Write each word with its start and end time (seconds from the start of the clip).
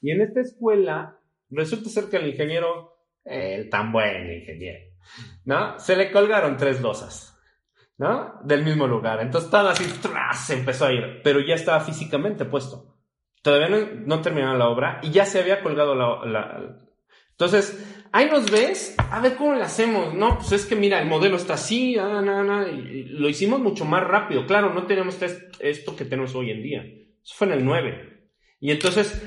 Y 0.00 0.10
en 0.10 0.22
esta 0.22 0.40
escuela, 0.40 1.18
resulta 1.50 1.90
ser 1.90 2.04
que 2.04 2.16
el 2.16 2.28
ingeniero, 2.28 2.94
el 3.24 3.68
tan 3.68 3.92
buen 3.92 4.32
ingeniero, 4.32 4.80
¿no? 5.44 5.78
Se 5.78 5.96
le 5.96 6.10
colgaron 6.10 6.56
tres 6.56 6.80
losas, 6.80 7.38
¿no? 7.98 8.40
Del 8.44 8.64
mismo 8.64 8.86
lugar. 8.86 9.20
Entonces 9.20 9.50
todo 9.50 9.68
así, 9.68 9.84
¡tras! 10.00 10.46
se 10.46 10.54
empezó 10.54 10.86
a 10.86 10.92
ir, 10.92 11.20
pero 11.22 11.40
ya 11.40 11.54
estaba 11.54 11.80
físicamente 11.80 12.44
puesto. 12.44 12.96
Todavía 13.42 13.68
no, 13.68 14.20
no 14.20 14.56
la 14.58 14.68
obra 14.68 15.00
y 15.02 15.10
ya 15.10 15.24
se 15.24 15.40
había 15.40 15.62
colgado 15.62 15.94
la, 15.94 16.26
la... 16.26 16.76
Entonces, 17.30 18.06
ahí 18.12 18.28
nos 18.28 18.50
ves, 18.50 18.94
a 18.98 19.18
ver 19.20 19.36
cómo 19.36 19.54
lo 19.54 19.64
hacemos. 19.64 20.12
No, 20.14 20.36
pues 20.36 20.52
es 20.52 20.66
que 20.66 20.76
mira, 20.76 21.00
el 21.00 21.08
modelo 21.08 21.36
está 21.36 21.54
así, 21.54 21.96
ah, 21.98 22.66
y 22.70 23.04
lo 23.04 23.28
hicimos 23.30 23.60
mucho 23.60 23.86
más 23.86 24.04
rápido. 24.04 24.46
Claro, 24.46 24.74
no 24.74 24.86
tenemos 24.86 25.18
esto 25.58 25.96
que 25.96 26.04
tenemos 26.04 26.34
hoy 26.34 26.50
en 26.50 26.62
día. 26.62 26.82
Eso 26.82 27.34
fue 27.34 27.46
en 27.46 27.54
el 27.54 27.64
9. 27.64 28.10
Y 28.60 28.72
entonces 28.72 29.22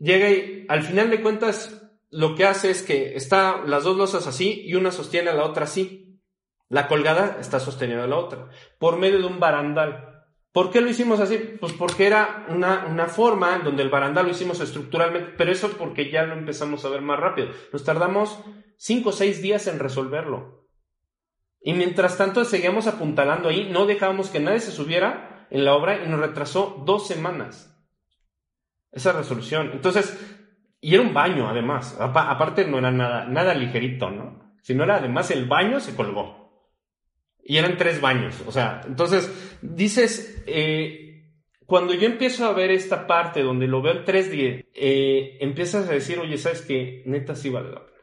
llega 0.00 0.30
y 0.30 0.66
al 0.68 0.82
final 0.82 1.10
de 1.10 1.22
cuentas 1.22 1.82
lo 2.10 2.34
que 2.34 2.44
hace 2.44 2.70
es 2.70 2.82
que 2.82 3.16
está 3.16 3.62
las 3.64 3.84
dos 3.84 3.96
losas 3.96 4.26
así 4.26 4.62
y 4.64 4.74
una 4.74 4.90
sostiene 4.90 5.30
a 5.30 5.34
la 5.34 5.44
otra 5.44 5.64
así. 5.64 6.20
La 6.68 6.88
colgada 6.88 7.38
está 7.40 7.60
sosteniendo 7.60 8.04
a 8.04 8.08
la 8.08 8.16
otra 8.16 8.48
por 8.78 8.96
medio 8.96 9.18
de 9.18 9.26
un 9.26 9.38
barandal. 9.38 10.24
¿Por 10.52 10.70
qué 10.70 10.80
lo 10.80 10.88
hicimos 10.88 11.20
así? 11.20 11.36
Pues 11.60 11.72
porque 11.74 12.06
era 12.06 12.46
una, 12.48 12.86
una 12.86 13.08
forma 13.08 13.58
donde 13.58 13.82
el 13.82 13.90
barandal 13.90 14.24
lo 14.24 14.32
hicimos 14.32 14.60
estructuralmente, 14.60 15.34
pero 15.36 15.52
eso 15.52 15.68
porque 15.76 16.10
ya 16.10 16.24
lo 16.24 16.32
empezamos 16.34 16.84
a 16.84 16.88
ver 16.88 17.02
más 17.02 17.20
rápido. 17.20 17.48
Nos 17.72 17.84
tardamos 17.84 18.40
cinco 18.76 19.10
o 19.10 19.12
seis 19.12 19.42
días 19.42 19.66
en 19.66 19.78
resolverlo. 19.78 20.66
Y 21.60 21.74
mientras 21.74 22.16
tanto 22.16 22.44
seguíamos 22.44 22.86
apuntalando 22.86 23.48
ahí, 23.48 23.68
no 23.70 23.86
dejábamos 23.86 24.30
que 24.30 24.40
nadie 24.40 24.60
se 24.60 24.72
subiera 24.72 25.46
en 25.50 25.64
la 25.64 25.74
obra 25.74 26.02
y 26.02 26.08
nos 26.08 26.20
retrasó 26.20 26.82
dos 26.86 27.06
semanas 27.06 27.75
esa 28.96 29.12
resolución. 29.12 29.70
Entonces, 29.72 30.18
y 30.80 30.94
era 30.94 31.02
un 31.02 31.14
baño 31.14 31.48
además, 31.48 31.96
aparte 32.00 32.66
no 32.66 32.78
era 32.78 32.90
nada, 32.90 33.26
nada 33.26 33.54
ligerito, 33.54 34.10
¿no? 34.10 34.56
Si 34.62 34.74
no 34.74 34.84
era 34.84 34.96
además 34.96 35.30
el 35.30 35.44
baño 35.44 35.78
se 35.78 35.94
colgó. 35.94 36.44
Y 37.44 37.58
eran 37.58 37.76
tres 37.76 38.00
baños, 38.00 38.42
o 38.44 38.50
sea, 38.50 38.80
entonces 38.88 39.58
dices, 39.62 40.42
eh, 40.48 41.30
cuando 41.64 41.94
yo 41.94 42.06
empiezo 42.06 42.44
a 42.46 42.52
ver 42.52 42.72
esta 42.72 43.06
parte 43.06 43.42
donde 43.42 43.68
lo 43.68 43.82
veo 43.82 43.92
en 43.92 44.04
3D, 44.04 44.66
eh, 44.74 45.36
empiezas 45.40 45.88
a 45.88 45.92
decir, 45.92 46.18
oye, 46.18 46.38
¿sabes 46.38 46.62
qué? 46.62 47.04
Neta 47.06 47.36
sí 47.36 47.50
vale 47.50 47.70
la 47.70 47.86
pena. 47.86 47.96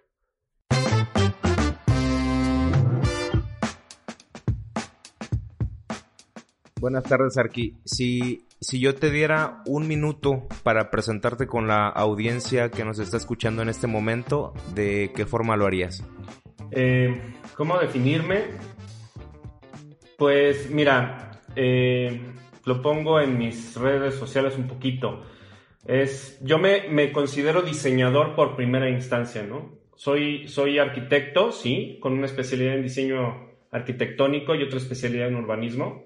Buenas 6.80 7.04
tardes, 7.04 7.38
Arqui. 7.38 7.78
Si, 7.86 8.46
si 8.64 8.80
yo 8.80 8.96
te 8.96 9.12
diera 9.12 9.62
un 9.66 9.88
minuto 9.88 10.48
para 10.64 10.90
presentarte 10.90 11.48
con 11.48 11.68
la 11.68 11.90
audiencia 11.90 12.70
que 12.70 12.86
nos 12.86 12.98
está 13.00 13.18
escuchando 13.18 13.62
en 13.62 13.70
este 13.70 13.88
momento, 13.88 14.54
¿de 14.74 15.12
qué 15.16 15.26
forma 15.26 15.58
lo 15.58 15.66
harías? 15.66 16.04
Eh, 16.72 17.22
¿Cómo 17.56 17.78
definirme? 17.78 18.46
Pues 20.18 20.70
mira, 20.72 21.42
eh, 21.56 22.22
lo 22.66 22.82
pongo 22.82 23.20
en 23.20 23.38
mis 23.38 23.76
redes 23.76 24.16
sociales 24.16 24.58
un 24.58 24.68
poquito. 24.68 25.24
Es, 25.86 26.40
yo 26.42 26.58
me, 26.58 26.88
me, 26.90 27.12
considero 27.12 27.62
diseñador 27.62 28.36
por 28.36 28.56
primera 28.56 28.90
instancia, 28.90 29.44
¿no? 29.44 29.78
Soy, 29.96 30.48
soy 30.48 30.80
arquitecto, 30.80 31.52
sí, 31.52 31.98
con 32.02 32.14
una 32.14 32.26
especialidad 32.26 32.76
en 32.76 32.84
diseño 32.84 33.52
arquitectónico 33.72 34.56
y 34.56 34.64
otra 34.64 34.78
especialidad 34.78 35.28
en 35.28 35.36
urbanismo. 35.36 36.06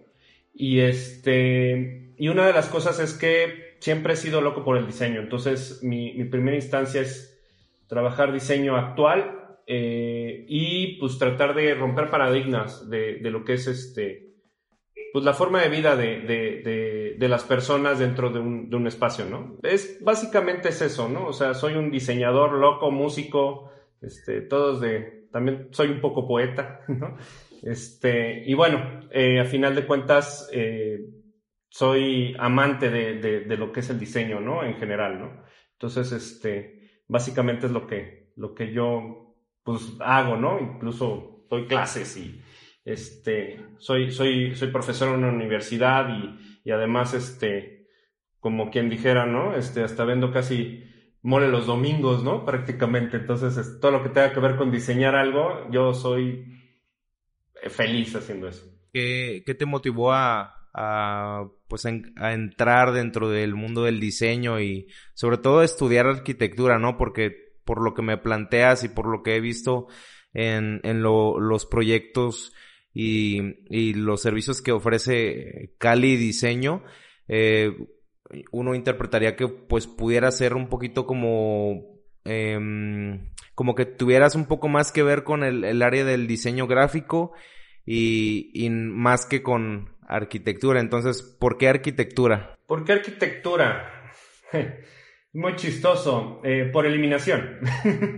Y 0.54 0.80
este, 0.80 2.07
y 2.18 2.30
una 2.30 2.48
de 2.48 2.54
las 2.54 2.68
cosas 2.68 3.00
es 3.00 3.14
que 3.14 3.78
siempre 3.80 4.14
he 4.14 4.18
sido 4.18 4.42
loco 4.42 4.64
por 4.64 4.78
el 4.78 4.88
diseño. 4.88 5.22
Entonces, 5.22 5.82
mi, 5.84 6.14
mi 6.14 6.26
primera 6.26 6.56
instancia 6.56 7.02
es 7.02 7.40
trabajar 7.88 8.34
diseño 8.34 8.76
actual 8.76 9.58
eh, 9.66 10.46
y 10.48 10.98
pues 10.98 11.18
tratar 11.18 11.54
de 11.56 11.76
romper 11.76 12.10
paradigmas 12.10 12.90
de, 12.90 13.16
de, 13.16 13.32
lo 13.32 13.44
que 13.44 13.54
es 13.54 13.68
este, 13.68 14.36
pues 15.14 15.26
la 15.26 15.34
forma 15.34 15.62
de 15.62 15.70
vida 15.70 15.96
de, 15.96 16.22
de, 16.22 17.16
de 17.18 17.28
las 17.28 17.44
personas 17.44 18.00
dentro 18.00 18.30
de 18.30 18.40
un, 18.40 18.74
un, 18.74 18.88
espacio, 18.88 19.26
¿no? 19.26 19.58
Es, 19.64 20.00
básicamente 20.02 20.70
es 20.70 20.82
eso, 20.82 21.10
¿no? 21.10 21.28
O 21.28 21.34
sea, 21.34 21.54
soy 21.54 21.76
un 21.76 21.92
diseñador 21.92 22.54
loco, 22.54 22.92
músico, 22.92 23.72
este, 24.02 24.42
todos 24.42 24.80
de, 24.80 25.28
también 25.32 25.68
soy 25.72 25.90
un 25.90 26.02
poco 26.02 26.28
poeta, 26.28 26.82
¿no? 26.88 27.18
Este, 27.64 28.44
y 28.46 28.54
bueno, 28.54 29.02
eh, 29.12 29.40
a 29.40 29.46
final 29.46 29.76
de 29.76 29.86
cuentas, 29.86 30.50
eh, 30.54 31.10
soy 31.78 32.36
amante 32.40 32.90
de, 32.90 33.20
de, 33.46 33.56
lo 33.56 33.72
que 33.72 33.82
es 33.82 33.90
el 33.92 34.00
diseño, 34.00 34.40
¿no? 34.40 34.64
En 34.64 34.78
general, 34.78 35.20
¿no? 35.20 35.44
Entonces, 35.74 36.12
este, 36.12 37.04
básicamente 37.08 37.68
es 37.68 37.72
lo 37.72 37.86
que, 37.86 38.32
lo 38.36 38.56
que 38.56 38.74
yo, 38.74 39.36
pues, 39.62 39.96
hago, 40.00 40.38
¿no? 40.38 40.60
Incluso 40.60 41.46
doy 41.48 41.68
clases 41.68 42.18
y, 42.18 42.42
este, 42.84 43.64
soy, 43.78 44.10
soy, 44.10 44.56
soy 44.56 44.70
profesor 44.70 45.10
en 45.10 45.24
una 45.24 45.32
universidad 45.32 46.10
y, 46.10 46.62
y 46.68 46.72
además, 46.72 47.14
este, 47.14 47.86
como 48.40 48.72
quien 48.72 48.90
dijera, 48.90 49.28
¿no? 49.28 49.56
Este, 49.56 49.84
hasta 49.84 50.04
vendo 50.04 50.32
casi 50.32 50.84
mole 51.22 51.48
los 51.48 51.68
domingos, 51.68 52.24
¿no? 52.24 52.44
Prácticamente. 52.44 53.18
Entonces, 53.18 53.80
todo 53.80 53.92
lo 53.92 54.02
que 54.02 54.10
tenga 54.10 54.34
que 54.34 54.40
ver 54.40 54.56
con 54.56 54.72
diseñar 54.72 55.14
algo, 55.14 55.70
yo 55.70 55.94
soy 55.94 56.44
feliz 57.70 58.16
haciendo 58.16 58.48
eso. 58.48 58.66
¿Qué, 58.92 59.44
qué 59.46 59.54
te 59.54 59.68
motivó 59.68 60.12
a, 60.12 60.57
a 60.78 61.50
pues 61.68 61.86
a 61.86 62.34
entrar 62.34 62.94
dentro 62.94 63.30
del 63.30 63.56
mundo 63.56 63.84
del 63.84 64.00
diseño 64.00 64.62
y 64.62 64.88
sobre 65.16 65.38
todo 65.38 65.64
estudiar 65.64 66.06
arquitectura, 66.06 66.78
¿no? 66.78 66.98
Porque 66.98 67.56
por 67.66 67.82
lo 67.82 67.94
que 67.94 68.04
me 68.04 68.18
planteas 68.18 68.84
y 68.84 68.90
por 68.90 69.08
lo 69.08 69.24
que 69.24 69.36
he 69.36 69.42
visto 69.42 69.88
en, 70.34 70.80
en 70.84 71.02
lo, 71.02 71.40
los 71.40 71.66
proyectos 71.66 72.54
y, 72.94 73.42
y, 73.70 73.94
los 73.96 74.22
servicios 74.22 74.62
que 74.62 74.72
ofrece 74.72 75.76
Cali 75.78 76.16
Diseño, 76.16 76.84
eh, 77.28 77.72
uno 78.52 78.76
interpretaría 78.76 79.36
que 79.36 79.48
pues 79.48 79.88
pudiera 79.88 80.32
ser 80.32 80.54
un 80.56 80.70
poquito 80.70 81.06
como 81.06 82.00
eh, 82.24 83.20
como 83.56 83.76
que 83.76 83.86
tuvieras 83.86 84.36
un 84.36 84.46
poco 84.46 84.68
más 84.68 84.92
que 84.92 85.04
ver 85.04 85.24
con 85.24 85.44
el, 85.44 85.64
el 85.64 85.82
área 85.82 86.06
del 86.06 86.28
diseño 86.28 86.68
gráfico 86.68 87.34
y, 87.86 88.52
y, 88.54 88.70
más 88.70 89.26
que 89.26 89.42
con 89.42 89.97
arquitectura. 90.08 90.80
Entonces, 90.80 91.22
¿por 91.22 91.58
qué 91.58 91.68
arquitectura? 91.68 92.58
¿Por 92.66 92.84
qué 92.84 92.94
arquitectura? 92.94 94.12
Muy 95.34 95.56
chistoso, 95.56 96.42
eh, 96.44 96.70
por 96.72 96.86
eliminación. 96.86 97.60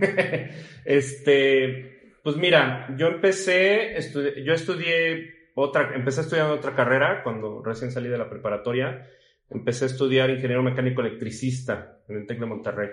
este, 0.84 2.14
pues 2.22 2.36
mira, 2.36 2.94
yo 2.96 3.08
empecé, 3.08 3.96
yo 4.44 4.54
estudié 4.54 5.50
otra, 5.54 5.94
empecé 5.94 6.22
estudiando 6.22 6.54
otra 6.54 6.74
carrera 6.74 7.22
cuando 7.22 7.62
recién 7.62 7.90
salí 7.90 8.08
de 8.08 8.18
la 8.18 8.30
preparatoria. 8.30 9.06
Empecé 9.50 9.84
a 9.84 9.88
estudiar 9.88 10.30
ingeniero 10.30 10.62
mecánico 10.62 11.00
electricista 11.00 11.98
en 12.08 12.18
el 12.18 12.26
TEC 12.26 12.38
de 12.38 12.46
Monterrey. 12.46 12.88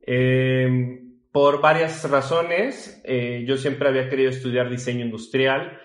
Eh, 0.00 1.02
por 1.30 1.60
varias 1.60 2.08
razones, 2.10 3.02
eh, 3.04 3.44
yo 3.46 3.58
siempre 3.58 3.88
había 3.88 4.08
querido 4.08 4.30
estudiar 4.30 4.70
diseño 4.70 5.04
industrial 5.04 5.78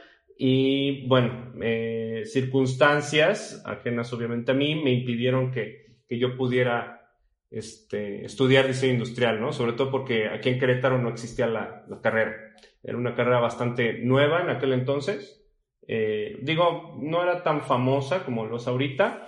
y, 0.43 1.05
bueno, 1.05 1.53
eh, 1.61 2.23
circunstancias 2.25 3.61
ajenas 3.63 4.11
obviamente 4.11 4.49
a 4.49 4.55
mí 4.55 4.73
me 4.73 4.91
impidieron 4.91 5.51
que, 5.51 5.99
que 6.07 6.17
yo 6.17 6.35
pudiera 6.35 7.11
este, 7.51 8.25
estudiar 8.25 8.65
diseño 8.65 8.93
industrial, 8.93 9.39
¿no? 9.39 9.53
Sobre 9.53 9.73
todo 9.73 9.91
porque 9.91 10.29
aquí 10.29 10.49
en 10.49 10.57
Querétaro 10.57 10.97
no 10.97 11.09
existía 11.09 11.45
la, 11.45 11.85
la 11.87 12.01
carrera. 12.01 12.33
Era 12.81 12.97
una 12.97 13.13
carrera 13.13 13.39
bastante 13.39 13.99
nueva 13.99 14.41
en 14.41 14.49
aquel 14.49 14.73
entonces. 14.73 15.45
Eh, 15.87 16.39
digo, 16.41 16.97
no 16.99 17.21
era 17.21 17.43
tan 17.43 17.61
famosa 17.61 18.25
como 18.25 18.47
lo 18.47 18.57
es 18.57 18.65
ahorita. 18.65 19.27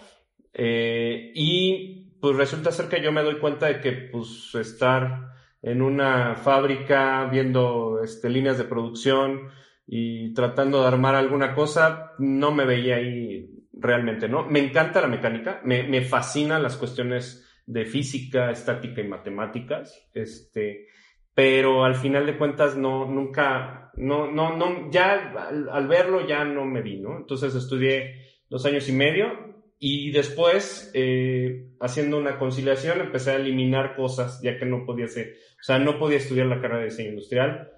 Eh, 0.52 1.32
y 1.36 2.18
pues 2.20 2.36
resulta 2.38 2.72
ser 2.72 2.88
que 2.88 3.04
yo 3.04 3.12
me 3.12 3.22
doy 3.22 3.38
cuenta 3.38 3.68
de 3.68 3.82
que 3.82 3.92
pues 3.92 4.56
estar 4.56 5.30
en 5.62 5.84
una 5.84 6.34
fábrica 6.38 7.30
viendo 7.32 8.02
este, 8.04 8.32
líneas 8.32 8.58
de 8.58 8.64
producción 8.64 9.52
y 9.86 10.34
tratando 10.34 10.82
de 10.82 10.88
armar 10.88 11.16
alguna 11.16 11.54
cosa, 11.54 12.14
no 12.20 12.52
me 12.52 12.66
veía 12.66 12.96
ahí 12.96 13.50
realmente, 13.74 14.30
¿no? 14.30 14.46
Me 14.46 14.60
encanta 14.60 15.02
la 15.02 15.08
mecánica, 15.08 15.62
me, 15.64 15.84
me 15.84 16.02
fascinan 16.02 16.64
las 16.64 16.78
cuestiones 16.78 17.46
de 17.66 17.86
física, 17.86 18.52
estática 18.52 19.02
y 19.02 19.08
matemáticas, 19.08 20.10
este, 20.14 20.88
pero 21.34 21.84
al 21.84 21.96
final 21.96 22.26
de 22.26 22.38
cuentas 22.38 22.76
no, 22.78 23.06
nunca, 23.06 23.92
no, 23.96 24.32
no, 24.32 24.56
no, 24.56 24.92
ya 24.92 25.34
al, 25.50 25.70
al 25.70 25.88
verlo 25.88 26.26
ya 26.28 26.44
no 26.46 26.66
me 26.66 26.82
vi, 26.82 27.00
¿no? 27.00 27.18
Entonces 27.18 27.56
estudié 27.56 28.42
dos 28.50 28.66
años 28.66 28.88
y 28.90 28.92
medio, 28.92 29.54
y 29.86 30.12
después, 30.12 30.92
eh, 30.94 31.68
haciendo 31.82 32.18
una 32.18 32.40
conciliación, 32.40 33.02
empecé 33.02 33.32
a 33.32 33.36
eliminar 33.36 33.98
cosas, 33.98 34.42
ya 34.42 34.58
que 34.58 34.66
no 34.66 34.86
podía 34.86 35.10
ser, 35.10 35.34
o 35.60 35.64
sea, 35.64 35.78
no 35.78 36.00
podía 36.00 36.20
estudiar 36.20 36.48
la 36.48 36.62
carrera 36.62 36.80
de 36.80 36.86
diseño 36.86 37.10
industrial, 37.10 37.70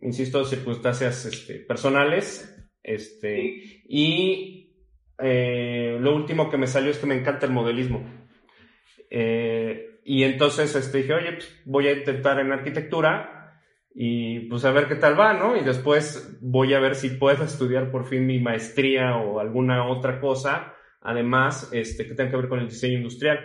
insisto, 0.00 0.44
circunstancias 0.44 1.24
este, 1.26 1.56
personales, 1.60 2.52
este, 2.82 3.82
y 3.88 4.74
eh, 5.18 5.98
lo 6.00 6.14
último 6.14 6.50
que 6.50 6.58
me 6.58 6.66
salió 6.66 6.90
es 6.90 6.98
que 6.98 7.06
me 7.06 7.18
encanta 7.18 7.46
el 7.46 7.52
modelismo. 7.52 8.04
Eh, 9.10 10.00
y 10.04 10.22
entonces 10.22 10.74
este, 10.74 10.98
dije, 10.98 11.14
oye, 11.14 11.32
pues 11.32 11.62
voy 11.64 11.88
a 11.88 11.92
intentar 11.92 12.38
en 12.38 12.52
arquitectura 12.52 13.36
y 13.94 14.40
pues 14.48 14.64
a 14.64 14.72
ver 14.72 14.88
qué 14.88 14.96
tal 14.96 15.18
va, 15.18 15.32
¿no? 15.32 15.56
Y 15.56 15.64
después 15.64 16.38
voy 16.40 16.74
a 16.74 16.80
ver 16.80 16.94
si 16.94 17.10
puedo 17.10 17.44
estudiar 17.44 17.90
por 17.90 18.06
fin 18.06 18.26
mi 18.26 18.38
maestría 18.38 19.16
o 19.16 19.40
alguna 19.40 19.88
otra 19.88 20.20
cosa, 20.20 20.74
además, 21.00 21.70
este, 21.72 22.06
que 22.06 22.14
tenga 22.14 22.30
que 22.30 22.36
ver 22.36 22.48
con 22.48 22.60
el 22.60 22.68
diseño 22.68 22.98
industrial. 22.98 23.40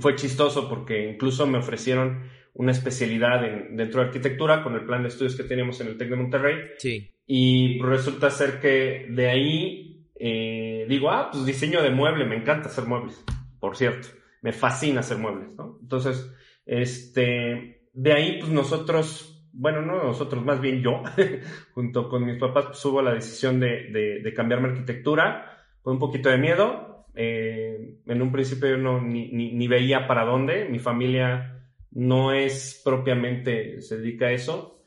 Fue 0.00 0.16
chistoso 0.16 0.68
porque 0.68 1.08
incluso 1.08 1.46
me 1.46 1.58
ofrecieron 1.58 2.28
una 2.54 2.72
especialidad 2.72 3.40
dentro 3.70 4.00
de 4.00 4.06
arquitectura 4.06 4.62
con 4.62 4.74
el 4.74 4.84
plan 4.84 5.02
de 5.02 5.08
estudios 5.08 5.36
que 5.36 5.44
teníamos 5.44 5.80
en 5.80 5.88
el 5.88 5.96
TEC 5.96 6.10
de 6.10 6.16
Monterrey. 6.16 6.56
Sí. 6.78 7.10
Y 7.26 7.80
resulta 7.80 8.30
ser 8.30 8.60
que 8.60 9.06
de 9.08 9.28
ahí 9.28 9.92
eh, 10.24 10.86
digo, 10.88 11.10
ah, 11.10 11.30
pues 11.32 11.44
diseño 11.44 11.82
de 11.82 11.90
mueble, 11.90 12.24
me 12.24 12.36
encanta 12.36 12.68
hacer 12.68 12.84
muebles, 12.84 13.24
por 13.58 13.76
cierto, 13.76 14.06
me 14.40 14.52
fascina 14.52 15.00
hacer 15.00 15.18
muebles, 15.18 15.56
¿no? 15.56 15.78
Entonces, 15.82 16.32
este, 16.64 17.88
de 17.92 18.12
ahí, 18.12 18.38
pues 18.38 18.52
nosotros, 18.52 19.44
bueno, 19.52 19.82
no 19.82 20.00
nosotros, 20.00 20.44
más 20.44 20.60
bien 20.60 20.80
yo, 20.80 21.02
junto 21.74 22.08
con 22.08 22.24
mis 22.24 22.38
papás, 22.38 22.66
pues 22.66 22.84
hubo 22.84 23.02
la 23.02 23.14
decisión 23.14 23.58
de, 23.58 23.90
de, 23.90 24.20
de 24.22 24.32
cambiarme 24.32 24.68
arquitectura, 24.68 25.66
con 25.82 25.94
un 25.94 25.98
poquito 25.98 26.28
de 26.28 26.38
miedo. 26.38 27.06
Eh, 27.16 27.98
en 28.06 28.22
un 28.22 28.30
principio 28.30 28.70
yo 28.70 28.76
no 28.76 29.00
ni, 29.00 29.32
ni, 29.32 29.52
ni 29.54 29.66
veía 29.66 30.06
para 30.06 30.24
dónde, 30.24 30.66
mi 30.66 30.78
familia 30.78 31.61
no 31.92 32.32
es 32.32 32.80
propiamente, 32.84 33.80
se 33.82 33.98
dedica 33.98 34.26
a 34.26 34.32
eso. 34.32 34.84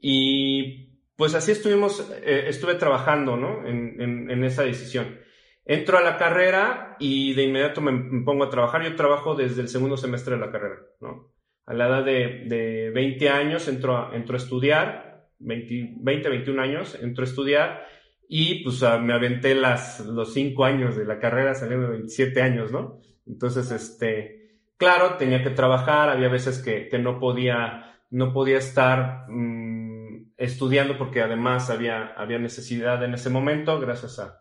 Y 0.00 0.88
pues 1.16 1.34
así 1.34 1.52
estuvimos, 1.52 2.08
eh, 2.24 2.44
estuve 2.48 2.74
trabajando, 2.74 3.36
¿no? 3.36 3.66
En, 3.66 4.00
en, 4.00 4.30
en, 4.30 4.44
esa 4.44 4.62
decisión. 4.62 5.18
Entro 5.64 5.98
a 5.98 6.02
la 6.02 6.16
carrera 6.16 6.96
y 6.98 7.34
de 7.34 7.44
inmediato 7.44 7.80
me, 7.80 8.22
pongo 8.22 8.44
a 8.44 8.50
trabajar. 8.50 8.82
Yo 8.84 8.94
trabajo 8.96 9.34
desde 9.34 9.62
el 9.62 9.68
segundo 9.68 9.96
semestre 9.96 10.34
de 10.34 10.40
la 10.40 10.52
carrera, 10.52 10.76
¿no? 11.00 11.32
A 11.66 11.74
la 11.74 11.88
edad 11.88 12.04
de, 12.04 12.44
de 12.46 12.90
20 12.90 13.28
años 13.28 13.68
entro 13.68 13.96
a, 13.96 14.16
entro 14.16 14.34
a 14.34 14.38
estudiar, 14.38 15.28
20, 15.40 15.96
20, 16.00 16.28
21 16.28 16.62
años, 16.62 16.98
entro 17.00 17.24
a 17.24 17.28
estudiar 17.28 17.86
y 18.28 18.62
pues 18.62 18.80
me 19.00 19.12
aventé 19.12 19.54
las, 19.54 20.00
los 20.00 20.32
5 20.32 20.64
años 20.64 20.96
de 20.96 21.04
la 21.04 21.18
carrera 21.18 21.54
saliendo 21.54 21.86
de 21.86 21.92
27 21.94 22.42
años, 22.42 22.72
¿no? 22.72 23.00
Entonces, 23.26 23.70
este, 23.70 24.37
Claro, 24.78 25.16
tenía 25.16 25.42
que 25.42 25.50
trabajar, 25.50 26.08
había 26.08 26.28
veces 26.28 26.60
que, 26.60 26.88
que 26.88 26.98
no 26.98 27.18
podía, 27.18 28.00
no 28.10 28.32
podía 28.32 28.58
estar 28.58 29.26
mmm, 29.28 30.32
estudiando 30.36 30.96
porque 30.96 31.20
además 31.20 31.68
había, 31.68 32.14
había 32.16 32.38
necesidad 32.38 33.02
en 33.04 33.12
ese 33.12 33.28
momento, 33.28 33.78
gracias 33.80 34.20
a 34.20 34.40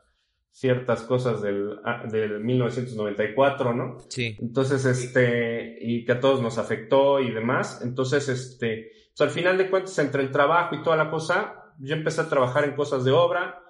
ciertas 0.52 1.04
cosas 1.04 1.42
del, 1.42 1.80
del 2.12 2.40
1994, 2.40 3.74
¿no? 3.74 3.98
Sí. 4.10 4.36
Entonces, 4.40 4.86
este, 4.86 5.78
y 5.82 6.06
que 6.06 6.14
a 6.14 6.20
todos 6.20 6.42
nos 6.42 6.58
afectó 6.58 7.20
y 7.20 7.32
demás. 7.32 7.82
Entonces, 7.84 8.30
este, 8.30 8.92
pues 9.16 9.22
al 9.22 9.30
final 9.30 9.58
de 9.58 9.70
cuentas, 9.70 9.98
entre 10.00 10.24
el 10.24 10.32
trabajo 10.32 10.76
y 10.76 10.84
toda 10.84 10.98
la 10.98 11.10
cosa, 11.10 11.74
yo 11.80 11.96
empecé 11.96 12.22
a 12.22 12.30
trabajar 12.30 12.64
en 12.64 12.76
cosas 12.76 13.04
de 13.04 13.12
obra 13.12 13.62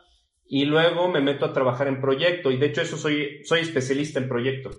y 0.46 0.66
luego 0.66 1.10
me 1.10 1.22
meto 1.22 1.46
a 1.46 1.54
trabajar 1.54 1.88
en 1.88 2.00
proyecto 2.00 2.52
y 2.52 2.58
de 2.58 2.68
hecho 2.68 2.82
eso 2.82 2.98
soy, 2.98 3.44
soy 3.44 3.62
especialista 3.62 4.20
en 4.20 4.30
proyecto. 4.30 4.72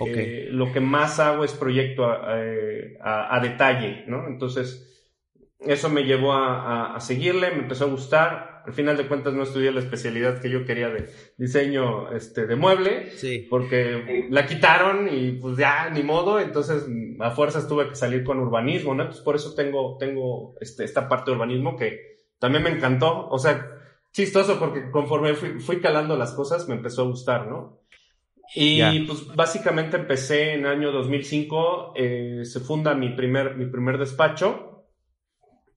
Okay. 0.00 0.14
Eh, 0.14 0.48
lo 0.50 0.72
que 0.72 0.80
más 0.80 1.20
hago 1.20 1.44
es 1.44 1.52
proyecto 1.52 2.06
a, 2.06 2.34
a, 3.02 3.36
a, 3.36 3.40
detalle, 3.40 4.04
¿no? 4.06 4.26
Entonces, 4.28 4.90
eso 5.58 5.90
me 5.90 6.04
llevó 6.04 6.32
a, 6.32 6.94
a, 6.96 7.00
seguirle, 7.00 7.50
me 7.50 7.58
empezó 7.58 7.84
a 7.84 7.88
gustar. 7.88 8.62
Al 8.64 8.72
final 8.72 8.96
de 8.96 9.06
cuentas 9.06 9.34
no 9.34 9.42
estudié 9.42 9.72
la 9.72 9.80
especialidad 9.80 10.40
que 10.40 10.48
yo 10.48 10.64
quería 10.64 10.88
de 10.88 11.10
diseño 11.36 12.12
este, 12.12 12.46
de 12.46 12.56
mueble, 12.56 13.10
sí. 13.10 13.46
porque 13.50 14.26
la 14.30 14.46
quitaron 14.46 15.08
y 15.12 15.32
pues 15.32 15.58
ya, 15.58 15.90
ni 15.90 16.02
modo, 16.02 16.40
entonces 16.40 16.86
a 17.20 17.30
fuerzas 17.32 17.68
tuve 17.68 17.88
que 17.88 17.94
salir 17.94 18.24
con 18.24 18.38
urbanismo, 18.38 18.94
¿no? 18.94 19.02
Entonces 19.02 19.24
por 19.24 19.36
eso 19.36 19.54
tengo, 19.54 19.98
tengo 19.98 20.54
este, 20.60 20.84
esta 20.84 21.08
parte 21.08 21.30
de 21.30 21.36
urbanismo 21.36 21.76
que 21.76 22.20
también 22.38 22.64
me 22.64 22.70
encantó, 22.70 23.28
o 23.28 23.38
sea, 23.38 23.66
chistoso 24.12 24.58
porque 24.58 24.90
conforme 24.90 25.34
fui, 25.34 25.60
fui 25.60 25.80
calando 25.80 26.16
las 26.16 26.32
cosas 26.32 26.68
me 26.68 26.74
empezó 26.74 27.02
a 27.02 27.08
gustar, 27.08 27.48
¿no? 27.48 27.80
Y 28.54 28.76
yeah. 28.76 28.92
pues 29.06 29.26
básicamente 29.34 29.96
empecé 29.96 30.54
en 30.54 30.60
el 30.60 30.72
año 30.72 30.92
2005, 30.92 31.92
eh, 31.96 32.40
se 32.44 32.60
funda 32.60 32.94
mi 32.94 33.10
primer, 33.10 33.56
mi 33.56 33.66
primer 33.66 33.98
despacho 33.98 34.86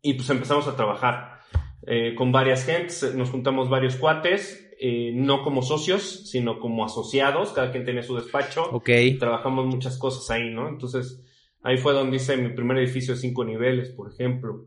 y 0.01 0.15
pues 0.15 0.29
empezamos 0.29 0.67
a 0.67 0.75
trabajar 0.75 1.39
eh, 1.85 2.15
con 2.15 2.31
varias 2.31 2.65
gentes, 2.65 3.13
nos 3.15 3.29
juntamos 3.29 3.69
varios 3.69 3.95
cuates, 3.95 4.69
eh, 4.79 5.11
no 5.13 5.43
como 5.43 5.61
socios, 5.61 6.29
sino 6.29 6.59
como 6.59 6.83
asociados, 6.83 7.51
cada 7.51 7.71
quien 7.71 7.85
tenía 7.85 8.03
su 8.03 8.15
despacho. 8.15 8.63
Ok. 8.71 8.89
Trabajamos 9.19 9.65
muchas 9.65 9.97
cosas 9.97 10.29
ahí, 10.31 10.49
¿no? 10.49 10.67
Entonces 10.67 11.23
ahí 11.61 11.77
fue 11.77 11.93
donde 11.93 12.17
hice 12.17 12.37
mi 12.37 12.49
primer 12.49 12.77
edificio 12.77 13.13
de 13.13 13.19
cinco 13.19 13.45
niveles, 13.45 13.89
por 13.91 14.11
ejemplo. 14.11 14.65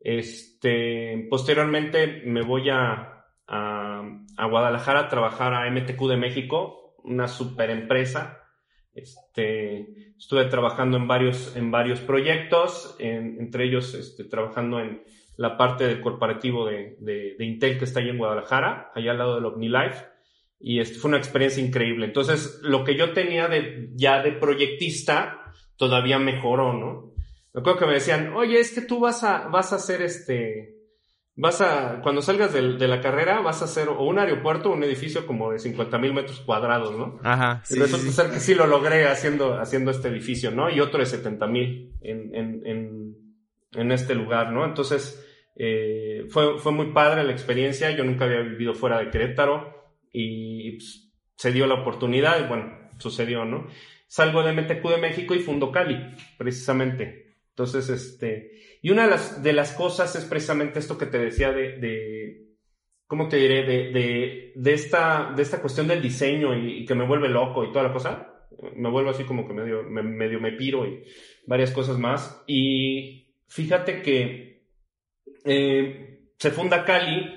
Este, 0.00 1.26
posteriormente 1.28 2.22
me 2.24 2.42
voy 2.42 2.70
a, 2.70 3.24
a, 3.46 4.02
a 4.36 4.46
Guadalajara 4.46 5.00
a 5.00 5.08
trabajar 5.08 5.54
a 5.54 5.70
MTQ 5.70 6.06
de 6.08 6.16
México, 6.16 6.77
una 7.04 7.28
super 7.28 7.70
empresa. 7.70 8.44
Este, 8.94 10.12
estuve 10.18 10.46
trabajando 10.46 10.96
en 10.96 11.06
varios, 11.06 11.54
en 11.56 11.70
varios 11.70 12.00
proyectos, 12.00 12.96
en, 12.98 13.40
entre 13.40 13.64
ellos 13.64 13.94
este, 13.94 14.24
trabajando 14.24 14.80
en 14.80 15.02
la 15.36 15.56
parte 15.56 15.86
del 15.86 16.00
corporativo 16.00 16.66
de, 16.66 16.96
de, 16.98 17.36
de, 17.38 17.44
Intel 17.44 17.78
que 17.78 17.84
está 17.84 18.00
ahí 18.00 18.08
en 18.08 18.18
Guadalajara, 18.18 18.90
allá 18.94 19.12
al 19.12 19.18
lado 19.18 19.34
del 19.36 19.44
OmniLife. 19.44 20.06
Y 20.60 20.80
este, 20.80 20.98
fue 20.98 21.10
una 21.10 21.18
experiencia 21.18 21.64
increíble. 21.64 22.06
Entonces, 22.06 22.60
lo 22.62 22.82
que 22.82 22.96
yo 22.96 23.12
tenía 23.12 23.46
de, 23.46 23.90
ya 23.94 24.20
de 24.22 24.32
proyectista 24.32 25.52
todavía 25.76 26.18
mejoró, 26.18 26.72
¿no? 26.72 27.14
Me 27.54 27.60
acuerdo 27.60 27.78
que 27.78 27.86
me 27.86 27.94
decían, 27.94 28.32
oye, 28.34 28.58
es 28.58 28.72
que 28.72 28.82
tú 28.82 28.98
vas 28.98 29.22
a, 29.22 29.48
vas 29.48 29.72
a 29.72 29.76
hacer 29.76 30.02
este, 30.02 30.77
vas 31.38 31.60
a, 31.60 32.00
cuando 32.02 32.20
salgas 32.20 32.52
de, 32.52 32.74
de, 32.74 32.88
la 32.88 33.00
carrera, 33.00 33.40
vas 33.40 33.62
a 33.62 33.66
hacer 33.66 33.88
o 33.88 34.02
un 34.02 34.18
aeropuerto 34.18 34.70
o 34.70 34.72
un 34.72 34.82
edificio 34.82 35.24
como 35.24 35.52
de 35.52 35.60
50 35.60 35.96
mil 35.98 36.12
metros 36.12 36.40
cuadrados, 36.40 36.98
¿no? 36.98 37.20
Ajá. 37.22 37.62
Sí, 37.64 37.76
y 37.76 37.78
resulta 37.78 38.06
sí, 38.06 38.12
ser 38.12 38.30
que 38.30 38.40
sí 38.40 38.54
lo 38.56 38.66
logré 38.66 39.06
haciendo, 39.06 39.56
haciendo 39.56 39.92
este 39.92 40.08
edificio, 40.08 40.50
¿no? 40.50 40.68
Y 40.68 40.80
otro 40.80 40.98
de 40.98 41.06
70 41.06 41.46
mil 41.46 41.92
en, 42.00 42.34
en, 42.34 42.66
en, 42.66 43.16
en, 43.72 43.92
este 43.92 44.16
lugar, 44.16 44.50
¿no? 44.50 44.64
Entonces, 44.64 45.24
eh, 45.54 46.26
fue, 46.28 46.58
fue 46.58 46.72
muy 46.72 46.92
padre 46.92 47.22
la 47.22 47.32
experiencia. 47.32 47.92
Yo 47.92 48.02
nunca 48.02 48.24
había 48.24 48.40
vivido 48.40 48.74
fuera 48.74 48.98
de 48.98 49.10
Querétaro 49.10 49.92
y, 50.12 50.68
y 50.68 50.72
pues, 50.72 51.12
se 51.36 51.52
dio 51.52 51.68
la 51.68 51.74
oportunidad 51.74 52.44
y 52.44 52.48
bueno, 52.48 52.90
sucedió, 52.98 53.44
¿no? 53.44 53.68
Salgo 54.08 54.42
de 54.42 54.54
MTQ 54.54 54.88
de 54.88 55.00
México 55.00 55.36
y 55.36 55.38
fundo 55.38 55.70
Cali, 55.70 56.16
precisamente. 56.36 57.36
Entonces, 57.50 57.90
este, 57.90 58.52
y 58.82 58.90
una 58.90 59.04
de 59.04 59.10
las, 59.10 59.42
de 59.42 59.52
las 59.52 59.72
cosas 59.72 60.14
es 60.16 60.24
precisamente 60.24 60.78
esto 60.78 60.96
que 60.96 61.06
te 61.06 61.18
decía 61.18 61.52
de, 61.52 61.78
de 61.78 62.48
¿cómo 63.08 63.26
te 63.28 63.38
diré? 63.38 63.64
De, 63.64 63.90
de, 63.90 64.52
de, 64.54 64.72
esta, 64.72 65.32
de 65.34 65.42
esta 65.42 65.60
cuestión 65.60 65.88
del 65.88 66.00
diseño 66.00 66.54
y, 66.56 66.84
que 66.84 66.94
me 66.94 67.06
vuelve 67.06 67.28
loco 67.28 67.64
y 67.64 67.72
toda 67.72 67.84
la 67.84 67.92
cosa. 67.92 68.34
Me 68.76 68.90
vuelvo 68.90 69.10
así 69.10 69.24
como 69.24 69.46
que 69.46 69.54
medio 69.54 69.82
me, 69.84 70.02
medio 70.02 70.40
me 70.40 70.52
piro 70.52 70.86
y 70.86 71.02
varias 71.46 71.72
cosas 71.72 71.98
más. 71.98 72.44
Y 72.46 73.34
fíjate 73.48 74.02
que 74.02 74.62
eh, 75.44 76.30
se 76.38 76.50
funda 76.50 76.84
Cali 76.84 77.34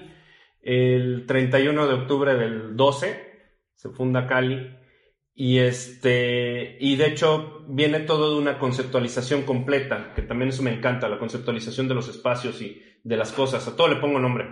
el 0.62 1.26
31 1.26 1.88
de 1.88 1.94
octubre 1.94 2.36
del 2.36 2.76
12. 2.76 3.32
Se 3.74 3.90
funda 3.90 4.28
Cali. 4.28 4.78
Y 5.44 5.58
este, 5.58 6.78
y 6.80 6.98
de 6.98 7.08
hecho 7.08 7.66
viene 7.68 8.02
todo 8.02 8.36
de 8.36 8.40
una 8.40 8.60
conceptualización 8.60 9.42
completa, 9.42 10.14
que 10.16 10.22
también 10.22 10.50
eso 10.50 10.62
me 10.62 10.72
encanta, 10.72 11.10
la 11.10 11.18
conceptualización 11.18 11.88
de 11.88 11.96
los 11.96 12.08
espacios 12.10 12.62
y 12.62 12.80
de 13.04 13.18
las 13.18 13.32
cosas. 13.32 13.68
A 13.68 13.76
todo 13.76 13.88
le 13.88 13.96
pongo 13.96 14.20
nombre, 14.20 14.46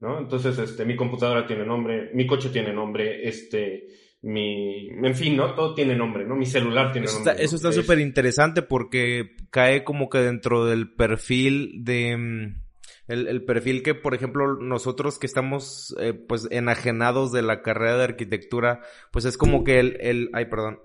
¿no? 0.00 0.18
Entonces, 0.18 0.58
este, 0.58 0.84
mi 0.84 0.96
computadora 0.96 1.46
tiene 1.46 1.64
nombre, 1.64 2.10
mi 2.12 2.26
coche 2.26 2.50
tiene 2.50 2.74
nombre, 2.74 3.26
este, 3.26 3.86
mi, 4.20 4.90
en 4.90 5.14
fin, 5.14 5.34
¿no? 5.34 5.54
Todo 5.54 5.74
tiene 5.74 5.96
nombre, 5.96 6.26
¿no? 6.26 6.36
Mi 6.36 6.44
celular 6.44 6.92
tiene 6.92 7.06
eso 7.06 7.14
nombre. 7.14 7.32
Está, 7.32 7.42
eso 7.42 7.56
está 7.56 7.72
súper 7.72 8.00
interesante 8.00 8.60
porque 8.60 9.36
cae 9.48 9.82
como 9.82 10.10
que 10.10 10.18
dentro 10.18 10.66
del 10.66 10.92
perfil 10.92 11.84
de 11.84 12.18
mm, 12.18 12.63
el, 13.06 13.28
el, 13.28 13.44
perfil 13.44 13.82
que, 13.82 13.94
por 13.94 14.14
ejemplo, 14.14 14.54
nosotros 14.54 15.18
que 15.18 15.26
estamos, 15.26 15.94
eh, 16.00 16.14
pues, 16.14 16.48
enajenados 16.50 17.32
de 17.32 17.42
la 17.42 17.62
carrera 17.62 17.98
de 17.98 18.04
arquitectura, 18.04 18.80
pues 19.10 19.24
es 19.24 19.36
como 19.36 19.64
que 19.64 19.78
el, 19.78 19.96
el, 20.00 20.30
ay, 20.32 20.46
perdón, 20.46 20.80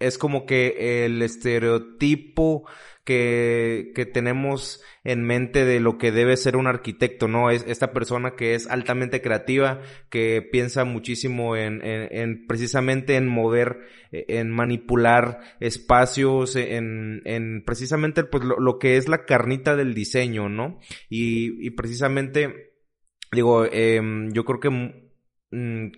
es 0.00 0.18
como 0.18 0.46
que 0.46 1.04
el 1.04 1.22
estereotipo 1.22 2.66
que, 3.04 3.92
que 3.94 4.06
tenemos 4.06 4.82
en 5.04 5.24
mente 5.24 5.64
de 5.64 5.80
lo 5.80 5.98
que 5.98 6.12
debe 6.12 6.36
ser 6.36 6.56
un 6.56 6.66
arquitecto, 6.66 7.28
¿no? 7.28 7.50
Es 7.50 7.64
esta 7.66 7.92
persona 7.92 8.36
que 8.36 8.54
es 8.54 8.68
altamente 8.68 9.22
creativa, 9.22 9.80
que 10.10 10.42
piensa 10.42 10.84
muchísimo 10.84 11.56
en, 11.56 11.84
en, 11.84 12.08
en 12.10 12.46
precisamente 12.46 13.16
en 13.16 13.26
mover, 13.26 13.80
en 14.12 14.50
manipular 14.50 15.40
espacios, 15.60 16.56
en, 16.56 17.22
en 17.24 17.64
precisamente 17.64 18.24
pues 18.24 18.44
lo, 18.44 18.78
que 18.78 18.96
es 18.96 19.08
la 19.08 19.24
carnita 19.24 19.76
del 19.76 19.94
diseño, 19.94 20.48
¿no? 20.48 20.78
Y, 21.08 21.66
y 21.66 21.70
precisamente, 21.70 22.74
digo, 23.32 23.64
eh, 23.64 24.00
yo 24.32 24.44
creo 24.44 24.60
que, 24.60 24.70
mm, 25.50 25.92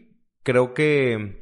creo 0.44 0.74
que 0.74 1.41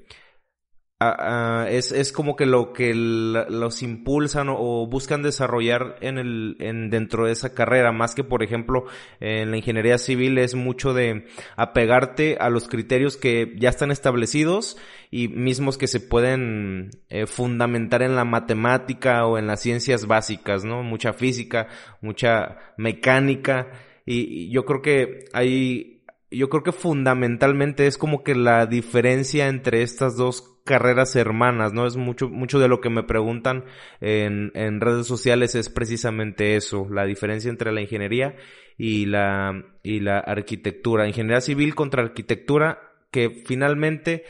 es, 1.00 1.92
es 1.92 2.12
como 2.12 2.36
que 2.36 2.44
lo 2.44 2.74
que 2.74 2.92
los 2.94 3.82
impulsan 3.82 4.48
o, 4.50 4.86
buscan 4.86 5.22
desarrollar 5.22 5.96
en 6.02 6.18
el, 6.18 6.56
en, 6.60 6.90
dentro 6.90 7.24
de 7.24 7.32
esa 7.32 7.54
carrera, 7.54 7.90
más 7.90 8.14
que 8.14 8.22
por 8.22 8.42
ejemplo 8.42 8.84
en 9.18 9.50
la 9.50 9.56
ingeniería 9.56 9.96
civil 9.96 10.36
es 10.36 10.54
mucho 10.54 10.92
de 10.92 11.26
apegarte 11.56 12.36
a 12.38 12.50
los 12.50 12.68
criterios 12.68 13.16
que 13.16 13.54
ya 13.58 13.70
están 13.70 13.90
establecidos 13.90 14.76
y 15.10 15.28
mismos 15.28 15.78
que 15.78 15.86
se 15.86 16.00
pueden 16.00 16.90
eh, 17.08 17.26
fundamentar 17.26 18.02
en 18.02 18.14
la 18.14 18.26
matemática 18.26 19.24
o 19.26 19.38
en 19.38 19.46
las 19.46 19.62
ciencias 19.62 20.06
básicas, 20.06 20.64
¿no? 20.64 20.82
Mucha 20.82 21.14
física, 21.14 21.68
mucha 22.02 22.58
mecánica 22.76 23.68
y 24.04 24.50
yo 24.50 24.66
creo 24.66 24.82
que 24.82 25.24
hay 25.32 25.99
yo 26.30 26.48
creo 26.48 26.62
que 26.62 26.72
fundamentalmente 26.72 27.86
es 27.86 27.98
como 27.98 28.22
que 28.22 28.34
la 28.34 28.66
diferencia 28.66 29.48
entre 29.48 29.82
estas 29.82 30.16
dos 30.16 30.60
carreras 30.64 31.16
hermanas, 31.16 31.72
¿no? 31.72 31.86
Es 31.86 31.96
mucho, 31.96 32.28
mucho 32.28 32.60
de 32.60 32.68
lo 32.68 32.80
que 32.80 32.90
me 32.90 33.02
preguntan 33.02 33.64
en, 34.00 34.52
en 34.54 34.80
redes 34.80 35.06
sociales 35.06 35.54
es 35.54 35.68
precisamente 35.68 36.56
eso, 36.56 36.86
la 36.90 37.04
diferencia 37.04 37.50
entre 37.50 37.72
la 37.72 37.80
ingeniería 37.80 38.36
y 38.78 39.06
la, 39.06 39.64
y 39.82 40.00
la 40.00 40.18
arquitectura. 40.18 41.08
Ingeniería 41.08 41.40
civil 41.40 41.74
contra 41.74 42.02
arquitectura 42.02 42.78
que 43.10 43.42
finalmente 43.46 44.24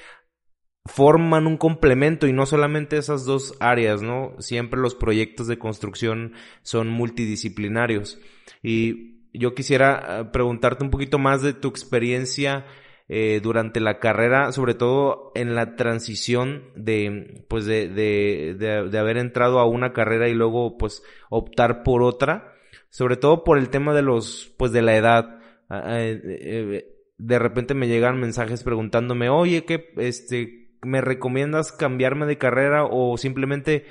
forman 0.86 1.46
un 1.46 1.58
complemento 1.58 2.26
y 2.26 2.32
no 2.32 2.46
solamente 2.46 2.96
esas 2.96 3.26
dos 3.26 3.54
áreas, 3.60 4.02
¿no? 4.02 4.34
Siempre 4.38 4.80
los 4.80 4.94
proyectos 4.94 5.46
de 5.46 5.58
construcción 5.58 6.32
son 6.62 6.88
multidisciplinarios. 6.88 8.18
Y 8.62 9.19
yo 9.32 9.54
quisiera 9.54 10.20
eh, 10.20 10.24
preguntarte 10.32 10.84
un 10.84 10.90
poquito 10.90 11.18
más 11.18 11.42
de 11.42 11.52
tu 11.52 11.68
experiencia 11.68 12.66
eh, 13.08 13.40
durante 13.42 13.80
la 13.80 13.98
carrera, 13.98 14.52
sobre 14.52 14.74
todo 14.74 15.32
en 15.34 15.54
la 15.54 15.74
transición 15.74 16.70
de, 16.76 17.44
pues 17.48 17.64
de, 17.64 17.88
de, 17.88 18.54
de, 18.88 18.98
haber 18.98 19.16
entrado 19.16 19.58
a 19.58 19.66
una 19.66 19.92
carrera 19.92 20.28
y 20.28 20.34
luego, 20.34 20.78
pues, 20.78 21.02
optar 21.28 21.82
por 21.82 22.02
otra, 22.02 22.54
sobre 22.88 23.16
todo 23.16 23.42
por 23.42 23.58
el 23.58 23.68
tema 23.68 23.94
de 23.94 24.02
los, 24.02 24.54
pues, 24.56 24.70
de 24.72 24.82
la 24.82 24.96
edad. 24.96 25.40
Ah, 25.68 25.98
eh, 25.98 26.84
de 27.18 27.38
repente 27.38 27.74
me 27.74 27.88
llegan 27.88 28.20
mensajes 28.20 28.62
preguntándome, 28.62 29.28
oye, 29.28 29.64
¿qué, 29.64 29.92
este, 29.96 30.76
me 30.82 31.00
recomiendas 31.00 31.72
cambiarme 31.72 32.26
de 32.26 32.38
carrera 32.38 32.84
o 32.84 33.16
simplemente 33.18 33.86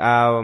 a 0.00 0.42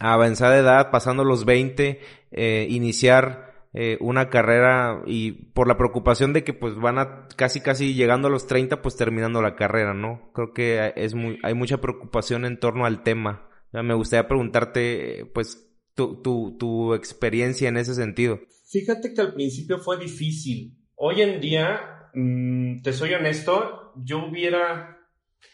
a 0.00 0.26
edad, 0.26 0.90
pasando 0.90 1.24
los 1.24 1.44
20, 1.44 2.00
eh, 2.30 2.66
iniciar 2.70 3.48
eh, 3.74 3.98
una 4.00 4.30
carrera 4.30 5.02
y 5.06 5.32
por 5.32 5.68
la 5.68 5.76
preocupación 5.76 6.32
de 6.32 6.42
que 6.42 6.54
pues 6.54 6.74
van 6.76 6.98
a 6.98 7.28
casi 7.36 7.60
casi 7.60 7.94
llegando 7.94 8.28
a 8.28 8.30
los 8.30 8.46
30 8.46 8.80
pues 8.82 8.96
terminando 8.96 9.42
la 9.42 9.56
carrera, 9.56 9.94
¿no? 9.94 10.30
Creo 10.34 10.52
que 10.52 10.92
es 10.96 11.14
muy, 11.14 11.38
hay 11.42 11.54
mucha 11.54 11.78
preocupación 11.78 12.44
en 12.44 12.58
torno 12.58 12.86
al 12.86 13.02
tema. 13.02 13.48
me 13.72 13.94
gustaría 13.94 14.26
preguntarte 14.26 15.30
pues 15.34 15.68
tu, 15.94 16.22
tu, 16.22 16.56
tu 16.58 16.94
experiencia 16.94 17.68
en 17.68 17.76
ese 17.76 17.94
sentido. 17.94 18.40
Fíjate 18.70 19.12
que 19.14 19.20
al 19.20 19.34
principio 19.34 19.78
fue 19.78 19.98
difícil. 19.98 20.76
Hoy 20.94 21.22
en 21.22 21.40
día, 21.40 22.10
mm, 22.14 22.82
te 22.82 22.92
soy 22.92 23.14
honesto, 23.14 23.92
yo 23.96 24.26
hubiera, 24.26 24.98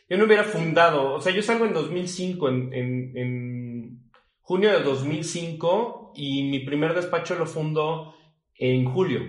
yo 0.08 0.18
no 0.18 0.24
hubiera 0.24 0.44
fundado, 0.44 1.14
o 1.14 1.20
sea, 1.20 1.32
yo 1.34 1.42
salgo 1.42 1.64
en 1.64 1.74
2005 1.74 2.48
en, 2.48 2.72
en, 2.72 3.16
en 3.16 4.10
junio 4.40 4.70
de 4.72 4.82
2005 4.82 6.03
y 6.14 6.44
mi 6.44 6.60
primer 6.60 6.94
despacho 6.94 7.34
lo 7.34 7.46
fundo 7.46 8.14
en 8.56 8.84
julio. 8.84 9.20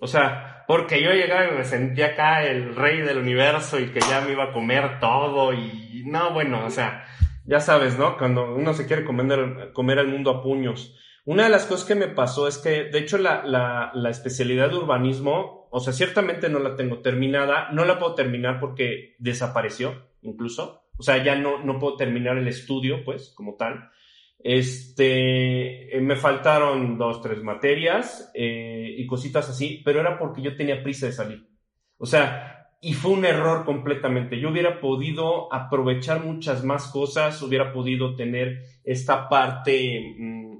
O 0.00 0.06
sea, 0.06 0.64
porque 0.66 1.02
yo 1.02 1.10
llegaba 1.12 1.48
y 1.48 1.56
me 1.56 1.64
sentía 1.64 2.08
acá 2.08 2.44
el 2.44 2.76
rey 2.76 2.98
del 3.00 3.18
universo 3.18 3.80
y 3.80 3.90
que 3.90 4.00
ya 4.00 4.20
me 4.20 4.32
iba 4.32 4.44
a 4.44 4.52
comer 4.52 5.00
todo 5.00 5.52
y 5.52 6.04
no, 6.06 6.32
bueno, 6.32 6.64
o 6.64 6.70
sea, 6.70 7.04
ya 7.44 7.60
sabes, 7.60 7.98
¿no? 7.98 8.16
Cuando 8.16 8.54
uno 8.54 8.74
se 8.74 8.86
quiere 8.86 9.04
comer, 9.04 9.72
comer 9.72 9.98
al 9.98 10.08
mundo 10.08 10.30
a 10.30 10.42
puños. 10.42 10.94
Una 11.24 11.44
de 11.44 11.50
las 11.50 11.66
cosas 11.66 11.86
que 11.86 11.94
me 11.94 12.08
pasó 12.08 12.48
es 12.48 12.58
que, 12.58 12.84
de 12.84 12.98
hecho, 12.98 13.18
la, 13.18 13.44
la, 13.44 13.90
la 13.94 14.10
especialidad 14.10 14.70
de 14.70 14.76
urbanismo, 14.76 15.68
o 15.70 15.80
sea, 15.80 15.92
ciertamente 15.92 16.48
no 16.48 16.58
la 16.58 16.76
tengo 16.76 17.00
terminada, 17.00 17.70
no 17.72 17.84
la 17.84 17.98
puedo 17.98 18.14
terminar 18.14 18.60
porque 18.60 19.16
desapareció, 19.18 20.08
incluso. 20.22 20.82
O 20.98 21.02
sea, 21.02 21.22
ya 21.22 21.36
no, 21.36 21.62
no 21.62 21.78
puedo 21.78 21.96
terminar 21.96 22.38
el 22.38 22.48
estudio, 22.48 23.04
pues, 23.04 23.32
como 23.34 23.56
tal. 23.56 23.90
Este, 24.38 25.96
eh, 25.96 26.00
me 26.00 26.16
faltaron 26.16 26.96
dos, 26.96 27.20
tres 27.20 27.42
materias 27.42 28.30
eh, 28.34 28.94
y 28.96 29.06
cositas 29.06 29.48
así, 29.48 29.82
pero 29.84 30.00
era 30.00 30.18
porque 30.18 30.42
yo 30.42 30.56
tenía 30.56 30.82
prisa 30.82 31.06
de 31.06 31.12
salir. 31.12 31.48
O 31.96 32.06
sea, 32.06 32.68
y 32.80 32.94
fue 32.94 33.12
un 33.12 33.24
error 33.24 33.64
completamente. 33.64 34.38
Yo 34.38 34.50
hubiera 34.50 34.80
podido 34.80 35.52
aprovechar 35.52 36.24
muchas 36.24 36.64
más 36.64 36.86
cosas, 36.88 37.42
hubiera 37.42 37.72
podido 37.72 38.14
tener 38.14 38.62
esta 38.84 39.28
parte 39.28 40.14
mm, 40.16 40.58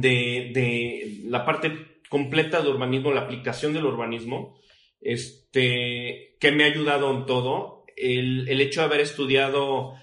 de, 0.00 0.50
de 0.52 1.20
la 1.24 1.46
parte 1.46 2.00
completa 2.10 2.60
de 2.60 2.68
urbanismo, 2.68 3.12
la 3.12 3.22
aplicación 3.22 3.72
del 3.72 3.86
urbanismo, 3.86 4.58
este, 5.00 6.36
que 6.38 6.52
me 6.52 6.64
ha 6.64 6.66
ayudado 6.66 7.10
en 7.10 7.24
todo. 7.24 7.84
El, 7.96 8.48
el 8.48 8.60
hecho 8.60 8.80
de 8.80 8.86
haber 8.86 9.00
estudiado 9.00 9.94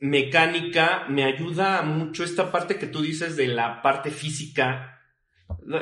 mecánica 0.00 1.06
me 1.08 1.24
ayuda 1.24 1.82
mucho 1.82 2.24
esta 2.24 2.52
parte 2.52 2.76
que 2.76 2.86
tú 2.86 3.02
dices 3.02 3.36
de 3.36 3.48
la 3.48 3.82
parte 3.82 4.10
física. 4.10 5.00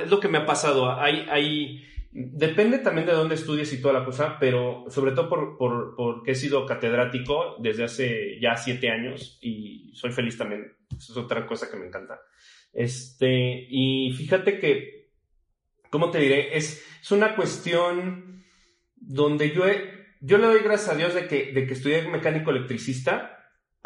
Es 0.00 0.10
lo 0.10 0.20
que 0.20 0.28
me 0.28 0.38
ha 0.38 0.46
pasado. 0.46 0.98
Hay, 0.98 1.26
hay, 1.30 1.84
depende 2.12 2.78
también 2.78 3.06
de 3.06 3.12
dónde 3.12 3.34
estudies 3.34 3.72
y 3.72 3.80
toda 3.80 3.94
la 3.94 4.04
cosa, 4.04 4.38
pero 4.38 4.84
sobre 4.88 5.12
todo 5.12 5.28
por, 5.28 5.58
por, 5.58 5.94
porque 5.96 6.32
he 6.32 6.34
sido 6.34 6.64
catedrático 6.64 7.56
desde 7.60 7.84
hace 7.84 8.40
ya 8.40 8.56
siete 8.56 8.90
años 8.90 9.38
y 9.42 9.92
soy 9.94 10.12
feliz 10.12 10.38
también. 10.38 10.72
Es 10.96 11.16
otra 11.16 11.46
cosa 11.46 11.70
que 11.70 11.76
me 11.76 11.86
encanta. 11.86 12.20
Este, 12.72 13.66
y 13.68 14.12
fíjate 14.16 14.58
que, 14.58 15.10
¿cómo 15.90 16.10
te 16.10 16.18
diré? 16.18 16.56
Es, 16.56 16.84
es 17.00 17.10
una 17.10 17.34
cuestión 17.34 18.44
donde 18.96 19.50
yo, 19.50 19.64
yo 20.20 20.38
le 20.38 20.46
doy 20.46 20.62
gracias 20.62 20.94
a 20.94 20.96
Dios 20.96 21.14
de 21.14 21.26
que, 21.26 21.52
de 21.52 21.66
que 21.66 21.74
estudié 21.74 22.08
mecánico 22.08 22.50
electricista 22.50 23.35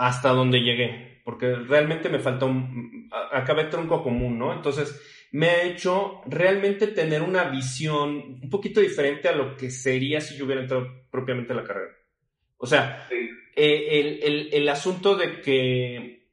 hasta 0.01 0.31
donde 0.31 0.63
llegué, 0.63 1.21
porque 1.27 1.55
realmente 1.55 2.09
me 2.09 2.19
faltó, 2.19 2.47
un, 2.47 3.11
acabé 3.33 3.65
tronco 3.65 4.03
común, 4.03 4.39
¿no? 4.39 4.55
Entonces, 4.55 4.99
me 5.31 5.49
ha 5.49 5.63
hecho 5.65 6.23
realmente 6.27 6.87
tener 6.87 7.21
una 7.21 7.45
visión 7.45 8.39
un 8.43 8.49
poquito 8.49 8.81
diferente 8.81 9.29
a 9.29 9.37
lo 9.37 9.59
que 9.59 9.71
sería 9.71 10.23
si 10.23 10.39
yo 10.39 10.47
hubiera 10.47 10.63
entrado 10.63 10.89
propiamente 11.11 11.53
a 11.53 11.57
la 11.57 11.65
carrera. 11.65 11.93
O 12.57 12.67
sea, 12.67 13.09
eh, 13.55 14.01
el, 14.01 14.21
el, 14.23 14.49
el, 14.55 14.69
asunto 14.71 15.17
de 15.17 15.43
que, 15.43 16.31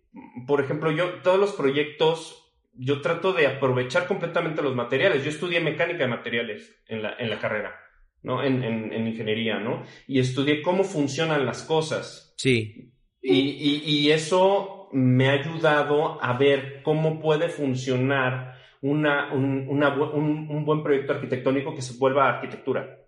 por 0.47 0.61
ejemplo, 0.61 0.89
yo, 0.89 1.15
todos 1.21 1.37
los 1.37 1.51
proyectos, 1.51 2.53
yo 2.73 3.01
trato 3.01 3.33
de 3.33 3.47
aprovechar 3.47 4.07
completamente 4.07 4.61
los 4.61 4.75
materiales. 4.75 5.25
Yo 5.25 5.29
estudié 5.29 5.59
mecánica 5.59 5.99
de 5.99 6.07
materiales 6.07 6.83
en 6.87 7.03
la, 7.03 7.17
en 7.19 7.29
la 7.29 7.39
carrera, 7.39 7.75
¿no? 8.23 8.41
En, 8.41 8.63
en, 8.63 8.93
en 8.93 9.07
ingeniería, 9.07 9.59
¿no? 9.59 9.83
Y 10.07 10.19
estudié 10.19 10.61
cómo 10.61 10.85
funcionan 10.85 11.45
las 11.45 11.63
cosas. 11.63 12.33
Sí. 12.37 12.93
Y, 13.29 13.81
y, 13.85 14.11
eso 14.11 14.87
me 14.93 15.27
ha 15.27 15.33
ayudado 15.33 16.23
a 16.23 16.37
ver 16.37 16.81
cómo 16.81 17.19
puede 17.19 17.49
funcionar 17.49 18.55
una, 18.81 19.33
un, 19.33 19.67
un, 19.67 20.47
un, 20.49 20.65
buen 20.65 20.81
proyecto 20.81 21.11
arquitectónico 21.11 21.75
que 21.75 21.81
se 21.81 21.97
vuelva 21.97 22.29
arquitectura, 22.29 23.01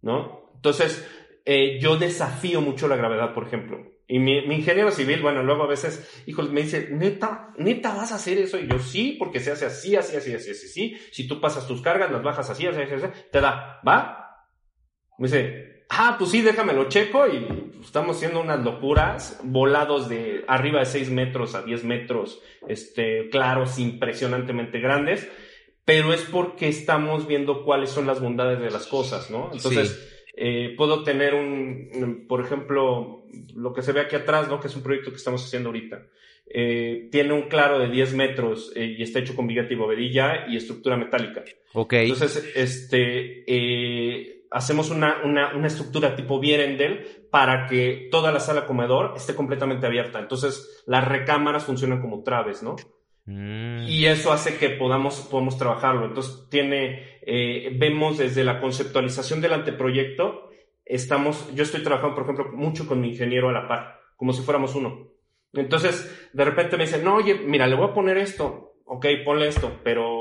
¿no? 0.00 0.52
Entonces, 0.54 1.06
eh, 1.44 1.78
yo 1.80 1.98
desafío 1.98 2.62
mucho 2.62 2.88
la 2.88 2.96
gravedad, 2.96 3.34
por 3.34 3.46
ejemplo. 3.46 3.84
Y 4.06 4.18
mi, 4.20 4.38
ingeniero 4.38 4.90
civil, 4.90 5.20
bueno, 5.20 5.42
luego 5.42 5.64
a 5.64 5.68
veces, 5.68 6.22
hijos, 6.24 6.50
me 6.50 6.62
dice, 6.62 6.88
neta, 6.90 7.52
neta, 7.58 7.94
vas 7.94 8.12
a 8.12 8.14
hacer 8.14 8.38
eso. 8.38 8.58
Y 8.58 8.68
yo, 8.68 8.78
sí, 8.78 9.16
porque 9.18 9.38
se 9.38 9.50
hace 9.50 9.66
así, 9.66 9.96
así, 9.96 10.16
así, 10.16 10.32
así, 10.32 10.50
así, 10.50 10.66
así. 10.66 10.96
Si 11.12 11.28
tú 11.28 11.42
pasas 11.42 11.66
tus 11.66 11.82
cargas, 11.82 12.10
las 12.10 12.22
bajas 12.22 12.48
así, 12.48 12.66
así, 12.66 12.80
así, 12.80 12.94
así, 12.94 13.06
te 13.30 13.40
da, 13.42 13.82
¿va? 13.86 14.46
Me 15.18 15.28
dice, 15.28 15.77
ah, 15.90 16.16
pues 16.18 16.30
sí, 16.30 16.42
déjamelo 16.42 16.88
checo 16.88 17.26
y 17.26 17.46
estamos 17.82 18.16
haciendo 18.16 18.40
unas 18.40 18.64
locuras, 18.64 19.40
volados 19.44 20.08
de 20.08 20.44
arriba 20.46 20.80
de 20.80 20.86
6 20.86 21.10
metros 21.10 21.54
a 21.54 21.62
10 21.62 21.84
metros, 21.84 22.40
este, 22.68 23.28
claros, 23.30 23.78
impresionantemente 23.78 24.80
grandes, 24.80 25.28
pero 25.84 26.12
es 26.12 26.22
porque 26.22 26.68
estamos 26.68 27.26
viendo 27.26 27.64
cuáles 27.64 27.90
son 27.90 28.06
las 28.06 28.20
bondades 28.20 28.60
de 28.60 28.70
las 28.70 28.86
cosas, 28.86 29.30
¿no? 29.30 29.50
Entonces, 29.52 30.26
eh, 30.36 30.74
puedo 30.76 31.02
tener 31.02 31.34
un, 31.34 32.26
por 32.28 32.42
ejemplo, 32.44 33.24
lo 33.54 33.72
que 33.72 33.82
se 33.82 33.92
ve 33.92 34.02
aquí 34.02 34.14
atrás, 34.14 34.48
¿no? 34.48 34.60
Que 34.60 34.68
es 34.68 34.76
un 34.76 34.82
proyecto 34.82 35.10
que 35.10 35.16
estamos 35.16 35.44
haciendo 35.44 35.70
ahorita. 35.70 36.06
Eh, 36.50 37.08
tiene 37.10 37.32
un 37.32 37.42
claro 37.42 37.78
de 37.78 37.88
10 37.88 38.14
metros 38.14 38.72
eh, 38.74 38.96
y 38.98 39.02
está 39.02 39.18
hecho 39.18 39.34
con 39.34 39.46
billete 39.46 39.74
y 39.74 39.76
bovedilla 39.76 40.46
y 40.48 40.56
estructura 40.56 40.96
metálica. 40.96 41.42
Ok. 41.72 41.92
Entonces, 41.94 42.52
este, 42.54 43.44
hacemos 44.50 44.90
una, 44.90 45.22
una, 45.24 45.54
una 45.54 45.66
estructura 45.66 46.16
tipo 46.16 46.40
Vierendel 46.40 47.26
para 47.30 47.66
que 47.66 48.08
toda 48.10 48.32
la 48.32 48.40
sala 48.40 48.66
comedor 48.66 49.14
esté 49.16 49.34
completamente 49.34 49.86
abierta. 49.86 50.18
Entonces, 50.18 50.82
las 50.86 51.06
recámaras 51.06 51.64
funcionan 51.64 52.00
como 52.00 52.22
traves, 52.22 52.62
¿no? 52.62 52.76
Mm. 53.26 53.86
Y 53.86 54.06
eso 54.06 54.32
hace 54.32 54.56
que 54.56 54.70
podamos, 54.70 55.20
podamos 55.30 55.58
trabajarlo. 55.58 56.06
Entonces, 56.06 56.48
tiene, 56.50 57.18
eh, 57.22 57.70
vemos 57.76 58.18
desde 58.18 58.44
la 58.44 58.60
conceptualización 58.60 59.40
del 59.40 59.52
anteproyecto 59.52 60.48
estamos, 60.88 61.54
yo 61.54 61.62
estoy 61.62 61.82
trabajando, 61.82 62.14
por 62.14 62.24
ejemplo, 62.24 62.52
mucho 62.52 62.86
con 62.86 63.00
mi 63.00 63.10
ingeniero 63.10 63.48
a 63.48 63.52
la 63.52 63.68
par, 63.68 64.00
como 64.16 64.32
si 64.32 64.42
fuéramos 64.42 64.74
uno. 64.74 65.08
Entonces, 65.52 66.30
de 66.32 66.44
repente 66.44 66.76
me 66.76 66.84
dicen, 66.84 67.04
no, 67.04 67.16
oye, 67.16 67.34
mira, 67.34 67.66
le 67.66 67.76
voy 67.76 67.88
a 67.88 67.94
poner 67.94 68.18
esto, 68.18 68.74
ok, 68.84 69.06
ponle 69.24 69.48
esto, 69.48 69.80
pero 69.84 70.17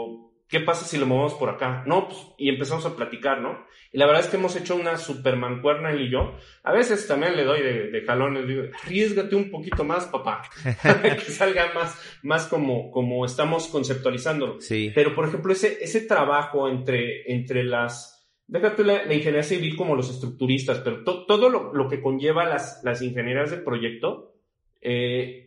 ¿qué 0.49 0.59
pasa 0.61 0.85
si 0.85 0.97
lo 0.97 1.05
movemos 1.05 1.33
por 1.35 1.49
acá? 1.49 1.83
No, 1.85 2.07
pues, 2.07 2.19
y 2.37 2.49
empezamos 2.49 2.85
a 2.85 2.95
platicar, 2.95 3.41
¿no? 3.41 3.65
Y 3.91 3.97
la 3.97 4.05
verdad 4.05 4.23
es 4.23 4.29
que 4.29 4.37
hemos 4.37 4.55
hecho 4.55 4.75
una 4.75 4.97
super 4.97 5.37
mancuerna 5.37 5.91
él 5.91 6.01
y 6.01 6.11
yo. 6.11 6.35
A 6.63 6.73
veces 6.73 7.07
también 7.07 7.35
le 7.37 7.43
doy 7.45 7.61
de, 7.61 7.89
de 7.89 8.01
jalones, 8.01 8.47
digo, 8.47 8.63
arriesgate 8.83 9.35
un 9.35 9.49
poquito 9.49 9.83
más, 9.85 10.05
papá, 10.07 10.43
que 10.93 11.31
salga 11.31 11.71
más, 11.73 11.97
más 12.23 12.47
como, 12.47 12.91
como 12.91 13.25
estamos 13.25 13.67
conceptualizándolo. 13.67 14.59
Sí. 14.59 14.91
Pero, 14.93 15.15
por 15.15 15.27
ejemplo, 15.27 15.51
ese, 15.53 15.77
ese 15.81 16.01
trabajo 16.01 16.67
entre, 16.67 17.31
entre 17.33 17.63
las, 17.63 18.29
déjate 18.45 18.83
la, 18.83 19.05
la 19.05 19.13
ingeniería 19.13 19.43
civil 19.43 19.75
como 19.77 19.95
los 19.95 20.09
estructuristas, 20.09 20.79
pero 20.79 21.03
to- 21.03 21.25
todo 21.25 21.49
lo, 21.49 21.73
lo 21.73 21.87
que 21.87 22.01
conlleva 22.01 22.45
las, 22.45 22.81
las 22.83 23.01
ingenierías 23.01 23.51
del 23.51 23.63
proyecto, 23.63 24.33
eh, 24.81 25.46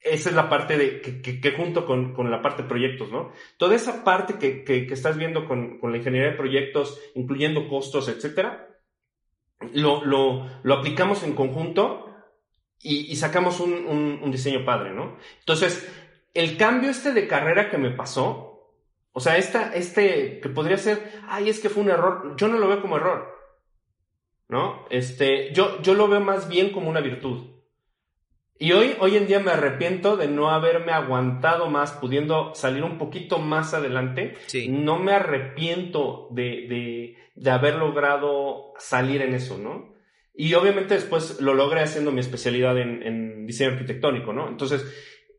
esa 0.00 0.28
es 0.28 0.34
la 0.34 0.48
parte 0.48 0.76
de, 0.76 1.00
que, 1.00 1.52
junto 1.52 1.86
con, 1.86 2.14
con, 2.14 2.30
la 2.30 2.42
parte 2.42 2.62
de 2.62 2.68
proyectos, 2.68 3.10
¿no? 3.10 3.32
Toda 3.56 3.74
esa 3.74 4.04
parte 4.04 4.34
que, 4.34 4.64
que, 4.64 4.92
estás 4.92 5.16
viendo 5.16 5.46
con, 5.46 5.78
con, 5.78 5.90
la 5.90 5.98
ingeniería 5.98 6.30
de 6.30 6.36
proyectos, 6.36 7.00
incluyendo 7.14 7.68
costos, 7.68 8.08
etcétera, 8.08 8.68
lo, 9.72 10.04
lo, 10.04 10.46
lo 10.62 10.74
aplicamos 10.74 11.22
en 11.22 11.34
conjunto 11.34 12.14
y, 12.82 13.10
y 13.10 13.16
sacamos 13.16 13.60
un, 13.60 13.72
un, 13.72 14.20
un, 14.22 14.30
diseño 14.30 14.64
padre, 14.64 14.92
¿no? 14.92 15.16
Entonces, 15.40 15.90
el 16.34 16.56
cambio 16.56 16.90
este 16.90 17.12
de 17.12 17.26
carrera 17.26 17.70
que 17.70 17.78
me 17.78 17.90
pasó, 17.90 18.74
o 19.12 19.20
sea, 19.20 19.38
esta, 19.38 19.74
este, 19.74 20.40
que 20.40 20.48
podría 20.50 20.76
ser, 20.76 21.20
ay, 21.28 21.48
es 21.48 21.58
que 21.58 21.70
fue 21.70 21.82
un 21.82 21.90
error, 21.90 22.36
yo 22.36 22.48
no 22.48 22.58
lo 22.58 22.68
veo 22.68 22.82
como 22.82 22.96
error, 22.96 23.34
¿no? 24.48 24.86
Este, 24.90 25.52
yo, 25.52 25.80
yo 25.82 25.94
lo 25.94 26.06
veo 26.06 26.20
más 26.20 26.48
bien 26.48 26.70
como 26.70 26.90
una 26.90 27.00
virtud. 27.00 27.55
Y 28.58 28.72
hoy, 28.72 28.96
hoy 29.00 29.16
en 29.16 29.26
día 29.26 29.40
me 29.40 29.50
arrepiento 29.50 30.16
de 30.16 30.28
no 30.28 30.50
haberme 30.50 30.92
aguantado 30.92 31.68
más, 31.68 31.92
pudiendo 31.92 32.54
salir 32.54 32.84
un 32.84 32.96
poquito 32.96 33.38
más 33.38 33.74
adelante. 33.74 34.34
Sí. 34.46 34.68
No 34.68 34.98
me 34.98 35.12
arrepiento 35.12 36.28
de, 36.30 36.66
de, 36.68 37.16
de, 37.34 37.50
haber 37.50 37.74
logrado 37.74 38.72
salir 38.78 39.20
en 39.20 39.34
eso, 39.34 39.58
¿no? 39.58 39.94
Y 40.34 40.54
obviamente 40.54 40.94
después 40.94 41.40
lo 41.40 41.54
logré 41.54 41.82
haciendo 41.82 42.12
mi 42.12 42.20
especialidad 42.20 42.78
en, 42.78 43.02
en 43.02 43.46
diseño 43.46 43.72
arquitectónico, 43.72 44.32
¿no? 44.32 44.48
Entonces, 44.48 44.84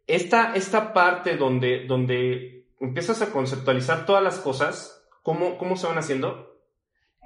esta, 0.06 0.56
esta 0.56 0.94
parte 0.94 1.38
donde, 1.38 1.86
donde 1.86 2.68
empiezas 2.80 3.22
a 3.22 3.32
conceptualizar 3.32 4.06
todas 4.06 4.24
las 4.24 4.40
cosas, 4.40 5.08
cómo, 5.24 5.58
cómo 5.58 5.76
se 5.76 5.88
van 5.88 5.98
haciendo, 5.98 6.62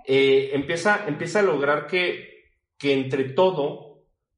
eh, 0.08 0.52
empieza, 0.54 1.06
empieza 1.08 1.40
a 1.40 1.44
lograr 1.44 1.88
que, 1.88 2.48
que 2.78 2.94
entre 2.94 3.26
todo 3.26 3.91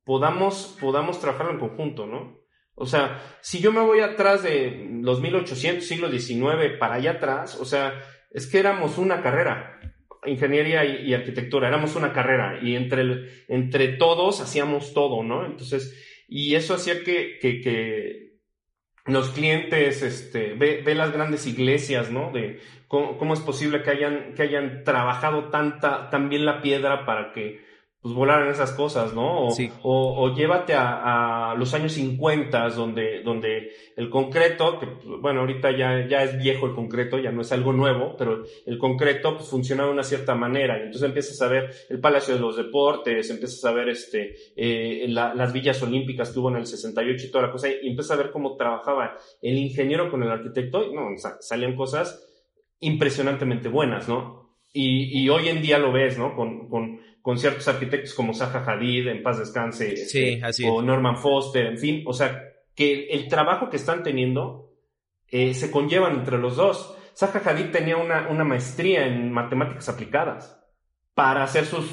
podamos, 0.05 0.77
podamos 0.79 1.19
trabajarlo 1.19 1.53
en 1.53 1.60
conjunto, 1.60 2.05
¿no? 2.05 2.43
O 2.75 2.86
sea, 2.86 3.22
si 3.41 3.60
yo 3.60 3.72
me 3.72 3.81
voy 3.81 4.00
atrás 4.00 4.43
de 4.43 4.89
los 5.01 5.22
1800, 5.22 5.86
siglo 5.86 6.10
XIX, 6.10 6.77
para 6.79 6.95
allá 6.95 7.12
atrás, 7.12 7.60
o 7.60 7.65
sea, 7.65 8.01
es 8.31 8.48
que 8.48 8.60
éramos 8.60 8.98
una 8.98 9.22
carrera, 9.22 9.79
ingeniería 10.25 10.83
y, 10.83 11.13
arquitectura, 11.13 11.67
éramos 11.67 11.95
una 11.95 12.13
carrera, 12.13 12.60
y 12.62 12.75
entre, 12.75 13.01
el, 13.01 13.45
entre 13.48 13.89
todos 13.89 14.41
hacíamos 14.41 14.93
todo, 14.93 15.24
¿no? 15.24 15.45
Entonces, 15.45 16.00
y 16.27 16.55
eso 16.55 16.74
hacía 16.74 17.03
que, 17.03 17.38
que, 17.39 17.62
que 17.62 18.39
los 19.05 19.29
clientes, 19.29 20.01
este, 20.01 20.53
ve, 20.53 20.81
ve, 20.83 20.95
las 20.95 21.13
grandes 21.13 21.45
iglesias, 21.45 22.10
¿no? 22.10 22.31
De 22.31 22.60
cómo, 22.88 23.17
cómo, 23.17 23.36
es 23.36 23.41
posible 23.41 23.83
que 23.83 23.91
hayan, 23.91 24.33
que 24.33 24.43
hayan 24.43 24.83
trabajado 24.83 25.50
tanta, 25.50 26.10
tan 26.10 26.29
bien 26.29 26.45
la 26.45 26.62
piedra 26.62 27.05
para 27.05 27.33
que, 27.33 27.62
pues 28.03 28.13
volaran 28.13 28.50
esas 28.50 28.74
cosas, 28.74 29.13
¿no? 29.13 29.48
O, 29.48 29.51
sí. 29.51 29.72
o, 29.81 30.25
o 30.25 30.36
llévate 30.36 30.74
a, 30.74 31.51
a, 31.51 31.55
los 31.55 31.74
años 31.74 31.93
50, 31.93 32.67
donde, 32.72 33.24
donde 33.24 33.72
el 33.95 34.10
concreto, 34.10 34.77
que 34.77 34.88
bueno, 35.22 35.39
ahorita 35.39 35.72
ya, 35.72 36.05
ya 36.05 36.22
es 36.22 36.38
viejo 36.38 36.65
el 36.65 36.75
concreto, 36.75 37.17
ya 37.17 37.31
no 37.31 37.43
es 37.43 37.53
algo 37.53 37.72
nuevo, 37.72 38.17
pero 38.17 38.43
el 38.65 38.77
concreto 38.77 39.38
pues, 39.38 39.47
funciona 39.47 39.86
de 39.86 39.91
una 39.91 40.04
cierta 40.04 40.36
manera. 40.36 40.80
Y 40.80 40.82
entonces 40.82 41.08
empiezas 41.08 41.41
a 41.41 41.47
ver 41.47 41.69
el 41.89 42.01
Palacio 42.01 42.34
de 42.34 42.41
los 42.41 42.58
Deportes, 42.58 43.30
empiezas 43.30 43.63
a 43.63 43.71
ver 43.71 43.88
este, 43.88 44.36
eh, 44.58 45.06
la, 45.08 45.34
las 45.34 45.54
villas 45.54 45.82
olímpicas 45.82 46.30
que 46.30 46.39
hubo 46.39 46.49
en 46.49 46.58
el 46.58 46.65
68 46.65 47.25
y 47.25 47.32
toda 47.32 47.45
la 47.45 47.51
cosa, 47.54 47.69
y 47.69 47.88
empiezas 47.88 48.12
a 48.12 48.21
ver 48.21 48.32
cómo 48.32 48.58
trabajaba 48.58 49.15
el 49.41 49.58
ingeniero 49.58 50.12
con 50.12 50.21
el 50.23 50.30
arquitecto, 50.30 50.84
y 50.84 50.93
no, 50.93 51.08
salían 51.39 51.77
cosas 51.77 52.21
impresionantemente 52.82 53.69
buenas, 53.69 54.10
¿no? 54.10 54.43
Y, 54.73 55.21
y 55.23 55.30
hoy 55.30 55.47
en 55.47 55.62
día 55.62 55.77
lo 55.77 55.93
ves, 55.93 56.17
¿no? 56.17 56.36
Con, 56.36 56.67
con, 56.67 56.99
con 57.23 57.38
ciertos 57.39 57.65
arquitectos 57.69 58.13
como 58.13 58.33
Zaha 58.33 58.65
Hadid, 58.67 59.07
en 59.07 59.23
paz 59.23 59.39
descanse, 59.39 59.95
sí, 59.95 60.33
este, 60.33 60.45
así 60.45 60.65
o. 60.67 60.81
Norman 60.81 61.17
Foster, 61.17 61.65
en 61.65 61.77
fin, 61.77 62.03
o 62.05 62.12
sea, 62.12 62.51
que 62.75 63.07
el 63.07 63.29
trabajo 63.29 63.69
que 63.69 63.77
están 63.77 64.03
teniendo 64.03 64.73
eh, 65.29 65.53
se 65.53 65.71
conllevan 65.71 66.17
entre 66.17 66.38
los 66.38 66.57
dos. 66.57 66.97
Zaha 67.15 67.41
Hadid 67.45 67.71
tenía 67.71 67.95
una, 67.95 68.27
una 68.27 68.43
maestría 68.43 69.07
en 69.07 69.31
matemáticas 69.31 69.88
aplicadas 69.88 70.59
para 71.13 71.43
hacer 71.43 71.65
sus 71.65 71.86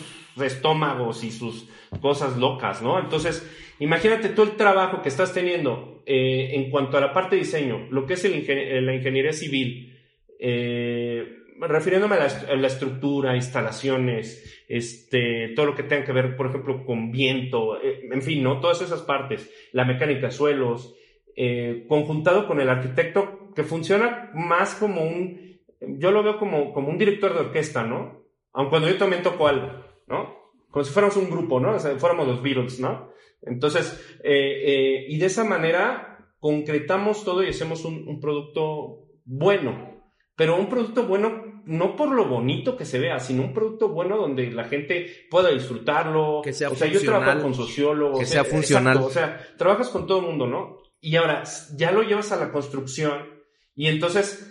estómagos 0.42 1.22
y 1.22 1.30
sus 1.30 1.68
cosas 2.00 2.36
locas, 2.36 2.82
¿no? 2.82 2.98
Entonces, 2.98 3.48
imagínate 3.78 4.30
tú 4.30 4.42
el 4.42 4.56
trabajo 4.56 5.00
que 5.00 5.10
estás 5.10 5.32
teniendo 5.32 6.02
eh, 6.06 6.50
en 6.54 6.70
cuanto 6.70 6.96
a 6.96 7.00
la 7.00 7.12
parte 7.12 7.36
de 7.36 7.42
diseño, 7.42 7.86
lo 7.90 8.04
que 8.04 8.14
es 8.14 8.24
el 8.24 8.34
ingen 8.34 8.84
la 8.84 8.94
ingeniería 8.96 9.32
civil, 9.32 9.96
eh, 10.40 11.39
refiriéndome 11.68 12.16
a 12.16 12.18
la, 12.18 12.24
a 12.26 12.66
estructura, 12.66 13.36
instalaciones, 13.36 14.64
este, 14.68 15.52
todo 15.54 15.66
lo 15.66 15.74
que 15.74 15.82
tenga 15.82 16.04
que 16.04 16.12
ver, 16.12 16.36
por 16.36 16.46
ejemplo, 16.46 16.84
con 16.84 17.10
viento, 17.10 17.80
eh, 17.80 18.08
en 18.10 18.22
fin, 18.22 18.42
¿no? 18.42 18.60
Todas 18.60 18.82
esas 18.82 19.02
partes, 19.02 19.50
la 19.72 19.84
mecánica 19.84 20.30
suelos, 20.30 20.94
eh, 21.36 21.84
conjuntado 21.88 22.46
con 22.46 22.60
el 22.60 22.68
arquitecto, 22.68 23.52
que 23.54 23.64
funciona 23.64 24.30
más 24.34 24.74
como 24.74 25.02
un, 25.02 25.60
yo 25.80 26.10
lo 26.10 26.22
veo 26.22 26.38
como, 26.38 26.72
como 26.72 26.88
un 26.88 26.98
director 26.98 27.34
de 27.34 27.40
orquesta, 27.40 27.84
¿no? 27.84 28.24
Aun 28.52 28.68
cuando 28.68 28.88
yo 28.88 28.96
también 28.96 29.22
toco 29.22 29.48
algo, 29.48 29.84
¿no? 30.06 30.38
Como 30.70 30.84
si 30.84 30.92
fuéramos 30.92 31.16
un 31.16 31.30
grupo, 31.30 31.60
¿no? 31.60 31.72
O 31.72 31.78
sea, 31.78 31.96
fuéramos 31.96 32.26
los 32.26 32.42
Beatles, 32.42 32.80
¿no? 32.80 33.10
Entonces, 33.42 34.18
eh, 34.22 35.06
y 35.08 35.18
de 35.18 35.26
esa 35.26 35.44
manera 35.44 36.28
concretamos 36.38 37.24
todo 37.24 37.42
y 37.42 37.48
hacemos 37.48 37.84
un 37.84 38.20
producto 38.20 39.08
bueno, 39.24 39.90
pero 40.36 40.56
un 40.56 40.68
producto 40.70 41.06
bueno 41.06 41.49
no 41.66 41.96
por 41.96 42.12
lo 42.12 42.26
bonito 42.26 42.76
que 42.76 42.84
se 42.84 42.98
vea, 42.98 43.18
sino 43.18 43.42
un 43.42 43.52
producto 43.52 43.88
bueno 43.88 44.16
donde 44.16 44.50
la 44.50 44.64
gente 44.64 45.26
pueda 45.30 45.50
disfrutarlo. 45.50 46.40
Que 46.42 46.52
sea 46.52 46.68
o 46.70 46.74
sea, 46.74 46.88
funcional, 46.88 47.02
yo 47.02 47.24
trabajo 47.24 47.42
con 47.42 47.54
sociólogos. 47.54 48.18
Que 48.18 48.26
sea 48.26 48.44
funcional. 48.44 48.96
Exacto, 48.96 49.08
o 49.08 49.12
sea, 49.12 49.56
trabajas 49.56 49.88
con 49.88 50.06
todo 50.06 50.20
el 50.20 50.26
mundo, 50.26 50.46
¿no? 50.46 50.78
Y 51.00 51.16
ahora 51.16 51.42
ya 51.76 51.92
lo 51.92 52.02
llevas 52.02 52.32
a 52.32 52.36
la 52.36 52.52
construcción 52.52 53.40
y 53.74 53.86
entonces 53.86 54.50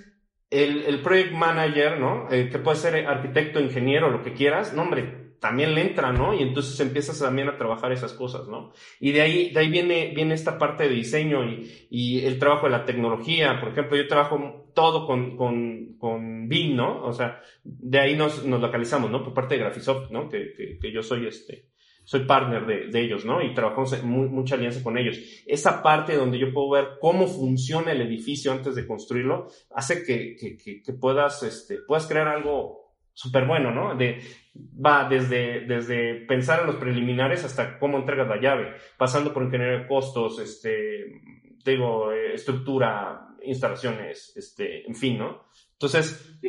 el, 0.50 0.84
el 0.84 1.02
project 1.02 1.34
manager, 1.34 2.00
¿no? 2.00 2.28
Eh, 2.32 2.50
que 2.50 2.60
puede 2.60 2.78
ser 2.78 3.06
arquitecto, 3.06 3.60
ingeniero, 3.60 4.10
lo 4.10 4.24
que 4.24 4.34
quieras, 4.34 4.74
no, 4.74 4.82
hombre, 4.82 5.36
también 5.40 5.74
le 5.74 5.82
entra, 5.82 6.12
¿no? 6.12 6.34
Y 6.34 6.42
entonces 6.42 6.80
empiezas 6.80 7.20
también 7.20 7.48
a 7.48 7.58
trabajar 7.58 7.92
esas 7.92 8.14
cosas, 8.14 8.48
¿no? 8.48 8.74
Y 9.00 9.12
de 9.12 9.22
ahí, 9.22 9.50
de 9.52 9.60
ahí 9.60 9.70
viene, 9.70 10.12
viene 10.14 10.34
esta 10.34 10.58
parte 10.58 10.84
de 10.84 10.96
diseño 10.96 11.46
y, 11.46 11.88
y 11.90 12.26
el 12.26 12.40
trabajo 12.40 12.66
de 12.66 12.72
la 12.72 12.86
tecnología. 12.86 13.60
Por 13.60 13.70
ejemplo, 13.70 13.96
yo 13.96 14.08
trabajo 14.08 14.69
todo 14.80 15.06
con, 15.06 15.36
con, 15.36 15.98
con 15.98 16.48
BIM, 16.48 16.78
¿no? 16.78 17.04
O 17.04 17.12
sea, 17.12 17.42
de 17.66 18.00
ahí 18.00 18.16
nos, 18.16 18.46
nos 18.46 18.62
localizamos, 18.62 19.12
¿no? 19.12 19.22
Por 19.22 19.34
parte 19.34 19.56
de 19.56 19.62
Graphisoft, 19.62 20.10
¿no? 20.10 20.30
Que, 20.30 20.54
que, 20.82 20.92
yo 20.94 21.04
soy 21.04 21.28
este, 21.28 21.66
soy 22.06 22.22
partner 22.22 22.66
de, 22.66 22.88
de, 22.88 23.02
ellos, 23.02 23.26
¿no? 23.26 23.44
Y 23.44 23.54
trabajamos 23.54 23.92
en 23.92 24.08
mucha 24.08 24.56
alianza 24.56 24.82
con 24.82 24.98
ellos. 24.98 25.20
Esa 25.46 25.84
parte 25.84 26.16
donde 26.16 26.40
yo 26.40 26.54
puedo 26.54 26.70
ver 26.70 26.92
cómo 27.02 27.28
funciona 27.28 27.92
el 27.92 28.02
edificio 28.02 28.54
antes 28.54 28.74
de 28.74 28.88
construirlo, 28.88 29.48
hace 29.76 30.06
que, 30.06 30.38
que 30.82 30.94
puedas, 30.94 31.44
este, 31.44 31.80
puedas 31.86 32.08
crear 32.08 32.30
algo 32.30 32.94
súper 33.12 33.46
bueno, 33.46 33.72
¿no? 33.72 33.98
De, 33.98 34.22
va 34.56 35.10
desde, 35.10 35.66
desde 35.66 36.26
pensar 36.26 36.62
en 36.62 36.68
los 36.68 36.78
preliminares 36.78 37.44
hasta 37.44 37.78
cómo 37.78 37.98
entregas 37.98 38.30
la 38.30 38.40
llave, 38.40 38.76
pasando 38.98 39.34
por 39.34 39.44
ingeniería 39.44 39.80
de 39.80 39.88
costos, 39.88 40.40
este, 40.40 41.22
digo, 41.66 42.14
eh, 42.14 42.36
estructura, 42.36 43.29
instalaciones, 43.44 44.34
este, 44.36 44.86
en 44.88 44.96
fin, 44.96 45.18
¿no? 45.18 45.46
Entonces, 45.74 46.40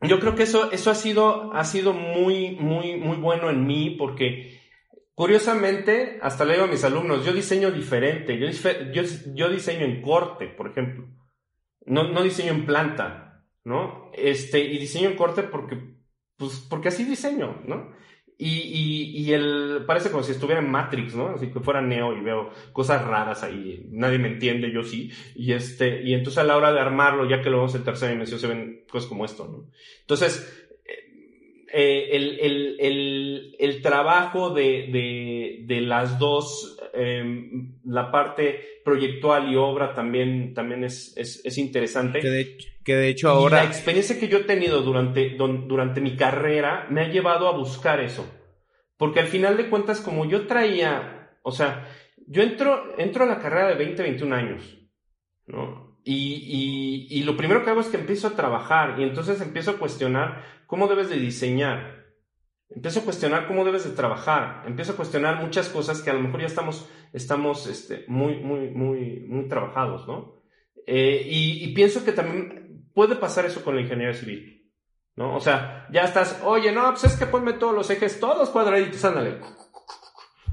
yo 0.00 0.18
creo 0.18 0.34
que 0.34 0.42
eso, 0.42 0.72
eso 0.72 0.90
ha 0.90 0.94
sido, 0.94 1.52
ha 1.52 1.64
sido 1.64 1.92
muy, 1.92 2.56
muy, 2.56 2.96
muy 2.96 3.16
bueno 3.16 3.50
en 3.50 3.66
mí 3.66 3.90
porque, 3.90 4.60
curiosamente, 5.14 6.18
hasta 6.22 6.44
le 6.44 6.54
digo 6.54 6.64
a 6.64 6.68
mis 6.68 6.84
alumnos, 6.84 7.24
yo 7.24 7.32
diseño 7.32 7.70
diferente, 7.70 8.38
yo, 8.38 9.48
diseño 9.48 9.84
en 9.84 10.02
corte, 10.02 10.48
por 10.48 10.70
ejemplo, 10.70 11.06
no, 11.86 12.08
no 12.08 12.22
diseño 12.22 12.52
en 12.52 12.66
planta, 12.66 13.44
¿no? 13.64 14.10
Este, 14.14 14.60
y 14.60 14.78
diseño 14.78 15.10
en 15.10 15.16
corte 15.16 15.44
porque, 15.44 15.78
pues, 16.36 16.66
porque 16.68 16.88
así 16.88 17.04
diseño, 17.04 17.62
¿no? 17.64 17.92
Y, 18.44 18.48
y, 18.48 19.20
y 19.20 19.32
el, 19.34 19.84
parece 19.86 20.10
como 20.10 20.24
si 20.24 20.32
estuviera 20.32 20.60
en 20.60 20.68
Matrix, 20.68 21.14
¿no? 21.14 21.28
Así 21.28 21.52
que 21.52 21.60
fuera 21.60 21.80
Neo 21.80 22.12
y 22.16 22.22
veo 22.22 22.50
cosas 22.72 23.04
raras 23.04 23.44
ahí, 23.44 23.86
nadie 23.92 24.18
me 24.18 24.26
entiende, 24.26 24.72
yo 24.72 24.82
sí. 24.82 25.12
Y 25.36 25.52
este, 25.52 26.02
y 26.02 26.12
entonces 26.12 26.38
a 26.38 26.44
la 26.44 26.56
hora 26.56 26.72
de 26.72 26.80
armarlo, 26.80 27.28
ya 27.30 27.40
que 27.40 27.50
lo 27.50 27.58
vemos 27.58 27.76
en 27.76 27.84
tercera 27.84 28.10
dimensión, 28.10 28.40
se 28.40 28.48
ven 28.48 28.84
cosas 28.90 29.08
como 29.08 29.24
esto, 29.24 29.46
¿no? 29.46 29.70
Entonces, 30.00 30.61
eh, 31.72 33.56
el, 33.58 33.82
trabajo 33.82 34.50
de, 34.50 35.64
las 35.82 36.18
dos, 36.18 36.78
em, 36.92 37.78
la 37.84 38.10
parte 38.10 38.80
proyectual 38.84 39.50
y 39.50 39.56
obra 39.56 39.94
también, 39.94 40.54
también 40.54 40.84
es, 40.84 41.14
es, 41.16 41.58
interesante. 41.58 42.20
Que 42.84 42.96
de, 42.96 43.08
hecho 43.08 43.28
ahora... 43.28 43.58
la 43.58 43.64
experiencia 43.64 44.18
que 44.18 44.28
yo 44.28 44.38
he 44.38 44.44
tenido 44.44 44.82
durante, 44.82 45.30
durante 45.30 46.00
mi 46.00 46.16
carrera 46.16 46.86
me 46.90 47.02
ha 47.02 47.08
llevado 47.08 47.48
a 47.48 47.56
buscar 47.56 48.00
eso. 48.00 48.26
Porque 48.96 49.20
al 49.20 49.26
final 49.26 49.56
de 49.56 49.68
cuentas, 49.68 50.00
como 50.00 50.26
yo 50.26 50.46
traía, 50.46 51.38
o 51.42 51.52
sea, 51.52 51.88
yo 52.26 52.42
entro, 52.42 52.94
entro 52.98 53.24
a 53.24 53.26
la 53.28 53.38
carrera 53.40 53.68
de 53.68 53.74
20, 53.76 54.02
21 54.02 54.34
años, 54.34 54.78
¿no? 55.46 55.91
Y, 56.04 57.06
y, 57.10 57.22
lo 57.22 57.36
primero 57.36 57.64
que 57.64 57.70
hago 57.70 57.80
es 57.80 57.86
que 57.86 57.96
empiezo 57.96 58.26
a 58.26 58.36
trabajar 58.36 58.98
y 58.98 59.04
entonces 59.04 59.40
empiezo 59.40 59.72
a 59.72 59.78
cuestionar 59.78 60.44
cómo 60.66 60.88
debes 60.88 61.08
de 61.08 61.16
diseñar. 61.16 62.06
Empiezo 62.70 63.00
a 63.00 63.04
cuestionar 63.04 63.46
cómo 63.46 63.64
debes 63.64 63.84
de 63.84 63.94
trabajar. 63.94 64.64
Empiezo 64.66 64.92
a 64.92 64.96
cuestionar 64.96 65.40
muchas 65.40 65.68
cosas 65.68 66.02
que 66.02 66.10
a 66.10 66.14
lo 66.14 66.20
mejor 66.20 66.40
ya 66.40 66.46
estamos, 66.46 66.88
estamos 67.12 67.68
este, 67.68 68.04
muy, 68.08 68.40
muy, 68.40 68.70
muy, 68.70 69.20
muy 69.28 69.48
trabajados, 69.48 70.08
¿no? 70.08 70.42
Eh, 70.86 71.22
y, 71.24 71.64
y, 71.64 71.74
pienso 71.74 72.04
que 72.04 72.12
también 72.12 72.90
puede 72.94 73.14
pasar 73.14 73.44
eso 73.46 73.62
con 73.62 73.76
la 73.76 73.82
ingeniería 73.82 74.14
civil, 74.14 74.72
¿no? 75.14 75.36
O 75.36 75.40
sea, 75.40 75.86
ya 75.92 76.02
estás, 76.02 76.42
oye, 76.44 76.72
no, 76.72 76.90
pues 76.90 77.04
es 77.04 77.16
que 77.16 77.26
ponme 77.26 77.52
todos 77.52 77.74
los 77.74 77.88
ejes, 77.90 78.18
todos 78.18 78.50
cuadraditos, 78.50 79.04
ándale. 79.04 79.38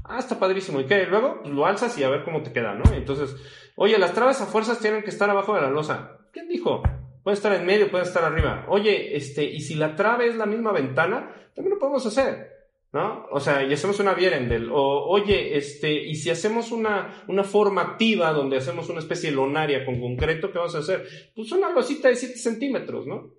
Ah, 0.04 0.18
está 0.18 0.38
padrísimo. 0.38 0.80
¿Y 0.80 0.86
qué? 0.86 1.06
Luego 1.06 1.42
lo 1.46 1.66
alzas 1.66 1.96
y 1.96 2.02
a 2.02 2.08
ver 2.08 2.24
cómo 2.24 2.42
te 2.42 2.52
queda, 2.52 2.74
¿no? 2.74 2.82
Entonces, 2.92 3.36
Oye, 3.82 3.98
las 3.98 4.12
traves 4.12 4.38
a 4.42 4.46
fuerzas 4.46 4.78
tienen 4.78 5.02
que 5.02 5.08
estar 5.08 5.30
abajo 5.30 5.54
de 5.54 5.62
la 5.62 5.70
losa. 5.70 6.18
¿Quién 6.34 6.48
dijo? 6.48 6.82
Puede 7.22 7.34
estar 7.34 7.50
en 7.54 7.64
medio, 7.64 7.90
puede 7.90 8.04
estar 8.04 8.22
arriba. 8.22 8.66
Oye, 8.68 9.16
este, 9.16 9.42
y 9.42 9.62
si 9.62 9.74
la 9.74 9.96
trave 9.96 10.26
es 10.26 10.36
la 10.36 10.44
misma 10.44 10.70
ventana, 10.70 11.34
también 11.54 11.76
lo 11.76 11.78
podemos 11.78 12.04
hacer. 12.04 12.68
¿No? 12.92 13.26
O 13.30 13.40
sea, 13.40 13.62
y 13.62 13.72
hacemos 13.72 13.98
una 13.98 14.12
Vierendel. 14.12 14.68
O, 14.70 15.06
oye, 15.08 15.56
este, 15.56 15.94
y 15.94 16.14
si 16.16 16.28
hacemos 16.28 16.72
una, 16.72 17.24
una 17.26 17.42
forma 17.42 17.80
activa 17.80 18.34
donde 18.34 18.58
hacemos 18.58 18.90
una 18.90 18.98
especie 18.98 19.30
de 19.30 19.36
lonaria 19.36 19.86
con 19.86 19.98
concreto, 19.98 20.52
¿qué 20.52 20.58
vamos 20.58 20.74
a 20.74 20.80
hacer? 20.80 21.06
Pues 21.34 21.50
una 21.52 21.70
losita 21.70 22.08
de 22.08 22.16
7 22.16 22.36
centímetros, 22.36 23.06
¿no? 23.06 23.32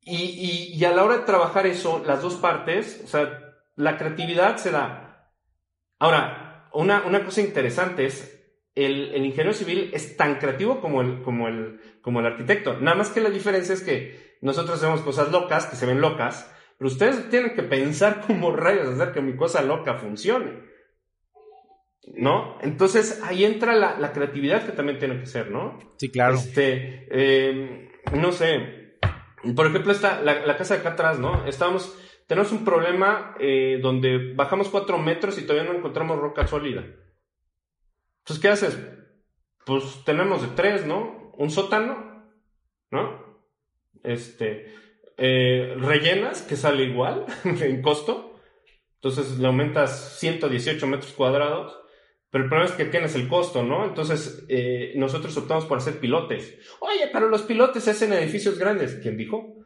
Y, 0.00 0.14
y, 0.14 0.78
y 0.78 0.84
a 0.84 0.92
la 0.92 1.02
hora 1.02 1.18
de 1.18 1.24
trabajar 1.24 1.66
eso, 1.66 2.04
las 2.06 2.22
dos 2.22 2.36
partes, 2.36 3.00
o 3.02 3.08
sea, 3.08 3.56
la 3.74 3.98
creatividad 3.98 4.58
se 4.58 4.70
da. 4.70 5.32
Ahora, 5.98 6.70
una, 6.72 7.02
una 7.04 7.24
cosa 7.24 7.40
interesante 7.40 8.04
es, 8.06 8.41
el, 8.74 9.16
ingeniero 9.16 9.52
civil 9.52 9.90
es 9.92 10.16
tan 10.16 10.36
creativo 10.36 10.80
como 10.80 11.02
el, 11.02 11.22
como, 11.22 11.48
el, 11.48 11.80
como 12.00 12.20
el 12.20 12.26
arquitecto. 12.26 12.78
Nada 12.80 12.96
más 12.96 13.10
que 13.10 13.20
la 13.20 13.30
diferencia 13.30 13.74
es 13.74 13.82
que 13.82 14.36
nosotros 14.40 14.78
hacemos 14.78 15.02
cosas 15.02 15.30
locas, 15.30 15.66
que 15.66 15.76
se 15.76 15.86
ven 15.86 16.00
locas, 16.00 16.50
pero 16.78 16.90
ustedes 16.90 17.28
tienen 17.30 17.54
que 17.54 17.62
pensar 17.62 18.22
cómo 18.26 18.54
rayos 18.54 18.88
hacer 18.88 19.12
que 19.12 19.20
mi 19.20 19.36
cosa 19.36 19.62
loca 19.62 19.94
funcione. 19.94 20.72
¿No? 22.14 22.58
Entonces 22.60 23.22
ahí 23.22 23.44
entra 23.44 23.76
la, 23.76 24.12
creatividad 24.12 24.66
que 24.66 24.72
también 24.72 24.98
tiene 24.98 25.20
que 25.20 25.26
ser, 25.26 25.52
¿no? 25.52 25.78
Sí, 25.98 26.10
claro. 26.10 26.34
Este, 26.34 27.06
em, 27.10 27.88
no 28.16 28.32
sé. 28.32 28.98
Por 29.54 29.66
ejemplo, 29.66 29.92
esta, 29.92 30.20
la, 30.20 30.56
casa 30.56 30.74
de 30.74 30.80
acá 30.80 30.90
atrás, 30.90 31.20
¿no? 31.20 31.46
Estábamos, 31.46 31.96
tenemos 32.26 32.50
un 32.50 32.64
problema 32.64 33.36
eh, 33.38 33.78
donde 33.80 34.34
bajamos 34.34 34.68
cuatro 34.68 34.98
metros 34.98 35.38
y 35.38 35.42
todavía 35.42 35.70
no 35.70 35.78
encontramos 35.78 36.18
roca 36.18 36.46
sólida. 36.48 36.84
Entonces, 38.22 38.42
¿qué 38.42 38.48
haces? 38.48 38.78
Pues 39.66 40.04
tenemos 40.04 40.42
de 40.42 40.48
tres, 40.54 40.86
¿no? 40.86 41.32
Un 41.36 41.50
sótano, 41.50 42.24
¿no? 42.90 43.42
Este, 44.02 44.72
eh, 45.16 45.74
rellenas, 45.78 46.42
que 46.42 46.56
sale 46.56 46.84
igual 46.84 47.26
en 47.44 47.82
costo. 47.82 48.40
Entonces 48.94 49.38
le 49.38 49.46
aumentas 49.48 50.18
118 50.20 50.86
metros 50.86 51.12
cuadrados. 51.12 51.76
Pero 52.30 52.44
el 52.44 52.50
problema 52.50 52.70
es 52.70 52.76
que 52.76 52.86
tienes 52.86 53.14
el 53.14 53.28
costo, 53.28 53.62
¿no? 53.62 53.84
Entonces, 53.84 54.46
eh, 54.48 54.92
nosotros 54.96 55.36
optamos 55.36 55.66
por 55.66 55.78
hacer 55.78 55.98
pilotes. 56.00 56.56
Oye, 56.80 57.10
pero 57.12 57.28
los 57.28 57.42
pilotes 57.42 57.86
hacen 57.88 58.12
edificios 58.14 58.58
grandes. 58.58 58.94
¿Quién 59.02 59.18
dijo? 59.18 59.56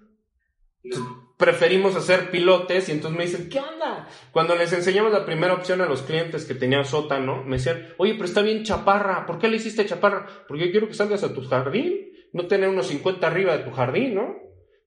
Preferimos 1.36 1.94
hacer 1.96 2.30
pilotes 2.30 2.88
y 2.88 2.92
entonces 2.92 3.18
me 3.18 3.24
dicen, 3.26 3.48
¿qué 3.48 3.58
onda? 3.58 4.08
Cuando 4.32 4.56
les 4.56 4.72
enseñamos 4.72 5.12
la 5.12 5.26
primera 5.26 5.54
opción 5.54 5.80
a 5.80 5.86
los 5.86 6.02
clientes 6.02 6.44
que 6.44 6.54
tenían 6.54 6.84
sótano, 6.84 7.42
me 7.44 7.56
decían, 7.56 7.88
oye, 7.98 8.14
pero 8.14 8.24
está 8.24 8.42
bien 8.42 8.64
chaparra, 8.64 9.26
¿por 9.26 9.38
qué 9.38 9.48
le 9.48 9.56
hiciste 9.56 9.84
chaparra? 9.84 10.26
Porque 10.48 10.66
yo 10.66 10.70
quiero 10.70 10.88
que 10.88 10.94
salgas 10.94 11.22
a 11.24 11.34
tu 11.34 11.46
jardín, 11.46 12.12
no 12.32 12.46
tener 12.46 12.68
unos 12.68 12.86
50 12.86 13.26
arriba 13.26 13.56
de 13.56 13.64
tu 13.64 13.70
jardín, 13.70 14.14
¿no? 14.14 14.36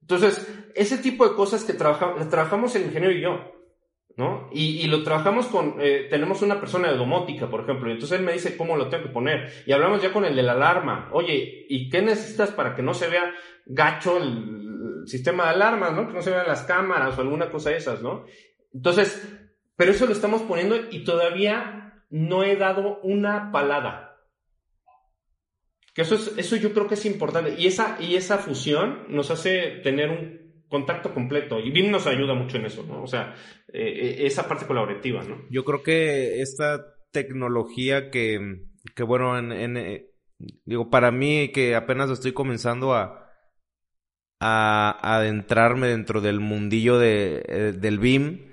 Entonces, 0.01 0.47
ese 0.73 0.97
tipo 0.97 1.27
de 1.27 1.35
cosas 1.35 1.63
que 1.63 1.73
trabajamos, 1.73 2.27
trabajamos 2.29 2.75
el 2.75 2.83
ingeniero 2.83 3.13
y 3.13 3.21
yo, 3.21 3.51
¿no? 4.17 4.49
Y, 4.51 4.87
lo 4.87 5.03
trabajamos 5.03 5.45
con, 5.45 5.75
eh, 5.79 6.07
tenemos 6.09 6.41
una 6.41 6.59
persona 6.59 6.91
de 6.91 6.97
domótica, 6.97 7.47
por 7.47 7.61
ejemplo, 7.61 7.89
y 7.89 7.93
entonces 7.93 8.17
él 8.17 8.25
me 8.25 8.33
dice 8.33 8.57
cómo 8.57 8.75
lo 8.75 8.89
tengo 8.89 9.03
que 9.03 9.09
poner, 9.09 9.51
y 9.67 9.71
hablamos 9.71 10.01
ya 10.01 10.11
con 10.11 10.25
el 10.25 10.35
de 10.35 10.43
la 10.43 10.53
alarma, 10.53 11.09
oye, 11.13 11.67
¿y 11.69 11.89
qué 11.89 12.01
necesitas 12.01 12.49
para 12.51 12.75
que 12.75 12.81
no 12.81 12.95
se 12.95 13.07
vea 13.07 13.31
gacho 13.67 14.17
el, 14.17 14.68
sistema 15.05 15.45
de 15.45 15.49
alarmas, 15.51 15.93
¿no? 15.93 16.07
Que 16.07 16.13
no 16.13 16.21
se 16.21 16.31
vean 16.31 16.47
las 16.47 16.63
cámaras 16.63 17.17
o 17.17 17.21
alguna 17.21 17.49
cosa 17.49 17.69
de 17.69 17.77
esas, 17.77 18.01
¿no? 18.01 18.25
Entonces, 18.73 19.27
pero 19.75 19.91
eso 19.91 20.05
lo 20.05 20.13
estamos 20.13 20.41
poniendo 20.43 20.75
y 20.91 21.03
todavía 21.03 22.03
no 22.09 22.43
he 22.43 22.55
dado 22.55 22.99
una 23.01 23.51
palada. 23.51 24.17
Que 25.93 26.03
eso, 26.03 26.15
es, 26.15 26.33
eso 26.37 26.55
yo 26.55 26.73
creo 26.73 26.87
que 26.87 26.95
es 26.95 27.05
importante. 27.05 27.55
Y 27.57 27.67
esa, 27.67 27.97
y 27.99 28.15
esa 28.15 28.37
fusión 28.37 29.05
nos 29.09 29.31
hace 29.31 29.79
tener 29.83 30.09
un 30.09 30.63
contacto 30.67 31.13
completo. 31.13 31.59
Y 31.59 31.71
BIM 31.71 31.91
nos 31.91 32.07
ayuda 32.07 32.33
mucho 32.33 32.57
en 32.57 32.65
eso, 32.65 32.85
¿no? 32.87 33.03
O 33.03 33.07
sea, 33.07 33.35
eh, 33.73 33.81
eh, 33.81 34.25
esa 34.25 34.47
parte 34.47 34.65
colaborativa, 34.65 35.23
¿no? 35.23 35.45
Yo 35.49 35.65
creo 35.65 35.81
que 35.81 36.41
esta 36.41 36.85
tecnología 37.11 38.11
que, 38.11 38.61
que 38.95 39.03
bueno, 39.03 39.37
en, 39.37 39.77
eh, 39.77 40.11
digo, 40.65 40.89
para 40.89 41.11
mí 41.11 41.51
que 41.51 41.75
apenas 41.75 42.09
estoy 42.11 42.33
comenzando 42.33 42.93
a, 42.93 43.28
a, 44.39 44.97
adentrarme 45.01 45.87
dentro 45.87 46.21
del 46.21 46.39
mundillo 46.39 46.97
de, 46.99 47.43
eh, 47.47 47.73
del 47.77 47.99
BIM. 47.99 48.49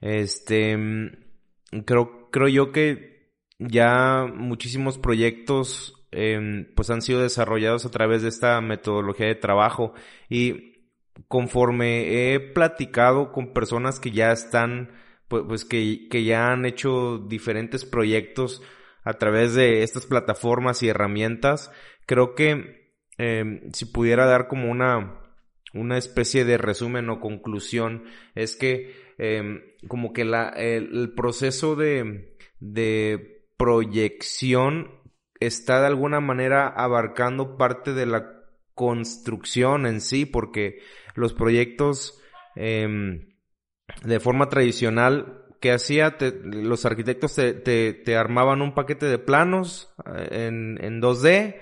Este, 0.00 0.78
creo, 1.84 2.30
creo 2.30 2.48
yo 2.48 2.72
que 2.72 3.10
ya 3.58 4.26
muchísimos 4.34 4.98
proyectos 4.98 5.94
em, 6.10 6.66
pues 6.74 6.90
han 6.90 7.02
sido 7.02 7.20
desarrollados 7.22 7.84
a 7.84 7.90
través 7.90 8.22
de 8.22 8.28
esta 8.28 8.60
metodología 8.60 9.26
de 9.26 9.34
trabajo 9.34 9.92
y 10.28 10.70
conforme 11.28 12.34
he 12.34 12.40
platicado 12.40 13.32
con 13.32 13.52
personas 13.52 14.00
que 14.00 14.10
ya 14.10 14.32
están, 14.32 14.90
pues, 15.28 15.44
pues 15.46 15.64
que, 15.64 16.08
que 16.08 16.24
ya 16.24 16.52
han 16.52 16.64
hecho 16.64 17.18
diferentes 17.18 17.84
proyectos 17.84 18.62
a 19.04 19.14
través 19.14 19.54
de 19.54 19.82
estas 19.82 20.06
plataformas 20.06 20.82
y 20.82 20.88
herramientas, 20.88 21.70
creo 22.06 22.34
que 22.34 22.94
em, 23.18 23.70
si 23.72 23.86
pudiera 23.86 24.26
dar 24.26 24.48
como 24.48 24.70
una, 24.70 25.19
una 25.74 25.98
especie 25.98 26.44
de 26.44 26.58
resumen 26.58 27.08
o 27.10 27.20
conclusión 27.20 28.04
es 28.34 28.56
que 28.56 28.94
em, 29.18 29.62
como 29.88 30.12
que 30.12 30.24
la, 30.24 30.48
el, 30.48 31.12
proceso 31.14 31.76
de, 31.76 32.36
de 32.58 33.44
proyección 33.56 34.90
está 35.38 35.80
de 35.80 35.86
alguna 35.86 36.20
manera 36.20 36.68
abarcando 36.68 37.56
parte 37.56 37.94
de 37.94 38.06
la 38.06 38.40
construcción 38.74 39.86
en 39.86 40.00
sí, 40.00 40.26
porque 40.26 40.78
los 41.14 41.34
proyectos 41.34 42.20
em, 42.56 43.28
de 44.04 44.20
forma 44.20 44.48
tradicional 44.48 45.44
que 45.60 45.72
hacía, 45.72 46.16
los 46.42 46.86
arquitectos 46.86 47.34
te, 47.34 47.52
te, 47.52 47.92
te, 47.92 48.16
armaban 48.16 48.62
un 48.62 48.74
paquete 48.74 49.06
de 49.06 49.18
planos 49.18 49.92
eh, 50.06 50.46
en, 50.46 50.78
en 50.82 51.02
2D 51.02 51.56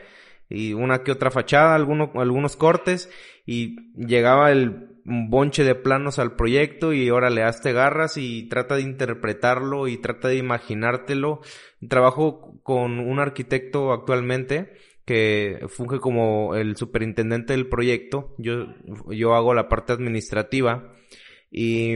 y 0.49 0.73
una 0.73 1.03
que 1.03 1.13
otra 1.13 1.31
fachada, 1.31 1.75
algunos, 1.75 2.11
algunos 2.15 2.57
cortes 2.57 3.11
y 3.47 3.77
llegaba 3.95 4.51
el 4.51 4.89
bonche 5.05 5.65
de 5.65 5.75
planos 5.75 6.19
al 6.19 6.37
proyecto 6.37 6.93
y 6.93 7.09
ahora 7.09 7.31
le 7.31 7.41
das 7.41 7.63
garras 7.63 8.17
y 8.17 8.49
trata 8.49 8.77
de 8.77 8.83
interpretarlo 8.83 9.89
y 9.89 9.97
trata 9.97 10.29
de 10.29 10.37
imaginártelo. 10.37 11.41
Trabajo 11.89 12.61
con 12.63 12.99
un 12.99 13.19
arquitecto 13.19 13.93
actualmente 13.93 14.75
que 15.05 15.67
funge 15.69 15.99
como 15.99 16.55
el 16.55 16.77
superintendente 16.77 17.55
del 17.55 17.69
proyecto. 17.69 18.35
Yo, 18.37 18.67
yo 19.11 19.35
hago 19.35 19.55
la 19.55 19.69
parte 19.69 19.95
administrativa 19.95 20.93
y 21.51 21.93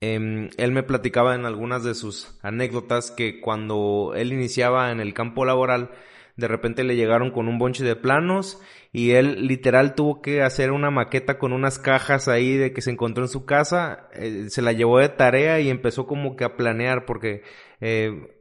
em, 0.00 0.48
él 0.56 0.72
me 0.72 0.82
platicaba 0.82 1.34
en 1.34 1.44
algunas 1.44 1.84
de 1.84 1.94
sus 1.94 2.38
anécdotas 2.42 3.10
que 3.10 3.40
cuando 3.40 4.14
él 4.16 4.32
iniciaba 4.32 4.90
en 4.90 5.00
el 5.00 5.12
campo 5.12 5.44
laboral, 5.44 5.90
de 6.36 6.48
repente 6.48 6.84
le 6.84 6.96
llegaron 6.96 7.30
con 7.30 7.48
un 7.48 7.58
bonche 7.58 7.82
de 7.82 7.96
planos 7.96 8.60
y 8.92 9.12
él 9.12 9.46
literal 9.46 9.94
tuvo 9.94 10.20
que 10.20 10.42
hacer 10.42 10.70
una 10.70 10.90
maqueta 10.90 11.38
con 11.38 11.52
unas 11.52 11.78
cajas 11.78 12.28
ahí 12.28 12.56
de 12.56 12.72
que 12.72 12.82
se 12.82 12.90
encontró 12.90 13.24
en 13.24 13.28
su 13.28 13.46
casa, 13.46 14.08
eh, 14.12 14.46
se 14.48 14.62
la 14.62 14.72
llevó 14.72 14.98
de 14.98 15.08
tarea 15.08 15.60
y 15.60 15.70
empezó 15.70 16.06
como 16.06 16.36
que 16.36 16.44
a 16.44 16.56
planear 16.56 17.06
porque 17.06 17.42
eh, 17.80 18.34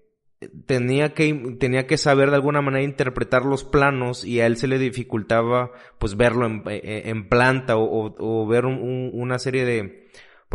tenía 0.65 1.13
que 1.13 1.58
tenía 1.60 1.88
que 1.88 1.97
saber 1.97 2.29
de 2.29 2.36
alguna 2.36 2.62
manera 2.62 2.84
interpretar 2.84 3.45
los 3.45 3.63
planos 3.63 4.25
y 4.25 4.41
a 4.41 4.45
él 4.45 4.58
se 4.58 4.67
le 4.67 4.77
dificultaba 4.77 5.71
pues 5.97 6.17
verlo 6.17 6.45
en, 6.45 6.63
eh, 6.67 7.13
planta 7.29 7.75
o, 7.77 8.47
ver 8.47 8.65
una 8.65 9.39
serie 9.39 9.65
de 9.65 10.05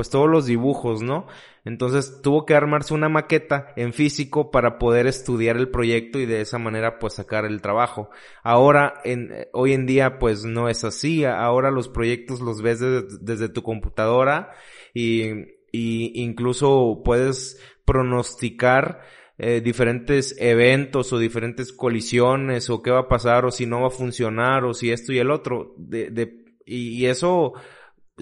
pues 0.00 0.08
todos 0.08 0.30
los 0.30 0.46
dibujos, 0.46 1.02
¿no? 1.02 1.26
Entonces 1.62 2.22
tuvo 2.22 2.46
que 2.46 2.54
armarse 2.54 2.94
una 2.94 3.10
maqueta 3.10 3.74
en 3.76 3.92
físico 3.92 4.50
para 4.50 4.78
poder 4.78 5.06
estudiar 5.06 5.58
el 5.58 5.68
proyecto 5.68 6.18
y 6.18 6.24
de 6.24 6.40
esa 6.40 6.56
manera 6.56 6.98
pues 6.98 7.12
sacar 7.12 7.44
el 7.44 7.60
trabajo. 7.60 8.08
Ahora, 8.42 8.94
en, 9.04 9.30
hoy 9.52 9.74
en 9.74 9.84
día 9.84 10.18
pues 10.18 10.46
no 10.46 10.70
es 10.70 10.84
así. 10.84 11.26
Ahora 11.26 11.70
los 11.70 11.90
proyectos 11.90 12.40
los 12.40 12.62
ves 12.62 12.80
desde, 12.80 13.50
tu 13.50 13.62
computadora 13.62 14.52
y, 14.94 15.32
y, 15.70 16.22
incluso 16.22 17.02
puedes 17.04 17.60
pronosticar 17.84 19.02
eh, 19.36 19.60
diferentes 19.60 20.34
eventos 20.40 21.12
o 21.12 21.18
diferentes 21.18 21.74
colisiones 21.74 22.70
o 22.70 22.80
qué 22.80 22.90
va 22.90 23.00
a 23.00 23.08
pasar 23.08 23.44
o 23.44 23.50
si 23.50 23.66
no 23.66 23.82
va 23.82 23.88
a 23.88 23.90
funcionar 23.90 24.64
o 24.64 24.72
si 24.72 24.92
esto 24.92 25.12
y 25.12 25.18
el 25.18 25.30
otro. 25.30 25.74
De, 25.76 26.08
de, 26.08 26.46
y 26.64 27.04
eso 27.04 27.52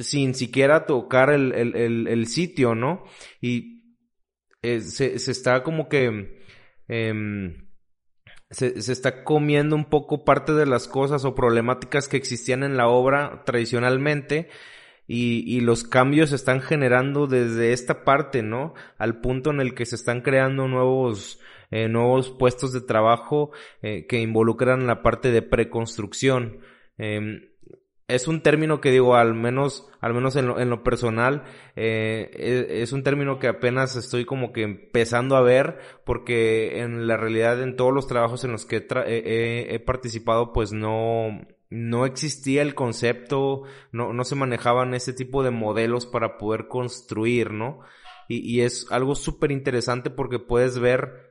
sin 0.02 0.34
siquiera 0.34 0.86
tocar 0.86 1.30
el, 1.30 1.52
el, 1.52 2.06
el, 2.06 2.26
sitio, 2.26 2.74
¿no? 2.74 3.04
Y 3.40 3.94
eh, 4.62 4.80
se, 4.80 5.18
se, 5.18 5.30
está 5.30 5.62
como 5.62 5.88
que... 5.88 6.38
Em, 6.88 7.68
se, 8.50 8.80
se, 8.80 8.92
está 8.92 9.24
comiendo 9.24 9.76
un 9.76 9.84
poco 9.84 10.24
parte 10.24 10.54
de 10.54 10.64
las 10.64 10.88
cosas 10.88 11.24
o 11.26 11.34
problemáticas 11.34 12.08
que 12.08 12.16
existían 12.16 12.62
en 12.62 12.78
la 12.78 12.88
obra 12.88 13.42
tradicionalmente 13.44 14.48
y, 15.08 15.42
y, 15.46 15.62
los 15.62 15.84
cambios 15.84 16.30
se 16.30 16.36
están 16.36 16.60
generando 16.60 17.26
desde 17.26 17.72
esta 17.72 18.04
parte, 18.04 18.42
¿no? 18.42 18.74
Al 18.98 19.20
punto 19.22 19.50
en 19.50 19.60
el 19.60 19.74
que 19.74 19.86
se 19.86 19.96
están 19.96 20.20
creando 20.20 20.68
nuevos, 20.68 21.40
eh, 21.70 21.88
nuevos 21.88 22.30
puestos 22.30 22.74
de 22.74 22.82
trabajo 22.82 23.50
eh, 23.80 24.06
que 24.06 24.20
involucran 24.20 24.86
la 24.86 25.02
parte 25.02 25.30
de 25.30 25.40
preconstrucción. 25.40 26.60
Eh, 26.98 27.54
es 28.08 28.26
un 28.26 28.40
término 28.42 28.80
que 28.80 28.90
digo, 28.90 29.16
al 29.16 29.34
menos, 29.34 29.86
al 30.00 30.14
menos 30.14 30.34
en 30.36 30.46
lo, 30.46 30.58
en 30.58 30.70
lo 30.70 30.82
personal, 30.82 31.44
eh, 31.76 32.30
e, 32.32 32.82
es, 32.82 32.92
un 32.92 33.02
término 33.02 33.38
que 33.38 33.48
apenas 33.48 33.96
estoy 33.96 34.24
como 34.24 34.50
que 34.50 34.62
empezando 34.62 35.36
a 35.36 35.42
ver, 35.42 35.78
porque 36.06 36.80
en 36.80 37.06
la 37.06 37.18
realidad 37.18 37.62
en 37.62 37.76
todos 37.76 37.92
los 37.92 38.06
trabajos 38.06 38.44
en 38.44 38.52
los 38.52 38.64
que 38.64 38.86
he, 39.06 39.78
participado, 39.80 40.54
pues 40.54 40.72
no, 40.72 41.46
no 41.68 42.06
existía 42.06 42.62
el 42.62 42.74
concepto, 42.74 43.64
no, 43.92 44.14
no 44.14 44.24
se 44.24 44.36
manejaban 44.36 44.94
ese 44.94 45.12
tipo 45.12 45.42
de 45.42 45.50
modelos 45.50 46.06
para 46.06 46.38
poder 46.38 46.66
construir, 46.66 47.52
¿no? 47.52 47.80
Y, 48.26 48.38
y 48.38 48.62
es 48.62 48.86
algo 48.90 49.16
súper 49.16 49.52
interesante 49.52 50.08
porque 50.08 50.38
puedes 50.38 50.78
ver 50.78 51.27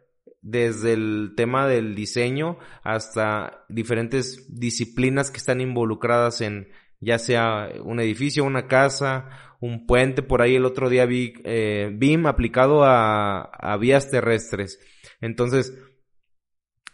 desde 0.48 0.94
el 0.94 1.34
tema 1.36 1.68
del 1.68 1.94
diseño 1.94 2.58
hasta 2.82 3.66
diferentes 3.68 4.48
disciplinas 4.48 5.30
que 5.30 5.40
están 5.40 5.60
involucradas 5.60 6.40
en 6.40 6.70
ya 7.02 7.20
sea 7.20 7.70
un 7.84 8.00
edificio, 8.00 8.46
una 8.46 8.68
casa, 8.68 9.30
un 9.60 9.86
puente, 9.86 10.24
por 10.24 10.42
ahí 10.42 10.56
el 10.56 10.64
otro 10.64 10.90
día 10.90 11.06
vi 11.06 11.34
eh, 11.44 11.92
BIM 11.94 12.28
aplicado 12.28 12.86
a, 12.86 13.42
a 13.42 13.76
vías 13.76 14.10
terrestres. 14.10 14.80
Entonces, 15.20 15.78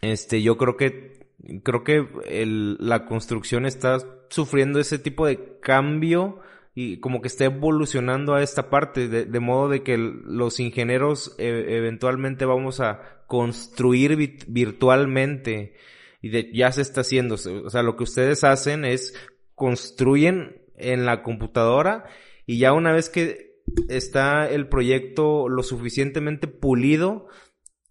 este, 0.02 0.42
yo 0.42 0.58
creo 0.58 0.76
que, 0.76 1.30
creo 1.62 1.84
que 1.84 2.08
el, 2.26 2.76
la 2.80 3.06
construcción 3.06 3.66
está 3.66 3.98
sufriendo 4.30 4.80
ese 4.80 4.98
tipo 4.98 5.26
de 5.26 5.60
cambio 5.60 6.40
y 6.74 6.98
como 6.98 7.20
que 7.20 7.28
está 7.28 7.44
evolucionando 7.44 8.34
a 8.34 8.42
esta 8.42 8.68
parte, 8.68 9.08
de, 9.08 9.26
de 9.26 9.40
modo 9.40 9.68
de 9.68 9.82
que 9.82 9.96
los 9.96 10.58
ingenieros 10.58 11.34
eh, 11.38 11.66
eventualmente 11.68 12.44
vamos 12.44 12.80
a 12.80 13.24
construir 13.26 14.16
virtualmente 14.48 15.74
y 16.20 16.30
de, 16.30 16.50
ya 16.52 16.72
se 16.72 16.82
está 16.82 17.02
haciendo. 17.02 17.36
O 17.36 17.70
sea, 17.70 17.82
lo 17.82 17.96
que 17.96 18.04
ustedes 18.04 18.44
hacen 18.44 18.84
es 18.84 19.14
construyen 19.54 20.62
en 20.76 21.06
la 21.06 21.22
computadora 21.22 22.06
y 22.46 22.58
ya 22.58 22.72
una 22.72 22.92
vez 22.92 23.08
que 23.08 23.60
está 23.88 24.48
el 24.48 24.68
proyecto 24.68 25.48
lo 25.48 25.62
suficientemente 25.62 26.48
pulido, 26.48 27.28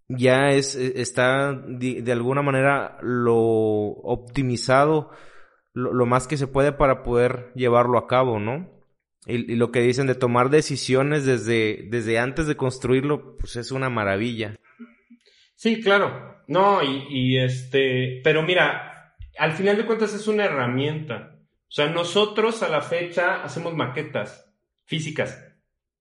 ya 0.08 0.50
es, 0.50 0.76
e, 0.76 1.02
está 1.02 1.54
de, 1.54 2.12
alguna 2.12 2.41
manera 2.41 2.98
lo 3.02 3.36
optimizado 3.36 5.12
lo, 5.74 6.06
más 6.06 6.28
que 6.28 6.38
se 6.38 6.48
puede 6.48 6.72
para 6.72 7.04
poder 7.04 7.52
llevarlo 7.56 7.98
a 7.98 8.08
cabo, 8.08 8.39
¿no? 8.39 8.73
Y, 9.26 9.56
lo 9.56 9.72
que 9.72 9.82
dicen 9.82 10.08
de 10.08 10.16
tomar 10.16 10.50
decisiones 10.50 11.26
desde, 11.26 11.88
desde 11.90 12.20
antes 12.20 12.48
de 12.48 12.58
construirlo, 12.58 13.38
pues 13.38 13.56
es 13.56 13.72
una 13.72 13.90
maravilla. 13.90 14.56
Sí, 15.56 15.82
claro. 15.82 16.44
No, 16.48 16.84
y, 16.84 17.06
y 17.10 17.38
este, 17.38 18.22
pero 18.24 18.44
mira, 18.44 19.16
al 19.38 19.54
final 19.54 19.78
de 19.78 19.86
cuentas 19.86 20.14
es 20.14 20.28
una 20.28 20.46
herramienta. 20.46 21.38
O 21.68 21.72
sea, 21.76 21.88
nosotros 21.88 22.62
a 22.64 22.70
la 22.70 22.82
fecha 22.82 23.44
hacemos 23.44 23.74
maquetas 23.74 24.54
físicas. 24.86 25.42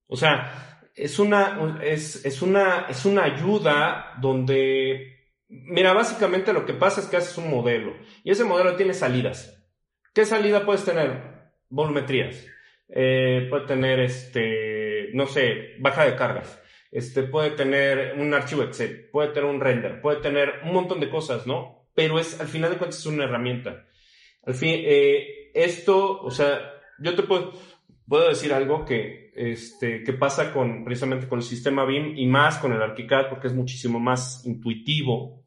O 0.06 0.16
sea, 0.16 0.80
es 0.94 1.18
una, 1.18 1.78
es, 1.82 2.24
es 2.26 2.42
una, 2.42 2.86
es 2.88 3.04
una 3.04 3.24
ayuda 3.24 4.14
donde, 4.20 5.30
mira, 5.48 5.92
básicamente 5.92 6.52
lo 6.52 6.66
que 6.66 6.74
pasa 6.74 7.00
es 7.00 7.06
que 7.06 7.16
haces 7.16 7.38
un 7.38 7.50
modelo 7.50 7.94
y 8.24 8.32
ese 8.32 8.44
modelo 8.44 8.76
tiene 8.76 8.94
salidas. 8.94 9.64
¿Qué 10.12 10.26
salida 10.26 10.66
puedes 10.66 10.84
tener? 10.84 11.52
Volumetrías 11.70 12.51
eh, 12.94 13.46
puede 13.48 13.66
tener, 13.66 14.00
este, 14.00 15.08
no 15.14 15.26
sé, 15.26 15.76
baja 15.78 16.04
de 16.04 16.14
cargas, 16.14 16.62
este, 16.90 17.22
puede 17.22 17.52
tener 17.52 18.14
un 18.18 18.34
archivo 18.34 18.62
Excel, 18.62 19.08
puede 19.10 19.30
tener 19.30 19.48
un 19.48 19.60
render, 19.60 20.00
puede 20.02 20.20
tener 20.20 20.60
un 20.64 20.74
montón 20.74 21.00
de 21.00 21.08
cosas, 21.08 21.46
¿no? 21.46 21.88
Pero 21.94 22.18
es, 22.18 22.38
al 22.38 22.48
final 22.48 22.70
de 22.70 22.76
cuentas, 22.76 23.00
es 23.00 23.06
una 23.06 23.24
herramienta. 23.24 23.86
Al 24.44 24.54
fin, 24.54 24.74
eh, 24.84 25.50
esto, 25.54 26.20
o 26.20 26.30
sea, 26.30 26.58
yo 26.98 27.14
te 27.14 27.22
puedo, 27.22 27.52
puedo 28.06 28.28
decir 28.28 28.52
algo 28.52 28.84
que, 28.84 29.32
este, 29.34 30.02
que 30.02 30.12
pasa 30.12 30.52
con, 30.52 30.84
precisamente 30.84 31.28
con 31.28 31.38
el 31.38 31.44
sistema 31.44 31.86
BIM 31.86 32.18
y 32.18 32.26
más 32.26 32.58
con 32.58 32.72
el 32.72 32.82
ArchiCAD 32.82 33.30
porque 33.30 33.46
es 33.46 33.54
muchísimo 33.54 33.98
más 33.98 34.44
intuitivo 34.44 35.46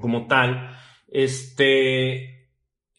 como 0.00 0.26
tal. 0.28 0.76
Este, 1.08 2.50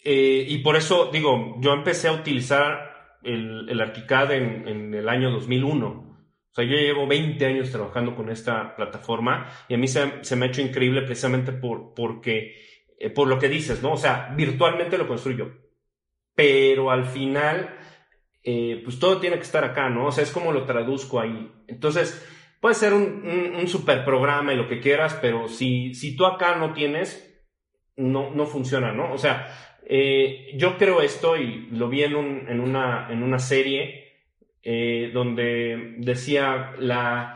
eh, 0.03 0.45
y 0.47 0.57
por 0.59 0.75
eso 0.75 1.09
digo, 1.11 1.55
yo 1.59 1.73
empecé 1.73 2.07
a 2.07 2.13
utilizar 2.13 2.86
el, 3.27 3.69
el 3.69 3.81
Arquicad 3.81 4.31
en, 4.31 4.67
en, 4.67 4.93
el 4.93 5.09
año 5.09 5.29
2001. 5.31 5.87
O 5.87 6.53
sea, 6.53 6.65
yo 6.65 6.75
llevo 6.75 7.05
20 7.05 7.45
años 7.45 7.71
trabajando 7.71 8.15
con 8.15 8.29
esta 8.29 8.75
plataforma 8.75 9.51
y 9.67 9.75
a 9.75 9.77
mí 9.77 9.87
se, 9.87 10.23
se 10.23 10.35
me 10.35 10.45
ha 10.45 10.49
hecho 10.49 10.61
increíble 10.61 11.01
precisamente 11.03 11.51
por, 11.51 11.93
porque, 11.93 12.55
eh, 12.99 13.09
por 13.09 13.27
lo 13.27 13.37
que 13.37 13.49
dices, 13.49 13.83
¿no? 13.83 13.93
O 13.93 13.97
sea, 13.97 14.33
virtualmente 14.35 14.97
lo 14.97 15.07
construyo. 15.07 15.51
Pero 16.33 16.89
al 16.89 17.05
final, 17.05 17.77
eh, 18.43 18.81
pues 18.83 18.97
todo 18.97 19.19
tiene 19.19 19.35
que 19.35 19.43
estar 19.43 19.63
acá, 19.63 19.89
¿no? 19.89 20.07
O 20.07 20.11
sea, 20.11 20.23
es 20.23 20.31
como 20.31 20.51
lo 20.51 20.65
traduzco 20.65 21.19
ahí. 21.19 21.51
Entonces, 21.67 22.25
puede 22.61 22.75
ser 22.75 22.93
un, 22.93 23.03
un, 23.03 23.55
un 23.55 23.67
super 23.67 24.05
programa 24.05 24.53
y 24.53 24.57
lo 24.57 24.67
que 24.67 24.79
quieras, 24.79 25.17
pero 25.21 25.47
si, 25.47 25.93
si 25.93 26.15
tú 26.15 26.25
acá 26.25 26.55
no 26.55 26.73
tienes, 26.73 27.27
no, 27.97 28.31
no 28.31 28.45
funciona, 28.45 28.93
¿no? 28.93 29.11
O 29.11 29.17
sea, 29.17 29.47
eh, 29.85 30.51
yo 30.55 30.77
creo 30.77 31.01
esto 31.01 31.37
y 31.37 31.67
lo 31.71 31.89
vi 31.89 32.03
en, 32.03 32.15
un, 32.15 32.45
en, 32.47 32.59
una, 32.59 33.07
en 33.09 33.23
una 33.23 33.39
serie 33.39 34.15
eh, 34.63 35.11
donde 35.13 35.95
decía 35.97 36.73
la 36.79 37.33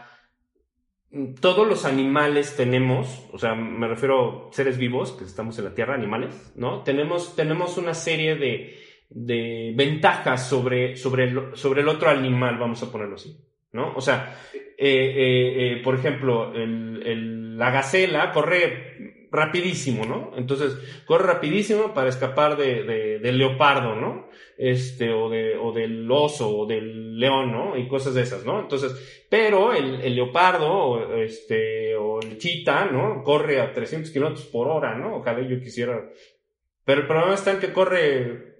todos 1.41 1.67
los 1.67 1.83
animales 1.83 2.55
tenemos, 2.55 3.27
o 3.33 3.37
sea, 3.37 3.53
me 3.53 3.85
refiero 3.85 4.47
a 4.49 4.53
seres 4.53 4.77
vivos 4.77 5.11
que 5.11 5.25
estamos 5.25 5.57
en 5.59 5.65
la 5.65 5.75
Tierra, 5.75 5.93
animales, 5.93 6.53
¿no? 6.55 6.83
Tenemos, 6.83 7.35
tenemos 7.35 7.77
una 7.77 7.93
serie 7.93 8.35
de, 8.35 8.77
de 9.09 9.73
ventajas 9.75 10.47
sobre, 10.47 10.95
sobre, 10.95 11.25
el, 11.25 11.55
sobre 11.55 11.81
el 11.81 11.89
otro 11.89 12.09
animal, 12.09 12.57
vamos 12.57 12.81
a 12.81 12.89
ponerlo 12.89 13.15
así, 13.15 13.37
¿no? 13.73 13.93
O 13.93 13.99
sea, 13.99 14.37
eh, 14.77 15.81
por 15.83 15.95
ejemplo, 15.95 16.53
el, 16.53 17.57
la 17.57 17.71
gacela 17.71 18.31
corre 18.31 19.20
rapidísimo, 19.31 20.05
¿no? 20.05 20.33
Entonces, 20.35 20.77
corre 21.05 21.25
rapidísimo 21.25 21.93
para 21.93 22.09
escapar 22.09 22.57
de, 22.57 22.83
de, 22.83 23.19
del 23.19 23.37
leopardo, 23.37 23.95
¿no? 23.95 24.29
Este, 24.57 25.11
o, 25.11 25.29
de, 25.29 25.55
o 25.57 25.71
del 25.71 26.09
oso, 26.11 26.49
o 26.49 26.65
del 26.65 27.17
león, 27.17 27.51
¿no? 27.51 27.77
Y 27.77 27.87
cosas 27.87 28.13
de 28.13 28.23
esas, 28.23 28.45
¿no? 28.45 28.59
Entonces, 28.59 29.25
pero 29.29 29.73
el, 29.73 30.01
el 30.01 30.15
leopardo, 30.15 30.69
o, 30.69 31.15
este, 31.15 31.95
o 31.95 32.19
el 32.21 32.37
chita, 32.37 32.85
¿no? 32.85 33.23
Corre 33.23 33.61
a 33.61 33.73
300 33.73 34.11
kilómetros 34.11 34.45
por 34.47 34.67
hora, 34.67 34.95
¿no? 34.95 35.15
Ojalá 35.15 35.41
yo 35.41 35.59
quisiera. 35.61 36.09
Pero 36.83 37.01
el 37.01 37.07
problema 37.07 37.33
está 37.33 37.51
en 37.51 37.59
que 37.59 37.71
corre 37.71 38.55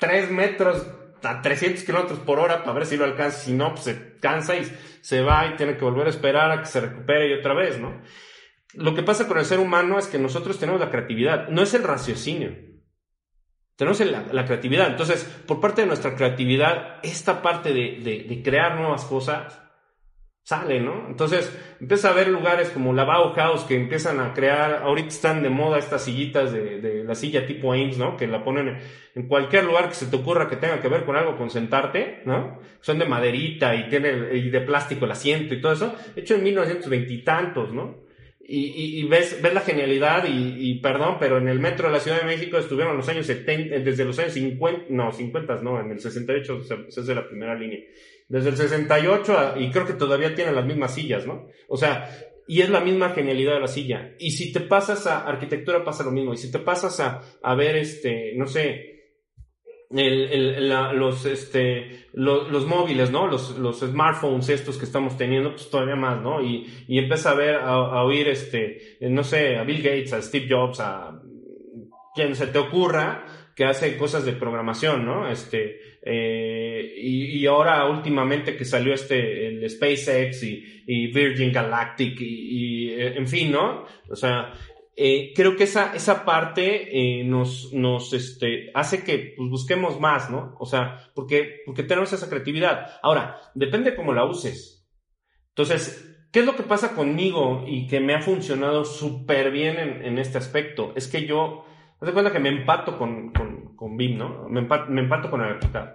3 0.00 0.30
metros 0.32 0.84
a 1.22 1.42
300 1.42 1.84
kilómetros 1.84 2.18
por 2.20 2.40
hora 2.40 2.64
para 2.64 2.74
ver 2.74 2.86
si 2.86 2.96
lo 2.96 3.04
alcanza. 3.04 3.38
Si 3.38 3.52
no, 3.52 3.70
pues 3.70 3.84
se 3.84 4.18
cansa 4.18 4.56
y 4.56 4.64
se 5.00 5.22
va 5.22 5.46
y 5.46 5.56
tiene 5.56 5.76
que 5.76 5.84
volver 5.84 6.08
a 6.08 6.10
esperar 6.10 6.50
a 6.50 6.60
que 6.60 6.66
se 6.66 6.80
recupere 6.80 7.28
y 7.28 7.34
otra 7.34 7.54
vez, 7.54 7.78
¿no? 7.78 8.02
Lo 8.76 8.94
que 8.94 9.02
pasa 9.02 9.26
con 9.26 9.38
el 9.38 9.44
ser 9.44 9.58
humano 9.58 9.98
es 9.98 10.06
que 10.06 10.18
nosotros 10.18 10.58
tenemos 10.58 10.80
la 10.80 10.90
creatividad, 10.90 11.48
no 11.48 11.62
es 11.62 11.74
el 11.74 11.82
raciocinio. 11.82 12.54
Tenemos 13.76 14.00
la, 14.00 14.24
la 14.32 14.44
creatividad. 14.46 14.88
Entonces, 14.88 15.24
por 15.46 15.60
parte 15.60 15.82
de 15.82 15.86
nuestra 15.86 16.14
creatividad, 16.14 16.98
esta 17.02 17.42
parte 17.42 17.72
de, 17.72 18.00
de, 18.02 18.24
de 18.28 18.42
crear 18.42 18.76
nuevas 18.76 19.04
cosas 19.04 19.60
sale, 20.46 20.78
¿no? 20.78 21.08
Entonces 21.08 21.52
empieza 21.80 22.10
a 22.10 22.12
ver 22.12 22.28
lugares 22.28 22.70
como 22.70 22.92
la 22.92 23.02
Bauhaus 23.02 23.64
que 23.64 23.74
empiezan 23.74 24.20
a 24.20 24.32
crear, 24.32 24.80
ahorita 24.84 25.08
están 25.08 25.42
de 25.42 25.50
moda 25.50 25.76
estas 25.76 26.04
sillitas 26.04 26.52
de, 26.52 26.80
de 26.80 27.02
la 27.02 27.16
silla 27.16 27.44
tipo 27.48 27.72
Ames, 27.72 27.98
¿no? 27.98 28.16
Que 28.16 28.28
la 28.28 28.44
ponen 28.44 28.78
en 29.16 29.26
cualquier 29.26 29.64
lugar 29.64 29.88
que 29.88 29.96
se 29.96 30.06
te 30.06 30.14
ocurra 30.14 30.48
que 30.48 30.54
tenga 30.54 30.80
que 30.80 30.86
ver 30.86 31.04
con 31.04 31.16
algo 31.16 31.36
con 31.36 31.50
sentarte, 31.50 32.22
¿no? 32.26 32.60
Son 32.80 32.96
de 33.00 33.06
maderita 33.06 33.74
y 33.74 33.88
tiene 33.88 34.36
y 34.36 34.48
de 34.48 34.60
plástico 34.60 35.04
el 35.04 35.10
asiento 35.10 35.52
y 35.52 35.60
todo 35.60 35.72
eso, 35.72 35.96
hecho 36.14 36.36
en 36.36 36.44
1920 36.44 37.12
y 37.12 37.24
tantos, 37.24 37.72
¿no? 37.74 38.05
Y, 38.48 39.00
y, 39.00 39.04
ves, 39.08 39.42
ves 39.42 39.54
la 39.54 39.60
genialidad 39.60 40.24
y, 40.28 40.70
y, 40.70 40.80
perdón, 40.80 41.16
pero 41.18 41.38
en 41.38 41.48
el 41.48 41.58
metro 41.58 41.88
de 41.88 41.94
la 41.94 42.00
Ciudad 42.00 42.20
de 42.20 42.26
México 42.26 42.58
estuvieron 42.58 42.96
los 42.96 43.08
años 43.08 43.26
70, 43.26 43.80
desde 43.80 44.04
los 44.04 44.18
años 44.20 44.34
50, 44.34 44.86
no, 44.90 45.10
50 45.10 45.62
no, 45.62 45.80
en 45.80 45.90
el 45.90 45.98
68 45.98 46.62
se, 46.88 47.02
de 47.02 47.14
la 47.14 47.26
primera 47.26 47.56
línea 47.56 47.80
desde 48.28 48.50
el 48.50 48.56
68 48.56 49.54
y 49.58 49.70
creo 49.70 49.86
que 49.86 49.92
todavía 49.92 50.34
tienen 50.34 50.54
las 50.54 50.66
mismas 50.66 50.94
sillas, 50.94 51.26
¿no? 51.26 51.48
O 51.68 51.76
sea, 51.76 52.10
y 52.48 52.60
es 52.60 52.70
la 52.70 52.80
misma 52.80 53.10
genialidad 53.10 53.54
de 53.54 53.60
la 53.60 53.68
silla. 53.68 54.14
Y 54.18 54.30
si 54.32 54.52
te 54.52 54.60
pasas 54.60 55.06
a 55.06 55.26
arquitectura 55.26 55.84
pasa 55.84 56.04
lo 56.04 56.12
mismo. 56.12 56.32
Y 56.32 56.36
si 56.36 56.50
te 56.50 56.58
pasas 56.58 57.00
a, 57.00 57.22
a 57.42 57.54
ver, 57.54 57.76
este, 57.76 58.34
no 58.36 58.46
sé, 58.46 58.95
el, 59.90 60.32
el, 60.32 60.68
la, 60.68 60.92
los, 60.92 61.24
este, 61.26 62.06
los, 62.12 62.50
los, 62.50 62.66
móviles, 62.66 63.10
¿no? 63.10 63.26
Los, 63.26 63.56
los 63.58 63.80
smartphones 63.80 64.48
estos 64.48 64.78
que 64.78 64.84
estamos 64.84 65.16
teniendo, 65.16 65.50
pues 65.50 65.70
todavía 65.70 65.96
más, 65.96 66.20
¿no? 66.20 66.42
Y, 66.42 66.66
y 66.88 66.98
empieza 66.98 67.30
a 67.30 67.34
ver, 67.34 67.56
a, 67.56 68.02
oír, 68.02 68.28
este, 68.28 68.98
no 69.00 69.22
sé, 69.22 69.56
a 69.56 69.64
Bill 69.64 69.82
Gates, 69.82 70.12
a 70.12 70.22
Steve 70.22 70.46
Jobs, 70.48 70.80
a 70.80 71.20
quien 72.14 72.34
se 72.34 72.48
te 72.48 72.58
ocurra, 72.58 73.24
que 73.54 73.64
hace 73.64 73.96
cosas 73.96 74.24
de 74.24 74.32
programación, 74.32 75.06
¿no? 75.06 75.28
Este, 75.28 75.98
eh, 76.02 76.94
y, 76.98 77.38
y, 77.38 77.46
ahora 77.46 77.86
últimamente 77.86 78.56
que 78.56 78.64
salió 78.64 78.92
este, 78.92 79.48
el 79.48 79.68
SpaceX 79.68 80.42
y, 80.42 80.82
y 80.86 81.06
Virgin 81.08 81.52
Galactic 81.52 82.20
y, 82.20 82.24
y, 82.24 82.90
eh, 82.90 83.14
en 83.16 83.26
fin, 83.26 83.50
¿no? 83.52 83.86
O 84.10 84.14
sea, 84.14 84.52
eh, 84.96 85.32
creo 85.34 85.56
que 85.56 85.64
esa, 85.64 85.94
esa 85.94 86.24
parte 86.24 87.20
eh, 87.20 87.24
nos, 87.24 87.72
nos 87.72 88.12
este, 88.12 88.70
hace 88.74 89.04
que 89.04 89.34
pues, 89.36 89.50
busquemos 89.50 90.00
más, 90.00 90.30
¿no? 90.30 90.56
O 90.58 90.66
sea, 90.66 91.10
porque, 91.14 91.60
porque 91.66 91.82
tenemos 91.82 92.12
esa 92.12 92.28
creatividad. 92.28 92.98
Ahora, 93.02 93.40
depende 93.54 93.94
cómo 93.94 94.12
la 94.12 94.24
uses. 94.24 94.88
Entonces, 95.50 96.26
¿qué 96.32 96.40
es 96.40 96.46
lo 96.46 96.56
que 96.56 96.62
pasa 96.62 96.94
conmigo 96.94 97.64
y 97.66 97.86
que 97.86 98.00
me 98.00 98.14
ha 98.14 98.22
funcionado 98.22 98.84
súper 98.84 99.50
bien 99.50 99.78
en, 99.78 100.04
en 100.04 100.18
este 100.18 100.38
aspecto? 100.38 100.92
Es 100.96 101.08
que 101.08 101.26
yo 101.26 101.64
Haz 102.00 102.08
de 102.08 102.12
cuenta 102.12 102.32
que 102.32 102.40
me 102.40 102.50
empato 102.50 102.98
con, 102.98 103.32
con, 103.32 103.74
con 103.74 103.96
BIM, 103.96 104.18
¿no? 104.18 104.48
Me 104.50 104.60
empato, 104.60 104.90
me 104.90 105.00
empato 105.00 105.30
con 105.30 105.40
AutoCAD. 105.40 105.88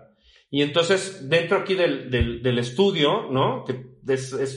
Y 0.50 0.64
entonces, 0.64 1.30
dentro 1.30 1.60
aquí 1.60 1.76
del, 1.76 2.10
del, 2.10 2.60
estudio, 2.60 3.28
¿no? 3.32 3.64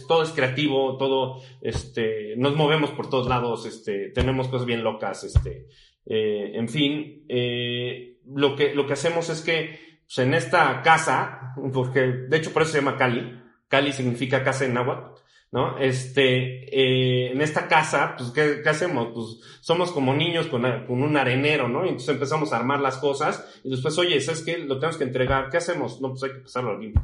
Todo 0.09 0.23
es 0.23 0.31
creativo, 0.31 0.97
todo, 0.97 1.43
este, 1.61 2.35
nos 2.37 2.57
movemos 2.57 2.91
por 2.91 3.09
todos 3.09 3.29
lados, 3.29 3.67
este, 3.67 4.11
tenemos 4.11 4.49
cosas 4.49 4.67
bien 4.67 4.85
locas, 4.85 5.25
este, 5.25 5.69
eh, 6.07 6.53
en 6.55 6.69
fin, 6.69 7.25
eh, 7.29 8.19
lo 8.27 8.57
que, 8.57 8.75
lo 8.75 8.87
que 8.87 8.95
hacemos 8.95 9.29
es 9.31 9.41
que, 9.41 10.01
pues 10.07 10.19
en 10.19 10.35
esta 10.35 10.83
casa, 10.83 11.55
porque 11.73 12.01
de 12.01 12.37
hecho 12.37 12.53
por 12.53 12.63
eso 12.63 12.73
se 12.73 12.79
llama 12.79 12.97
Cali, 12.97 13.41
Cali 13.69 13.93
significa 13.93 14.45
casa 14.45 14.65
en 14.65 14.75
náhuatl, 14.75 15.21
¿no? 15.51 15.79
Este, 15.79 16.65
eh, 16.69 17.33
en 17.33 17.41
esta 17.41 17.69
casa, 17.69 18.15
pues, 18.19 18.31
¿qué, 18.31 18.61
¿qué, 18.63 18.69
hacemos? 18.69 19.09
Pues 19.15 19.59
somos 19.61 19.93
como 19.93 20.13
niños 20.13 20.49
con, 20.49 20.63
con, 20.87 21.03
un 21.03 21.17
arenero, 21.17 21.69
¿no? 21.69 21.85
Y 21.85 21.91
entonces 21.91 22.09
empezamos 22.09 22.53
a 22.53 22.57
armar 22.57 22.81
las 22.81 22.99
cosas 22.99 23.61
y 23.63 23.71
después, 23.71 23.97
oye, 23.99 24.21
¿sabes 24.21 24.43
qué? 24.43 24.59
Lo 24.59 24.79
tenemos 24.79 24.97
que 24.97 25.05
entregar, 25.05 25.51
¿qué 25.51 25.59
hacemos? 25.59 26.01
No, 26.01 26.11
pues 26.11 26.25
hay 26.25 26.33
que 26.33 26.41
pasarlo 26.41 26.71
al 26.71 26.79
BIM. 26.79 26.95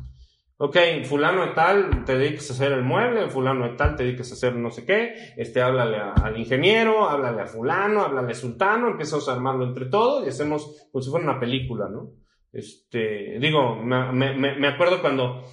Ok, 0.62 0.76
fulano 1.04 1.46
de 1.46 1.52
tal, 1.54 2.04
te 2.04 2.18
dedicas 2.18 2.50
a 2.50 2.52
hacer 2.52 2.72
el 2.72 2.82
mueble, 2.82 3.30
fulano 3.30 3.66
de 3.66 3.76
tal, 3.76 3.96
te 3.96 4.04
dedicas 4.04 4.30
a 4.30 4.34
hacer 4.34 4.54
no 4.56 4.70
sé 4.70 4.84
qué, 4.84 5.14
este, 5.38 5.62
háblale 5.62 5.96
al 5.96 6.36
ingeniero, 6.36 7.08
háblale 7.08 7.40
a 7.40 7.46
fulano, 7.46 8.02
háblale 8.02 8.32
a 8.32 8.34
sultano, 8.34 8.88
empezamos 8.88 9.26
a 9.26 9.32
armarlo 9.32 9.64
entre 9.64 9.86
todos 9.86 10.26
y 10.26 10.28
hacemos 10.28 10.86
como 10.92 11.00
si 11.00 11.10
fuera 11.10 11.24
una 11.24 11.40
película, 11.40 11.88
¿no? 11.88 12.10
Este, 12.52 13.38
digo, 13.40 13.76
me, 13.76 14.12
me, 14.12 14.34
me 14.34 14.68
acuerdo 14.68 15.00
cuando, 15.00 15.44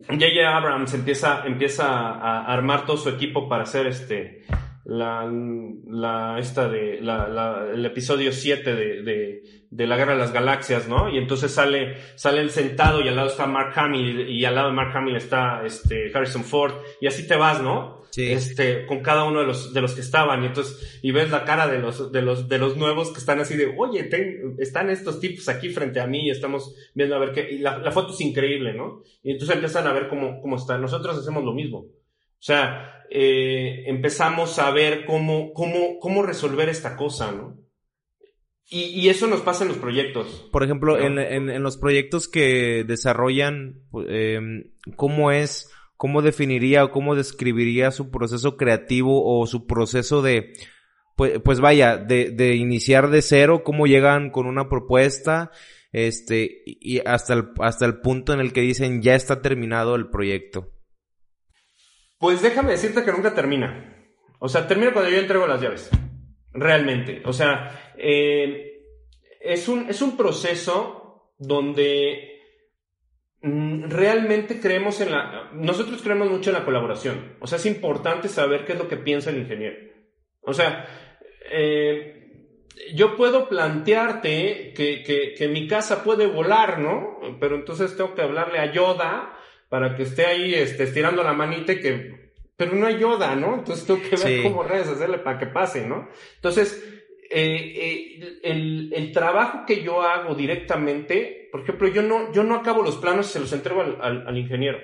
J.J. 0.00 0.54
Abrams 0.54 0.92
empieza, 0.92 1.46
empieza 1.46 1.86
a 1.88 2.44
armar 2.52 2.84
todo 2.84 2.98
su 2.98 3.08
equipo 3.08 3.48
para 3.48 3.62
hacer 3.62 3.86
este, 3.86 4.44
la, 4.84 5.30
la, 5.86 6.38
esta 6.38 6.68
de, 6.68 7.00
la, 7.00 7.28
la, 7.28 7.70
el 7.72 7.84
episodio 7.86 8.32
7 8.32 8.74
de, 8.74 9.02
de, 9.02 9.42
de, 9.70 9.86
la 9.86 9.96
Guerra 9.96 10.12
de 10.12 10.18
las 10.18 10.32
Galaxias, 10.32 10.88
¿no? 10.88 11.08
Y 11.08 11.16
entonces 11.16 11.52
sale, 11.52 11.96
sale 12.16 12.40
el 12.40 12.50
sentado 12.50 13.00
y 13.00 13.08
al 13.08 13.16
lado 13.16 13.28
está 13.28 13.46
Mark 13.46 13.72
Hamill 13.76 14.28
y 14.28 14.44
al 14.44 14.54
lado 14.54 14.68
de 14.68 14.74
Mark 14.74 14.94
Hamill 14.94 15.16
está 15.16 15.64
este 15.64 16.10
Harrison 16.14 16.44
Ford 16.44 16.74
y 17.00 17.06
así 17.06 17.26
te 17.26 17.36
vas, 17.36 17.62
¿no? 17.62 18.02
Sí. 18.10 18.30
Este, 18.30 18.86
con 18.86 19.00
cada 19.00 19.24
uno 19.24 19.40
de 19.40 19.46
los, 19.46 19.74
de 19.74 19.80
los 19.80 19.94
que 19.94 20.02
estaban 20.02 20.44
y 20.44 20.46
entonces, 20.46 21.00
y 21.02 21.10
ves 21.10 21.30
la 21.30 21.44
cara 21.44 21.66
de 21.66 21.80
los, 21.80 22.12
de 22.12 22.22
los, 22.22 22.48
de 22.48 22.58
los 22.58 22.76
nuevos 22.76 23.10
que 23.10 23.18
están 23.18 23.40
así 23.40 23.56
de, 23.56 23.74
oye, 23.76 24.04
ten, 24.04 24.54
están 24.58 24.90
estos 24.90 25.18
tipos 25.18 25.48
aquí 25.48 25.70
frente 25.70 25.98
a 25.98 26.06
mí 26.06 26.26
y 26.26 26.30
estamos 26.30 26.76
viendo 26.94 27.16
a 27.16 27.18
ver 27.18 27.32
qué, 27.32 27.50
y 27.50 27.58
la, 27.58 27.78
la 27.78 27.90
foto 27.90 28.12
es 28.12 28.20
increíble, 28.20 28.74
¿no? 28.74 29.02
Y 29.22 29.32
entonces 29.32 29.56
empiezan 29.56 29.88
a 29.88 29.92
ver 29.92 30.08
cómo, 30.08 30.40
cómo 30.40 30.56
están. 30.56 30.80
Nosotros 30.80 31.18
hacemos 31.18 31.42
lo 31.42 31.54
mismo. 31.54 31.86
O 32.44 32.46
sea, 32.46 33.06
eh, 33.08 33.84
empezamos 33.86 34.58
a 34.58 34.70
ver 34.70 35.06
cómo, 35.06 35.54
cómo, 35.54 35.98
cómo 35.98 36.22
resolver 36.22 36.68
esta 36.68 36.94
cosa, 36.94 37.32
¿no? 37.32 37.56
Y, 38.68 38.82
y, 38.82 39.08
eso 39.08 39.26
nos 39.28 39.40
pasa 39.40 39.64
en 39.64 39.68
los 39.68 39.78
proyectos. 39.78 40.46
Por 40.52 40.62
ejemplo, 40.62 40.98
¿no? 40.98 41.02
en, 41.02 41.18
en, 41.18 41.48
en, 41.48 41.62
los 41.62 41.78
proyectos 41.78 42.28
que 42.28 42.84
desarrollan, 42.86 43.80
eh, 44.06 44.40
¿cómo 44.94 45.32
es, 45.32 45.70
cómo 45.96 46.20
definiría 46.20 46.84
o 46.84 46.90
cómo 46.90 47.14
describiría 47.14 47.90
su 47.92 48.10
proceso 48.10 48.58
creativo 48.58 49.22
o 49.24 49.46
su 49.46 49.66
proceso 49.66 50.20
de, 50.20 50.52
pues, 51.16 51.40
pues 51.42 51.60
vaya, 51.60 51.96
de, 51.96 52.30
de 52.30 52.56
iniciar 52.56 53.08
de 53.08 53.22
cero, 53.22 53.62
cómo 53.64 53.86
llegan 53.86 54.28
con 54.28 54.44
una 54.44 54.68
propuesta, 54.68 55.50
este, 55.92 56.62
y 56.66 56.98
hasta 57.06 57.32
el, 57.32 57.44
hasta 57.60 57.86
el 57.86 58.02
punto 58.02 58.34
en 58.34 58.40
el 58.40 58.52
que 58.52 58.60
dicen 58.60 59.00
ya 59.00 59.14
está 59.14 59.40
terminado 59.40 59.94
el 59.94 60.10
proyecto? 60.10 60.73
Pues 62.18 62.42
déjame 62.42 62.72
decirte 62.72 63.04
que 63.04 63.12
nunca 63.12 63.34
termina. 63.34 63.94
O 64.38 64.48
sea, 64.48 64.66
termina 64.66 64.92
cuando 64.92 65.10
yo 65.10 65.18
entrego 65.18 65.46
las 65.46 65.60
llaves. 65.60 65.90
Realmente. 66.52 67.22
O 67.24 67.32
sea, 67.32 67.92
eh, 67.96 68.82
es, 69.40 69.68
un, 69.68 69.88
es 69.88 70.00
un 70.02 70.16
proceso 70.16 71.32
donde 71.38 72.40
mm, 73.42 73.90
realmente 73.90 74.60
creemos 74.60 75.00
en 75.00 75.10
la... 75.12 75.50
Nosotros 75.54 76.02
creemos 76.02 76.30
mucho 76.30 76.50
en 76.50 76.56
la 76.56 76.64
colaboración. 76.64 77.36
O 77.40 77.46
sea, 77.46 77.56
es 77.56 77.66
importante 77.66 78.28
saber 78.28 78.64
qué 78.64 78.72
es 78.72 78.78
lo 78.78 78.88
que 78.88 78.96
piensa 78.96 79.30
el 79.30 79.38
ingeniero. 79.38 79.76
O 80.42 80.52
sea, 80.52 80.86
eh, 81.50 82.24
yo 82.94 83.16
puedo 83.16 83.48
plantearte 83.48 84.72
que, 84.74 85.02
que, 85.02 85.34
que, 85.34 85.48
mi 85.48 85.66
casa 85.68 86.04
puede 86.04 86.26
volar, 86.26 86.78
¿no? 86.78 87.18
Pero 87.40 87.56
entonces 87.56 87.96
tengo 87.96 88.14
que 88.14 88.22
hablarle 88.22 88.58
a 88.58 88.72
Yoda 88.72 89.33
para 89.74 89.96
que 89.96 90.04
esté 90.04 90.24
ahí 90.24 90.54
este, 90.54 90.84
estirando 90.84 91.24
la 91.24 91.32
manita 91.32 91.72
y 91.72 91.80
que... 91.80 92.32
Pero 92.54 92.76
no 92.76 92.86
hay 92.86 92.96
Yoda, 92.96 93.34
¿no? 93.34 93.56
Entonces 93.56 93.84
tengo 93.84 94.00
que 94.00 94.10
ver 94.10 94.18
sí. 94.18 94.40
cómo 94.44 94.62
redes 94.62 94.86
hacerle 94.86 95.18
para 95.18 95.36
que 95.36 95.46
pase, 95.46 95.84
¿no? 95.84 96.08
Entonces, 96.36 96.80
eh, 97.28 97.74
eh, 97.76 98.38
el, 98.44 98.92
el, 98.94 99.10
trabajo 99.10 99.64
que 99.66 99.82
yo 99.82 100.00
hago 100.02 100.36
directamente, 100.36 101.48
por 101.50 101.62
ejemplo, 101.62 101.88
yo 101.88 102.02
no, 102.02 102.32
yo 102.32 102.44
no 102.44 102.54
acabo 102.54 102.84
los 102.84 102.98
planos 102.98 103.26
y 103.26 103.32
se 103.32 103.40
los 103.40 103.52
entrego 103.52 103.80
al, 103.80 103.98
al, 104.00 104.28
al 104.28 104.38
ingeniero. 104.38 104.78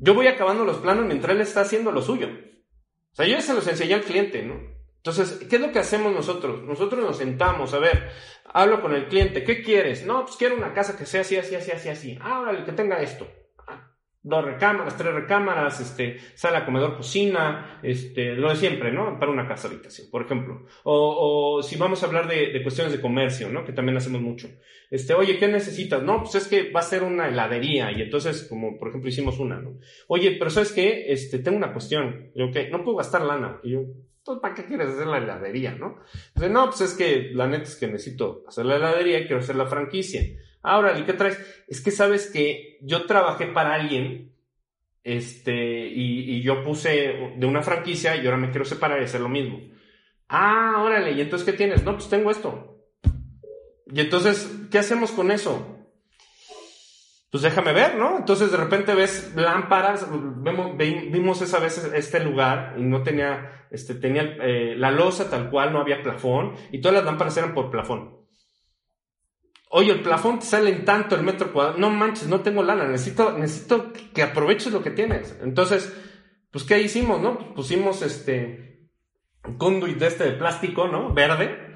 Yo 0.00 0.14
voy 0.14 0.26
acabando 0.26 0.64
los 0.64 0.78
planos 0.78 1.06
mientras 1.06 1.36
él 1.36 1.40
está 1.40 1.60
haciendo 1.60 1.92
lo 1.92 2.02
suyo. 2.02 2.26
O 2.26 3.14
sea, 3.14 3.24
yo 3.24 3.34
ya 3.34 3.40
se 3.40 3.54
los 3.54 3.68
enseñé 3.68 3.94
al 3.94 4.02
cliente, 4.02 4.42
¿no? 4.42 4.60
Entonces, 4.96 5.46
¿qué 5.48 5.54
es 5.54 5.62
lo 5.62 5.70
que 5.70 5.78
hacemos 5.78 6.12
nosotros? 6.12 6.60
Nosotros 6.64 7.00
nos 7.00 7.18
sentamos, 7.18 7.72
a 7.72 7.78
ver, 7.78 8.10
hablo 8.46 8.82
con 8.82 8.96
el 8.96 9.06
cliente, 9.06 9.44
¿qué 9.44 9.62
quieres? 9.62 10.04
No, 10.04 10.24
pues 10.24 10.34
quiero 10.38 10.56
una 10.56 10.74
casa 10.74 10.98
que 10.98 11.06
sea 11.06 11.20
así, 11.20 11.36
así, 11.36 11.54
así, 11.54 11.70
así, 11.70 11.88
así. 11.88 12.18
Ah, 12.20 12.40
órale, 12.40 12.64
que 12.64 12.72
tenga 12.72 13.00
esto 13.00 13.28
dos 14.24 14.44
recámaras, 14.44 14.96
tres 14.96 15.12
recámaras, 15.12 15.80
este, 15.80 16.18
sala, 16.34 16.64
comedor, 16.64 16.96
cocina, 16.96 17.78
este, 17.82 18.34
lo 18.34 18.48
de 18.48 18.56
siempre, 18.56 18.90
¿no? 18.90 19.18
Para 19.20 19.30
una 19.30 19.46
casa 19.46 19.68
habitación, 19.68 20.08
por 20.10 20.22
ejemplo. 20.22 20.66
O, 20.82 21.58
o 21.58 21.62
si 21.62 21.76
vamos 21.76 22.02
a 22.02 22.06
hablar 22.06 22.26
de, 22.26 22.48
de, 22.50 22.62
cuestiones 22.62 22.92
de 22.92 23.02
comercio, 23.02 23.50
¿no? 23.50 23.64
Que 23.64 23.72
también 23.72 23.98
hacemos 23.98 24.22
mucho. 24.22 24.48
Este, 24.90 25.12
oye, 25.12 25.38
¿qué 25.38 25.46
necesitas? 25.46 26.02
No, 26.02 26.22
pues 26.22 26.34
es 26.36 26.48
que 26.48 26.72
va 26.72 26.80
a 26.80 26.84
ser 26.84 27.02
una 27.02 27.28
heladería 27.28 27.92
y 27.92 28.00
entonces, 28.00 28.46
como 28.48 28.78
por 28.78 28.88
ejemplo 28.88 29.10
hicimos 29.10 29.38
una, 29.38 29.60
¿no? 29.60 29.78
Oye, 30.08 30.36
pero 30.38 30.50
¿sabes 30.50 30.72
qué? 30.72 31.12
Este, 31.12 31.38
tengo 31.38 31.58
una 31.58 31.72
cuestión. 31.72 32.30
Yo, 32.34 32.50
¿qué? 32.50 32.70
No 32.70 32.82
puedo 32.82 32.96
gastar 32.96 33.22
lana. 33.22 33.60
Y 33.62 33.72
yo, 33.72 33.80
entonces, 33.80 34.40
¿para 34.40 34.54
qué 34.54 34.64
quieres 34.64 34.88
hacer 34.88 35.06
la 35.06 35.18
heladería, 35.18 35.74
no? 35.74 35.98
Entonces, 36.28 36.50
no, 36.50 36.64
pues 36.64 36.80
es 36.80 36.94
que 36.94 37.30
la 37.34 37.46
neta 37.46 37.64
es 37.64 37.76
que 37.76 37.88
necesito 37.88 38.42
hacer 38.48 38.64
la 38.64 38.76
heladería 38.76 39.18
y 39.18 39.26
quiero 39.26 39.40
hacer 39.40 39.56
la 39.56 39.66
franquicia. 39.66 40.22
Ahora, 40.64 40.98
¿y 40.98 41.04
qué 41.04 41.12
traes? 41.12 41.38
Es 41.68 41.80
que 41.80 41.92
sabes 41.92 42.28
que 42.28 42.78
yo 42.82 43.06
trabajé 43.06 43.46
para 43.46 43.74
alguien, 43.74 44.34
este, 45.04 45.86
y, 45.86 46.36
y, 46.36 46.42
yo 46.42 46.64
puse 46.64 47.34
de 47.36 47.46
una 47.46 47.62
franquicia 47.62 48.16
y 48.16 48.24
ahora 48.24 48.38
me 48.38 48.50
quiero 48.50 48.64
separar 48.64 49.00
y 49.00 49.04
hacer 49.04 49.20
lo 49.20 49.28
mismo. 49.28 49.60
Ah, 50.28 50.82
órale, 50.82 51.12
¿y 51.12 51.20
entonces 51.20 51.44
qué 51.44 51.52
tienes? 51.52 51.84
No, 51.84 51.92
pues 51.92 52.08
tengo 52.08 52.30
esto. 52.30 52.80
Y 53.86 54.00
entonces, 54.00 54.50
¿qué 54.70 54.78
hacemos 54.78 55.12
con 55.12 55.30
eso? 55.30 55.74
pues 57.34 57.42
déjame 57.42 57.72
ver, 57.72 57.96
¿no? 57.96 58.18
Entonces 58.18 58.52
de 58.52 58.56
repente 58.56 58.94
ves 58.94 59.32
lámparas, 59.34 60.06
vemos, 60.08 60.76
vimos 60.76 61.42
esa 61.42 61.58
vez 61.58 61.78
este 61.92 62.20
lugar 62.20 62.76
y 62.78 62.82
no 62.84 63.02
tenía, 63.02 63.66
este, 63.72 63.96
tenía 63.96 64.36
eh, 64.40 64.76
la 64.76 64.92
losa 64.92 65.28
tal 65.28 65.50
cual, 65.50 65.72
no 65.72 65.80
había 65.80 66.00
plafón 66.00 66.54
y 66.70 66.80
todas 66.80 66.98
las 66.98 67.04
lámparas 67.04 67.36
eran 67.36 67.52
por 67.52 67.72
plafón. 67.72 68.23
Oye, 69.76 69.90
el 69.90 70.02
plafón 70.02 70.38
te 70.38 70.46
sale 70.46 70.70
en 70.70 70.84
tanto 70.84 71.16
el 71.16 71.24
metro 71.24 71.52
cuadrado. 71.52 71.78
No 71.78 71.90
manches, 71.90 72.28
no 72.28 72.42
tengo 72.42 72.62
lana, 72.62 72.86
necesito, 72.86 73.36
necesito 73.36 73.92
que 73.92 74.22
aproveches 74.22 74.72
lo 74.72 74.84
que 74.84 74.92
tienes. 74.92 75.36
Entonces, 75.42 75.92
pues, 76.52 76.62
¿qué 76.62 76.80
hicimos, 76.80 77.20
no? 77.20 77.36
Pues 77.38 77.50
pusimos 77.50 78.00
este 78.02 78.88
conduit 79.58 79.98
de 79.98 80.06
este 80.06 80.24
de 80.24 80.32
plástico, 80.32 80.86
¿no? 80.86 81.12
Verde. 81.12 81.74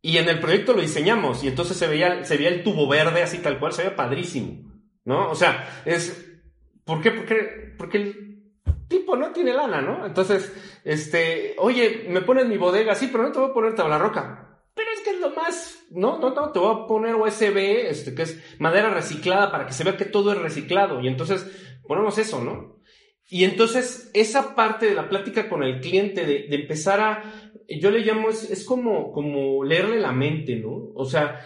Y 0.00 0.16
en 0.16 0.30
el 0.30 0.40
proyecto 0.40 0.72
lo 0.72 0.80
diseñamos 0.80 1.44
y 1.44 1.48
entonces 1.48 1.76
se 1.76 1.86
veía, 1.86 2.24
se 2.24 2.38
veía 2.38 2.48
el 2.48 2.62
tubo 2.62 2.88
verde 2.88 3.22
así 3.22 3.36
tal 3.38 3.58
cual, 3.58 3.74
se 3.74 3.82
veía 3.82 3.94
padrísimo. 3.94 4.72
¿no? 5.04 5.30
O 5.30 5.34
sea, 5.34 5.82
es, 5.84 6.40
¿por 6.84 7.02
qué? 7.02 7.10
Porque, 7.10 7.74
porque 7.76 7.98
el 7.98 8.54
tipo 8.88 9.16
no 9.16 9.32
tiene 9.32 9.52
lana, 9.52 9.82
¿no? 9.82 10.06
Entonces, 10.06 10.50
este, 10.82 11.56
oye, 11.58 12.06
me 12.08 12.22
pones 12.22 12.46
mi 12.46 12.56
bodega, 12.56 12.94
sí, 12.94 13.08
pero 13.12 13.24
no 13.24 13.32
te 13.32 13.38
voy 13.38 13.50
a 13.50 13.54
poner 13.54 13.74
tabla 13.74 13.98
roca. 13.98 14.53
Pero 14.74 14.90
es 14.92 15.00
que 15.00 15.10
es 15.10 15.20
lo 15.20 15.30
más, 15.30 15.84
no, 15.90 16.18
no, 16.18 16.34
no, 16.34 16.50
te 16.50 16.58
voy 16.58 16.74
a 16.74 16.86
poner 16.86 17.14
USB, 17.14 17.88
este, 17.88 18.14
que 18.14 18.22
es 18.22 18.42
madera 18.58 18.90
reciclada 18.90 19.52
para 19.52 19.66
que 19.66 19.72
se 19.72 19.84
vea 19.84 19.96
que 19.96 20.04
todo 20.04 20.32
es 20.32 20.38
reciclado. 20.38 21.00
Y 21.00 21.08
entonces 21.08 21.46
ponemos 21.86 22.18
eso, 22.18 22.42
¿no? 22.42 22.80
Y 23.28 23.44
entonces 23.44 24.10
esa 24.14 24.54
parte 24.54 24.86
de 24.86 24.94
la 24.94 25.08
plática 25.08 25.48
con 25.48 25.62
el 25.62 25.80
cliente, 25.80 26.26
de, 26.26 26.46
de 26.48 26.56
empezar 26.56 27.00
a, 27.00 27.52
yo 27.68 27.90
le 27.90 28.00
llamo, 28.00 28.28
es, 28.30 28.50
es, 28.50 28.64
como, 28.64 29.12
como 29.12 29.64
leerle 29.64 29.98
la 30.00 30.12
mente, 30.12 30.56
¿no? 30.56 30.90
O 30.94 31.04
sea, 31.04 31.40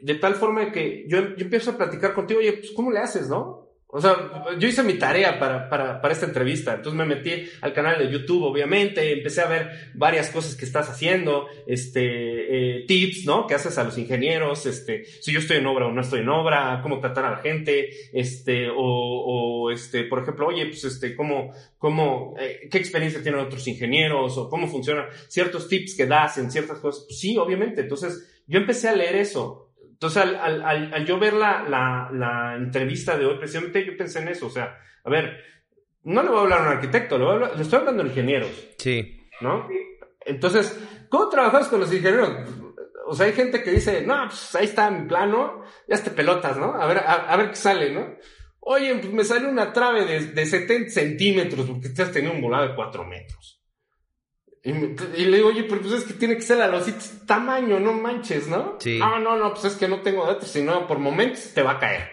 de 0.00 0.14
tal 0.14 0.34
forma 0.34 0.72
que 0.72 1.04
yo, 1.08 1.36
yo 1.36 1.44
empiezo 1.44 1.72
a 1.72 1.76
platicar 1.76 2.14
contigo, 2.14 2.40
oye, 2.40 2.54
pues 2.54 2.72
¿cómo 2.72 2.90
le 2.90 3.00
haces, 3.00 3.28
no? 3.28 3.67
O 3.90 4.02
sea, 4.02 4.54
yo 4.58 4.68
hice 4.68 4.82
mi 4.82 4.98
tarea 4.98 5.38
para, 5.38 5.70
para, 5.70 6.02
para, 6.02 6.12
esta 6.12 6.26
entrevista, 6.26 6.74
entonces 6.74 6.98
me 6.98 7.06
metí 7.06 7.48
al 7.62 7.72
canal 7.72 7.98
de 7.98 8.12
YouTube, 8.12 8.44
obviamente, 8.44 9.14
empecé 9.14 9.40
a 9.40 9.48
ver 9.48 9.92
varias 9.94 10.28
cosas 10.28 10.54
que 10.56 10.66
estás 10.66 10.90
haciendo, 10.90 11.46
este, 11.66 12.80
eh, 12.80 12.84
tips, 12.86 13.24
¿no? 13.24 13.46
Que 13.46 13.54
haces 13.54 13.78
a 13.78 13.84
los 13.84 13.96
ingenieros, 13.96 14.66
este, 14.66 15.06
si 15.06 15.32
yo 15.32 15.38
estoy 15.38 15.56
en 15.56 15.66
obra 15.66 15.86
o 15.86 15.92
no 15.92 16.02
estoy 16.02 16.20
en 16.20 16.28
obra, 16.28 16.80
cómo 16.82 17.00
tratar 17.00 17.24
a 17.24 17.30
la 17.30 17.36
gente, 17.38 17.88
este, 18.12 18.68
o, 18.68 18.74
o 18.76 19.70
este, 19.70 20.04
por 20.04 20.18
ejemplo, 20.18 20.48
oye, 20.48 20.66
pues 20.66 20.84
este, 20.84 21.16
cómo, 21.16 21.54
cómo, 21.78 22.34
eh, 22.38 22.68
qué 22.70 22.76
experiencia 22.76 23.22
tienen 23.22 23.40
otros 23.40 23.66
ingenieros, 23.68 24.36
o 24.36 24.50
cómo 24.50 24.66
funcionan 24.66 25.06
ciertos 25.28 25.66
tips 25.66 25.94
que 25.94 26.04
das 26.04 26.36
en 26.36 26.50
ciertas 26.50 26.78
cosas. 26.80 27.06
Pues 27.06 27.18
sí, 27.18 27.38
obviamente, 27.38 27.80
entonces 27.80 28.42
yo 28.46 28.58
empecé 28.58 28.88
a 28.88 28.96
leer 28.96 29.16
eso, 29.16 29.67
entonces, 30.00 30.22
al, 30.22 30.62
al, 30.62 30.94
al, 30.94 31.04
yo 31.04 31.18
ver 31.18 31.32
la, 31.32 31.64
la, 31.68 32.08
la, 32.12 32.54
entrevista 32.54 33.18
de 33.18 33.26
hoy, 33.26 33.36
precisamente 33.36 33.84
yo 33.84 33.96
pensé 33.96 34.20
en 34.20 34.28
eso. 34.28 34.46
O 34.46 34.50
sea, 34.50 34.78
a 35.02 35.10
ver, 35.10 35.42
no 36.04 36.22
le 36.22 36.28
voy 36.28 36.38
a 36.38 36.42
hablar 36.42 36.60
a 36.60 36.62
un 36.62 36.76
arquitecto, 36.76 37.18
le, 37.18 37.56
le 37.56 37.62
estoy 37.62 37.80
hablando 37.80 38.04
a 38.04 38.06
ingenieros. 38.06 38.68
Sí. 38.78 39.28
¿No? 39.40 39.66
Entonces, 40.24 40.78
¿cómo 41.08 41.28
trabajas 41.28 41.66
con 41.66 41.80
los 41.80 41.92
ingenieros? 41.92 42.30
O 43.08 43.14
sea, 43.16 43.26
hay 43.26 43.32
gente 43.32 43.60
que 43.60 43.72
dice, 43.72 44.02
no, 44.02 44.28
pues 44.28 44.54
ahí 44.54 44.66
está 44.66 44.88
mi 44.88 45.08
plano, 45.08 45.64
ya 45.88 46.00
te 46.00 46.12
pelotas, 46.12 46.56
¿no? 46.56 46.80
A 46.80 46.86
ver, 46.86 46.98
a, 47.04 47.36
ver 47.36 47.48
qué 47.48 47.56
sale, 47.56 47.92
¿no? 47.92 48.14
Oye, 48.60 48.94
pues 48.94 49.12
me 49.12 49.24
sale 49.24 49.48
una 49.48 49.72
trave 49.72 50.04
de, 50.04 50.26
de 50.26 50.46
70 50.46 50.90
centímetros 50.90 51.66
porque 51.66 51.88
te 51.88 52.02
has 52.02 52.12
tenido 52.12 52.34
un 52.34 52.40
volado 52.40 52.68
de 52.68 52.76
4 52.76 53.04
metros. 53.04 53.57
Y, 54.64 55.24
le 55.24 55.36
digo, 55.36 55.48
oye, 55.48 55.64
pero 55.64 55.80
pues 55.80 55.94
es 55.94 56.04
que 56.04 56.14
tiene 56.14 56.34
que 56.34 56.42
ser 56.42 56.58
la 56.58 56.66
losita 56.66 56.98
tamaño, 57.26 57.78
no 57.78 57.92
manches, 57.92 58.48
¿no? 58.48 58.76
Sí. 58.80 58.98
Ah, 59.02 59.18
no, 59.18 59.36
no, 59.36 59.52
pues 59.52 59.64
es 59.66 59.76
que 59.76 59.88
no 59.88 60.00
tengo 60.00 60.26
datos, 60.26 60.48
sino 60.48 60.86
por 60.86 60.98
momentos 60.98 61.52
te 61.54 61.62
va 61.62 61.72
a 61.72 61.78
caer. 61.78 62.10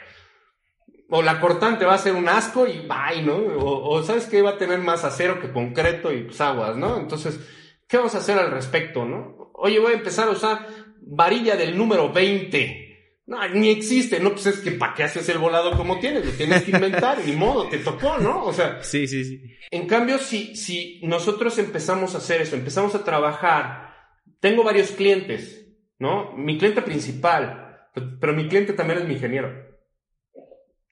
O 1.10 1.22
la 1.22 1.40
cortante 1.40 1.86
va 1.86 1.96
a 1.96 2.00
ser 2.00 2.14
un 2.14 2.30
asco 2.30 2.68
y 2.68 2.88
bye, 2.88 3.24
¿no? 3.24 3.36
O, 3.36 4.02
sabes 4.04 4.26
que 4.26 4.42
va 4.42 4.52
a 4.52 4.58
tener 4.58 4.80
más 4.80 5.04
acero 5.04 5.40
que 5.40 5.52
concreto 5.52 6.12
y 6.12 6.24
pues 6.24 6.40
aguas, 6.42 6.76
¿no? 6.78 6.98
Entonces, 6.98 7.40
¿qué 7.88 7.98
vamos 7.98 8.16
a 8.16 8.20
hacer 8.20 8.38
al 8.38 8.52
respecto, 8.52 9.06
no? 9.06 9.52
Oye, 9.54 9.80
voy 9.80 9.94
a 9.94 9.98
empezar 9.98 10.28
a 10.28 10.32
usar 10.32 10.68
varilla 11.02 11.56
del 11.56 11.78
número 11.78 12.12
20. 12.12 12.85
No, 13.28 13.48
ni 13.50 13.70
existe, 13.70 14.20
no, 14.20 14.32
pues 14.32 14.46
es 14.46 14.60
que 14.60 14.72
¿para 14.72 14.94
qué 14.94 15.04
haces 15.04 15.28
el 15.30 15.40
volado 15.40 15.76
como 15.76 16.00
tienes? 16.00 16.26
Lo 16.26 16.32
tienes 16.34 16.64
que 16.64 16.72
inventar, 16.72 17.18
ni 17.26 17.32
modo, 17.32 17.68
te 17.68 17.80
tocó, 17.80 18.20
¿no? 18.20 18.46
O 18.46 18.54
sea. 18.54 18.84
Sí, 18.84 19.08
sí, 19.08 19.26
sí. 19.26 19.42
En 19.72 19.88
cambio, 19.88 20.20
si, 20.20 20.56
si 20.56 21.02
nosotros 21.04 21.58
empezamos 21.58 22.14
a 22.14 22.20
hacer 22.20 22.42
eso, 22.42 22.56
empezamos 22.56 22.94
a 22.94 23.04
trabajar, 23.04 23.96
tengo 24.40 24.64
varios 24.64 24.92
clientes, 24.92 25.66
¿no? 25.98 26.34
Mi 26.34 26.60
cliente 26.60 26.84
principal, 26.84 27.90
pero 28.20 28.34
mi 28.34 28.48
cliente 28.48 28.74
también 28.74 29.00
es 29.00 29.08
mi 29.08 29.16
ingeniero. 29.16 29.52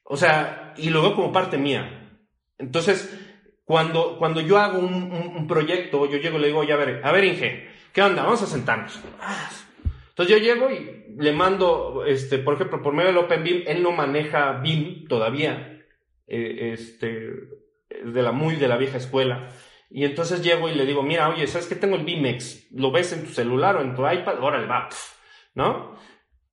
O 0.04 0.18
sea, 0.18 0.74
y 0.78 0.90
lo 0.90 1.04
veo 1.04 1.16
como 1.16 1.32
parte 1.32 1.60
mía. 1.60 2.20
Entonces, 2.58 3.14
cuando, 3.64 4.18
cuando 4.18 4.42
yo 4.42 4.58
hago 4.58 4.80
un, 4.80 5.12
un, 5.12 5.48
proyecto, 5.48 6.10
yo 6.10 6.18
llego 6.18 6.38
y 6.38 6.42
le 6.42 6.48
digo, 6.48 6.60
oye, 6.60 6.74
a 6.74 6.78
ver, 6.78 7.02
a 7.04 7.12
ver, 7.12 7.26
Inge, 7.26 7.70
¿qué 7.94 8.02
onda? 8.02 8.24
Vamos 8.24 8.42
a 8.42 8.48
sentarnos. 8.48 9.00
Ah, 9.22 9.50
entonces 10.14 10.38
yo 10.38 10.44
llego 10.44 10.70
y 10.70 11.16
le 11.18 11.32
mando, 11.32 12.06
este, 12.06 12.38
por 12.38 12.54
ejemplo, 12.54 12.84
por 12.84 12.94
medio 12.94 13.08
del 13.08 13.18
OpenBIM, 13.18 13.64
él 13.66 13.82
no 13.82 13.92
maneja 13.92 14.60
BIM 14.62 15.08
todavía, 15.08 15.84
eh, 16.28 16.74
este, 16.74 17.32
de 17.90 18.22
la 18.22 18.32
muy 18.32 18.56
de 18.56 18.68
la 18.68 18.78
vieja 18.78 18.98
escuela. 18.98 19.50
Y 19.90 20.06
entonces 20.06 20.44
llego 20.44 20.70
y 20.70 20.76
le 20.76 20.86
digo, 20.86 21.02
mira, 21.02 21.30
oye, 21.30 21.48
¿sabes 21.48 21.66
que 21.66 21.76
tengo 21.76 21.96
el 21.96 22.06
BIMEX? 22.06 22.72
¿Lo 22.74 22.92
ves 22.92 23.12
en 23.14 23.24
tu 23.26 23.32
celular 23.32 23.76
o 23.78 23.82
en 23.82 23.96
tu 23.96 24.08
iPad? 24.08 24.40
Órale, 24.40 24.68
va, 24.68 24.88
¿no? 25.56 25.96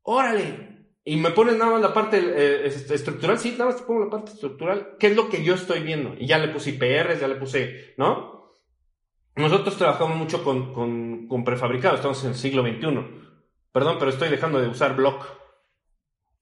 Órale. 0.05 0.87
Y 1.05 1.17
me 1.17 1.31
pones 1.31 1.57
nada 1.59 1.73
más 1.73 1.83
la 1.83 1.93
parte 1.93 2.19
eh, 2.19 2.65
estructural, 2.67 3.39
sí, 3.39 3.53
nada 3.53 3.67
más 3.67 3.77
te 3.77 3.83
pongo 3.83 4.05
la 4.05 4.11
parte 4.11 4.33
estructural, 4.33 4.97
¿qué 4.99 5.09
es 5.09 5.17
lo 5.17 5.29
que 5.29 5.45
yo 5.45 5.55
estoy 5.55 5.81
viendo? 5.81 6.15
Y 6.19 6.27
ya 6.27 6.39
le 6.39 6.49
puse 6.49 6.71
IPRs, 6.71 7.21
ya 7.21 7.29
le 7.29 7.35
puse, 7.35 7.95
¿no? 7.99 8.49
Nosotros 9.37 9.77
trabajamos 9.77 10.17
mucho 10.17 10.43
con, 10.43 10.73
con, 10.73 11.27
con 11.29 11.45
prefabricados, 11.45 11.99
estamos 11.99 12.25
en 12.25 12.31
el 12.31 12.37
siglo 12.37 12.63
XXI. 12.63 13.30
Perdón, 13.73 13.97
pero 13.99 14.11
estoy 14.11 14.29
dejando 14.29 14.61
de 14.61 14.69
usar 14.69 14.97
block. 14.97 15.27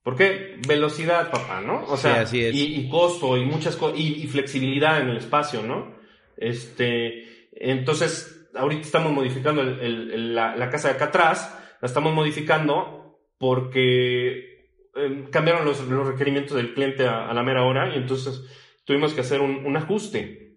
¿Por 0.03 0.17
qué? 0.17 0.59
Velocidad, 0.67 1.31
papá, 1.31 1.61
¿no? 1.61 1.85
O 1.85 1.97
sea, 1.97 2.25
Y, 2.33 2.89
costo 2.89 3.37
y 3.37 3.45
muchas 3.45 3.77
cosas, 3.77 3.99
y, 3.99 4.27
flexibilidad 4.27 5.01
en 5.01 5.11
el 5.11 5.19
espacio, 5.19 5.63
¿no? 5.63 5.95
Este, 6.37 7.51
entonces, 7.53 8.49
ahorita 8.55 8.83
estamos 8.83 9.13
modificando 9.13 9.63
la, 9.63 10.71
casa 10.71 10.89
de 10.89 10.95
acá 10.95 11.07
atrás, 11.07 11.55
la 11.83 11.87
estamos 11.87 12.15
modificando 12.15 13.21
porque 13.37 14.73
em, 14.95 15.29
cambiaron 15.31 15.67
los, 15.67 15.87
requerimientos 15.87 16.57
del 16.57 16.73
cliente 16.73 17.07
a, 17.07 17.33
la 17.35 17.43
mera 17.43 17.65
hora 17.65 17.95
y 17.95 17.99
entonces 17.99 18.43
tuvimos 18.85 19.13
que 19.13 19.21
hacer 19.21 19.43
un, 19.43 19.77
ajuste. 19.77 20.57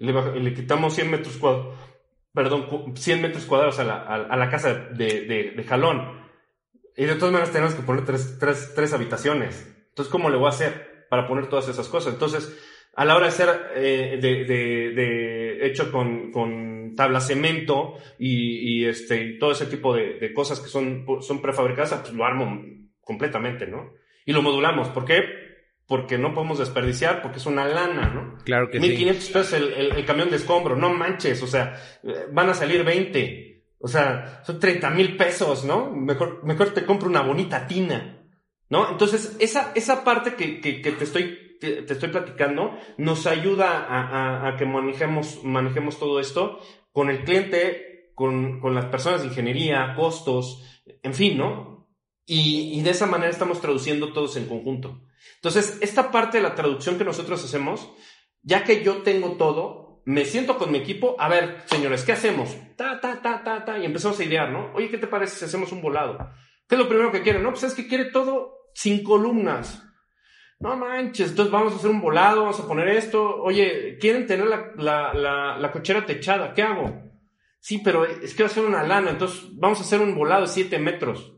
Le, 0.00 0.40
le, 0.40 0.54
quitamos 0.54 0.94
100 0.94 1.10
metros 1.10 1.36
cuadrados 1.36 1.76
perdón, 2.34 2.94
100 2.96 3.22
metros 3.22 3.44
cuadrados 3.44 3.78
a 3.78 3.84
la, 3.84 3.96
a, 4.02 4.36
la 4.36 4.50
casa 4.50 4.74
de, 4.74 5.52
de, 5.56 5.64
jalón. 5.64 6.20
Y 6.96 7.04
de 7.04 7.14
todas 7.14 7.32
maneras 7.32 7.52
tenemos 7.52 7.74
que 7.74 7.82
poner 7.82 8.04
tres, 8.04 8.38
tres, 8.38 8.72
tres, 8.74 8.92
habitaciones. 8.92 9.66
Entonces, 9.88 10.10
¿cómo 10.10 10.30
le 10.30 10.36
voy 10.36 10.46
a 10.46 10.50
hacer 10.50 11.06
para 11.08 11.26
poner 11.26 11.48
todas 11.48 11.68
esas 11.68 11.88
cosas? 11.88 12.12
Entonces, 12.12 12.56
a 12.94 13.04
la 13.04 13.16
hora 13.16 13.26
de 13.26 13.32
ser 13.32 13.48
eh, 13.74 14.18
de, 14.20 14.44
de, 14.44 15.66
hecho 15.66 15.90
con, 15.90 16.30
con 16.30 16.94
tabla 16.96 17.20
cemento 17.20 17.94
y, 18.18 18.82
y, 18.82 18.84
este, 18.86 19.36
todo 19.38 19.52
ese 19.52 19.66
tipo 19.66 19.94
de, 19.94 20.32
cosas 20.34 20.60
que 20.60 20.68
son, 20.68 21.06
son 21.20 21.40
prefabricadas, 21.40 21.94
pues 21.94 22.12
lo 22.12 22.24
armo 22.24 22.62
completamente, 23.00 23.66
¿no? 23.66 23.92
Y 24.24 24.32
lo 24.32 24.42
modulamos. 24.42 24.88
¿Por 24.88 25.04
qué? 25.04 25.49
Porque 25.90 26.18
no 26.18 26.32
podemos 26.32 26.60
desperdiciar, 26.60 27.20
porque 27.20 27.38
es 27.38 27.46
una 27.46 27.66
lana, 27.66 28.10
¿no? 28.14 28.38
Claro 28.44 28.70
que 28.70 28.78
1500 28.78 29.24
sí. 29.24 29.32
pesos 29.32 29.52
el, 29.54 29.72
el, 29.72 30.04
camión 30.04 30.30
de 30.30 30.36
escombro, 30.36 30.76
no 30.76 30.94
manches, 30.94 31.42
o 31.42 31.48
sea, 31.48 31.82
van 32.32 32.48
a 32.48 32.54
salir 32.54 32.84
20, 32.84 33.64
o 33.76 33.88
sea, 33.88 34.40
son 34.46 34.60
30 34.60 34.88
mil 34.90 35.16
pesos, 35.16 35.64
¿no? 35.64 35.90
Mejor, 35.90 36.44
mejor 36.44 36.70
te 36.70 36.86
compro 36.86 37.08
una 37.08 37.22
bonita 37.22 37.66
tina, 37.66 38.24
¿no? 38.68 38.88
Entonces, 38.88 39.36
esa, 39.40 39.72
esa 39.74 40.04
parte 40.04 40.34
que, 40.34 40.60
que, 40.60 40.80
que 40.80 40.92
te 40.92 41.02
estoy 41.02 41.58
te, 41.58 41.82
te, 41.82 41.92
estoy 41.92 42.10
platicando 42.10 42.70
nos 42.96 43.26
ayuda 43.26 43.84
a, 43.84 44.46
a, 44.46 44.48
a, 44.48 44.56
que 44.56 44.66
manejemos, 44.66 45.42
manejemos 45.42 45.98
todo 45.98 46.20
esto 46.20 46.60
con 46.92 47.10
el 47.10 47.24
cliente, 47.24 48.12
con, 48.14 48.60
con 48.60 48.76
las 48.76 48.84
personas 48.84 49.22
de 49.22 49.26
ingeniería, 49.26 49.94
costos, 49.96 50.84
en 51.02 51.14
fin, 51.14 51.36
¿no? 51.36 51.88
Y, 52.26 52.78
y 52.78 52.82
de 52.82 52.90
esa 52.90 53.06
manera 53.06 53.32
estamos 53.32 53.60
traduciendo 53.60 54.12
todos 54.12 54.36
en 54.36 54.46
conjunto. 54.46 55.02
Entonces, 55.36 55.78
esta 55.80 56.10
parte 56.10 56.38
de 56.38 56.42
la 56.42 56.54
traducción 56.54 56.98
que 56.98 57.04
nosotros 57.04 57.44
hacemos, 57.44 57.90
ya 58.42 58.64
que 58.64 58.82
yo 58.82 59.02
tengo 59.02 59.36
todo, 59.36 60.02
me 60.04 60.24
siento 60.24 60.58
con 60.58 60.72
mi 60.72 60.78
equipo, 60.78 61.16
a 61.18 61.28
ver, 61.28 61.62
señores, 61.66 62.04
¿qué 62.04 62.12
hacemos? 62.12 62.56
Ta, 62.76 63.00
ta, 63.00 63.20
ta, 63.22 63.44
ta, 63.44 63.64
ta, 63.64 63.78
y 63.78 63.84
empezamos 63.84 64.18
a 64.18 64.24
idear, 64.24 64.50
¿no? 64.50 64.72
Oye, 64.74 64.90
¿qué 64.90 64.98
te 64.98 65.06
parece 65.06 65.36
si 65.36 65.44
hacemos 65.44 65.72
un 65.72 65.82
volado? 65.82 66.18
¿Qué 66.68 66.74
es 66.74 66.78
lo 66.78 66.88
primero 66.88 67.12
que 67.12 67.22
quieren? 67.22 67.42
No, 67.42 67.50
pues 67.50 67.64
es 67.64 67.74
que 67.74 67.86
quiere 67.86 68.06
todo 68.06 68.70
sin 68.74 69.02
columnas. 69.02 69.82
No 70.58 70.76
manches, 70.76 71.30
entonces 71.30 71.50
vamos 71.50 71.72
a 71.72 71.76
hacer 71.76 71.90
un 71.90 72.02
volado, 72.02 72.42
vamos 72.42 72.60
a 72.60 72.66
poner 72.66 72.88
esto. 72.88 73.36
Oye, 73.42 73.96
quieren 73.98 74.26
tener 74.26 74.46
la, 74.46 75.70
cochera 75.72 76.04
techada, 76.04 76.52
¿qué 76.52 76.62
hago? 76.62 77.02
Sí, 77.58 77.80
pero 77.82 78.04
es 78.04 78.34
que 78.34 78.42
va 78.42 78.48
a 78.48 78.52
ser 78.52 78.64
una 78.64 78.82
lana, 78.82 79.10
entonces 79.10 79.48
vamos 79.52 79.78
a 79.80 79.82
hacer 79.82 80.00
un 80.00 80.14
volado 80.14 80.42
de 80.42 80.48
7 80.48 80.78
metros. 80.78 81.34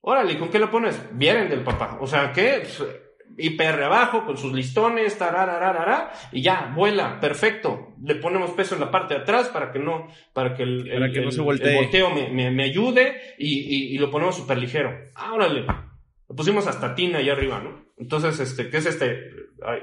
Órale, 0.00 0.32
¿y 0.32 0.38
con 0.38 0.50
qué 0.50 0.58
lo 0.58 0.70
pones? 0.70 1.00
Vienen 1.12 1.48
del 1.48 1.62
papá. 1.62 1.98
O 2.00 2.06
sea, 2.06 2.32
¿qué? 2.32 2.66
IPR 3.36 3.82
abajo, 3.84 4.24
con 4.24 4.36
sus 4.36 4.52
listones, 4.52 5.16
tarararara, 5.18 6.12
y 6.32 6.42
ya, 6.42 6.72
vuela, 6.74 7.20
perfecto. 7.20 7.94
Le 8.02 8.14
ponemos 8.16 8.50
peso 8.52 8.74
en 8.74 8.80
la 8.80 8.90
parte 8.90 9.14
de 9.14 9.20
atrás 9.20 9.48
para 9.48 9.70
que 9.72 9.78
no, 9.78 10.08
para 10.32 10.54
que 10.54 10.62
el, 10.64 10.88
Para 10.92 11.10
que 11.12 11.20
no 11.20 11.30
se 11.30 11.40
voltee. 11.40 11.70
el 11.70 11.76
volteo 11.84 12.10
me, 12.10 12.28
me- 12.30 12.50
me 12.50 12.64
ayude 12.64 13.34
y, 13.38 13.58
y- 13.60 13.94
y 13.94 13.98
lo 13.98 14.10
ponemos 14.10 14.36
súper 14.36 14.58
ligero. 14.58 14.96
Ah, 15.14 15.32
órale. 15.34 15.62
Lo 16.28 16.34
pusimos 16.36 16.66
hasta 16.66 16.94
tina 16.94 17.18
allá 17.18 17.32
arriba, 17.32 17.60
¿no? 17.60 17.84
Entonces, 17.96 18.38
este, 18.40 18.70
¿qué 18.70 18.76
es 18.78 18.86
este? 18.86 19.30
Ay, 19.64 19.80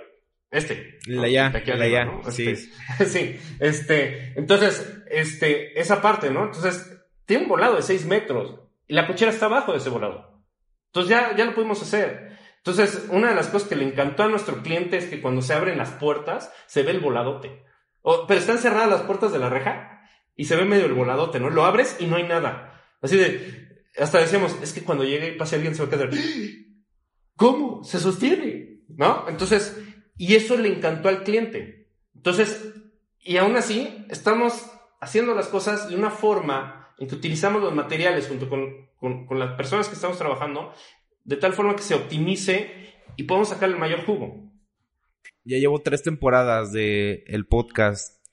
este. 0.51 0.99
La 1.07 1.27
ya, 1.27 1.47
aquí 1.47 1.71
la 1.71 1.75
arriba, 1.85 1.87
ya, 1.87 2.05
¿no? 2.05 2.31
sí. 2.31 2.49
Este, 2.49 3.05
sí, 3.05 3.39
este, 3.59 4.33
entonces, 4.37 5.01
este, 5.09 5.79
esa 5.79 6.01
parte, 6.01 6.29
¿no? 6.29 6.45
Entonces, 6.45 6.91
tiene 7.25 7.43
un 7.43 7.49
volado 7.49 7.75
de 7.77 7.81
6 7.81 8.05
metros 8.05 8.59
y 8.87 8.93
la 8.93 9.07
cochera 9.07 9.31
está 9.31 9.45
abajo 9.47 9.71
de 9.71 9.79
ese 9.79 9.89
volado. 9.89 10.43
Entonces 10.87 11.09
ya, 11.09 11.35
ya 11.35 11.45
lo 11.45 11.53
pudimos 11.55 11.81
hacer. 11.81 12.34
Entonces, 12.65 13.05
una 13.11 13.29
de 13.29 13.35
las 13.35 13.49
cosas 13.49 13.69
que 13.69 13.75
le 13.75 13.85
encantó 13.87 14.23
a 14.23 14.27
nuestro 14.27 14.63
cliente 14.63 14.97
es 14.97 15.05
que 15.05 15.21
cuando 15.21 15.43
se 15.43 15.53
abren 15.53 15.77
las 15.77 15.91
puertas, 15.91 16.51
se 16.65 16.81
ve 16.81 16.91
el 16.91 16.99
voladote. 16.99 17.63
Pero 18.27 18.39
están 18.39 18.57
cerradas 18.57 18.89
las 18.89 19.01
puertas 19.03 19.31
de 19.31 19.37
la 19.37 19.49
reja 19.49 20.01
y 20.35 20.45
se 20.45 20.55
ve 20.55 20.65
medio 20.65 20.85
el 20.87 20.93
voladote, 20.93 21.39
¿no? 21.39 21.51
Lo 21.51 21.63
abres 21.65 21.97
y 21.99 22.07
no 22.07 22.15
hay 22.15 22.23
nada. 22.23 22.81
Así 23.03 23.17
de, 23.17 23.83
hasta 23.99 24.17
decíamos, 24.17 24.57
es 24.63 24.73
que 24.73 24.81
cuando 24.83 25.03
llegue 25.03 25.27
y 25.29 25.37
pase 25.37 25.57
alguien 25.57 25.75
se 25.75 25.83
va 25.83 25.87
a 25.87 25.91
quedar, 25.91 26.09
¿cómo? 27.35 27.83
Se 27.83 27.99
sostiene, 27.99 28.79
¿no? 28.89 29.25
Entonces, 29.29 29.77
y 30.17 30.33
eso 30.33 30.57
le 30.57 30.69
encantó 30.69 31.09
al 31.09 31.23
cliente. 31.23 31.89
Entonces, 32.15 32.73
y 33.19 33.37
aún 33.37 33.55
así, 33.57 34.05
estamos 34.09 34.65
haciendo 35.01 35.35
las 35.35 35.49
cosas 35.49 35.87
de 35.89 35.95
una 35.95 36.09
forma 36.09 36.93
en 36.97 37.07
que 37.07 37.15
utilizamos 37.15 37.61
los 37.61 37.75
materiales 37.75 38.27
junto 38.27 38.49
con- 38.49 38.87
con 39.27 39.37
las 39.37 39.51
personas 39.55 39.87
que 39.87 39.93
estamos 39.93 40.17
trabajando, 40.17 40.73
de 41.25 41.35
tal 41.37 41.53
forma 41.53 41.75
que 41.75 41.83
se 41.83 41.95
optimice 41.95 42.69
y 43.17 43.23
podamos 43.23 43.49
sacar 43.49 43.69
el 43.69 43.77
mayor 43.77 44.05
jugo. 44.05 44.51
Ya 45.43 45.57
llevo 45.57 45.79
tres 45.81 46.01
temporadas 46.03 46.71
de 46.71 47.23
el 47.27 47.45
podcast. 47.45 48.23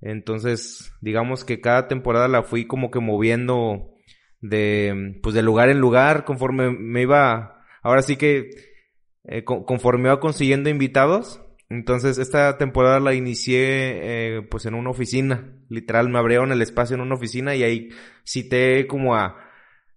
Entonces, 0.00 0.92
digamos 1.00 1.44
que 1.44 1.60
cada 1.60 1.88
temporada 1.88 2.28
la 2.28 2.42
fui 2.42 2.66
como 2.66 2.90
que 2.90 2.98
moviendo 3.00 3.94
de, 4.40 5.18
pues 5.22 5.34
de 5.34 5.42
lugar 5.42 5.68
en 5.68 5.78
lugar 5.78 6.24
conforme 6.24 6.70
me 6.70 7.02
iba, 7.02 7.62
ahora 7.82 8.02
sí 8.02 8.16
que 8.16 8.50
eh, 9.24 9.44
co- 9.44 9.64
conforme 9.64 10.08
iba 10.08 10.20
consiguiendo 10.20 10.70
invitados. 10.70 11.40
Entonces, 11.70 12.18
esta 12.18 12.58
temporada 12.58 13.00
la 13.00 13.14
inicié 13.14 14.36
eh, 14.36 14.42
pues 14.42 14.66
en 14.66 14.74
una 14.74 14.90
oficina. 14.90 15.56
Literal, 15.68 16.08
me 16.10 16.18
abrieron 16.18 16.52
el 16.52 16.60
espacio 16.60 16.94
en 16.96 17.00
una 17.00 17.14
oficina 17.14 17.54
y 17.54 17.62
ahí 17.62 17.88
cité 18.24 18.86
como 18.86 19.14
a, 19.14 19.36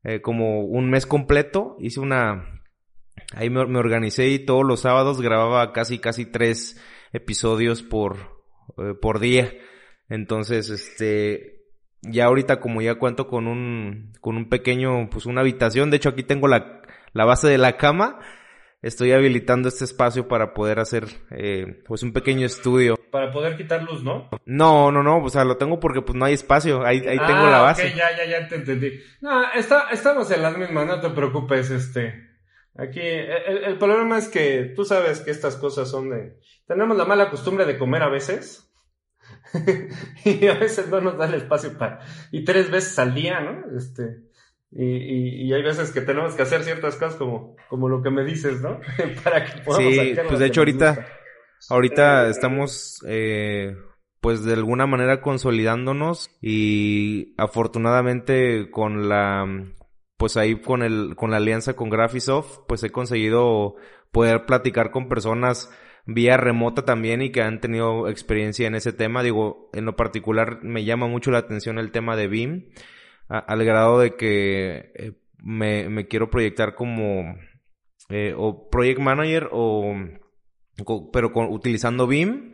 eh, 0.05 0.21
como 0.21 0.61
un 0.61 0.89
mes 0.89 1.05
completo. 1.05 1.75
Hice 1.79 1.99
una, 1.99 2.55
Ahí 3.33 3.49
me, 3.49 3.65
me 3.65 3.79
organicé 3.79 4.29
y 4.29 4.39
todos 4.39 4.65
los 4.65 4.81
sábados 4.81 5.21
grababa 5.21 5.73
casi, 5.73 5.99
casi 5.99 6.25
tres 6.25 6.81
episodios 7.13 7.81
por, 7.81 8.43
eh, 8.77 8.93
por 9.01 9.19
día. 9.19 9.53
Entonces, 10.09 10.69
este, 10.69 11.63
ya 12.01 12.25
ahorita 12.25 12.59
como 12.59 12.81
ya 12.81 12.95
cuento 12.95 13.27
con 13.27 13.47
un, 13.47 14.13
con 14.21 14.37
un 14.37 14.49
pequeño, 14.49 15.09
pues 15.09 15.25
una 15.25 15.41
habitación. 15.41 15.89
De 15.89 15.97
hecho, 15.97 16.09
aquí 16.09 16.23
tengo 16.23 16.47
la, 16.47 16.81
la 17.13 17.25
base 17.25 17.47
de 17.47 17.57
la 17.57 17.77
cama. 17.77 18.19
Estoy 18.85 19.13
habilitando 19.13 19.67
este 19.67 19.83
espacio 19.83 20.27
para 20.27 20.53
poder 20.53 20.77
hacer, 20.79 21.07
eh, 21.31 21.81
pues 21.87 22.03
un 22.03 22.13
pequeño 22.13 22.45
estudio. 22.45 22.95
Para 23.09 23.31
poder 23.31 23.57
quitar 23.57 23.81
luz, 23.81 24.03
¿no? 24.03 24.29
No, 24.45 24.91
no, 24.91 25.01
no, 25.01 25.23
o 25.23 25.29
sea, 25.29 25.43
lo 25.43 25.57
tengo 25.57 25.79
porque 25.79 26.03
pues 26.03 26.15
no 26.15 26.23
hay 26.25 26.35
espacio. 26.35 26.85
Ahí, 26.85 26.99
ahí 26.99 27.17
tengo 27.17 27.45
Ah, 27.47 27.49
la 27.49 27.61
ok, 27.61 27.65
base. 27.65 27.93
ya, 27.95 28.15
ya, 28.15 28.25
ya 28.25 28.47
te 28.47 28.57
entendí. 28.57 28.91
No, 29.21 29.51
está, 29.53 29.89
estamos 29.91 30.29
en 30.29 30.43
las 30.43 30.55
mismas, 30.55 30.85
no 30.85 31.01
te 31.01 31.09
preocupes, 31.09 31.71
este. 31.71 32.13
Aquí, 32.77 32.99
el, 32.99 33.63
el 33.63 33.77
problema 33.79 34.19
es 34.19 34.27
que 34.27 34.73
tú 34.75 34.85
sabes 34.85 35.19
que 35.21 35.31
estas 35.31 35.55
cosas 35.55 35.89
son 35.89 36.11
de. 36.11 36.37
Tenemos 36.67 36.95
la 36.95 37.05
mala 37.05 37.31
costumbre 37.31 37.65
de 37.65 37.79
comer 37.79 38.03
a 38.03 38.09
veces. 38.09 38.71
y 40.25 40.45
a 40.45 40.53
veces 40.59 40.89
no 40.89 41.01
nos 41.01 41.17
da 41.17 41.25
el 41.25 41.33
espacio 41.33 41.75
para. 41.75 42.01
Y 42.31 42.43
tres 42.45 42.69
veces 42.69 42.99
al 42.99 43.15
día, 43.15 43.39
¿no? 43.39 43.75
Este. 43.75 44.24
Y, 44.77 44.83
y, 44.83 45.47
y 45.47 45.53
hay 45.53 45.63
veces 45.63 45.91
que 45.91 46.01
tenemos 46.01 46.35
que 46.35 46.41
hacer 46.41 46.63
ciertas 46.63 46.97
cosas 46.97 47.15
como, 47.15 47.55
como 47.69 47.87
lo 47.87 48.03
que 48.03 48.09
me 48.09 48.25
dices, 48.25 48.61
¿no? 48.61 48.81
para 49.23 49.45
que 49.45 49.61
podamos 49.61 49.93
Sí, 49.93 50.15
pues 50.27 50.39
de 50.39 50.45
hecho 50.45 50.61
ahorita, 50.61 51.07
ahorita 51.69 52.27
estamos, 52.27 53.01
eh, 53.07 53.73
pues 54.19 54.43
de 54.43 54.53
alguna 54.53 54.85
manera 54.85 55.21
consolidándonos 55.21 56.29
y 56.41 57.33
afortunadamente 57.37 58.69
con 58.69 59.07
la, 59.07 59.45
pues 60.17 60.35
ahí 60.35 60.59
con 60.59 60.83
el, 60.83 61.15
con 61.15 61.31
la 61.31 61.37
alianza 61.37 61.77
con 61.77 61.89
Graphisoft, 61.89 62.59
pues 62.67 62.83
he 62.83 62.91
conseguido 62.91 63.75
poder 64.11 64.45
platicar 64.45 64.91
con 64.91 65.07
personas 65.07 65.69
vía 66.05 66.37
remota 66.37 66.83
también 66.85 67.21
y 67.21 67.31
que 67.31 67.41
han 67.41 67.61
tenido 67.61 68.09
experiencia 68.09 68.67
en 68.67 68.75
ese 68.75 68.93
tema. 68.93 69.23
Digo, 69.23 69.69
en 69.73 69.85
lo 69.85 69.95
particular 69.95 70.59
me 70.63 70.83
llama 70.83 71.07
mucho 71.07 71.31
la 71.31 71.39
atención 71.39 71.79
el 71.79 71.91
tema 71.91 72.15
de 72.15 72.27
BIM, 72.27 72.65
a- 73.29 73.39
al 73.39 73.63
grado 73.65 73.99
de 73.99 74.15
que 74.15 74.91
eh, 74.95 75.11
me, 75.37 75.89
me 75.89 76.07
quiero 76.07 76.29
proyectar 76.29 76.75
como 76.75 77.35
eh, 78.09 78.33
o 78.37 78.69
project 78.69 78.99
manager 78.99 79.49
o 79.51 79.95
pero 81.13 81.31
con, 81.31 81.47
utilizando 81.51 82.05
BIM 82.07 82.53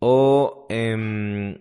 o 0.00 0.66
em, 0.70 1.56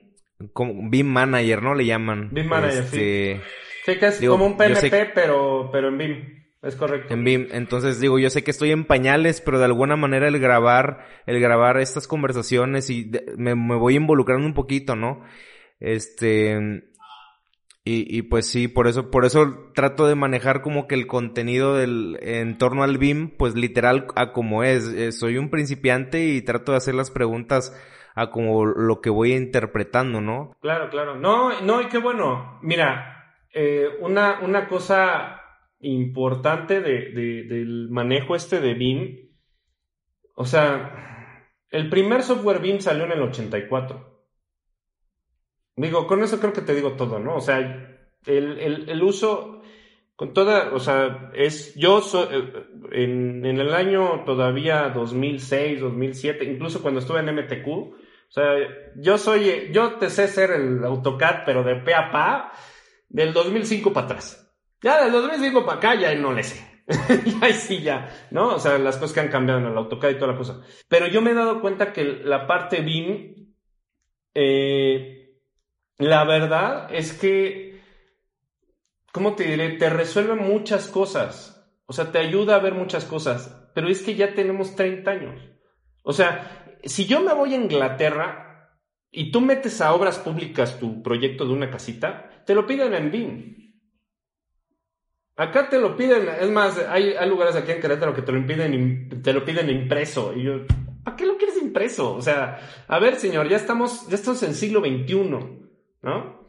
como 0.51 0.89
BIM 0.89 1.07
manager, 1.07 1.61
¿no? 1.61 1.75
Le 1.75 1.85
llaman. 1.85 2.29
BIM 2.31 2.47
manager, 2.47 2.83
Este, 2.83 3.41
Sí, 3.85 3.97
que 3.99 4.07
es 4.07 4.19
digo, 4.19 4.33
como 4.33 4.45
un 4.47 4.57
PNP, 4.57 5.11
pero, 5.13 5.69
pero 5.71 5.89
en 5.89 5.97
BIM. 5.97 6.43
Es 6.61 6.75
correcto. 6.77 7.13
En 7.13 7.23
BIM. 7.25 7.47
Entonces 7.51 7.99
digo, 7.99 8.17
yo 8.17 8.29
sé 8.29 8.43
que 8.43 8.51
estoy 8.51 8.71
en 8.71 8.85
pañales, 8.85 9.41
pero 9.41 9.59
de 9.59 9.65
alguna 9.65 9.95
manera 9.97 10.27
el 10.29 10.39
grabar, 10.39 11.05
el 11.25 11.39
grabar 11.41 11.77
estas 11.79 12.07
conversaciones 12.07 12.89
y 12.89 13.03
de- 13.03 13.33
me, 13.37 13.53
me 13.55 13.75
voy 13.75 13.95
involucrando 13.97 14.47
un 14.47 14.53
poquito, 14.53 14.95
¿no? 14.95 15.21
Este, 15.79 16.83
y, 17.85 18.17
y 18.17 18.21
pues 18.23 18.47
sí, 18.47 18.67
por 18.67 18.87
eso, 18.87 19.11
por 19.11 19.25
eso 19.25 19.69
trato 19.75 20.07
de 20.07 20.15
manejar 20.15 20.61
como 20.61 20.87
que 20.87 20.95
el 20.95 21.05
contenido 21.07 21.75
del, 21.75 22.17
en 22.21 22.57
torno 22.57 22.83
al 22.83 22.97
BIM, 22.97 23.31
pues 23.37 23.55
literal 23.55 24.07
a 24.15 24.31
como 24.31 24.63
es. 24.63 24.87
Eh, 24.87 25.11
soy 25.11 25.37
un 25.37 25.49
principiante 25.49 26.25
y 26.25 26.41
trato 26.41 26.71
de 26.71 26.77
hacer 26.77 26.95
las 26.95 27.11
preguntas 27.11 27.77
a 28.15 28.29
como 28.29 28.65
lo 28.65 29.01
que 29.01 29.09
voy 29.09 29.33
interpretando, 29.33 30.21
¿no? 30.21 30.55
Claro, 30.61 30.89
claro. 30.89 31.15
No, 31.15 31.61
no, 31.61 31.81
y 31.81 31.85
qué 31.87 31.97
bueno. 31.97 32.59
Mira, 32.61 33.35
eh, 33.53 33.87
una, 33.99 34.39
una 34.41 34.67
cosa 34.67 35.41
importante 35.79 36.79
de, 36.79 37.11
de- 37.11 37.43
del 37.43 37.89
manejo 37.89 38.35
este 38.35 38.61
de 38.61 38.75
BIM, 38.75 39.29
o 40.35 40.45
sea, 40.45 41.49
el 41.69 41.89
primer 41.89 42.23
software 42.23 42.59
BIM 42.59 42.79
salió 42.79 43.03
en 43.05 43.11
el 43.11 43.21
84. 43.23 44.12
Digo, 45.75 46.05
con 46.07 46.23
eso 46.23 46.39
creo 46.39 46.53
que 46.53 46.61
te 46.61 46.75
digo 46.75 46.93
todo, 46.93 47.19
¿no? 47.19 47.35
O 47.37 47.41
sea, 47.41 47.57
el, 48.25 48.59
el- 48.59 48.89
el 48.89 49.03
uso, 49.03 49.61
con 50.15 50.33
toda, 50.33 50.71
o 50.73 50.79
sea, 50.79 51.31
es, 51.33 51.73
yo 51.75 52.01
so- 52.01 52.29
eh, 52.31 52.65
en, 52.91 53.45
en 53.45 53.59
el 53.59 53.73
año 53.73 54.23
todavía 54.25 54.89
2006, 54.89 55.81
2007, 55.81 56.45
incluso 56.45 56.81
cuando 56.81 56.99
estuve 56.99 57.19
en 57.21 57.29
MTQ, 57.29 57.67
o 57.69 57.95
sea, 58.29 58.53
yo 58.97 59.17
soy, 59.17 59.69
yo 59.71 59.95
te 59.97 60.09
sé 60.09 60.27
ser 60.27 60.51
el 60.51 60.83
AutoCAD, 60.83 61.43
pero 61.45 61.63
de 61.63 61.75
pe 61.77 61.93
a 61.95 62.11
pa, 62.11 62.51
del 63.09 63.33
2005 63.33 63.93
para 63.93 64.05
atrás. 64.07 64.39
Ya 64.81 65.03
del 65.03 65.11
2005 65.11 65.65
para 65.65 65.77
acá 65.77 65.95
ya 65.95 66.13
no 66.15 66.33
le 66.33 66.43
sé. 66.43 66.63
ya 67.41 67.53
sí 67.53 67.81
ya, 67.81 68.27
¿no? 68.31 68.55
O 68.55 68.59
sea, 68.59 68.77
las 68.77 68.97
cosas 68.97 69.13
que 69.13 69.19
han 69.21 69.29
cambiado 69.29 69.59
en 69.61 69.67
el 69.67 69.77
AutoCAD 69.77 70.09
y 70.11 70.15
toda 70.15 70.33
la 70.33 70.37
cosa. 70.37 70.61
Pero 70.89 71.07
yo 71.07 71.21
me 71.21 71.31
he 71.31 71.33
dado 71.35 71.61
cuenta 71.61 71.93
que 71.93 72.03
la 72.03 72.45
parte 72.47 72.81
BIM, 72.81 73.53
eh, 74.33 75.22
la 75.97 76.23
verdad 76.25 76.93
es 76.93 77.13
que, 77.13 77.81
¿cómo 79.11 79.35
te 79.35 79.43
diré? 79.45 79.69
Te 79.77 79.89
resuelve 79.89 80.35
muchas 80.35 80.87
cosas. 80.87 81.49
O 81.85 81.93
sea, 81.93 82.11
te 82.11 82.19
ayuda 82.19 82.55
a 82.55 82.59
ver 82.59 82.73
muchas 82.73 83.05
cosas. 83.05 83.69
Pero 83.73 83.87
es 83.89 84.01
que 84.01 84.15
ya 84.15 84.33
tenemos 84.33 84.75
30 84.75 85.11
años. 85.11 85.41
O 86.03 86.13
sea, 86.13 86.77
si 86.83 87.05
yo 87.05 87.21
me 87.21 87.33
voy 87.33 87.53
a 87.53 87.57
Inglaterra 87.57 88.77
y 89.11 89.31
tú 89.31 89.41
metes 89.41 89.81
a 89.81 89.93
obras 89.93 90.19
públicas 90.19 90.79
tu 90.79 91.01
proyecto 91.03 91.45
de 91.45 91.53
una 91.53 91.69
casita, 91.71 92.43
te 92.45 92.55
lo 92.55 92.65
piden 92.65 92.93
en 92.93 93.11
BIM. 93.11 93.63
Acá 95.35 95.67
te 95.69 95.79
lo 95.79 95.97
piden, 95.97 96.27
es 96.29 96.49
más, 96.51 96.77
hay, 96.77 97.13
hay 97.13 97.27
lugares 97.27 97.55
aquí 97.55 97.71
en 97.71 97.81
Querétaro 97.81 98.13
que 98.13 98.21
te 98.21 98.31
lo 98.31 98.37
impiden, 98.37 98.73
im- 98.73 99.23
te 99.23 99.33
lo 99.33 99.43
piden 99.43 99.67
impreso. 99.69 100.31
Y 100.35 100.43
yo, 100.43 100.67
¿para 101.03 101.17
qué 101.17 101.25
lo 101.25 101.37
quieres 101.37 101.59
impreso? 101.59 102.13
O 102.13 102.21
sea, 102.21 102.59
a 102.87 102.99
ver, 102.99 103.15
señor, 103.15 103.49
ya 103.49 103.57
estamos, 103.57 104.07
ya 104.09 104.15
estamos 104.15 104.43
en 104.43 104.53
siglo 104.53 104.81
XXI, 104.81 105.72
¿no? 106.03 106.47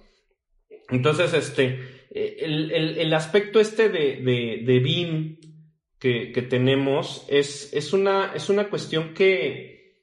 Entonces, 0.90 1.32
este, 1.32 2.06
eh, 2.10 2.36
el, 2.40 2.70
el- 2.72 2.98
el 2.98 3.14
aspecto 3.14 3.60
este 3.60 3.88
de, 3.88 4.16
de, 4.16 4.62
de 4.66 4.78
BIM 4.80 5.38
que, 5.98 6.32
que 6.32 6.42
tenemos 6.42 7.24
es, 7.28 7.72
es, 7.72 7.92
una, 7.94 8.32
es 8.34 8.50
una 8.50 8.68
cuestión 8.68 9.14
que, 9.14 10.02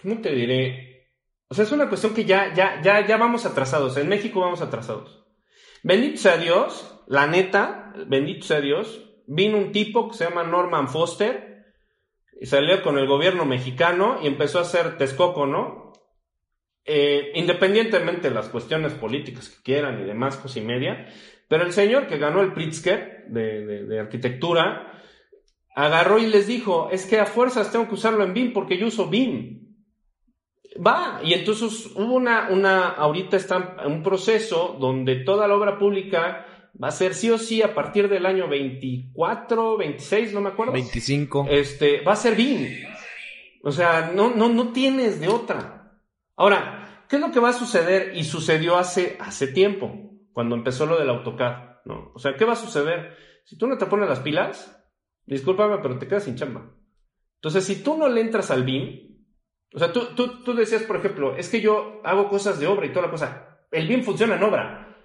¿cómo 0.00 0.20
te 0.22 0.32
diré? 0.34 1.10
O 1.48 1.54
sea, 1.54 1.64
es 1.64 1.72
una 1.72 1.88
cuestión 1.90 2.14
que 2.14 2.24
ya, 2.24 2.54
ya, 2.54 2.80
ya, 2.82 3.06
ya 3.06 3.16
vamos 3.18 3.44
atrasados. 3.44 3.98
En 3.98 4.08
México 4.08 4.40
vamos 4.40 4.62
atrasados. 4.62 5.26
Bendito 5.82 6.16
sea 6.16 6.38
Dios, 6.38 6.98
la 7.08 7.26
neta, 7.26 7.92
bendito 8.06 8.46
sea 8.46 8.60
Dios, 8.62 9.10
vino 9.26 9.58
un 9.58 9.72
tipo 9.72 10.08
que 10.08 10.16
se 10.16 10.24
llama 10.24 10.44
Norman 10.44 10.88
Foster, 10.88 11.66
y 12.40 12.46
salió 12.46 12.82
con 12.82 12.98
el 12.98 13.06
gobierno 13.06 13.44
mexicano 13.44 14.18
y 14.22 14.26
empezó 14.28 14.58
a 14.58 14.62
hacer 14.62 14.96
Texcoco, 14.96 15.46
¿no? 15.46 15.81
Eh, 16.84 17.30
independientemente 17.36 18.28
de 18.28 18.34
las 18.34 18.48
cuestiones 18.48 18.92
políticas 18.94 19.48
que 19.48 19.62
quieran 19.62 20.00
y 20.00 20.04
demás, 20.04 20.36
cosa 20.36 20.58
y 20.58 20.62
media, 20.62 21.06
pero 21.46 21.64
el 21.64 21.72
señor 21.72 22.08
que 22.08 22.18
ganó 22.18 22.42
el 22.42 22.54
Pritzker 22.54 23.26
de, 23.28 23.84
de, 23.84 24.00
arquitectura, 24.00 25.00
agarró 25.76 26.18
y 26.18 26.26
les 26.26 26.48
dijo, 26.48 26.88
es 26.90 27.06
que 27.06 27.20
a 27.20 27.26
fuerzas 27.26 27.70
tengo 27.70 27.86
que 27.86 27.94
usarlo 27.94 28.24
en 28.24 28.34
BIM 28.34 28.52
porque 28.52 28.78
yo 28.78 28.88
uso 28.88 29.08
BIM. 29.08 29.60
Va, 30.84 31.20
y 31.22 31.34
entonces 31.34 31.92
hubo 31.94 32.14
una, 32.14 32.48
una, 32.50 32.88
ahorita 32.88 33.36
está 33.36 33.76
un 33.86 34.02
proceso 34.02 34.76
donde 34.80 35.16
toda 35.16 35.46
la 35.46 35.54
obra 35.54 35.78
pública 35.78 36.46
va 36.82 36.88
a 36.88 36.92
ser 36.92 37.14
sí 37.14 37.30
o 37.30 37.38
sí 37.38 37.62
a 37.62 37.74
partir 37.74 38.08
del 38.08 38.26
año 38.26 38.48
24, 38.48 39.76
26, 39.76 40.32
no 40.32 40.40
me 40.40 40.48
acuerdo. 40.48 40.72
25. 40.72 41.46
Este, 41.48 42.00
va 42.00 42.14
a 42.14 42.16
ser 42.16 42.34
BIM. 42.34 42.66
O 43.62 43.70
sea, 43.70 44.10
no, 44.12 44.34
no, 44.34 44.48
no 44.48 44.72
tienes 44.72 45.20
de 45.20 45.28
otra. 45.28 45.81
Ahora, 46.36 47.06
¿qué 47.08 47.16
es 47.16 47.22
lo 47.22 47.30
que 47.30 47.40
va 47.40 47.50
a 47.50 47.54
suceder? 47.54 48.16
Y 48.16 48.24
sucedió 48.24 48.76
hace, 48.76 49.16
hace 49.20 49.48
tiempo, 49.48 50.12
cuando 50.32 50.54
empezó 50.54 50.86
lo 50.86 50.98
del 50.98 51.10
AutoCAD, 51.10 51.84
¿no? 51.84 52.12
O 52.14 52.18
sea, 52.18 52.36
¿qué 52.36 52.44
va 52.44 52.52
a 52.52 52.56
suceder? 52.56 53.16
Si 53.44 53.56
tú 53.56 53.66
no 53.66 53.78
te 53.78 53.86
pones 53.86 54.08
las 54.08 54.20
pilas, 54.20 54.82
discúlpame, 55.26 55.78
pero 55.82 55.98
te 55.98 56.06
quedas 56.06 56.24
sin 56.24 56.36
chamba. 56.36 56.74
Entonces, 57.36 57.64
si 57.64 57.82
tú 57.82 57.96
no 57.96 58.08
le 58.08 58.20
entras 58.20 58.50
al 58.50 58.64
BIM, 58.64 59.12
o 59.74 59.78
sea, 59.78 59.92
tú, 59.92 60.14
tú, 60.14 60.42
tú 60.44 60.54
decías, 60.54 60.82
por 60.82 60.96
ejemplo, 60.96 61.36
es 61.36 61.48
que 61.48 61.60
yo 61.60 62.00
hago 62.04 62.28
cosas 62.28 62.60
de 62.60 62.66
obra 62.66 62.86
y 62.86 62.90
toda 62.90 63.06
la 63.06 63.10
cosa. 63.10 63.66
El 63.70 63.88
BIM 63.88 64.02
funciona 64.02 64.36
en 64.36 64.42
obra. 64.42 65.00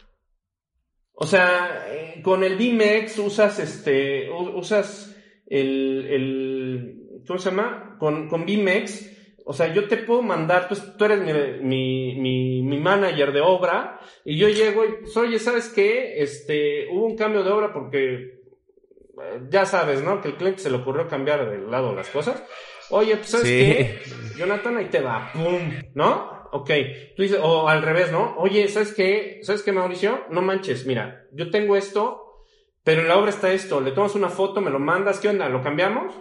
O 1.14 1.26
sea, 1.26 1.86
eh, 1.88 2.22
con 2.22 2.44
el 2.44 2.58
BIMEX 2.58 3.18
usas 3.18 3.58
este, 3.58 4.30
usas 4.30 5.16
el, 5.48 6.06
el 6.06 7.24
¿cómo 7.26 7.40
se 7.40 7.50
llama? 7.50 7.96
Con, 8.00 8.28
con 8.28 8.46
BIMEX, 8.46 9.17
o 9.50 9.54
sea, 9.54 9.74
yo 9.74 9.88
te 9.88 9.96
puedo 9.96 10.22
mandar, 10.22 10.68
tú, 10.68 10.76
tú 10.98 11.06
eres 11.06 11.22
mi, 11.62 12.16
mi, 12.16 12.62
mi, 12.62 12.78
manager 12.78 13.32
de 13.32 13.40
obra, 13.40 13.98
y 14.26 14.38
yo 14.38 14.50
llego 14.50 14.84
y, 14.84 14.90
pues, 15.02 15.16
oye, 15.16 15.40
¿sabes 15.40 15.70
qué? 15.70 16.22
Este, 16.22 16.90
hubo 16.92 17.06
un 17.06 17.16
cambio 17.16 17.44
de 17.46 17.52
obra 17.52 17.72
porque, 17.72 18.14
eh, 18.14 19.42
ya 19.50 19.66
sabes, 19.66 20.04
¿no? 20.04 20.20
Que 20.22 20.28
el 20.28 20.36
cliente 20.36 20.60
se 20.60 20.70
le 20.70 20.76
ocurrió 20.76 21.08
cambiar 21.08 21.50
de 21.50 21.60
lado 21.60 21.96
las 21.96 22.10
cosas. 22.10 22.44
Oye, 22.90 23.16
pues, 23.16 23.30
¿sabes 23.30 23.46
qué? 23.48 24.00
Jonathan, 24.38 24.76
ahí 24.76 24.88
te 24.88 25.00
va, 25.00 25.32
¡pum! 25.32 25.72
¿No? 25.94 26.38
ok. 26.52 26.70
Tú 27.16 27.24
dices, 27.24 27.40
o 27.42 27.70
al 27.70 27.82
revés, 27.82 28.12
¿no? 28.12 28.36
Oye, 28.38 28.68
¿sabes 28.68 28.94
qué? 28.94 29.40
¿Sabes 29.44 29.64
qué, 29.64 29.72
Mauricio? 29.72 30.26
No 30.30 30.42
manches, 30.42 30.86
mira, 30.86 31.26
yo 31.32 31.50
tengo 31.50 31.76
esto, 31.76 32.44
pero 32.84 33.02
en 33.02 33.08
la 33.08 33.18
obra 33.18 33.30
está 33.30 33.52
esto. 33.54 33.80
Le 33.80 33.92
tomas 33.92 34.16
una 34.16 34.30
foto, 34.30 34.60
me 34.60 34.72
lo 34.72 34.80
mandas, 34.80 35.20
¿qué 35.20 35.30
onda? 35.30 35.48
¿Lo 35.50 35.64
cambiamos? 35.64 36.14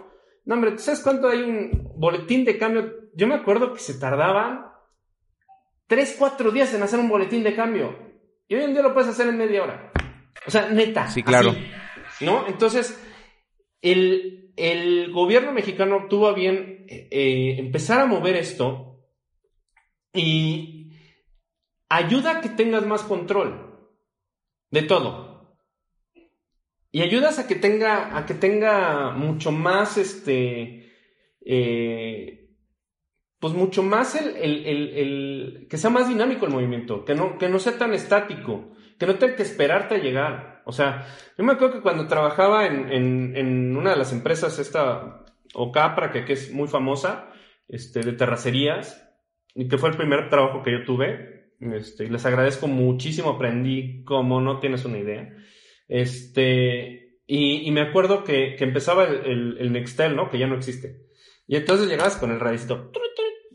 No, 0.47 0.55
hombre, 0.55 0.77
¿sabes 0.77 1.01
cuánto 1.01 1.27
hay 1.27 1.41
un 1.41 1.91
boletín 1.97 2.45
de 2.45 2.57
cambio? 2.57 3.09
Yo 3.13 3.27
me 3.27 3.35
acuerdo 3.35 3.73
que 3.73 3.81
se 3.81 3.99
tardaban 3.99 4.71
tres, 5.87 6.15
cuatro 6.17 6.51
días 6.51 6.73
en 6.73 6.81
hacer 6.81 6.99
un 6.99 7.09
boletín 7.09 7.43
de 7.43 7.53
cambio. 7.53 7.99
Y 8.47 8.55
hoy 8.55 8.63
en 8.63 8.71
día 8.71 8.81
lo 8.81 8.93
puedes 8.93 9.09
hacer 9.09 9.27
en 9.27 9.37
media 9.37 9.63
hora. 9.63 9.91
O 10.45 10.49
sea, 10.49 10.69
neta. 10.69 11.09
Sí, 11.09 11.21
claro. 11.21 11.53
¿No? 12.21 12.47
Entonces, 12.47 12.97
el, 13.81 14.53
el, 14.55 15.11
gobierno 15.11 15.51
mexicano 15.51 16.05
tuvo 16.07 16.29
a 16.29 16.33
bien 16.33 16.85
eh, 16.87 17.55
empezar 17.59 17.99
a 17.99 18.05
mover 18.05 18.37
esto 18.37 19.01
y 20.13 20.93
ayuda 21.89 22.37
a 22.37 22.41
que 22.41 22.47
tengas 22.47 22.85
más 22.85 23.03
control 23.03 23.91
de 24.71 24.83
todo. 24.83 25.36
Y 26.97 27.03
ayudas 27.03 27.37
a 27.37 27.45
que 27.45 27.53
tenga, 27.53 28.17
a 28.17 28.25
que 28.25 28.33
tenga 28.33 29.11
mucho 29.11 29.51
más, 29.51 29.99
este, 29.99 30.91
eh, 31.45 32.49
pues 33.39 33.53
mucho 33.53 33.83
más 33.83 34.15
el, 34.15 34.35
el, 34.35 35.67
que 35.69 35.77
sea 35.77 35.91
más 35.91 36.09
dinámico 36.09 36.47
el 36.47 36.51
movimiento, 36.51 37.05
que 37.05 37.13
no, 37.13 37.37
que 37.37 37.49
no 37.49 37.59
sea 37.59 37.77
tan 37.77 37.93
estático, 37.93 38.71
que 38.97 39.05
no 39.05 39.13
tenga 39.13 39.35
que 39.35 39.43
esperarte 39.43 39.93
a 39.93 39.99
llegar. 39.99 40.63
O 40.65 40.71
sea, 40.71 41.05
yo 41.37 41.43
me 41.43 41.53
acuerdo 41.53 41.75
que 41.75 41.81
cuando 41.81 42.07
trabajaba 42.07 42.65
en, 42.65 42.91
en, 42.91 43.77
una 43.77 43.91
de 43.91 43.97
las 43.97 44.11
empresas, 44.11 44.57
esta 44.57 45.23
Ocapra, 45.53 46.11
que, 46.11 46.25
que 46.25 46.33
es 46.33 46.51
muy 46.51 46.67
famosa, 46.67 47.29
este, 47.67 47.99
de 47.99 48.13
terracerías, 48.13 49.07
que 49.53 49.77
fue 49.77 49.89
el 49.89 49.97
primer 49.97 50.31
trabajo 50.31 50.63
que 50.63 50.71
yo 50.71 50.83
tuve. 50.83 51.51
Este, 51.59 52.05
y 52.05 52.09
les 52.09 52.25
agradezco 52.25 52.65
muchísimo, 52.65 53.29
aprendí 53.29 54.03
como 54.03 54.41
no 54.41 54.59
tienes 54.59 54.83
una 54.83 54.97
idea. 54.97 55.37
Este, 55.87 57.19
y, 57.25 57.69
me 57.71 57.81
acuerdo 57.81 58.23
que, 58.23 58.55
empezaba 58.59 59.03
el, 59.05 59.57
el, 59.59 59.71
Nextel, 59.71 60.15
¿no? 60.15 60.29
Que 60.29 60.39
ya 60.39 60.47
no 60.47 60.55
existe. 60.55 61.07
Y 61.47 61.55
entonces 61.55 61.87
llegabas 61.87 62.17
con 62.17 62.31
el 62.31 62.39
radicito, 62.39 62.91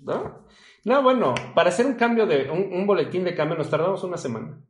¿no? 0.02 0.46
No, 0.84 1.02
bueno, 1.02 1.34
para 1.54 1.68
hacer 1.68 1.86
un 1.86 1.94
cambio 1.94 2.26
de, 2.26 2.50
un, 2.50 2.86
boletín 2.86 3.24
de 3.24 3.34
cambio 3.34 3.56
nos 3.56 3.70
tardamos 3.70 4.02
una 4.02 4.16
semana. 4.16 4.60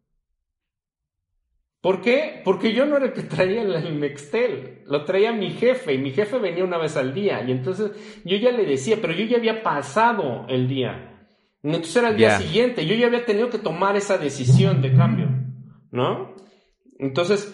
¿Por 1.80 2.00
qué? 2.00 2.42
Porque 2.44 2.72
yo 2.74 2.86
no 2.86 2.96
era 2.96 3.06
el 3.06 3.12
que 3.12 3.22
traía 3.22 3.62
el 3.62 3.98
Nextel, 3.98 4.82
lo 4.86 5.04
traía 5.04 5.32
mi 5.32 5.50
jefe 5.50 5.94
y 5.94 5.98
mi 5.98 6.12
jefe 6.12 6.38
venía 6.38 6.64
una 6.64 6.78
vez 6.78 6.96
al 6.96 7.12
día 7.12 7.42
y 7.42 7.50
entonces 7.50 7.90
yo 8.24 8.36
ya 8.36 8.52
le 8.52 8.64
decía, 8.66 8.98
pero 9.00 9.14
yo 9.14 9.24
ya 9.24 9.38
había 9.38 9.62
pasado 9.62 10.46
el 10.48 10.68
día. 10.68 11.28
Entonces 11.62 11.96
era 11.96 12.10
el 12.10 12.16
día 12.16 12.38
siguiente. 12.38 12.86
Yo 12.86 12.94
ya 12.94 13.06
había 13.06 13.24
tenido 13.24 13.48
que 13.48 13.58
tomar 13.58 13.96
esa 13.96 14.18
decisión 14.18 14.82
de 14.82 14.94
cambio, 14.94 15.28
¿no? 15.90 16.34
Entonces, 17.02 17.52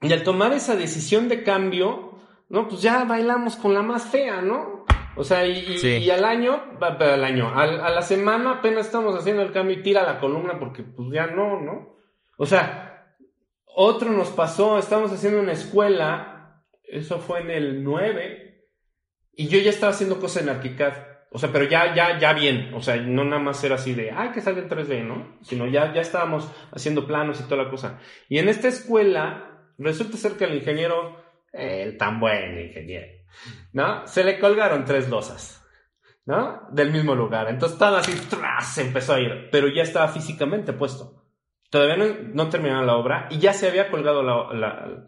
y 0.00 0.12
al 0.12 0.22
tomar 0.22 0.52
esa 0.52 0.76
decisión 0.76 1.28
de 1.28 1.42
cambio, 1.42 2.12
¿no? 2.48 2.68
Pues 2.68 2.80
ya 2.80 3.04
bailamos 3.04 3.56
con 3.56 3.74
la 3.74 3.82
más 3.82 4.04
fea, 4.04 4.40
¿no? 4.42 4.84
O 5.16 5.24
sea, 5.24 5.44
y, 5.44 6.08
al 6.08 6.24
año, 6.24 6.62
al 6.80 7.24
año, 7.24 7.52
a, 7.52 7.66
la 7.66 8.02
semana 8.02 8.52
apenas 8.52 8.86
estamos 8.86 9.16
haciendo 9.16 9.42
el 9.42 9.50
cambio 9.50 9.76
y 9.76 9.82
tira 9.82 10.04
la 10.04 10.20
columna 10.20 10.58
porque 10.60 10.84
pues 10.84 11.08
ya 11.12 11.26
no, 11.26 11.60
¿no? 11.60 11.96
O 12.36 12.46
sea, 12.46 13.16
otro 13.66 14.12
nos 14.12 14.28
pasó, 14.28 14.78
estamos 14.78 15.10
haciendo 15.10 15.40
una 15.40 15.52
escuela, 15.52 16.62
eso 16.84 17.18
fue 17.18 17.40
en 17.40 17.50
el 17.50 17.82
9, 17.82 18.68
y 19.32 19.48
yo 19.48 19.58
ya 19.58 19.70
estaba 19.70 19.92
haciendo 19.92 20.20
cosas 20.20 20.44
en 20.44 20.48
ArchiCAD. 20.48 21.09
O 21.32 21.38
sea, 21.38 21.52
pero 21.52 21.64
ya, 21.64 21.94
ya, 21.94 22.18
ya 22.18 22.32
bien. 22.32 22.72
O 22.74 22.82
sea, 22.82 22.96
no 22.96 23.24
nada 23.24 23.40
más 23.40 23.62
era 23.62 23.76
así 23.76 23.94
de, 23.94 24.10
ay, 24.10 24.30
que 24.30 24.40
salga 24.40 24.62
en 24.62 24.68
3D, 24.68 25.04
¿no? 25.04 25.38
Sino 25.42 25.66
ya, 25.66 25.92
ya 25.94 26.00
estábamos 26.00 26.50
haciendo 26.72 27.06
planos 27.06 27.40
y 27.40 27.44
toda 27.44 27.64
la 27.64 27.70
cosa. 27.70 28.00
Y 28.28 28.38
en 28.38 28.48
esta 28.48 28.68
escuela, 28.68 29.64
resulta 29.78 30.16
ser 30.16 30.32
que 30.32 30.44
el 30.44 30.54
ingeniero, 30.54 31.22
el 31.52 31.96
tan 31.96 32.18
buen 32.18 32.58
ingeniero, 32.60 33.06
¿no? 33.72 34.06
Se 34.08 34.24
le 34.24 34.40
colgaron 34.40 34.84
tres 34.84 35.08
losas, 35.08 35.64
¿no? 36.26 36.62
Del 36.72 36.90
mismo 36.90 37.14
lugar. 37.14 37.48
Entonces 37.48 37.78
todo 37.78 37.96
así, 37.96 38.12
¡tras! 38.28 38.78
empezó 38.78 39.14
a 39.14 39.20
ir. 39.20 39.48
Pero 39.52 39.68
ya 39.68 39.82
estaba 39.82 40.08
físicamente 40.08 40.72
puesto. 40.72 41.24
Todavía 41.70 41.96
no, 41.96 42.06
no 42.34 42.48
terminaron 42.48 42.86
la 42.88 42.96
obra 42.96 43.28
y 43.30 43.38
ya 43.38 43.52
se 43.52 43.68
había 43.68 43.90
colgado 43.90 44.24
la 44.24 45.06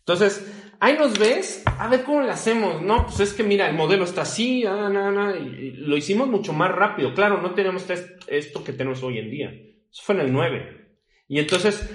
entonces, 0.00 0.74
ahí 0.80 0.96
nos 0.98 1.18
ves, 1.18 1.62
a 1.66 1.88
ver 1.88 2.02
cómo 2.02 2.22
le 2.22 2.30
hacemos. 2.30 2.82
No, 2.82 3.06
pues 3.06 3.20
es 3.20 3.32
que 3.32 3.42
mira, 3.42 3.68
el 3.68 3.76
modelo 3.76 4.04
está 4.04 4.22
así, 4.22 4.64
ah, 4.66 5.34
y 5.38 5.72
lo 5.72 5.96
hicimos 5.96 6.28
mucho 6.28 6.52
más 6.52 6.72
rápido. 6.72 7.14
Claro, 7.14 7.40
no 7.40 7.54
tenemos 7.54 7.86
esto 8.26 8.64
que 8.64 8.72
tenemos 8.72 9.02
hoy 9.02 9.18
en 9.18 9.30
día. 9.30 9.50
Eso 9.50 10.02
fue 10.02 10.14
en 10.16 10.22
el 10.22 10.32
9. 10.32 10.98
Y 11.28 11.38
entonces 11.38 11.88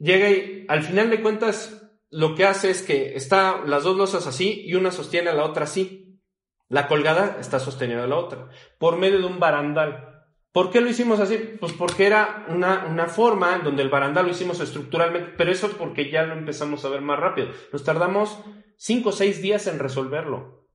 llega 0.00 0.30
y 0.30 0.64
al 0.68 0.82
final 0.82 1.10
de 1.10 1.20
cuentas 1.20 1.90
lo 2.10 2.34
que 2.34 2.44
hace 2.44 2.70
es 2.70 2.82
que 2.82 3.16
está 3.16 3.62
las 3.66 3.84
dos 3.84 3.96
losas 3.96 4.26
así 4.26 4.62
y 4.64 4.74
una 4.74 4.90
sostiene 4.90 5.30
a 5.30 5.34
la 5.34 5.44
otra 5.44 5.64
así. 5.64 6.20
La 6.68 6.86
colgada 6.86 7.38
está 7.40 7.58
sostenida 7.58 8.04
a 8.04 8.06
la 8.06 8.16
otra 8.16 8.48
por 8.78 8.96
medio 8.96 9.18
de 9.18 9.26
un 9.26 9.40
barandal. 9.40 10.17
¿Por 10.52 10.70
qué 10.70 10.80
lo 10.80 10.88
hicimos 10.88 11.20
así? 11.20 11.36
Pues 11.60 11.72
porque 11.72 12.06
era 12.06 12.46
una, 12.48 12.86
una 12.86 13.06
forma 13.06 13.58
donde 13.58 13.82
el 13.82 13.90
barandal 13.90 14.26
lo 14.26 14.32
hicimos 14.32 14.60
estructuralmente, 14.60 15.34
pero 15.36 15.52
eso 15.52 15.70
porque 15.76 16.10
ya 16.10 16.22
lo 16.24 16.34
empezamos 16.34 16.84
a 16.84 16.88
ver 16.88 17.02
más 17.02 17.18
rápido. 17.18 17.48
Nos 17.72 17.84
tardamos 17.84 18.42
cinco 18.76 19.10
o 19.10 19.12
seis 19.12 19.42
días 19.42 19.66
en 19.66 19.78
resolverlo. 19.78 20.66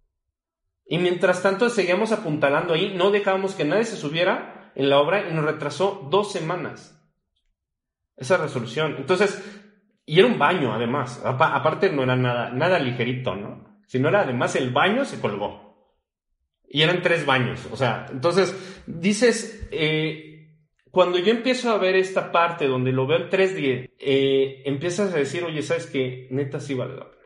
Y 0.86 0.98
mientras 1.00 1.42
tanto 1.42 1.70
seguíamos 1.70 2.12
apuntalando 2.12 2.74
ahí, 2.74 2.94
no 2.96 3.10
dejábamos 3.10 3.56
que 3.56 3.66
nadie 3.66 3.86
se 3.86 3.96
subiera 3.96 4.72
en 4.76 4.90
la 4.90 5.00
obra 5.00 5.28
y 5.28 5.34
nos 5.34 5.46
retrasó 5.46 6.08
dos 6.10 6.32
semanas 6.32 7.00
esa 8.16 8.38
resolución. 8.38 8.96
Entonces, 8.98 9.42
y 10.06 10.20
era 10.20 10.28
un 10.28 10.38
baño 10.38 10.74
además, 10.74 11.22
aparte 11.24 11.92
no 11.92 12.04
era 12.04 12.16
nada, 12.16 12.50
nada 12.50 12.80
ligerito, 12.80 13.36
¿no? 13.36 13.82
Sino 13.88 14.10
era 14.10 14.22
además 14.22 14.56
el 14.56 14.72
baño 14.72 15.06
se 15.06 15.20
colgó. 15.20 15.73
Y 16.74 16.82
eran 16.82 17.04
tres 17.04 17.24
baños. 17.24 17.68
O 17.72 17.78
sea, 17.78 18.08
entonces 18.12 18.54
dices, 18.88 19.68
eh, 19.70 20.58
cuando 20.90 21.20
yo 21.20 21.30
empiezo 21.30 21.70
a 21.70 21.78
ver 21.78 21.96
esta 21.96 22.32
parte 22.32 22.66
donde 22.66 22.92
lo 22.92 23.06
veo 23.06 23.20
en 23.20 23.30
3D, 23.30 23.92
eh, 24.00 24.64
empiezas 24.66 25.14
a 25.14 25.18
decir, 25.18 25.44
oye, 25.44 25.62
¿sabes 25.62 25.86
qué? 25.86 26.28
Neta 26.32 26.60
sí 26.60 26.74
vale 26.74 26.96
la 26.96 27.12
pena. 27.12 27.24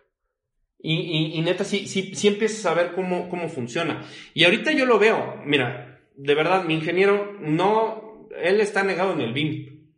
Y, 0.80 1.38
y, 1.40 1.42
neta 1.42 1.64
sí, 1.64 1.88
sí, 1.88 2.14
sí 2.14 2.28
empiezas 2.28 2.66
a 2.66 2.74
ver 2.74 2.92
cómo, 2.92 3.30
cómo 3.30 3.48
funciona. 3.48 4.06
Y 4.34 4.44
ahorita 4.44 4.74
yo 4.74 4.86
lo 4.86 5.00
veo, 5.00 5.42
mira, 5.46 6.02
de 6.18 6.36
verdad, 6.36 6.66
mi 6.66 6.74
ingeniero 6.74 7.38
no, 7.40 8.28
él 8.38 8.60
está 8.60 8.84
negado 8.84 9.14
en 9.14 9.22
el 9.22 9.32
BIM. 9.32 9.94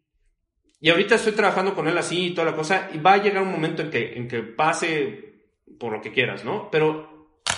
Y 0.79 0.91
ahorita 0.91 1.15
estoy 1.15 1.33
trabajando 1.33 1.73
con 1.73 1.87
él 1.87 1.97
así 1.97 2.27
y 2.27 2.33
toda 2.35 2.51
la 2.51 2.55
cosa, 2.55 2.91
y 2.93 2.99
va 2.99 3.13
a 3.13 3.23
llegar 3.23 3.41
un 3.41 3.51
momento 3.51 3.81
en 3.81 3.89
que, 3.89 4.13
en 4.13 4.27
que 4.27 4.43
pase 4.43 5.47
por 5.79 5.91
lo 5.91 6.01
que 6.01 6.11
quieras, 6.11 6.45
¿no? 6.45 6.69
Pero 6.71 7.08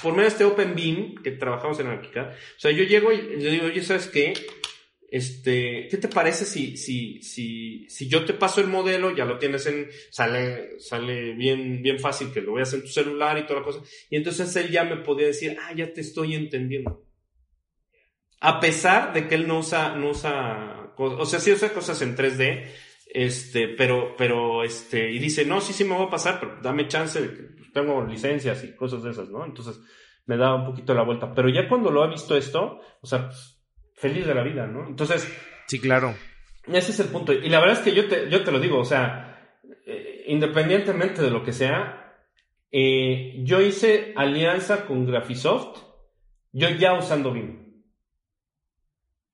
por 0.02 0.14
medio 0.14 0.24
de 0.24 0.30
este 0.30 0.44
Open 0.44 0.76
Beam 0.76 1.16
que 1.24 1.32
trabajamos 1.32 1.80
en 1.80 1.88
ArchiCAD, 1.88 2.30
o 2.30 2.60
sea, 2.60 2.72
yo 2.72 2.84
llego 2.84 3.12
y 3.12 3.22
le 3.38 3.52
digo, 3.52 3.66
oye, 3.68 3.84
¿sabes 3.84 4.08
qué? 4.08 4.34
Este, 5.12 5.90
¿qué 5.92 5.98
te 5.98 6.08
parece 6.08 6.46
si, 6.46 6.78
si, 6.78 7.22
si, 7.22 7.86
si 7.90 8.08
yo 8.08 8.24
te 8.24 8.34
paso 8.34 8.62
el 8.62 8.68
modelo, 8.68 9.14
ya 9.14 9.26
lo 9.26 9.38
tienes 9.38 9.66
en, 9.66 9.90
sale, 10.10 10.80
sale 10.80 11.34
bien, 11.34 11.82
bien 11.82 12.00
fácil 12.00 12.32
que 12.32 12.40
lo 12.40 12.54
veas 12.54 12.74
en 12.74 12.82
tu 12.82 12.88
celular 12.88 13.38
y 13.38 13.46
toda 13.46 13.60
la 13.60 13.66
cosa. 13.66 13.82
Y 14.10 14.16
entonces 14.16 14.56
él 14.56 14.72
ya 14.72 14.86
me 14.86 14.96
podía 14.98 15.28
decir, 15.28 15.58
ah, 15.62 15.74
ya 15.76 15.92
te 15.92 16.00
estoy 16.00 16.36
entendiendo. 16.36 17.06
A 18.40 18.62
pesar 18.62 19.12
de 19.14 19.28
que 19.28 19.36
él 19.36 19.48
no 19.48 19.60
usa, 19.60 19.96
no 19.96 20.12
usa, 20.12 20.94
o 20.98 21.26
sea, 21.26 21.42
sí 21.42 21.52
usa 21.52 21.74
cosas 21.74 22.02
en 22.02 22.16
3D, 22.16 22.72
este, 23.14 23.68
pero, 23.68 24.16
pero, 24.18 24.64
este, 24.64 25.12
y 25.12 25.20
dice, 25.20 25.44
no, 25.44 25.60
sí, 25.60 25.74
sí 25.74 25.84
me 25.84 25.96
voy 25.96 26.08
a 26.08 26.10
pasar, 26.10 26.40
pero 26.40 26.58
dame 26.62 26.88
chance 26.88 27.22
de 27.22 27.34
que 27.34 27.61
tengo 27.74 28.06
licencias 28.06 28.64
y 28.64 28.76
cosas 28.76 29.04
de 29.04 29.12
esas, 29.12 29.30
¿no? 29.30 29.46
Entonces 29.46 29.80
me 30.26 30.38
da 30.38 30.56
un 30.56 30.66
poquito 30.66 30.94
la 30.94 31.04
vuelta. 31.04 31.34
Pero 31.34 31.50
ya 31.50 31.68
cuando 31.68 31.92
lo 31.92 32.04
ha 32.04 32.08
visto 32.08 32.36
esto, 32.36 32.80
o 33.02 33.08
sea, 33.08 33.28
pues, 33.28 33.62
feliz 33.96 34.26
de 34.26 34.36
la 34.36 34.44
vida, 34.44 34.68
¿no? 34.68 34.88
Entonces. 34.88 35.28
Sí, 35.68 35.80
claro. 35.80 36.14
Ese 36.68 36.92
es 36.92 37.00
el 37.00 37.08
punto. 37.08 37.34
Y 37.34 37.50
la 37.50 37.60
verdad 37.60 37.78
es 37.78 37.84
que 37.84 37.94
yo 37.94 38.08
te, 38.08 38.30
yo 38.30 38.44
te 38.44 38.52
lo 38.52 38.60
digo, 38.60 38.80
o 38.80 38.86
sea, 38.86 39.56
eh, 39.86 40.26
independientemente 40.28 41.22
de 41.22 41.32
lo 41.32 41.44
que 41.44 41.54
sea, 41.54 42.02
eh, 42.72 43.42
yo 43.44 43.62
hice 43.62 44.14
alianza 44.16 44.86
con 44.86 45.06
Graphisoft, 45.06 45.80
yo 46.54 46.70
ya 46.70 46.94
usando 46.94 47.32
BIM. 47.32 47.84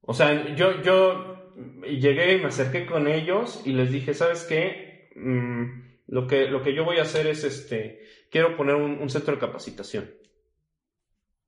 O 0.01 0.13
sea, 0.13 0.55
yo, 0.55 0.81
yo 0.81 1.53
llegué 1.83 2.35
y 2.35 2.39
me 2.39 2.47
acerqué 2.47 2.85
con 2.85 3.07
ellos 3.07 3.61
y 3.65 3.73
les 3.73 3.91
dije, 3.91 4.13
¿sabes 4.13 4.43
qué? 4.43 5.09
Mm, 5.15 6.01
lo, 6.07 6.27
que, 6.27 6.47
lo 6.47 6.63
que 6.63 6.73
yo 6.73 6.85
voy 6.85 6.97
a 6.97 7.01
hacer 7.01 7.27
es, 7.27 7.43
este, 7.43 8.05
quiero 8.31 8.55
poner 8.55 8.75
un 8.75 9.09
centro 9.09 9.33
de 9.33 9.39
capacitación. 9.39 10.09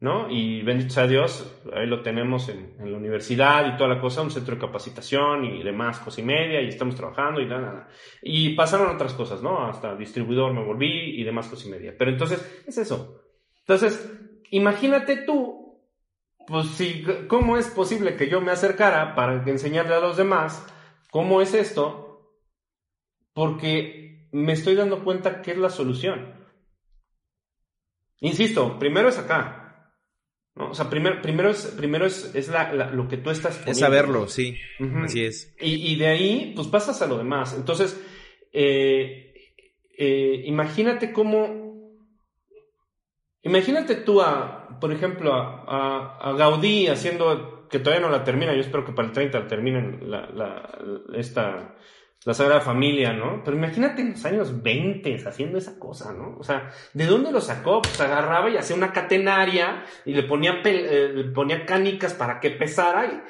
¿no? 0.01 0.29
Y 0.29 0.61
bendito 0.61 0.93
sea 0.93 1.07
Dios, 1.07 1.61
ahí 1.73 1.85
lo 1.85 2.01
tenemos 2.01 2.47
en, 2.47 2.75
la 2.79 2.97
universidad 2.97 3.67
y 3.67 3.77
toda 3.77 3.89
la 3.89 3.99
cosa, 3.99 4.21
un 4.21 4.31
centro 4.31 4.55
de 4.55 4.61
capacitación 4.61 5.43
y 5.43 5.61
demás, 5.61 5.99
cosa 5.99 6.21
y 6.21 6.23
media, 6.23 6.61
y 6.61 6.69
estamos 6.69 6.95
trabajando 6.95 7.41
y 7.41 7.45
nada, 7.45 7.61
nada. 7.61 7.87
Y 8.21 8.55
pasaron 8.55 8.95
otras 8.95 9.13
cosas, 9.13 9.43
¿no? 9.43 9.65
Hasta 9.65 9.95
distribuidor 9.95 10.53
me 10.53 10.63
volví 10.63 11.19
y 11.19 11.23
demás, 11.23 11.47
cosa 11.47 11.67
y 11.67 11.71
media. 11.71 11.95
Pero 11.97 12.11
entonces, 12.11 12.63
es 12.65 12.77
eso. 12.77 13.21
Entonces, 13.59 14.09
imagínate 14.51 15.17
tú, 15.17 15.81
pues 16.47 16.67
si, 16.69 17.05
¿cómo 17.27 17.57
es 17.57 17.67
posible 17.67 18.15
que 18.15 18.29
yo 18.29 18.39
me 18.39 18.51
acercara 18.51 19.15
para 19.15 19.43
enseñarle 19.45 19.95
a 19.95 19.99
los 19.99 20.15
demás 20.15 20.65
cómo 21.11 21.41
es 21.41 21.53
esto? 21.53 22.37
Porque 23.33 24.29
me 24.31 24.53
estoy 24.53 24.75
dando 24.75 25.03
cuenta 25.03 25.41
que 25.41 25.51
es 25.51 25.57
la 25.57 25.69
solución. 25.69 26.38
Insisto, 28.21 28.77
primero 28.77 29.09
es 29.09 29.17
acá, 29.17 29.59
o 30.59 30.73
sea, 30.73 30.89
primero, 30.89 31.21
primero 31.21 31.49
es, 31.49 31.67
primero 31.67 32.05
es, 32.05 32.35
es 32.35 32.49
la, 32.49 32.91
lo 32.91 33.07
que 33.07 33.15
tú 33.17 33.29
estás 33.29 33.65
Es 33.65 33.79
saberlo, 33.79 34.27
sí. 34.27 34.57
Así 35.03 35.23
es. 35.23 35.55
Y, 35.59 35.93
y, 35.93 35.95
de 35.95 36.07
ahí, 36.07 36.51
pues 36.53 36.67
pasas 36.67 37.01
a 37.01 37.07
lo 37.07 37.17
demás. 37.17 37.55
Entonces, 37.57 37.97
eh, 38.51 39.33
eh, 39.97 40.43
imagínate 40.45 41.13
cómo. 41.13 41.95
Imagínate 43.41 43.95
tú 43.95 44.21
a, 44.21 44.79
por 44.81 44.91
ejemplo, 44.91 45.33
a, 45.33 46.17
a, 46.19 46.33
Gaudí 46.33 46.87
haciendo, 46.87 47.69
que 47.69 47.79
todavía 47.79 48.05
no 48.05 48.11
la 48.11 48.25
termina, 48.25 48.53
yo 48.53 48.59
espero 48.59 48.83
que 48.83 48.91
para 48.91 49.07
el 49.07 49.13
30 49.13 49.47
terminen 49.47 50.11
la, 50.11 50.29
la, 50.29 50.77
esta 51.15 51.77
la 52.25 52.33
Sagrada 52.33 52.61
Familia, 52.61 53.13
¿no? 53.13 53.41
Pero 53.43 53.55
imagínate 53.55 54.01
en 54.01 54.11
los 54.11 54.25
años 54.25 54.61
20 54.61 55.23
haciendo 55.25 55.57
esa 55.57 55.79
cosa, 55.79 56.11
¿no? 56.11 56.37
O 56.37 56.43
sea, 56.43 56.69
¿de 56.93 57.05
dónde 57.05 57.31
lo 57.31 57.39
sacó? 57.39 57.81
Pues 57.81 57.99
agarraba 58.01 58.49
y 58.49 58.57
hacía 58.57 58.75
una 58.75 58.91
catenaria 58.91 59.85
y 60.05 60.13
le 60.13 60.23
ponía, 60.23 60.61
eh, 60.65 61.11
le 61.15 61.23
ponía 61.31 61.65
canicas 61.65 62.13
para 62.13 62.39
que 62.39 62.51
pesara 62.51 63.23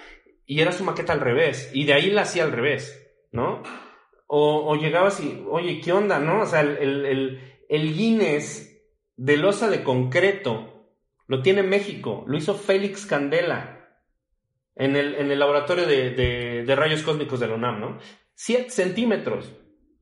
y, 0.46 0.60
era 0.60 0.72
su 0.72 0.84
maqueta 0.84 1.14
al 1.14 1.22
revés. 1.22 1.70
Y 1.74 1.86
de 1.86 1.94
ahí 1.94 2.10
la 2.10 2.24
hacía 2.24 2.44
al 2.44 2.52
revés, 2.52 3.08
¿no? 3.32 3.62
O, 4.26 4.72
o 4.72 4.76
llegabas 4.76 5.20
y, 5.20 5.46
oye, 5.48 5.80
¿qué 5.80 5.92
onda, 5.92 6.20
no? 6.20 6.42
O 6.42 6.46
sea, 6.48 6.62
el, 6.62 7.06
el, 7.06 7.40
el 7.70 7.94
Guinness 7.96 8.70
de 9.16 9.38
losa 9.38 9.70
de 9.70 9.84
concreto 9.84 10.88
lo 11.28 11.44
tiene 11.44 11.62
México, 11.62 12.24
lo 12.26 12.38
hizo 12.38 12.56
Félix 12.56 13.06
Candela 13.06 13.80
en 14.76 14.96
el, 14.96 15.14
en 15.14 15.30
el 15.30 15.38
laboratorio 15.38 15.86
de, 15.86 16.10
de, 16.10 16.64
de 16.66 16.76
rayos 16.76 17.04
cósmicos 17.04 17.40
de 17.40 17.48
la 17.48 17.54
UNAM, 17.54 17.80
¿no? 17.80 18.00
7 18.40 18.70
centímetros. 18.70 19.52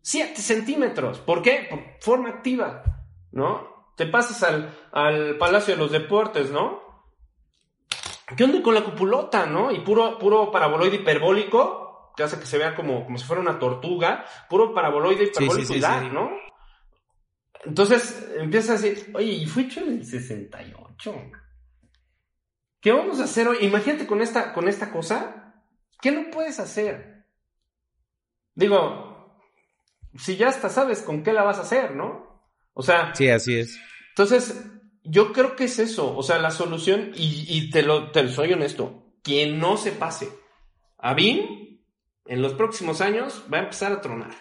7 0.02 0.40
centímetros. 0.44 1.18
¿Por 1.18 1.42
qué? 1.42 1.66
Por 1.68 1.80
forma 2.00 2.30
activa, 2.30 2.84
¿no? 3.32 3.94
Te 3.98 4.06
pasas 4.06 4.44
al, 4.44 4.78
al 4.92 5.40
Palacio 5.40 5.74
de 5.74 5.80
los 5.80 5.92
Deportes, 5.92 6.52
¿no? 6.52 6.84
¿Qué 8.38 8.44
onda 8.44 8.62
con 8.62 8.76
la 8.76 8.84
cupulota, 8.84 9.48
no? 9.48 9.72
Y 9.72 9.80
puro, 9.80 10.20
puro 10.20 10.52
paraboloide 10.52 10.98
hiperbólico, 10.98 12.14
que 12.16 12.22
hace 12.22 12.40
que 12.40 12.46
se 12.46 12.60
vea 12.60 12.76
como, 12.76 13.06
como 13.06 13.18
si 13.18 13.26
fuera 13.26 13.42
una 13.42 13.58
tortuga, 13.58 14.24
puro 14.48 14.72
paraboloide 14.72 15.24
hiperbólico. 15.24 15.74
Entonces 17.66 18.34
empiezas 18.38 18.70
a 18.70 18.84
decir, 18.84 19.12
oye, 19.16 19.32
y 19.32 19.48
fue 19.48 19.64
hecho 19.64 19.80
en 19.80 19.94
el 19.94 20.06
68. 20.06 21.32
¿Qué 22.82 22.92
vamos 22.92 23.20
a 23.20 23.24
hacer 23.24 23.48
hoy? 23.48 23.58
Imagínate 23.62 24.06
con 24.06 24.22
esta, 24.22 24.54
con 24.54 24.68
esta 24.68 24.92
cosa. 24.92 25.56
¿Qué 26.00 26.12
no 26.12 26.30
puedes 26.30 26.60
hacer? 26.60 27.17
Digo, 28.58 29.40
si 30.18 30.36
ya 30.36 30.48
hasta 30.48 30.70
sabes 30.70 31.04
con 31.04 31.22
qué 31.22 31.32
la 31.32 31.44
vas 31.44 31.60
a 31.60 31.62
hacer, 31.62 31.96
¿no? 31.96 32.42
O 32.74 32.82
sea. 32.82 33.14
Sí, 33.14 33.30
así 33.30 33.60
es. 33.60 33.80
Entonces, 34.10 34.66
yo 35.04 35.32
creo 35.32 35.56
que 35.56 35.66
es 35.66 35.78
eso. 35.78 36.18
O 36.18 36.24
sea, 36.24 36.40
la 36.40 36.50
solución, 36.50 37.12
y, 37.14 37.70
te, 37.70 37.84
lo, 37.84 38.10
te 38.10 38.28
soy 38.30 38.54
honesto, 38.54 39.14
quien 39.22 39.60
no 39.60 39.78
se 39.78 39.92
pase 39.92 40.30
a 40.98 41.14
BIM, 41.14 41.82
en 42.26 42.42
los 42.42 42.56
próximos 42.56 43.00
años 43.00 43.44
va 43.54 43.60
a 43.60 43.64
empezar 43.64 43.92
a 43.92 44.02
tronar. 44.02 44.32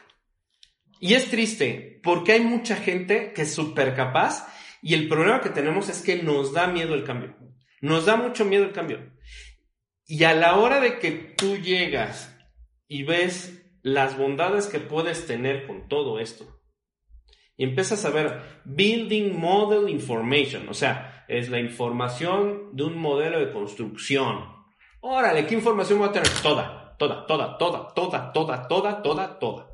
Y 0.98 1.12
es 1.12 1.30
triste, 1.30 2.00
porque 2.02 2.32
hay 2.32 2.40
mucha 2.40 2.76
gente 2.76 3.34
que 3.34 3.42
es 3.42 3.54
súper 3.54 3.94
capaz, 3.94 4.48
y 4.80 4.94
el 4.94 5.08
problema 5.08 5.42
que 5.42 5.50
tenemos 5.50 5.90
es 5.90 6.00
que 6.00 6.22
nos 6.22 6.54
da 6.54 6.68
miedo 6.68 6.94
el 6.94 7.04
cambio. 7.04 7.36
Nos 7.82 8.06
da 8.06 8.16
mucho 8.16 8.46
miedo 8.46 8.64
el 8.64 8.72
cambio. 8.72 9.12
Y 10.06 10.24
a 10.24 10.32
la 10.32 10.56
hora 10.56 10.80
de 10.80 10.98
que 10.98 11.10
tú 11.36 11.58
llegas 11.58 12.34
y 12.88 13.02
ves 13.02 13.65
las 13.87 14.18
bondades 14.18 14.66
que 14.66 14.80
puedes 14.80 15.28
tener 15.28 15.64
con 15.64 15.87
todo 15.87 16.18
esto. 16.18 16.61
Y 17.57 17.62
empiezas 17.62 18.05
a 18.05 18.11
ver 18.11 18.43
Building 18.64 19.39
Model 19.39 19.89
Information, 19.89 20.68
o 20.68 20.74
sea, 20.74 21.24
es 21.28 21.51
la 21.51 21.61
información 21.61 22.70
de 22.72 22.82
un 22.82 22.99
modelo 22.99 23.39
de 23.39 23.53
construcción. 23.53 24.45
Órale, 25.01 25.47
¿qué 25.47 25.55
información 25.55 26.01
voy 26.01 26.09
a 26.09 26.12
tener? 26.12 26.28
Toda, 26.43 26.97
toda, 26.99 27.28
toda, 27.28 27.57
toda, 27.59 27.95
toda, 27.95 28.32
toda, 28.32 28.66
toda, 28.66 29.03
toda, 29.03 29.39
toda. 29.39 29.68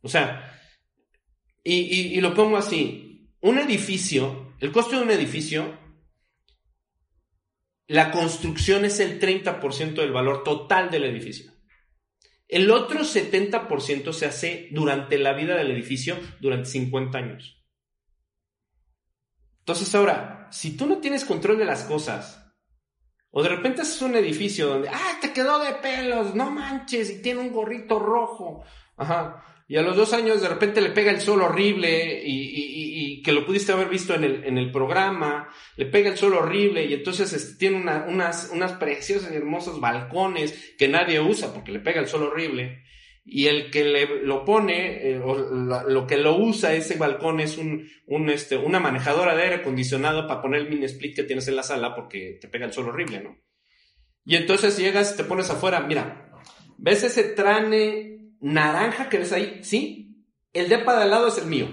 O 0.00 0.08
sea, 0.08 0.58
y, 1.62 1.74
y 2.16 2.20
lo 2.22 2.32
pongo 2.32 2.56
así, 2.56 3.34
un 3.42 3.58
edificio, 3.58 4.54
el 4.60 4.72
costo 4.72 4.96
de 4.96 5.02
un 5.02 5.10
edificio, 5.10 5.76
la 7.86 8.12
construcción 8.12 8.86
es 8.86 8.98
el 8.98 9.20
30% 9.20 9.92
del 9.92 10.12
valor 10.12 10.42
total 10.42 10.90
del 10.90 11.04
edificio. 11.04 11.57
El 12.48 12.70
otro 12.70 13.00
70% 13.00 14.12
se 14.12 14.26
hace 14.26 14.68
durante 14.72 15.18
la 15.18 15.34
vida 15.34 15.54
del 15.54 15.70
edificio, 15.70 16.16
durante 16.40 16.70
50 16.70 17.18
años. 17.18 17.62
Entonces 19.60 19.94
ahora, 19.94 20.48
si 20.50 20.74
tú 20.76 20.86
no 20.86 20.96
tienes 20.96 21.26
control 21.26 21.58
de 21.58 21.66
las 21.66 21.84
cosas, 21.84 22.50
o 23.30 23.42
de 23.42 23.50
repente 23.50 23.82
haces 23.82 24.00
un 24.00 24.16
edificio 24.16 24.66
donde, 24.66 24.88
ah, 24.88 25.18
te 25.20 25.34
quedó 25.34 25.58
de 25.58 25.74
pelos, 25.74 26.34
no 26.34 26.50
manches, 26.50 27.10
y 27.10 27.20
tiene 27.20 27.40
un 27.40 27.52
gorrito 27.52 27.98
rojo, 27.98 28.64
ajá, 28.96 29.44
y 29.70 29.76
a 29.76 29.82
los 29.82 29.96
dos 29.96 30.14
años 30.14 30.40
de 30.40 30.48
repente 30.48 30.80
le 30.80 30.90
pega 30.90 31.10
el 31.10 31.20
sol 31.20 31.42
horrible 31.42 32.22
y, 32.24 33.22
que 33.22 33.32
lo 33.32 33.44
pudiste 33.44 33.72
haber 33.72 33.88
visto 33.88 34.14
en 34.14 34.24
el, 34.24 34.44
en 34.44 34.56
el, 34.56 34.70
programa, 34.72 35.48
le 35.76 35.84
pega 35.86 36.08
el 36.08 36.16
sol 36.16 36.34
horrible 36.34 36.86
y 36.86 36.94
entonces 36.94 37.32
este, 37.34 37.56
tiene 37.58 37.76
unas, 37.76 38.50
unas 38.54 38.72
preciosas 38.74 39.32
y 39.32 39.36
hermosos 39.36 39.80
balcones 39.80 40.74
que 40.78 40.88
nadie 40.88 41.20
usa 41.20 41.52
porque 41.52 41.72
le 41.72 41.80
pega 41.80 42.00
el 42.00 42.06
sol 42.06 42.22
horrible 42.22 42.84
y 43.24 43.46
el 43.48 43.70
que 43.70 43.84
le 43.84 44.22
lo 44.22 44.46
pone, 44.46 45.10
eh, 45.10 45.18
o 45.18 45.34
lo 45.36 46.06
que 46.06 46.16
lo 46.16 46.36
usa 46.38 46.72
ese 46.72 46.96
balcón 46.96 47.40
es 47.40 47.58
un, 47.58 47.86
un, 48.06 48.30
este, 48.30 48.56
una 48.56 48.80
manejadora 48.80 49.34
de 49.34 49.42
aire 49.42 49.54
acondicionado 49.56 50.26
para 50.26 50.40
poner 50.40 50.62
el 50.62 50.70
mini 50.70 50.86
split 50.86 51.14
que 51.14 51.24
tienes 51.24 51.46
en 51.48 51.56
la 51.56 51.62
sala 51.62 51.94
porque 51.94 52.38
te 52.40 52.48
pega 52.48 52.64
el 52.64 52.72
sol 52.72 52.88
horrible, 52.88 53.20
¿no? 53.20 53.36
Y 54.24 54.36
entonces 54.36 54.78
llegas, 54.78 55.16
te 55.16 55.24
pones 55.24 55.50
afuera, 55.50 55.80
mira, 55.80 56.32
ves 56.78 57.02
ese 57.02 57.24
trane 57.24 58.17
naranja 58.40 59.08
que 59.08 59.18
ves 59.18 59.32
ahí, 59.32 59.60
sí, 59.62 60.24
el 60.52 60.68
depa 60.68 60.96
de 60.96 61.02
al 61.04 61.10
lado 61.10 61.28
es 61.28 61.38
el 61.38 61.46
mío. 61.46 61.68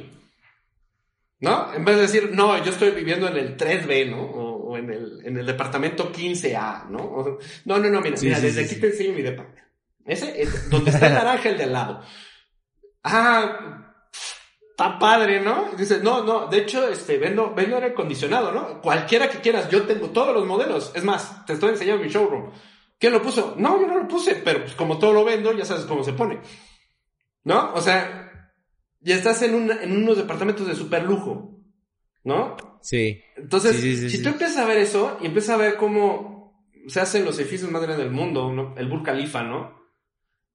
¿No? 1.40 1.74
En 1.74 1.84
vez 1.84 1.96
de 1.98 2.02
decir, 2.04 2.32
no, 2.34 2.64
yo 2.64 2.72
estoy 2.72 2.92
viviendo 2.92 3.28
en 3.28 3.38
el 3.38 3.58
3B, 3.58 4.10
¿no? 4.10 4.22
O, 4.22 4.78
en, 4.78 4.90
el, 4.90 5.22
en 5.26 5.38
el 5.38 5.46
departamento 5.46 6.12
15A, 6.12 6.90
¿no? 6.90 7.40
no, 7.66 7.80
no, 7.80 7.90
no, 7.90 8.02
mira, 8.02 8.18
mira 8.22 8.40
desde 8.40 8.66
aquí 8.66 8.76
te 8.76 8.88
enseño 8.88 9.14
mi 9.14 9.22
depa. 9.22 9.46
Ese 10.06 10.42
es 10.42 10.70
donde 10.70 10.92
está 10.92 11.08
el 11.08 11.14
naranja, 11.16 11.50
el 11.50 11.58
de 11.58 11.64
al 11.64 11.74
lado. 11.74 12.02
Ah, 13.04 13.86
está 14.72 15.00
padre, 15.00 15.40
¿no? 15.40 15.70
Y 15.74 15.78
dice, 15.78 16.00
no, 16.02 16.24
no, 16.24 16.48
de 16.48 16.60
hecho, 16.60 16.88
este, 16.88 17.18
vendo, 17.18 17.54
vendo 17.54 17.76
aire 17.76 17.92
acondicionado, 17.92 18.52
¿no? 18.52 18.82
Cualquiera 18.82 19.30
que 19.30 19.40
quieras, 19.40 19.70
yo 19.70 19.84
tengo 19.84 20.10
todos 20.10 20.34
los 20.34 20.46
modelos. 20.46 20.92
Es 20.96 21.04
más, 21.04 21.46
te 21.46 21.54
estoy 21.54 21.70
enseñando 21.70 22.04
mi 22.04 22.10
showroom. 22.10 22.52
¿Quién 22.98 23.14
lo 23.14 23.22
puso? 23.22 23.56
No, 23.58 23.80
yo 23.80 23.88
no 23.88 23.98
lo 23.98 24.08
puse, 24.08 24.36
pero 24.36 24.62
pues 24.62 24.74
como 24.76 24.98
todo 24.98 25.14
lo 25.14 25.26
vendo, 25.26 25.52
ya 25.54 25.66
sabes 25.66 25.86
cómo 25.86 26.04
se 26.04 26.14
pone. 26.14 26.40
¿No? 27.44 27.74
O 27.74 27.82
sea, 27.82 28.52
ya 29.02 29.16
estás 29.16 29.42
en, 29.44 29.54
un, 29.54 29.72
en 29.72 29.96
unos 29.96 30.18
departamentos 30.18 30.68
de 30.68 30.76
super 30.76 31.04
lujo, 31.04 31.60
¿no? 32.24 32.56
Sí. 32.82 33.22
Entonces, 33.36 34.12
si 34.12 34.22
tú 34.22 34.30
empiezas 34.30 34.58
a 34.58 34.66
ver 34.66 34.78
eso 34.78 35.18
y 35.22 35.28
empiezas 35.28 35.56
a 35.56 35.58
ver 35.58 35.76
cómo 35.76 36.66
se 36.88 37.00
hacen 37.00 37.26
los 37.26 37.38
edificios 37.40 37.70
más 37.72 37.82
grandes 37.82 38.04
del 38.04 38.14
mundo, 38.14 38.52
¿no? 38.52 38.76
El 38.78 38.88
Burj 38.88 39.04
Khalifa, 39.04 39.44
¿no? 39.44 39.76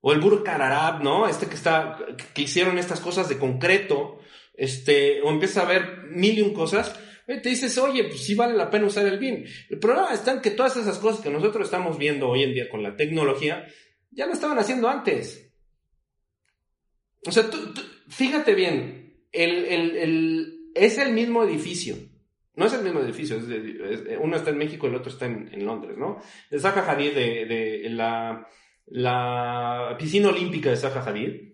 O 0.01 0.13
el 0.13 0.21
Burj 0.21 0.49
Arab, 0.49 1.03
¿no? 1.03 1.29
Este 1.29 1.47
que 1.47 1.55
está, 1.55 1.99
que 2.35 2.43
hicieron 2.43 2.79
estas 2.79 3.01
cosas 3.01 3.29
de 3.29 3.39
concreto, 3.39 4.19
este, 4.55 5.23
o 5.23 5.31
empieza 5.31 5.63
a 5.63 5.67
ver 5.67 6.09
mil 6.11 6.39
y 6.39 6.43
un 6.43 6.55
cosas, 6.55 6.99
te 7.27 7.49
dices, 7.49 7.77
oye, 7.79 8.05
pues 8.05 8.25
sí 8.25 8.35
vale 8.35 8.55
la 8.55 8.71
pena 8.71 8.87
usar 8.87 9.07
el 9.07 9.19
BIM. 9.19 9.45
El 9.69 9.79
problema 9.79 10.13
está 10.13 10.33
en 10.33 10.41
que 10.41 10.51
todas 10.51 10.77
esas 10.77 10.99
cosas 10.99 11.21
que 11.21 11.31
nosotros 11.31 11.67
estamos 11.67 11.99
viendo 11.99 12.29
hoy 12.29 12.43
en 12.43 12.55
día 12.55 12.69
con 12.69 12.83
la 12.83 12.97
tecnología, 12.97 13.67
ya 14.11 14.27
lo 14.27 14.33
estaban 14.33 14.59
haciendo 14.59 14.89
antes. 14.89 15.53
O 17.27 17.33
sea, 17.33 17.49
tú, 17.49 17.59
fíjate 18.09 18.55
bien, 18.55 19.25
el, 19.33 19.65
el, 19.67 19.97
el, 19.97 20.61
es 20.75 20.99
el 20.99 21.13
mismo 21.13 21.45
edificio. 21.45 21.97
No 22.57 22.67
es 22.67 22.73
el 22.75 22.83
mismo 22.83 23.01
edificio, 23.01 23.39
uno 24.21 24.37
está 24.37 24.51
en 24.51 24.59
México 24.59 24.87
y 24.87 24.91
el 24.91 24.97
otro 24.97 25.11
está 25.11 25.25
en, 25.25 25.65
Londres, 25.65 25.97
¿no? 25.97 26.21
De 26.51 26.59
Zaha 26.59 26.91
Hadid, 26.91 27.15
de, 27.15 27.47
de 27.47 27.89
la 27.91 28.47
la 28.91 29.95
piscina 29.99 30.29
olímpica 30.29 30.71
de 30.71 30.77
Zaha 30.77 31.01
Hadid, 31.01 31.50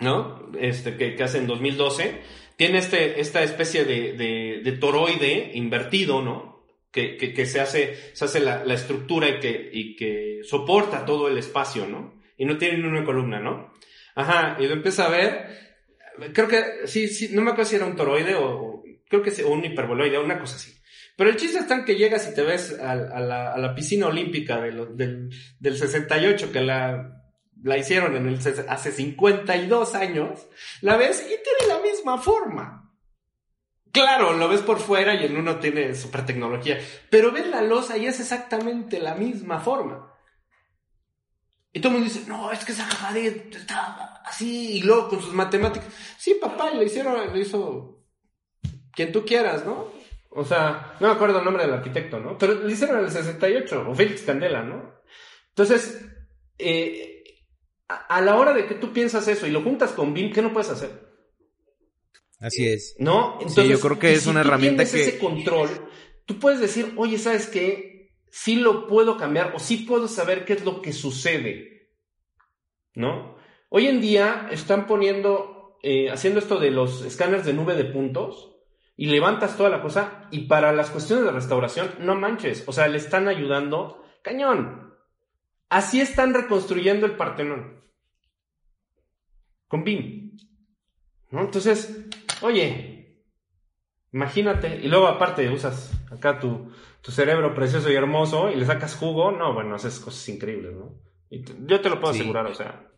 ¿no? 0.00 0.50
Este, 0.58 0.96
que, 0.96 1.14
que 1.14 1.22
hace 1.22 1.38
en 1.38 1.46
2012, 1.46 2.20
tiene 2.56 2.78
este, 2.78 3.20
esta 3.20 3.42
especie 3.42 3.84
de, 3.84 4.12
de, 4.62 4.72
toroide 4.72 5.52
invertido, 5.54 6.22
¿no? 6.22 6.66
Que, 6.90 7.16
que, 7.16 7.46
se 7.46 7.60
hace, 7.60 7.96
se 8.12 8.24
hace 8.24 8.40
la, 8.40 8.64
la, 8.64 8.74
estructura 8.74 9.28
y 9.28 9.38
que, 9.38 9.70
y 9.72 9.94
que 9.94 10.40
soporta 10.42 11.04
todo 11.04 11.28
el 11.28 11.38
espacio, 11.38 11.86
¿no? 11.86 12.20
Y 12.36 12.44
no 12.44 12.58
tiene 12.58 12.86
una 12.86 13.04
columna, 13.04 13.38
¿no? 13.38 13.72
Ajá, 14.14 14.56
y 14.58 14.66
lo 14.66 14.72
empieza 14.72 15.06
a 15.06 15.10
ver, 15.10 15.46
creo 16.32 16.48
que, 16.48 16.86
sí, 16.86 17.06
sí, 17.06 17.28
no 17.32 17.42
me 17.42 17.52
acuerdo 17.52 17.70
si 17.70 17.76
era 17.76 17.86
un 17.86 17.94
toroide 17.94 18.34
o, 18.34 18.82
creo 19.08 19.22
que 19.22 19.30
es 19.30 19.38
un 19.40 19.64
hiperboloide, 19.64 20.18
una 20.18 20.40
cosa 20.40 20.56
así. 20.56 20.74
Pero 21.16 21.30
el 21.30 21.36
chiste 21.36 21.58
está 21.58 21.74
en 21.74 21.84
que 21.84 21.96
llegas 21.96 22.28
y 22.30 22.34
te 22.34 22.42
ves 22.42 22.78
a, 22.80 22.94
la, 22.94 23.52
a 23.52 23.58
la, 23.58 23.74
piscina 23.74 24.06
olímpica 24.06 24.60
del, 24.60 25.30
del 25.58 25.76
68, 25.76 26.52
que 26.52 26.60
la, 26.60 27.18
la 27.62 27.76
hicieron 27.76 28.16
en 28.16 28.28
el, 28.28 28.38
hace 28.68 28.92
52 28.92 29.94
años, 29.94 30.46
la 30.80 30.96
ves 30.96 31.22
y 31.22 31.28
tiene 31.28 31.74
la 31.74 31.80
misma 31.80 32.18
forma. 32.18 32.92
Claro, 33.92 34.34
lo 34.34 34.48
ves 34.48 34.60
por 34.60 34.78
fuera 34.78 35.14
y 35.14 35.24
en 35.24 35.36
uno 35.36 35.58
tiene 35.58 35.94
super 35.94 36.24
tecnología, 36.24 36.78
pero 37.10 37.32
ves 37.32 37.46
la 37.46 37.62
losa 37.62 37.96
y 37.96 38.06
es 38.06 38.20
exactamente 38.20 39.00
la 39.00 39.14
misma 39.14 39.60
forma. 39.60 40.14
Y 41.72 41.80
todo 41.80 41.92
el 41.92 41.98
mundo 42.00 42.12
dice, 42.12 42.28
no, 42.28 42.50
es 42.50 42.64
que 42.64 42.72
esa 42.72 42.88
Hadid 42.88 43.54
está 43.54 44.22
así, 44.24 44.78
y 44.78 44.82
luego 44.82 45.10
con 45.10 45.20
sus 45.22 45.34
matemáticas. 45.34 45.88
Sí, 46.18 46.36
papá, 46.40 46.70
y 46.72 46.78
le 46.78 46.84
hicieron, 46.84 47.32
le 47.32 47.40
hizo 47.40 48.04
quien 48.92 49.12
tú 49.12 49.24
quieras, 49.24 49.64
¿no? 49.64 49.92
O 50.30 50.44
sea, 50.44 50.94
no 51.00 51.08
me 51.08 51.14
acuerdo 51.14 51.38
el 51.38 51.44
nombre 51.44 51.64
del 51.64 51.74
arquitecto, 51.74 52.18
¿no? 52.18 52.36
Pero 52.38 52.54
le 52.54 52.72
hicieron 52.72 52.98
en 52.98 53.04
el 53.04 53.10
68, 53.10 53.86
o 53.88 53.94
Félix 53.94 54.22
Candela, 54.22 54.62
¿no? 54.62 54.94
Entonces, 55.50 56.04
eh, 56.58 57.17
a, 57.88 58.20
la 58.20 58.36
hora 58.36 58.52
de 58.52 58.66
que 58.66 58.74
tú 58.74 58.92
piensas 58.92 59.26
eso 59.28 59.46
y 59.46 59.50
lo 59.50 59.62
juntas 59.62 59.92
con 59.92 60.12
BIM, 60.12 60.32
¿qué 60.32 60.42
no 60.42 60.52
puedes 60.52 60.70
hacer? 60.70 60.90
Así 62.38 62.68
es. 62.68 62.96
¿No? 62.98 63.34
Entonces, 63.40 63.64
sí, 63.64 63.70
yo 63.70 63.80
creo 63.80 63.98
que 63.98 64.12
es 64.12 64.26
una 64.26 64.40
herramienta 64.40 64.84
que... 64.84 65.02
ese 65.02 65.18
control, 65.18 65.68
tú 66.26 66.38
puedes 66.38 66.60
decir, 66.60 66.92
oye, 66.96 67.18
¿sabes 67.18 67.46
qué? 67.48 68.12
Sí 68.30 68.56
lo 68.56 68.86
puedo 68.86 69.16
cambiar 69.16 69.54
o 69.54 69.58
sí 69.58 69.78
puedo 69.78 70.06
saber 70.06 70.44
qué 70.44 70.52
es 70.52 70.64
lo 70.64 70.82
que 70.82 70.92
sucede, 70.92 71.94
¿no? 72.94 73.36
Hoy 73.70 73.86
en 73.86 74.00
día 74.00 74.48
están 74.50 74.86
poniendo, 74.86 75.78
eh, 75.82 76.10
haciendo 76.10 76.38
esto 76.38 76.58
de 76.58 76.70
los 76.70 77.02
escáneres 77.02 77.46
de 77.46 77.54
nube 77.54 77.74
de 77.74 77.84
puntos, 77.84 78.58
y 78.98 79.06
levantas 79.06 79.56
toda 79.56 79.70
la 79.70 79.80
cosa 79.80 80.26
y 80.32 80.40
para 80.46 80.72
las 80.72 80.90
cuestiones 80.90 81.24
de 81.24 81.30
restauración, 81.30 81.88
no 82.00 82.16
manches, 82.16 82.64
o 82.66 82.72
sea, 82.72 82.88
le 82.88 82.98
están 82.98 83.28
ayudando 83.28 84.04
cañón. 84.22 84.87
Así 85.68 86.00
están 86.00 86.34
reconstruyendo 86.34 87.06
el 87.06 87.16
Partenón. 87.16 87.82
Con 89.66 89.84
BIM. 89.84 90.36
¿No? 91.30 91.42
Entonces, 91.42 92.06
oye, 92.40 93.22
imagínate, 94.12 94.76
y 94.82 94.88
luego 94.88 95.06
aparte 95.08 95.50
usas 95.50 95.92
acá 96.10 96.40
tu, 96.40 96.72
tu 97.02 97.12
cerebro 97.12 97.54
precioso 97.54 97.90
y 97.90 97.94
hermoso 97.94 98.50
y 98.50 98.56
le 98.56 98.64
sacas 98.64 98.96
jugo, 98.96 99.30
no, 99.30 99.52
bueno, 99.52 99.74
haces 99.74 100.00
cosas 100.00 100.26
increíbles, 100.30 100.74
¿no? 100.74 100.98
Y 101.28 101.44
yo 101.66 101.80
te 101.82 101.90
lo 101.90 102.00
puedo 102.00 102.14
asegurar, 102.14 102.46
o 102.46 102.54
sea, 102.54 102.90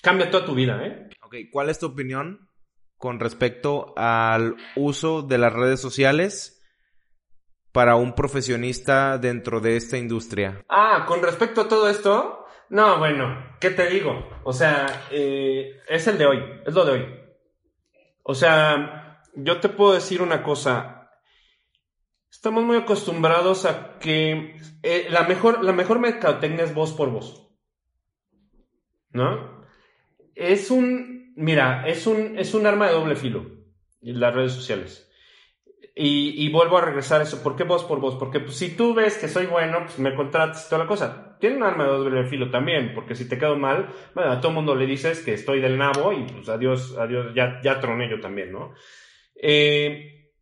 cambia 0.00 0.30
toda 0.30 0.46
tu 0.46 0.54
vida, 0.54 0.86
¿eh? 0.86 1.08
Ok, 1.22 1.34
¿cuál 1.50 1.68
es 1.68 1.80
tu 1.80 1.86
opinión 1.86 2.48
con 2.96 3.18
respecto 3.18 3.92
al 3.96 4.56
uso 4.76 5.22
de 5.22 5.38
las 5.38 5.52
redes 5.52 5.80
sociales 5.80 6.57
para 7.72 7.96
un 7.96 8.14
profesionista 8.14 9.18
dentro 9.18 9.60
de 9.60 9.76
esta 9.76 9.96
industria? 9.96 10.64
Ah, 10.68 11.04
con 11.06 11.22
respecto 11.22 11.62
a 11.62 11.68
todo 11.68 11.88
esto, 11.88 12.46
no, 12.70 12.98
bueno, 12.98 13.56
¿qué 13.60 13.70
te 13.70 13.88
digo? 13.88 14.28
O 14.44 14.52
sea, 14.52 15.06
eh, 15.10 15.80
es 15.88 16.06
el 16.06 16.18
de 16.18 16.26
hoy, 16.26 16.42
es 16.66 16.74
lo 16.74 16.84
de 16.84 16.92
hoy. 16.92 17.06
O 18.22 18.34
sea, 18.34 19.22
yo 19.34 19.60
te 19.60 19.68
puedo 19.68 19.94
decir 19.94 20.22
una 20.22 20.42
cosa. 20.42 21.10
Estamos 22.30 22.64
muy 22.64 22.76
acostumbrados 22.76 23.64
a 23.64 23.98
que 23.98 24.56
eh, 24.82 25.06
la, 25.10 25.22
mejor, 25.24 25.64
la 25.64 25.72
mejor 25.72 25.98
mercadotecnia 25.98 26.64
es 26.64 26.74
voz 26.74 26.92
por 26.92 27.10
voz. 27.10 27.48
¿No? 29.10 29.64
Es 30.34 30.70
un 30.70 31.18
Mira, 31.40 31.86
es 31.86 32.08
un, 32.08 32.36
es 32.36 32.52
un 32.52 32.66
arma 32.66 32.88
de 32.88 32.94
doble 32.94 33.14
filo, 33.14 33.46
las 34.00 34.34
redes 34.34 34.50
sociales. 34.50 35.07
Y, 36.00 36.48
vuelvo 36.50 36.78
a 36.78 36.82
regresar 36.82 37.20
a 37.20 37.24
eso. 37.24 37.42
¿Por 37.42 37.56
qué 37.56 37.64
voz 37.64 37.82
por 37.82 37.98
voz? 37.98 38.14
Porque 38.14 38.38
pues, 38.38 38.56
si 38.56 38.76
tú 38.76 38.94
ves 38.94 39.18
que 39.18 39.26
soy 39.26 39.46
bueno, 39.46 39.80
pues 39.84 39.98
me 39.98 40.14
contratas 40.14 40.64
y 40.64 40.70
toda 40.70 40.84
la 40.84 40.88
cosa. 40.88 41.36
Tiene 41.40 41.56
un 41.56 41.64
arma 41.64 41.84
de 41.84 41.90
doble 41.90 42.24
filo 42.26 42.50
también, 42.50 42.92
porque 42.94 43.16
si 43.16 43.28
te 43.28 43.36
quedo 43.36 43.56
mal, 43.56 43.88
bueno, 44.14 44.30
a 44.30 44.40
todo 44.40 44.52
mundo 44.52 44.76
le 44.76 44.86
dices 44.86 45.20
que 45.20 45.34
estoy 45.34 45.60
del 45.60 45.76
nabo 45.76 46.12
y 46.12 46.22
pues 46.22 46.48
adiós, 46.48 46.96
adiós, 46.96 47.34
ya, 47.34 47.60
ya 47.64 47.80
troné 47.80 48.08
yo 48.08 48.20
también, 48.20 48.52
¿no? 48.52 48.74
Eh, 49.34 50.32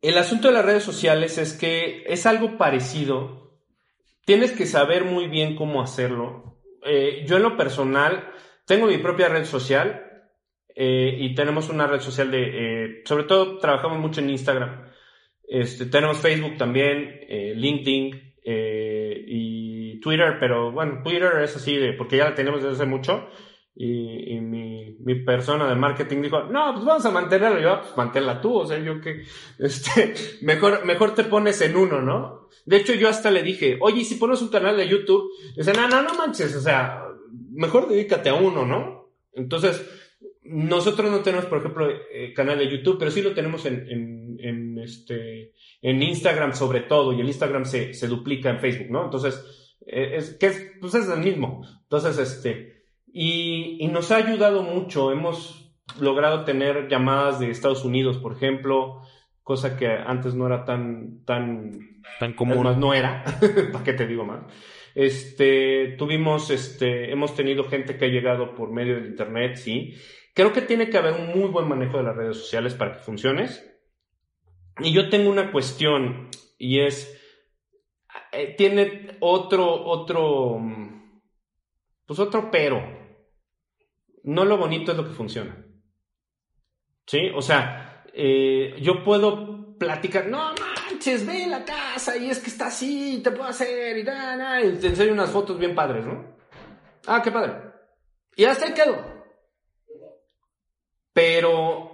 el 0.00 0.18
asunto 0.18 0.48
de 0.48 0.54
las 0.54 0.64
redes 0.64 0.82
sociales 0.82 1.38
es 1.38 1.52
que 1.52 2.02
es 2.08 2.26
algo 2.26 2.58
parecido. 2.58 3.60
Tienes 4.24 4.50
que 4.50 4.66
saber 4.66 5.04
muy 5.04 5.28
bien 5.28 5.54
cómo 5.54 5.80
hacerlo. 5.80 6.60
Eh, 6.84 7.24
yo 7.24 7.36
en 7.36 7.44
lo 7.44 7.56
personal 7.56 8.32
tengo 8.66 8.86
mi 8.86 8.98
propia 8.98 9.28
red 9.28 9.44
social, 9.44 10.11
eh, 10.74 11.16
y 11.18 11.34
tenemos 11.34 11.68
una 11.68 11.86
red 11.86 12.00
social 12.00 12.30
de, 12.30 12.42
eh, 12.42 13.02
sobre 13.04 13.24
todo 13.24 13.58
trabajamos 13.58 13.98
mucho 13.98 14.20
en 14.20 14.30
Instagram. 14.30 14.88
Este, 15.46 15.86
tenemos 15.86 16.18
Facebook 16.18 16.56
también, 16.56 17.20
eh, 17.28 17.54
LinkedIn 17.56 18.32
y 18.44 20.00
Twitter, 20.00 20.36
pero 20.40 20.72
bueno, 20.72 21.02
Twitter 21.04 21.42
es 21.42 21.54
así 21.56 21.76
de, 21.76 21.92
porque 21.92 22.16
ya 22.16 22.24
la 22.24 22.34
tenemos 22.34 22.62
desde 22.62 22.76
hace 22.76 22.86
mucho. 22.86 23.28
Y, 23.74 24.38
mi, 24.40 24.98
mi, 25.00 25.24
persona 25.24 25.66
de 25.66 25.74
marketing 25.74 26.20
dijo, 26.20 26.42
no, 26.44 26.74
pues 26.74 26.84
vamos 26.84 27.06
a 27.06 27.10
mantenerla. 27.10 27.60
yo, 27.60 27.80
pues 27.80 27.96
manténla 27.96 28.40
tú, 28.40 28.58
o 28.58 28.66
sea, 28.66 28.78
yo 28.78 29.00
que, 29.00 29.24
este, 29.58 30.14
mejor, 30.42 30.84
mejor 30.84 31.14
te 31.14 31.24
pones 31.24 31.60
en 31.62 31.76
uno, 31.76 32.02
¿no? 32.02 32.48
De 32.66 32.76
hecho, 32.76 32.92
yo 32.92 33.08
hasta 33.08 33.30
le 33.30 33.42
dije, 33.42 33.78
oye, 33.80 34.04
si 34.04 34.16
pones 34.16 34.42
un 34.42 34.48
canal 34.48 34.76
de 34.76 34.88
YouTube, 34.88 35.30
dice, 35.56 35.72
no, 35.72 35.88
no, 35.88 36.02
no 36.02 36.14
manches, 36.14 36.54
o 36.54 36.60
sea, 36.60 37.02
mejor 37.52 37.88
dedícate 37.88 38.28
a 38.28 38.34
uno, 38.34 38.66
¿no? 38.66 39.10
Entonces, 39.32 39.82
nosotros 40.44 41.10
no 41.10 41.20
tenemos, 41.20 41.46
por 41.46 41.58
ejemplo, 41.58 41.88
eh, 41.88 42.32
canal 42.34 42.58
de 42.58 42.68
YouTube, 42.68 42.98
pero 42.98 43.10
sí 43.10 43.22
lo 43.22 43.32
tenemos 43.32 43.64
en, 43.66 44.38
en, 44.40 44.78
este, 44.78 45.52
en 45.80 46.02
Instagram 46.02 46.52
sobre 46.54 46.80
todo, 46.80 47.12
y 47.12 47.20
el 47.20 47.28
Instagram 47.28 47.64
se, 47.64 47.94
se 47.94 48.08
duplica 48.08 48.50
en 48.50 48.58
Facebook, 48.58 48.90
¿no? 48.90 49.04
Entonces, 49.04 49.76
eh, 49.86 50.14
es, 50.16 50.36
que 50.38 50.46
es, 50.46 50.72
pues 50.80 50.94
es 50.94 51.08
el 51.08 51.20
mismo. 51.20 51.64
Entonces, 51.82 52.18
este, 52.18 52.86
y, 53.12 53.76
y 53.80 53.88
nos 53.88 54.10
ha 54.10 54.16
ayudado 54.16 54.62
mucho. 54.62 55.12
Hemos 55.12 55.62
logrado 56.00 56.44
tener 56.44 56.88
llamadas 56.88 57.38
de 57.38 57.50
Estados 57.50 57.84
Unidos, 57.84 58.18
por 58.18 58.32
ejemplo, 58.32 59.02
cosa 59.42 59.76
que 59.76 59.86
antes 59.86 60.34
no 60.34 60.46
era 60.46 60.64
tan, 60.64 61.24
tan, 61.24 62.00
tan 62.18 62.32
común. 62.34 62.78
no 62.78 62.94
era, 62.94 63.24
¿para 63.72 63.84
qué 63.84 63.92
te 63.92 64.06
digo 64.06 64.24
más? 64.24 64.44
Este, 64.94 65.94
tuvimos, 65.98 66.50
este, 66.50 67.10
hemos 67.10 67.34
tenido 67.34 67.64
gente 67.64 67.96
que 67.96 68.04
ha 68.04 68.08
llegado 68.08 68.54
por 68.54 68.70
medio 68.70 68.96
del 68.96 69.06
internet, 69.06 69.56
sí, 69.56 69.94
Creo 70.34 70.52
que 70.52 70.62
tiene 70.62 70.88
que 70.88 70.98
haber 70.98 71.14
un 71.14 71.38
muy 71.38 71.50
buen 71.50 71.68
manejo 71.68 71.98
de 71.98 72.04
las 72.04 72.16
redes 72.16 72.38
sociales 72.38 72.74
para 72.74 72.92
que 72.92 73.00
funciones. 73.00 73.68
Y 74.78 74.92
yo 74.92 75.10
tengo 75.10 75.30
una 75.30 75.52
cuestión 75.52 76.30
y 76.58 76.80
es, 76.80 77.20
eh, 78.32 78.54
tiene 78.56 79.18
otro, 79.20 79.84
otro, 79.84 80.58
pues 82.06 82.18
otro 82.18 82.50
pero. 82.50 83.00
No 84.24 84.44
lo 84.44 84.56
bonito 84.56 84.92
es 84.92 84.96
lo 84.96 85.04
que 85.04 85.14
funciona. 85.14 85.66
¿Sí? 87.06 87.30
O 87.34 87.42
sea, 87.42 88.04
eh, 88.14 88.76
yo 88.80 89.04
puedo 89.04 89.76
platicar, 89.76 90.28
no 90.28 90.54
manches, 90.54 91.26
ve 91.26 91.46
la 91.48 91.64
casa 91.64 92.16
y 92.16 92.30
es 92.30 92.38
que 92.38 92.48
está 92.48 92.68
así, 92.68 93.20
te 93.22 93.32
puedo 93.32 93.48
hacer 93.48 93.98
y 93.98 94.04
nada, 94.04 94.60
te 94.60 94.86
enseño 94.86 95.12
unas 95.12 95.30
fotos 95.30 95.58
bien 95.58 95.74
padres, 95.74 96.06
¿no? 96.06 96.36
Ah, 97.06 97.20
qué 97.22 97.32
padre. 97.32 97.72
Y 98.36 98.44
hasta 98.44 98.66
ahí 98.66 98.74
quedo. 98.74 99.11
Pero 101.12 101.92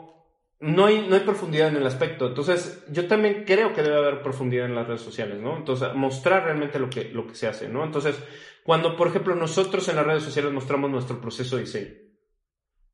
no 0.60 0.86
hay, 0.86 1.06
no 1.08 1.14
hay 1.14 1.22
profundidad 1.22 1.68
en 1.68 1.76
el 1.76 1.86
aspecto. 1.86 2.26
Entonces, 2.26 2.84
yo 2.90 3.06
también 3.06 3.44
creo 3.46 3.72
que 3.72 3.82
debe 3.82 3.96
haber 3.96 4.22
profundidad 4.22 4.66
en 4.66 4.74
las 4.74 4.86
redes 4.86 5.02
sociales, 5.02 5.40
¿no? 5.40 5.56
Entonces, 5.56 5.88
mostrar 5.94 6.44
realmente 6.44 6.78
lo 6.78 6.90
que, 6.90 7.04
lo 7.04 7.26
que 7.26 7.34
se 7.34 7.46
hace, 7.46 7.68
¿no? 7.68 7.84
Entonces, 7.84 8.16
cuando, 8.64 8.96
por 8.96 9.08
ejemplo, 9.08 9.34
nosotros 9.34 9.88
en 9.88 9.96
las 9.96 10.06
redes 10.06 10.24
sociales 10.24 10.52
mostramos 10.52 10.90
nuestro 10.90 11.20
proceso 11.20 11.56
de 11.56 11.62
diseño, 11.62 11.94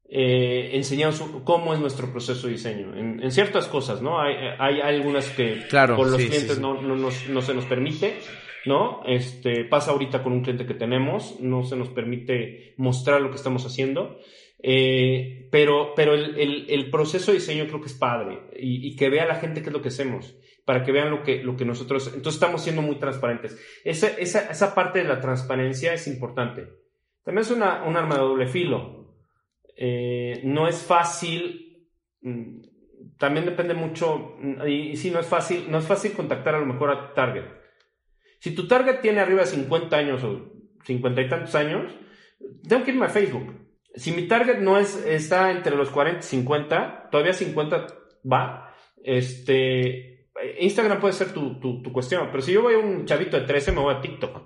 eh, 0.07 0.71
enseñamos 0.75 1.21
cómo 1.45 1.73
es 1.73 1.81
nuestro 1.81 2.13
proceso 2.13 2.47
de 2.47 2.53
diseño, 2.53 2.95
en, 2.95 3.31
ciertas 3.33 3.67
cosas, 3.67 4.03
¿no? 4.03 4.21
Hay, 4.21 4.35
hay, 4.59 4.81
algunas 4.81 5.31
que 5.31 5.67
claro, 5.69 5.97
con 5.97 6.11
los 6.11 6.21
clientes 6.21 6.59
No, 6.59 6.81
no, 6.81 6.95
no 6.95 7.43
se 7.43 7.55
nos 7.55 7.65
permite, 7.65 8.19
¿no? 8.67 9.03
Este, 9.07 9.65
pasa 9.65 9.93
ahorita 9.93 10.23
con 10.23 10.33
un 10.33 10.43
cliente 10.43 10.67
que 10.67 10.75
tenemos, 10.75 11.41
no 11.41 11.65
se 11.65 11.77
nos 11.77 11.89
permite 11.89 12.75
mostrar 12.77 13.23
lo 13.23 13.31
que 13.31 13.37
estamos 13.37 13.65
haciendo, 13.67 14.19
eh, 14.67 15.49
pero, 15.51 15.93
pero 15.95 16.15
el, 16.15 16.67
el, 16.69 16.91
proceso 16.91 17.31
de 17.31 17.39
diseño 17.39 17.67
creo 17.67 17.81
que 17.81 17.89
es 17.89 17.95
padre 17.95 18.49
y, 18.57 18.97
que 18.97 19.11
vea 19.11 19.27
la 19.27 19.37
gente 19.37 19.63
qué 19.63 19.69
es 19.69 19.73
lo 19.73 19.83
que 19.83 19.89
hacemos, 19.89 20.37
para 20.65 20.83
que 20.83 20.93
vean 20.93 21.11
lo 21.11 21.23
que, 21.23 21.43
lo 21.43 21.57
que 21.57 21.65
nosotros, 21.65 22.07
entonces 22.15 22.35
estamos 22.35 22.63
siendo 22.63 22.83
muy 22.83 22.97
transparentes. 22.97 23.61
Esa, 23.85 24.09
esa, 24.09 24.51
esa 24.51 24.75
parte 24.75 25.01
de 25.01 25.09
la 25.09 25.21
transparencia 25.21 25.93
es 25.93 26.07
importante. 26.07 26.67
También 27.23 27.43
es 27.43 27.51
una, 27.51 27.85
un 27.85 27.97
arma 27.97 28.15
de 28.15 28.23
doble 28.23 28.47
filo. 28.47 29.17
Eh, 29.77 30.41
no 30.45 30.67
es 30.67 30.83
fácil, 30.83 31.89
mm, 32.23 32.63
también 33.19 33.45
depende 33.45 33.75
mucho, 33.75 34.37
y, 34.67 34.91
y 34.91 34.97
sí, 34.97 35.11
no 35.11 35.21
es 35.21 35.27
fácil, 35.27 35.67
no 35.69 35.79
es 35.79 35.87
fácil 35.87 36.13
contactar 36.13 36.55
a 36.55 36.61
lo 36.61 36.67
mejor 36.67 36.91
a 36.91 37.13
Target 37.13 37.65
si 38.45 38.55
tu 38.55 38.69
target 38.69 39.01
tiene 39.01 39.21
arriba 39.21 39.41
de 39.41 39.47
50 39.47 39.97
años 39.97 40.23
o 40.23 40.53
50 40.85 41.23
y 41.23 41.29
tantos 41.31 41.55
años, 41.55 41.99
tengo 42.69 42.85
que 42.85 42.91
irme 42.91 43.07
a 43.07 43.09
Facebook. 43.09 43.64
Si 43.95 44.13
mi 44.13 44.27
target 44.27 44.59
no 44.59 44.79
es, 44.79 44.97
está 45.07 45.51
entre 45.51 45.77
los 45.77 45.91
40 45.91 46.21
y 46.21 46.23
50, 46.23 47.09
todavía 47.11 47.33
50 47.33 47.87
va, 48.31 48.75
este, 49.03 50.29
Instagram 50.59 51.01
puede 51.01 51.13
ser 51.13 51.33
tu, 51.33 51.61
tu, 51.61 51.93
cuestión, 51.93 52.29
pero 52.31 52.43
si 52.43 52.53
yo 52.53 52.63
voy 52.63 52.75
a 52.75 52.79
un 52.79 53.07
chavito 53.07 53.39
de 53.39 53.47
13, 53.47 53.73
me 53.73 53.81
voy 53.81 53.95
a 53.95 54.01
TikTok, 54.01 54.43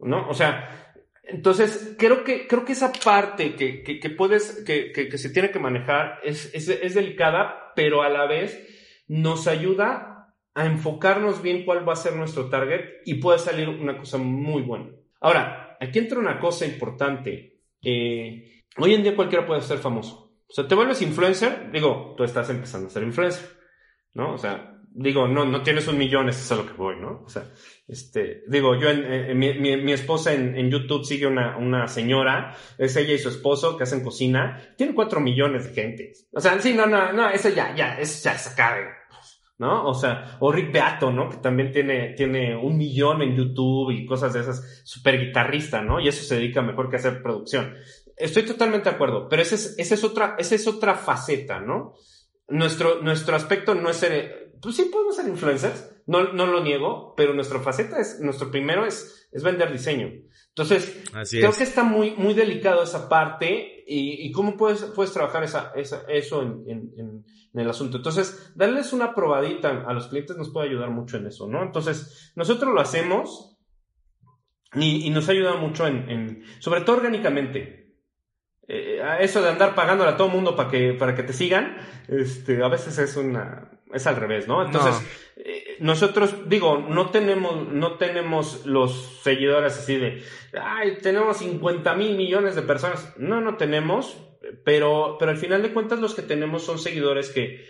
¿no? 0.00 0.28
O 0.28 0.34
sea, 0.34 0.92
entonces, 1.24 1.96
creo 1.98 2.24
que, 2.24 2.46
creo 2.46 2.64
que 2.64 2.72
esa 2.72 2.92
parte 2.92 3.54
que, 3.54 3.82
que, 3.82 4.00
que 4.00 4.10
puedes, 4.10 4.64
que, 4.66 4.92
que, 4.92 5.16
se 5.16 5.30
tiene 5.30 5.50
que 5.50 5.60
manejar 5.60 6.18
es, 6.24 6.50
es, 6.54 6.68
es 6.68 6.94
delicada, 6.94 7.72
pero 7.76 8.02
a 8.02 8.08
la 8.08 8.26
vez 8.26 9.04
nos 9.06 9.46
ayuda 9.46 10.34
a 10.54 10.66
enfocarnos 10.66 11.42
bien 11.42 11.64
cuál 11.64 11.88
va 11.88 11.92
a 11.92 11.96
ser 11.96 12.16
nuestro 12.16 12.48
target 12.48 13.02
y 13.04 13.14
puede 13.14 13.38
salir 13.38 13.68
una 13.68 13.96
cosa 13.96 14.18
muy 14.18 14.62
buena. 14.62 14.90
Ahora, 15.20 15.76
aquí 15.80 15.98
entra 15.98 16.18
una 16.18 16.38
cosa 16.40 16.66
importante. 16.66 17.60
Eh, 17.82 18.59
hoy 18.76 18.94
en 18.94 19.02
día 19.02 19.16
cualquiera 19.16 19.46
puede 19.46 19.60
ser 19.62 19.78
famoso. 19.78 20.30
O 20.48 20.52
sea, 20.52 20.66
te 20.66 20.74
vuelves 20.74 21.02
influencer, 21.02 21.70
digo, 21.72 22.14
tú 22.16 22.24
estás 22.24 22.50
empezando 22.50 22.88
a 22.88 22.90
ser 22.90 23.04
influencer, 23.04 23.48
¿no? 24.14 24.34
O 24.34 24.38
sea, 24.38 24.80
digo, 24.92 25.28
no, 25.28 25.44
no 25.44 25.62
tienes 25.62 25.86
un 25.86 25.96
millón, 25.96 26.28
eso 26.28 26.40
es 26.40 26.52
a 26.52 26.56
lo 26.56 26.66
que 26.66 26.72
voy, 26.72 26.96
¿no? 26.96 27.22
O 27.24 27.28
sea, 27.28 27.52
este, 27.86 28.42
digo, 28.48 28.74
yo, 28.74 28.90
en, 28.90 29.38
mi, 29.38 29.54
mi, 29.60 29.92
esposa 29.92 30.32
en, 30.32 30.56
en, 30.56 30.70
YouTube 30.70 31.04
sigue 31.04 31.26
una, 31.26 31.56
una 31.56 31.86
señora, 31.86 32.56
es 32.78 32.96
ella 32.96 33.14
y 33.14 33.18
su 33.18 33.28
esposo 33.28 33.76
que 33.76 33.84
hacen 33.84 34.02
cocina, 34.02 34.74
tiene 34.76 34.94
cuatro 34.94 35.20
millones 35.20 35.66
de 35.66 35.72
gente. 35.72 36.12
O 36.32 36.40
sea, 36.40 36.58
sí, 36.60 36.74
no, 36.74 36.86
no, 36.86 37.12
no, 37.12 37.30
eso 37.30 37.48
ya, 37.50 37.74
ya, 37.74 37.98
eso 37.98 38.28
ya 38.28 38.36
se 38.36 38.50
acaba. 38.50 39.00
¿no? 39.60 39.86
O 39.86 39.92
sea, 39.92 40.38
o 40.40 40.50
Rick 40.50 40.72
Beato, 40.72 41.12
¿no? 41.12 41.28
Que 41.28 41.36
también 41.36 41.70
tiene, 41.70 42.14
tiene 42.14 42.56
un 42.56 42.78
millón 42.78 43.20
en 43.20 43.36
YouTube 43.36 43.90
y 43.90 44.06
cosas 44.06 44.32
de 44.32 44.40
esas, 44.40 44.80
super 44.84 45.20
guitarrista, 45.20 45.82
¿no? 45.82 46.00
Y 46.00 46.08
eso 46.08 46.24
se 46.24 46.36
dedica 46.36 46.62
mejor 46.62 46.88
que 46.88 46.96
a 46.96 46.98
hacer 46.98 47.22
producción. 47.22 47.74
Estoy 48.20 48.44
totalmente 48.44 48.88
de 48.88 48.94
acuerdo, 48.94 49.28
pero 49.28 49.42
esa 49.42 49.54
es, 49.54 49.74
esa 49.78 49.94
es 49.94 50.04
otra, 50.04 50.36
esa 50.38 50.54
es 50.54 50.66
otra 50.66 50.94
faceta, 50.94 51.60
¿no? 51.60 51.94
Nuestro, 52.48 53.00
nuestro 53.02 53.36
aspecto 53.36 53.74
no 53.74 53.90
es 53.90 53.96
ser, 53.96 54.52
pues 54.60 54.76
sí 54.76 54.84
podemos 54.92 55.16
ser 55.16 55.28
influencers, 55.28 55.90
no, 56.06 56.32
no 56.32 56.46
lo 56.46 56.62
niego, 56.62 57.14
pero 57.16 57.34
nuestra 57.34 57.60
faceta 57.60 57.98
es, 58.00 58.20
nuestro 58.20 58.50
primero 58.50 58.84
es, 58.84 59.28
es 59.32 59.42
vender 59.42 59.72
diseño. 59.72 60.10
Entonces, 60.48 61.04
creo 61.30 61.52
que 61.52 61.62
está 61.62 61.84
muy, 61.84 62.10
muy 62.16 62.34
delicado 62.34 62.82
esa 62.82 63.08
parte 63.08 63.84
y, 63.86 64.26
y 64.26 64.32
cómo 64.32 64.56
puedes, 64.56 64.82
puedes 64.86 65.12
trabajar 65.12 65.44
esa, 65.44 65.72
esa, 65.76 66.02
eso 66.08 66.42
en, 66.42 66.64
en, 66.66 66.92
en, 66.96 67.60
el 67.60 67.70
asunto. 67.70 67.98
Entonces, 67.98 68.52
darles 68.54 68.92
una 68.92 69.14
probadita 69.14 69.84
a 69.86 69.92
los 69.92 70.08
clientes 70.08 70.36
nos 70.36 70.50
puede 70.50 70.68
ayudar 70.68 70.90
mucho 70.90 71.16
en 71.16 71.26
eso, 71.26 71.48
¿no? 71.48 71.62
Entonces, 71.62 72.32
nosotros 72.36 72.74
lo 72.74 72.80
hacemos 72.80 73.56
y, 74.74 75.06
y 75.06 75.10
nos 75.10 75.28
ayuda 75.28 75.54
mucho 75.56 75.86
en, 75.86 76.44
sobre 76.58 76.80
todo 76.82 76.96
orgánicamente. 76.96 77.79
Eh, 78.72 79.02
eso 79.18 79.42
de 79.42 79.48
andar 79.48 79.74
pagándole 79.74 80.12
a 80.12 80.16
todo 80.16 80.28
mundo 80.28 80.54
para 80.54 80.70
que, 80.70 80.92
para 80.92 81.16
que 81.16 81.24
te 81.24 81.32
sigan, 81.32 81.76
este, 82.06 82.62
a 82.62 82.68
veces 82.68 82.98
es 82.98 83.16
una, 83.16 83.68
es 83.92 84.06
al 84.06 84.14
revés, 84.14 84.46
¿no? 84.46 84.64
Entonces, 84.64 84.94
eh, 85.38 85.76
nosotros, 85.80 86.48
digo, 86.48 86.78
no 86.78 87.10
tenemos, 87.10 87.66
no 87.66 87.94
tenemos 87.94 88.64
los 88.66 89.20
seguidores 89.24 89.76
así 89.76 89.96
de, 89.96 90.22
ay, 90.52 90.98
tenemos 91.02 91.38
50 91.38 91.96
mil 91.96 92.16
millones 92.16 92.54
de 92.54 92.62
personas. 92.62 93.12
No, 93.16 93.40
no 93.40 93.56
tenemos, 93.56 94.16
pero, 94.64 95.16
pero 95.18 95.32
al 95.32 95.36
final 95.36 95.62
de 95.62 95.72
cuentas 95.72 95.98
los 95.98 96.14
que 96.14 96.22
tenemos 96.22 96.62
son 96.62 96.78
seguidores 96.78 97.30
que, 97.30 97.66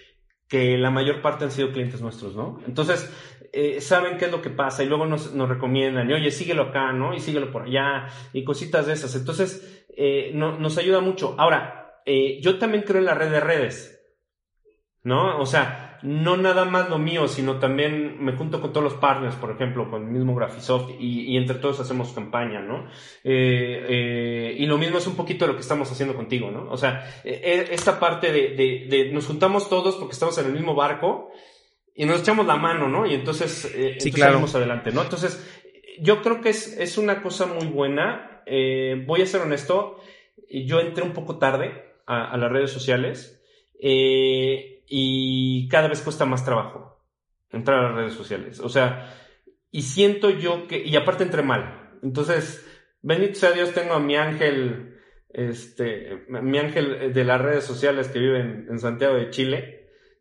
que 0.48 0.76
la 0.76 0.90
mayor 0.90 1.22
parte 1.22 1.44
han 1.44 1.50
sido 1.50 1.72
clientes 1.72 2.02
nuestros, 2.02 2.36
¿no? 2.36 2.60
Entonces, 2.66 3.10
eh, 3.52 3.80
saben 3.80 4.18
qué 4.18 4.26
es 4.26 4.30
lo 4.30 4.42
que 4.42 4.50
pasa 4.50 4.82
y 4.82 4.86
luego 4.86 5.06
nos, 5.06 5.34
nos 5.34 5.48
recomiendan, 5.48 6.10
y 6.10 6.14
oye, 6.14 6.30
síguelo 6.30 6.64
acá, 6.64 6.92
¿no? 6.92 7.14
Y 7.14 7.20
síguelo 7.20 7.50
por 7.50 7.62
allá, 7.62 8.08
y 8.32 8.44
cositas 8.44 8.86
de 8.86 8.92
esas. 8.92 9.14
Entonces, 9.14 9.86
eh, 9.96 10.32
no, 10.34 10.58
nos 10.58 10.78
ayuda 10.78 11.00
mucho. 11.00 11.34
Ahora, 11.38 11.76
yo 12.40 12.58
también 12.58 12.82
creo 12.82 12.98
en 12.98 13.04
la 13.04 13.14
red 13.14 13.30
de 13.30 13.38
redes, 13.38 14.02
¿no? 15.04 15.38
O 15.38 15.46
sea, 15.46 15.90
no 16.02 16.36
nada 16.36 16.64
más 16.64 16.88
lo 16.88 16.98
mío, 16.98 17.28
sino 17.28 17.58
también 17.58 18.22
me 18.24 18.32
junto 18.32 18.60
con 18.60 18.72
todos 18.72 18.84
los 18.84 18.94
partners, 18.94 19.34
por 19.36 19.50
ejemplo, 19.50 19.90
con 19.90 20.04
el 20.04 20.10
mismo 20.10 20.34
Graphisoft 20.34 20.92
y, 20.98 21.36
entre 21.36 21.58
todos 21.58 21.80
hacemos 21.80 22.12
campaña, 22.12 22.60
¿no? 22.60 22.86
Eh, 23.24 23.86
eh, 23.88 24.56
y 24.58 24.66
lo 24.66 24.78
mismo 24.78 24.98
es 24.98 25.06
un 25.06 25.16
poquito 25.16 25.46
lo 25.46 25.54
que 25.54 25.60
estamos 25.60 25.90
haciendo 25.90 26.14
contigo, 26.14 26.50
¿no? 26.50 26.70
O 26.70 26.76
sea, 26.76 27.20
eh, 27.24 27.68
esta 27.70 28.00
parte 28.00 28.32
de, 28.32 28.86
de, 28.88 29.10
nos 29.12 29.26
juntamos 29.26 29.68
todos 29.68 29.96
porque 29.96 30.12
estamos 30.12 30.36
en 30.38 30.46
el 30.46 30.52
mismo 30.52 30.74
barco 30.74 31.30
y 32.00 32.06
nos 32.06 32.20
echamos 32.20 32.46
la 32.46 32.56
mano, 32.56 32.88
¿no? 32.88 33.06
Y 33.06 33.14
entonces, 33.14 33.72
sí, 33.98 34.12
salimos 34.12 34.54
adelante, 34.54 34.92
¿no? 34.92 35.02
Entonces, 35.02 35.44
yo 36.00 36.22
creo 36.22 36.40
que 36.40 36.50
es, 36.50 36.78
es 36.78 36.98
una 36.98 37.22
cosa 37.22 37.46
muy 37.46 37.66
buena. 37.66 38.42
voy 39.06 39.22
a 39.22 39.26
ser 39.26 39.42
honesto, 39.42 40.00
yo 40.50 40.80
entré 40.80 41.04
un 41.04 41.12
poco 41.12 41.38
tarde 41.38 41.84
a, 42.06 42.30
a 42.30 42.36
las 42.36 42.50
redes 42.50 42.70
sociales. 42.70 43.40
Eh, 43.82 44.82
y 44.86 45.68
cada 45.68 45.88
vez 45.88 46.02
cuesta 46.02 46.26
más 46.26 46.44
trabajo 46.44 46.98
entrar 47.50 47.78
a 47.78 47.88
las 47.88 47.94
redes 47.94 48.14
sociales. 48.14 48.60
O 48.60 48.68
sea, 48.68 49.16
y 49.70 49.82
siento 49.82 50.30
yo 50.30 50.66
que, 50.66 50.82
y 50.84 50.96
aparte 50.96 51.24
entré 51.24 51.42
mal. 51.42 51.98
Entonces, 52.02 52.66
bendito 53.00 53.36
sea 53.36 53.52
Dios, 53.52 53.72
tengo 53.72 53.94
a 53.94 54.00
mi 54.00 54.16
ángel, 54.16 54.98
este, 55.30 56.24
mi 56.28 56.58
ángel 56.58 57.12
de 57.12 57.24
las 57.24 57.40
redes 57.40 57.64
sociales 57.64 58.08
que 58.08 58.18
vive 58.18 58.40
en, 58.40 58.78
Santiago 58.78 59.14
de 59.14 59.30
Chile. 59.30 59.79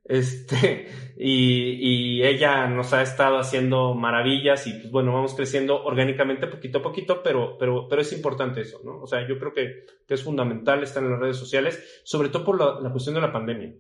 Este, 0.10 0.88
y, 1.18 2.18
y, 2.18 2.24
ella 2.24 2.68
nos 2.68 2.92
ha 2.94 3.04
estado 3.04 3.38
haciendo 3.38 3.94
maravillas 3.94 4.66
y 4.66 4.74
pues 4.74 4.92
bueno, 4.92 5.14
vamos 5.14 5.36
creciendo 5.36 5.84
orgánicamente 5.84 6.48
poquito 6.48 6.80
a 6.80 6.82
poquito, 6.82 7.22
pero, 7.24 7.58
pero, 7.60 7.88
pero 7.88 8.02
es 8.02 8.12
importante 8.12 8.62
eso, 8.62 8.82
¿no? 8.84 9.02
O 9.02 9.08
sea, 9.08 9.26
yo 9.28 9.38
creo 9.38 9.54
que, 9.54 9.86
que 10.08 10.16
es 10.16 10.24
fundamental 10.24 10.82
estar 10.82 11.04
en 11.04 11.12
las 11.12 11.20
redes 11.20 11.38
sociales, 11.38 12.02
sobre 12.04 12.30
todo 12.30 12.44
por 12.44 12.82
la, 12.84 12.92
cuestión 12.92 13.16
de 13.16 13.22
la 13.22 13.32
pandemia. 13.32 13.72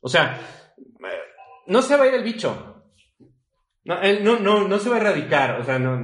O 0.00 0.08
sea, 0.08 0.38
no 1.66 1.82
se 1.82 1.96
va 1.96 2.04
a 2.04 2.08
ir 2.08 2.14
el 2.14 2.22
bicho. 2.22 2.84
No, 3.84 3.98
no, 4.22 4.38
no, 4.38 4.68
no 4.68 4.78
se 4.78 4.90
va 4.90 4.96
a 4.96 5.00
erradicar. 5.00 5.58
O 5.60 5.64
sea, 5.64 5.78
no, 5.78 5.98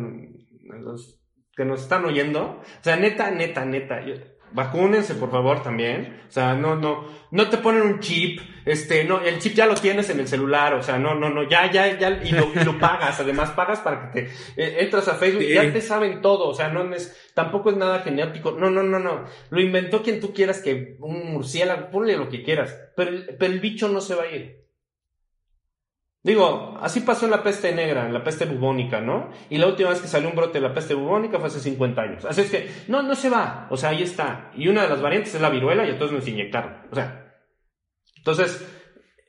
los 0.81 1.21
que 1.55 1.67
nos 1.67 1.83
están 1.83 2.07
oyendo. 2.07 2.63
O 2.63 2.83
sea, 2.83 2.97
neta, 2.97 3.31
neta, 3.31 3.65
neta. 3.67 4.01
Vacúnense, 4.55 5.17
por 5.17 5.33
favor, 5.33 5.65
también. 5.65 6.23
O 6.29 6.33
sea, 6.33 6.55
no, 6.55 6.77
no, 6.77 7.05
no 7.33 7.51
te 7.51 7.59
ponen 7.59 7.83
un 7.83 7.99
chip, 7.99 8.41
este, 8.65 9.03
no, 9.03 9.21
el 9.21 9.41
chip 9.41 9.55
ya 9.55 9.67
lo 9.67 9.75
tienes 9.75 10.09
en 10.11 10.21
el 10.21 10.29
celular, 10.29 10.75
o 10.75 10.83
sea, 10.83 10.97
no, 10.97 11.17
no, 11.17 11.29
no, 11.29 11.49
ya, 11.49 11.69
ya, 11.71 11.99
ya, 11.99 12.23
y 12.23 12.31
lo, 12.31 12.47
lo 12.65 12.79
pagas, 12.81 13.19
además 13.19 13.51
pagas 13.51 13.81
para 13.81 14.13
que 14.13 14.23
te, 14.23 14.31
eh, 14.57 14.77
entras 14.79 15.09
a 15.09 15.15
Facebook, 15.15 15.43
y 15.43 15.55
ya 15.55 15.73
te 15.73 15.81
saben 15.81 16.23
todo, 16.23 16.49
o 16.49 16.55
sea, 16.55 16.69
no 16.69 16.95
es, 16.95 17.33
tampoco 17.35 17.71
es 17.71 17.77
nada 17.77 17.99
genético, 18.01 18.53
no, 18.53 18.71
no, 18.71 18.85
no, 18.85 19.01
no, 19.01 19.25
lo 19.51 19.61
inventó 19.61 20.05
quien 20.05 20.21
tú 20.21 20.33
quieras 20.33 20.61
que, 20.61 20.97
un 21.01 21.33
murciélago, 21.33 21.91
ponle 21.91 22.17
lo 22.17 22.29
que 22.29 22.45
quieras, 22.45 22.79
pero 22.95 23.11
pero 23.37 23.53
el 23.53 23.59
bicho 23.59 23.89
no 23.89 24.01
se 24.01 24.15
va 24.15 24.23
a 24.23 24.31
ir. 24.31 24.64
Digo, 26.25 26.79
así 26.81 27.01
pasó 27.01 27.29
la 27.29 27.43
peste 27.43 27.75
negra, 27.75 28.09
la 28.09 28.25
peste 28.25 28.47
bubónica, 28.47 29.03
¿no? 29.03 29.31
Y 29.51 29.59
la 29.59 29.67
última 29.67 29.91
vez 29.91 30.01
que 30.01 30.09
salió 30.09 30.31
un 30.31 30.35
brote 30.35 30.59
de 30.59 30.67
la 30.67 30.73
peste 30.73 30.95
bubónica 30.95 31.39
fue 31.39 31.49
hace 31.49 31.61
50 31.61 32.01
años. 32.01 32.25
Así 32.25 32.41
es 32.41 32.51
que, 32.51 32.71
no, 32.89 33.03
no 33.03 33.15
se 33.15 33.29
va. 33.29 33.69
O 33.71 33.77
sea, 33.77 33.91
ahí 33.91 34.03
está. 34.03 34.51
Y 34.57 34.69
una 34.69 34.85
de 34.85 34.89
las 34.89 35.03
variantes 35.03 35.35
es 35.35 35.41
la 35.43 35.51
viruela 35.51 35.87
y 35.87 35.91
entonces 35.91 36.17
nos 36.17 36.27
inyectaron. 36.27 36.79
O 36.91 36.95
sea, 36.95 37.31
entonces, 38.17 38.67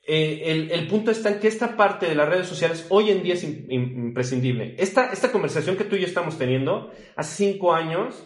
eh, 0.07 0.69
el, 0.71 0.87
punto 0.87 1.11
está 1.11 1.31
en 1.31 1.41
que 1.41 1.49
esta 1.49 1.75
parte 1.75 2.07
de 2.07 2.15
las 2.15 2.29
redes 2.29 2.47
sociales 2.47 2.87
hoy 2.89 3.11
en 3.11 3.23
día 3.23 3.33
es 3.33 3.43
imprescindible. 3.43 4.75
Esta, 4.77 5.11
esta 5.11 5.33
conversación 5.33 5.75
que 5.75 5.83
tú 5.83 5.97
y 5.97 5.99
yo 5.99 6.05
estamos 6.05 6.37
teniendo, 6.37 6.91
hace 7.17 7.51
cinco 7.51 7.73
años, 7.73 8.25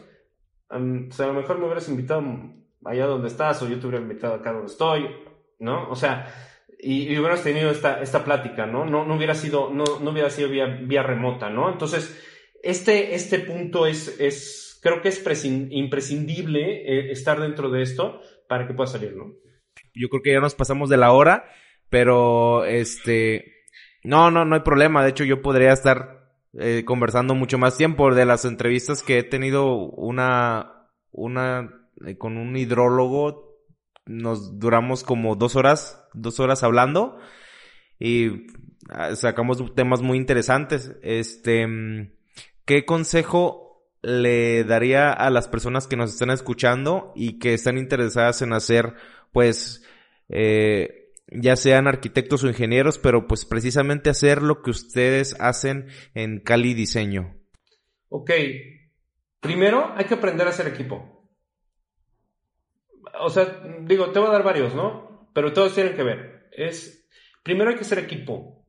um, 0.69 1.09
a 1.17 1.25
lo 1.25 1.33
mejor 1.33 1.57
me 1.57 1.65
hubieras 1.65 1.89
invitado 1.89 2.21
allá 2.85 3.07
donde 3.07 3.29
estás 3.29 3.63
o 3.63 3.67
yo 3.67 3.79
te 3.79 3.87
hubiera 3.87 4.03
invitado 4.03 4.35
acá 4.35 4.51
donde 4.51 4.67
estoy, 4.67 5.07
¿no? 5.57 5.89
O 5.89 5.95
sea, 5.95 6.31
y, 6.79 7.13
y 7.13 7.19
hubieras 7.19 7.43
tenido 7.43 7.69
esta, 7.69 8.01
esta 8.01 8.23
plática, 8.23 8.65
¿no? 8.65 8.85
No, 8.85 9.03
hubiera 9.13 9.35
sido, 9.35 9.69
no, 9.69 9.83
no 9.99 10.11
hubiera 10.11 10.29
sido 10.29 10.49
vía, 10.49 10.65
vía 10.65 11.03
remota, 11.03 11.49
¿no? 11.49 11.69
Entonces, 11.71 12.17
este, 12.63 13.15
este 13.15 13.39
punto 13.39 13.85
es, 13.85 14.19
es, 14.19 14.79
creo 14.81 15.01
que 15.01 15.09
es 15.09 15.45
imprescindible 15.45 16.61
eh, 16.61 17.11
estar 17.11 17.39
dentro 17.39 17.69
de 17.69 17.81
esto 17.81 18.21
para 18.47 18.65
que 18.65 18.73
pueda 18.73 18.87
salir, 18.87 19.15
¿no? 19.15 19.33
Yo 19.93 20.07
creo 20.07 20.21
que 20.23 20.31
ya 20.33 20.39
nos 20.39 20.55
pasamos 20.55 20.89
de 20.89 20.97
la 20.97 21.11
hora, 21.11 21.49
pero 21.89 22.63
este, 22.63 23.65
no, 24.03 24.31
no, 24.31 24.45
no 24.45 24.55
hay 24.55 24.61
problema. 24.61 25.03
De 25.03 25.09
hecho, 25.09 25.25
yo 25.25 25.41
podría 25.41 25.73
estar 25.73 26.31
eh, 26.57 26.83
conversando 26.85 27.35
mucho 27.35 27.57
más 27.57 27.77
tiempo 27.77 28.13
de 28.13 28.25
las 28.25 28.45
entrevistas 28.45 29.03
que 29.03 29.19
he 29.19 29.23
tenido 29.23 29.75
una, 29.75 30.89
una, 31.11 31.89
eh, 32.05 32.17
con 32.17 32.37
un 32.37 32.55
hidrólogo 32.55 33.48
nos 34.09 34.59
duramos 34.59 35.03
como 35.03 35.35
dos 35.35 35.55
horas, 35.55 36.03
dos 36.13 36.39
horas 36.39 36.63
hablando 36.63 37.19
y 37.99 38.47
ah, 38.89 39.15
sacamos 39.15 39.63
temas 39.75 40.01
muy 40.01 40.17
interesantes. 40.17 40.95
Este, 41.03 42.11
¿qué 42.65 42.85
consejo 42.85 43.85
le 44.01 44.63
daría 44.63 45.11
a 45.11 45.29
las 45.29 45.47
personas 45.47 45.87
que 45.87 45.95
nos 45.95 46.11
están 46.11 46.31
escuchando 46.31 47.13
y 47.15 47.37
que 47.37 47.53
están 47.53 47.77
interesadas 47.77 48.41
en 48.41 48.53
hacer, 48.53 48.95
pues, 49.31 49.85
eh, 50.29 51.11
ya 51.27 51.55
sean 51.55 51.87
arquitectos 51.87 52.43
o 52.43 52.47
ingenieros, 52.47 52.97
pero 52.97 53.27
pues 53.27 53.45
precisamente 53.45 54.09
hacer 54.09 54.41
lo 54.41 54.63
que 54.63 54.71
ustedes 54.71 55.35
hacen 55.39 55.87
en 56.15 56.39
Cali 56.39 56.73
Diseño? 56.73 57.35
Ok, 58.07 58.31
primero 59.39 59.93
hay 59.95 60.05
que 60.05 60.15
aprender 60.15 60.47
a 60.47 60.49
hacer 60.49 60.67
equipo 60.67 61.18
o 63.19 63.29
sea, 63.29 63.61
digo, 63.81 64.11
te 64.11 64.19
voy 64.19 64.29
a 64.29 64.33
dar 64.33 64.43
varios, 64.43 64.73
¿no? 64.73 65.29
Pero 65.33 65.53
todos 65.53 65.75
tienen 65.75 65.95
que 65.95 66.03
ver. 66.03 66.49
Es, 66.51 67.07
primero 67.43 67.69
hay 67.69 67.77
que 67.77 67.83
ser 67.83 67.99
equipo. 67.99 68.65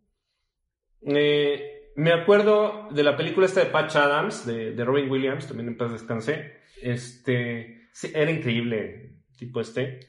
Eh, 1.02 1.92
me 1.96 2.12
acuerdo 2.12 2.88
de 2.90 3.02
la 3.02 3.16
película 3.16 3.46
esta 3.46 3.60
de 3.60 3.70
Patch 3.70 3.96
Adams, 3.96 4.46
de, 4.46 4.84
Robin 4.84 5.10
Williams, 5.10 5.46
también 5.46 5.68
en 5.68 5.76
paz 5.76 5.92
descansé. 5.92 6.60
Este, 6.82 7.88
era 8.14 8.30
increíble, 8.30 9.22
tipo 9.36 9.60
este. 9.60 10.00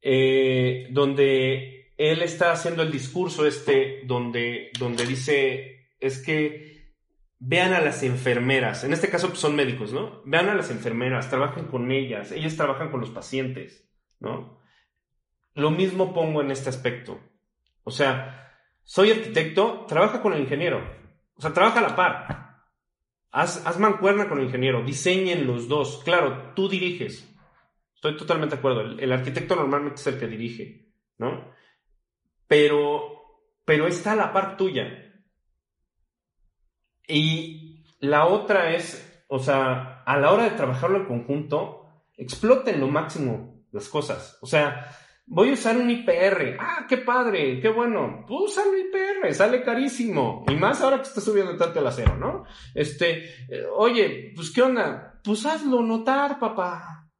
Eh, 0.00 0.88
donde 0.90 1.92
él 1.96 2.22
está 2.22 2.52
haciendo 2.52 2.82
el 2.82 2.92
discurso 2.92 3.46
este, 3.46 4.02
donde, 4.04 4.70
donde 4.78 5.04
dice, 5.06 5.88
es 5.98 6.22
que 6.22 6.77
vean 7.38 7.72
a 7.72 7.80
las 7.80 8.02
enfermeras, 8.02 8.84
en 8.84 8.92
este 8.92 9.08
caso 9.08 9.28
pues, 9.28 9.40
son 9.40 9.54
médicos, 9.54 9.92
¿no? 9.92 10.22
Vean 10.24 10.48
a 10.48 10.54
las 10.54 10.70
enfermeras, 10.70 11.30
trabajen 11.30 11.66
con 11.66 11.90
ellas, 11.90 12.32
ellas 12.32 12.56
trabajan 12.56 12.90
con 12.90 13.00
los 13.00 13.10
pacientes, 13.10 13.88
¿no? 14.18 14.60
Lo 15.54 15.70
mismo 15.70 16.12
pongo 16.12 16.40
en 16.40 16.50
este 16.50 16.68
aspecto. 16.68 17.20
O 17.84 17.90
sea, 17.90 18.52
soy 18.82 19.10
arquitecto, 19.10 19.86
trabaja 19.88 20.20
con 20.20 20.32
el 20.32 20.40
ingeniero, 20.40 20.82
o 21.34 21.40
sea, 21.40 21.52
trabaja 21.52 21.78
a 21.78 21.82
la 21.82 21.96
par. 21.96 22.48
Haz, 23.30 23.64
haz 23.66 23.78
mancuerna 23.78 24.28
con 24.28 24.38
el 24.38 24.46
ingeniero, 24.46 24.82
diseñen 24.82 25.46
los 25.46 25.68
dos. 25.68 26.02
Claro, 26.04 26.52
tú 26.54 26.68
diriges. 26.68 27.28
Estoy 27.94 28.16
totalmente 28.16 28.54
de 28.54 28.58
acuerdo. 28.58 28.80
El, 28.80 29.00
el 29.00 29.12
arquitecto 29.12 29.54
normalmente 29.54 30.00
es 30.00 30.06
el 30.06 30.18
que 30.18 30.26
dirige, 30.26 30.92
¿no? 31.18 31.52
Pero, 32.46 33.42
pero 33.64 33.86
está 33.86 34.12
a 34.12 34.16
la 34.16 34.32
par 34.32 34.56
tuya. 34.56 35.07
Y 37.08 37.84
la 38.00 38.26
otra 38.26 38.74
es, 38.74 39.24
o 39.28 39.38
sea, 39.38 40.02
a 40.04 40.18
la 40.18 40.32
hora 40.32 40.44
de 40.44 40.50
trabajarlo 40.50 40.98
en 40.98 41.06
conjunto, 41.06 41.86
exploten 42.16 42.80
lo 42.80 42.88
máximo 42.88 43.64
las 43.72 43.88
cosas. 43.88 44.38
O 44.42 44.46
sea, 44.46 44.94
voy 45.26 45.50
a 45.50 45.54
usar 45.54 45.76
un 45.76 45.90
IPR. 45.90 46.56
Ah, 46.60 46.86
qué 46.88 46.98
padre, 46.98 47.60
qué 47.60 47.70
bueno. 47.70 48.24
Pues 48.28 48.52
usa 48.52 48.64
un 48.68 48.78
IPR, 48.78 49.34
sale 49.34 49.62
carísimo. 49.62 50.44
Y 50.48 50.54
más 50.54 50.80
ahora 50.80 50.98
que 50.98 51.08
está 51.08 51.20
subiendo 51.20 51.56
tanto 51.56 51.80
el 51.80 51.86
acero, 51.86 52.16
¿no? 52.16 52.44
Este, 52.74 53.24
eh, 53.48 53.66
oye, 53.74 54.32
pues 54.34 54.50
qué 54.50 54.62
onda. 54.62 55.20
Pues 55.24 55.46
hazlo 55.46 55.82
notar, 55.82 56.38
papá. 56.38 57.10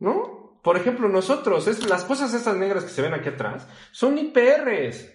¿No? 0.00 0.60
Por 0.62 0.76
ejemplo, 0.76 1.08
nosotros, 1.08 1.68
es, 1.68 1.88
las 1.88 2.04
cosas 2.04 2.34
estas 2.34 2.56
negras 2.56 2.84
que 2.84 2.90
se 2.90 3.02
ven 3.02 3.14
aquí 3.14 3.28
atrás, 3.28 3.68
son 3.92 4.18
IPRs. 4.18 5.10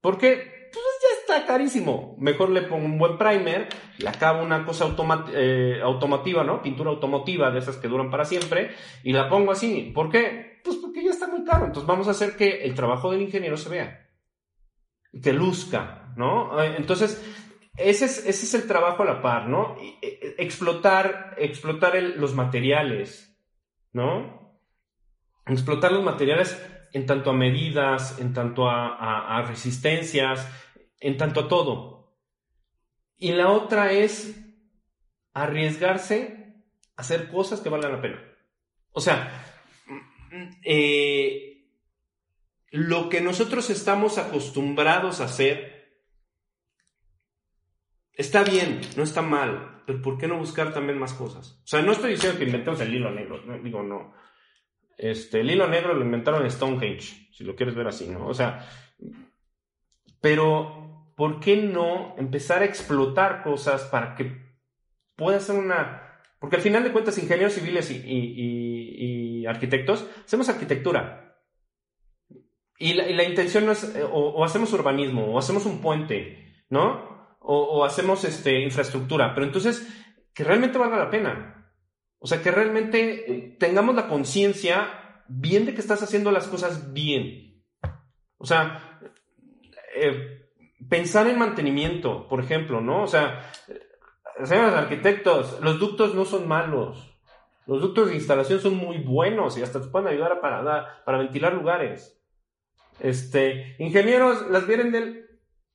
¿Por 0.00 0.16
qué? 0.16 0.62
pues 0.72 0.84
ya 1.02 1.11
está 1.34 1.46
carísimo. 1.46 2.16
Mejor 2.18 2.50
le 2.50 2.62
pongo 2.62 2.84
un 2.84 2.98
buen 2.98 3.18
primer, 3.18 3.68
le 3.98 4.08
acabo 4.08 4.42
una 4.42 4.64
cosa 4.64 4.94
eh, 5.32 5.80
automotiva, 5.82 6.44
¿no? 6.44 6.62
Pintura 6.62 6.90
automotiva 6.90 7.50
de 7.50 7.58
esas 7.58 7.76
que 7.76 7.88
duran 7.88 8.10
para 8.10 8.24
siempre, 8.24 8.70
y 9.02 9.12
la 9.12 9.28
pongo 9.28 9.52
así. 9.52 9.92
¿Por 9.94 10.10
qué? 10.10 10.60
Pues 10.64 10.76
porque 10.76 11.04
ya 11.04 11.10
está 11.10 11.26
muy 11.26 11.44
caro. 11.44 11.66
Entonces 11.66 11.86
vamos 11.86 12.08
a 12.08 12.12
hacer 12.12 12.36
que 12.36 12.64
el 12.64 12.74
trabajo 12.74 13.10
del 13.10 13.22
ingeniero 13.22 13.56
se 13.56 13.68
vea. 13.68 14.08
Que 15.22 15.32
luzca, 15.32 16.12
¿no? 16.16 16.62
Eh, 16.62 16.74
entonces, 16.76 17.22
ese 17.76 18.04
es, 18.04 18.18
ese 18.18 18.46
es 18.46 18.54
el 18.54 18.66
trabajo 18.66 19.02
a 19.02 19.06
la 19.06 19.22
par, 19.22 19.48
¿no? 19.48 19.76
Eh, 20.02 20.34
explotar, 20.38 21.34
explotar 21.38 22.00
los 22.02 22.34
materiales, 22.34 23.36
¿no? 23.92 24.60
Explotar 25.46 25.92
los 25.92 26.04
materiales 26.04 26.58
en 26.92 27.06
tanto 27.06 27.30
a 27.30 27.32
medidas, 27.32 28.18
en 28.18 28.32
tanto 28.32 28.68
a, 28.68 29.42
resistencias, 29.48 30.46
en 31.02 31.16
tanto 31.16 31.40
a 31.40 31.48
todo. 31.48 32.16
Y 33.18 33.32
la 33.32 33.50
otra 33.50 33.92
es 33.92 34.38
arriesgarse 35.34 36.54
a 36.96 37.02
hacer 37.02 37.28
cosas 37.28 37.60
que 37.60 37.68
valgan 37.68 37.92
la 37.92 38.00
pena. 38.00 38.22
O 38.92 39.00
sea, 39.00 39.44
eh, 40.64 41.66
lo 42.70 43.08
que 43.08 43.20
nosotros 43.20 43.68
estamos 43.70 44.18
acostumbrados 44.18 45.20
a 45.20 45.24
hacer 45.24 46.00
está 48.12 48.44
bien, 48.44 48.80
no 48.96 49.02
está 49.02 49.22
mal, 49.22 49.82
pero 49.86 50.00
¿por 50.00 50.18
qué 50.18 50.28
no 50.28 50.38
buscar 50.38 50.72
también 50.72 50.98
más 50.98 51.14
cosas? 51.14 51.60
O 51.64 51.66
sea, 51.66 51.82
no 51.82 51.92
estoy 51.92 52.12
diciendo 52.12 52.38
que 52.38 52.44
inventemos 52.44 52.80
el 52.80 52.94
hilo 52.94 53.10
negro, 53.10 53.42
digo, 53.62 53.82
no. 53.82 54.14
Este, 54.96 55.40
el 55.40 55.50
hilo 55.50 55.66
negro 55.66 55.94
lo 55.94 56.04
inventaron 56.04 56.44
en 56.44 56.50
Stonehenge, 56.50 57.28
si 57.32 57.42
lo 57.42 57.56
quieres 57.56 57.74
ver 57.74 57.88
así, 57.88 58.06
¿no? 58.08 58.26
O 58.26 58.34
sea, 58.34 58.68
pero 60.20 60.81
¿por 61.16 61.40
qué 61.40 61.56
no 61.56 62.14
empezar 62.18 62.62
a 62.62 62.64
explotar 62.64 63.42
cosas 63.42 63.82
para 63.84 64.14
que 64.14 64.52
pueda 65.16 65.40
ser 65.40 65.56
una... 65.56 66.20
Porque 66.38 66.56
al 66.56 66.62
final 66.62 66.82
de 66.82 66.92
cuentas, 66.92 67.18
ingenieros 67.18 67.54
civiles 67.54 67.90
y, 67.90 69.46
arquitectos, 69.46 70.06
hacemos 70.24 70.48
arquitectura. 70.48 71.38
Y 72.78 72.94
la, 72.94 73.22
intención 73.22 73.64
no 73.64 73.72
es, 73.72 73.84
eh, 73.94 74.04
o, 74.10 74.44
hacemos 74.44 74.72
urbanismo, 74.72 75.32
o 75.32 75.38
hacemos 75.38 75.66
un 75.66 75.80
puente, 75.80 76.64
¿no? 76.68 77.36
O, 77.38 77.84
hacemos 77.84 78.24
este, 78.24 78.60
infraestructura, 78.60 79.34
pero 79.34 79.46
entonces, 79.46 79.86
que 80.34 80.42
realmente 80.42 80.78
valga 80.78 80.96
la 80.96 81.10
pena. 81.10 81.72
O 82.18 82.26
sea, 82.26 82.42
que 82.42 82.50
realmente 82.50 83.56
tengamos 83.60 83.94
la 83.94 84.08
conciencia 84.08 85.22
bien 85.28 85.64
de 85.64 85.74
que 85.74 85.80
estás 85.80 86.02
haciendo 86.02 86.32
las 86.32 86.48
cosas 86.48 86.92
bien. 86.92 87.64
O 88.38 88.46
sea, 88.46 89.00
eh, 89.94 90.41
pensar 90.88 91.26
en 91.28 91.38
mantenimiento, 91.38 92.28
por 92.28 92.40
ejemplo, 92.40 92.80
¿no? 92.80 93.02
O 93.02 93.06
sea, 93.06 93.50
señores 94.44 94.74
arquitectos, 94.74 95.60
los 95.60 95.78
ductos 95.78 96.14
no 96.14 96.24
son 96.24 96.48
malos. 96.48 97.08
Los 97.66 97.80
ductos 97.80 98.08
de 98.08 98.16
instalación 98.16 98.60
son 98.60 98.76
muy 98.76 98.98
buenos 98.98 99.56
y 99.56 99.62
hasta 99.62 99.80
te 99.80 99.88
pueden 99.88 100.08
ayudar 100.08 100.32
a 100.32 100.40
para, 100.40 101.02
para 101.04 101.18
ventilar 101.18 101.54
lugares. 101.54 102.20
Este, 102.98 103.76
ingenieros, 103.78 104.50
las 104.50 104.66
vienen 104.66 104.92
del 104.92 105.22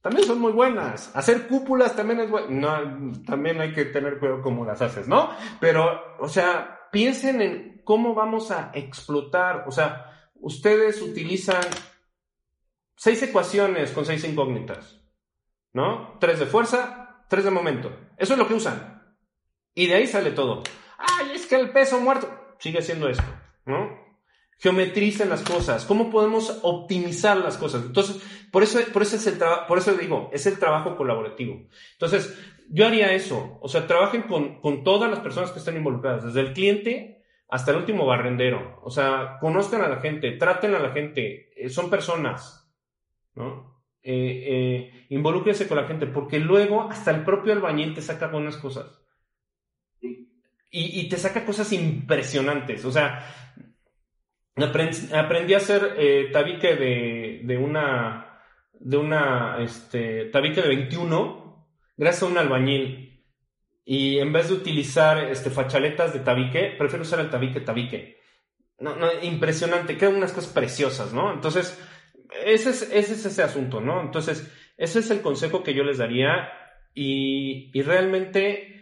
también 0.02 0.26
son 0.26 0.40
muy 0.40 0.54
buenas. 0.54 1.14
Hacer 1.16 1.48
cúpulas 1.48 1.96
también 1.96 2.22
es 2.22 2.30
bueno. 2.30 2.48
No, 2.50 3.14
también 3.26 3.60
hay 3.60 3.74
que 3.74 3.84
tener 3.84 4.20
cuidado 4.20 4.42
cómo 4.42 4.64
las 4.64 4.82
haces, 4.82 5.08
¿no? 5.08 5.32
Pero, 5.60 6.00
o 6.20 6.30
sea, 6.30 6.88
piensen 6.94 7.42
en 7.42 7.82
cómo 7.84 8.14
vamos 8.14 8.52
a 8.52 8.72
explotar. 8.74 9.66
O 9.68 9.72
sea, 9.72 10.32
ustedes 10.36 11.02
utilizan 11.02 11.62
seis 12.98 13.24
ecuaciones 13.24 13.92
con 13.92 14.06
seis 14.06 14.26
incógnitas, 14.26 15.00
¿no? 15.72 16.18
Tres 16.20 16.40
de 16.40 16.46
fuerza, 16.46 17.24
tres 17.30 17.46
de 17.46 17.52
momento. 17.52 17.96
Eso 18.18 18.34
es 18.34 18.40
lo 18.40 18.48
que 18.48 18.56
usan. 18.56 19.16
Y 19.74 19.88
de 19.88 19.96
ahí 19.96 20.08
sale 20.08 20.32
todo. 20.32 20.64
Ay, 20.98 21.32
es 21.36 21.46
que 21.46 21.56
el 21.56 21.72
peso 21.72 22.02
muerto 22.02 22.30
sigue 22.60 22.82
siendo 22.82 23.08
esto, 23.08 23.24
¿no? 23.66 24.08
geometricen 24.60 25.30
las 25.30 25.44
cosas, 25.44 25.86
cómo 25.86 26.10
podemos 26.10 26.60
optimizar 26.64 27.38
las 27.38 27.58
cosas. 27.58 27.84
Entonces, 27.86 28.22
por 28.52 28.64
eso, 28.64 28.80
por 28.92 29.04
es 29.04 29.28
el 29.28 29.38
por 29.68 29.78
eso 29.78 29.94
digo, 29.94 30.30
es 30.34 30.46
el 30.48 30.58
trabajo 30.58 30.98
colaborativo. 30.98 31.68
Entonces, 31.94 32.38
yo 32.70 32.86
haría 32.86 33.14
eso, 33.14 33.60
o 33.62 33.68
sea, 33.68 33.88
trabajen 33.88 34.24
con, 34.24 34.60
con 34.60 34.84
todas 34.84 35.10
las 35.10 35.20
personas 35.20 35.52
que 35.52 35.60
están 35.60 35.78
involucradas, 35.78 36.26
desde 36.26 36.42
el 36.42 36.54
cliente 36.54 37.24
hasta 37.50 37.72
el 37.72 37.78
último 37.78 38.06
barrendero. 38.06 38.82
O 38.84 38.90
sea, 38.90 39.38
conozcan 39.40 39.82
a 39.82 39.88
la 39.88 39.98
gente, 39.98 40.32
traten 40.34 40.76
a 40.76 40.80
la 40.80 40.90
gente, 40.90 41.52
eh, 41.56 41.70
son 41.70 41.90
personas, 41.90 42.57
¿no? 43.38 43.78
Eh, 44.04 44.44
eh, 44.48 45.06
involúcrese 45.10 45.68
con 45.68 45.78
la 45.78 45.88
gente, 45.88 46.08
porque 46.08 46.40
luego 46.40 46.90
hasta 46.90 47.12
el 47.12 47.24
propio 47.24 47.54
albañil 47.54 47.94
te 47.94 48.02
saca 48.02 48.28
buenas 48.28 48.58
cosas. 48.58 49.02
Y, 50.70 51.10
te 51.10 51.18
saca 51.18 51.46
cosas 51.46 51.72
impresionantes. 51.72 52.86
O 52.86 52.92
sea, 52.92 53.26
aprendí, 54.56 55.54
a 55.54 55.58
hacer 55.58 55.96
eh, 55.98 56.30
tabique 56.32 56.76
de, 56.76 57.42
de, 57.44 57.58
una, 57.58 58.42
de 58.74 58.98
una, 58.98 59.58
este, 59.64 60.26
tabique 60.26 60.62
de 60.62 60.68
21 60.68 61.48
gracias 61.96 62.24
a 62.24 62.28
un 62.28 62.38
albañil. 62.38 63.24
Y 63.86 64.20
en 64.20 64.34
vez 64.34 64.50
de 64.50 64.56
utilizar 64.56 65.18
este, 65.30 65.50
fachaletas 65.50 66.14
de 66.14 66.20
tabique, 66.20 66.76
prefiero 66.78 67.04
usar 67.04 67.22
el 67.22 67.30
tabique 67.30 67.62
tabique. 67.62 68.20
No, 68.80 68.96
no, 68.96 69.08
impresionante, 69.24 69.98
quedan 69.98 70.16
unas 70.16 70.34
cosas 70.34 70.52
preciosas, 70.52 71.14
¿no? 71.14 71.34
Entonces, 71.34 71.82
ese 72.46 72.72
es, 72.72 72.82
ese 72.84 73.14
es 73.14 73.26
ese 73.26 73.44
asunto, 73.44 73.82
¿no? 73.82 74.02
Entonces, 74.02 74.52
ese 74.78 75.00
es 75.00 75.10
el 75.12 75.22
consejo 75.22 75.64
que 75.64 75.74
yo 75.74 75.84
les 75.84 75.98
daría 75.98 76.50
y, 76.94 77.72
y 77.74 77.82
realmente 77.82 78.78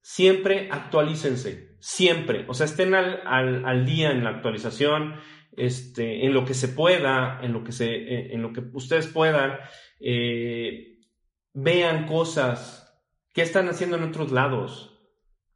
siempre 0.00 0.68
actualícense, 0.70 1.76
siempre, 1.80 2.44
o 2.48 2.54
sea, 2.54 2.66
estén 2.66 2.94
al, 2.94 3.20
al, 3.26 3.64
al, 3.64 3.86
día 3.86 4.10
en 4.10 4.22
la 4.22 4.30
actualización, 4.30 5.14
este, 5.56 6.26
en 6.26 6.34
lo 6.34 6.44
que 6.44 6.54
se 6.54 6.68
pueda, 6.68 7.40
en 7.42 7.52
lo 7.52 7.64
que, 7.64 7.72
se, 7.72 8.32
en 8.32 8.42
lo 8.42 8.52
que 8.52 8.62
ustedes 8.72 9.06
puedan, 9.06 9.58
eh, 10.00 10.98
vean 11.54 12.06
cosas, 12.06 13.00
qué 13.32 13.42
están 13.42 13.68
haciendo 13.68 13.96
en 13.96 14.04
otros 14.04 14.30
lados, 14.30 15.00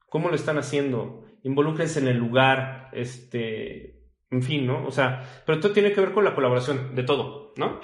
cómo 0.08 0.28
lo 0.28 0.34
están 0.34 0.56
haciendo, 0.56 1.26
involúcrense 1.42 2.00
en 2.00 2.08
el 2.08 2.16
lugar, 2.16 2.88
este, 2.92 3.97
en 4.30 4.42
fin, 4.42 4.66
¿no? 4.66 4.86
O 4.86 4.90
sea, 4.90 5.42
pero 5.46 5.60
todo 5.60 5.72
tiene 5.72 5.92
que 5.92 6.00
ver 6.00 6.12
con 6.12 6.24
la 6.24 6.34
colaboración 6.34 6.94
de 6.94 7.02
todo, 7.02 7.52
¿no? 7.56 7.80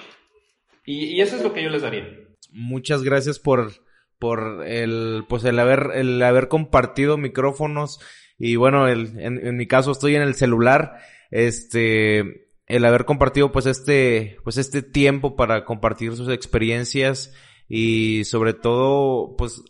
Y, 0.85 1.19
eso 1.21 1.35
es 1.35 1.43
lo 1.43 1.53
que 1.53 1.63
yo 1.63 1.69
les 1.69 1.81
daría. 1.81 2.07
Muchas 2.51 3.03
gracias 3.03 3.39
por, 3.39 3.71
por 4.19 4.63
el, 4.65 5.25
pues 5.27 5.43
el 5.43 5.57
haber, 5.59 5.91
el 5.95 6.21
haber 6.21 6.47
compartido 6.47 7.17
micrófonos 7.17 7.99
y 8.37 8.55
bueno, 8.55 8.87
el, 8.87 9.17
en, 9.19 9.57
mi 9.57 9.65
caso 9.65 9.91
estoy 9.91 10.15
en 10.15 10.21
el 10.21 10.35
celular, 10.35 10.99
este, 11.31 12.49
el 12.67 12.85
haber 12.85 13.05
compartido 13.05 13.51
pues 13.51 13.65
este, 13.65 14.37
pues 14.43 14.57
este 14.57 14.81
tiempo 14.81 15.35
para 15.35 15.65
compartir 15.65 16.15
sus 16.15 16.29
experiencias 16.29 17.33
y 17.67 18.25
sobre 18.25 18.53
todo 18.53 19.35
pues 19.37 19.63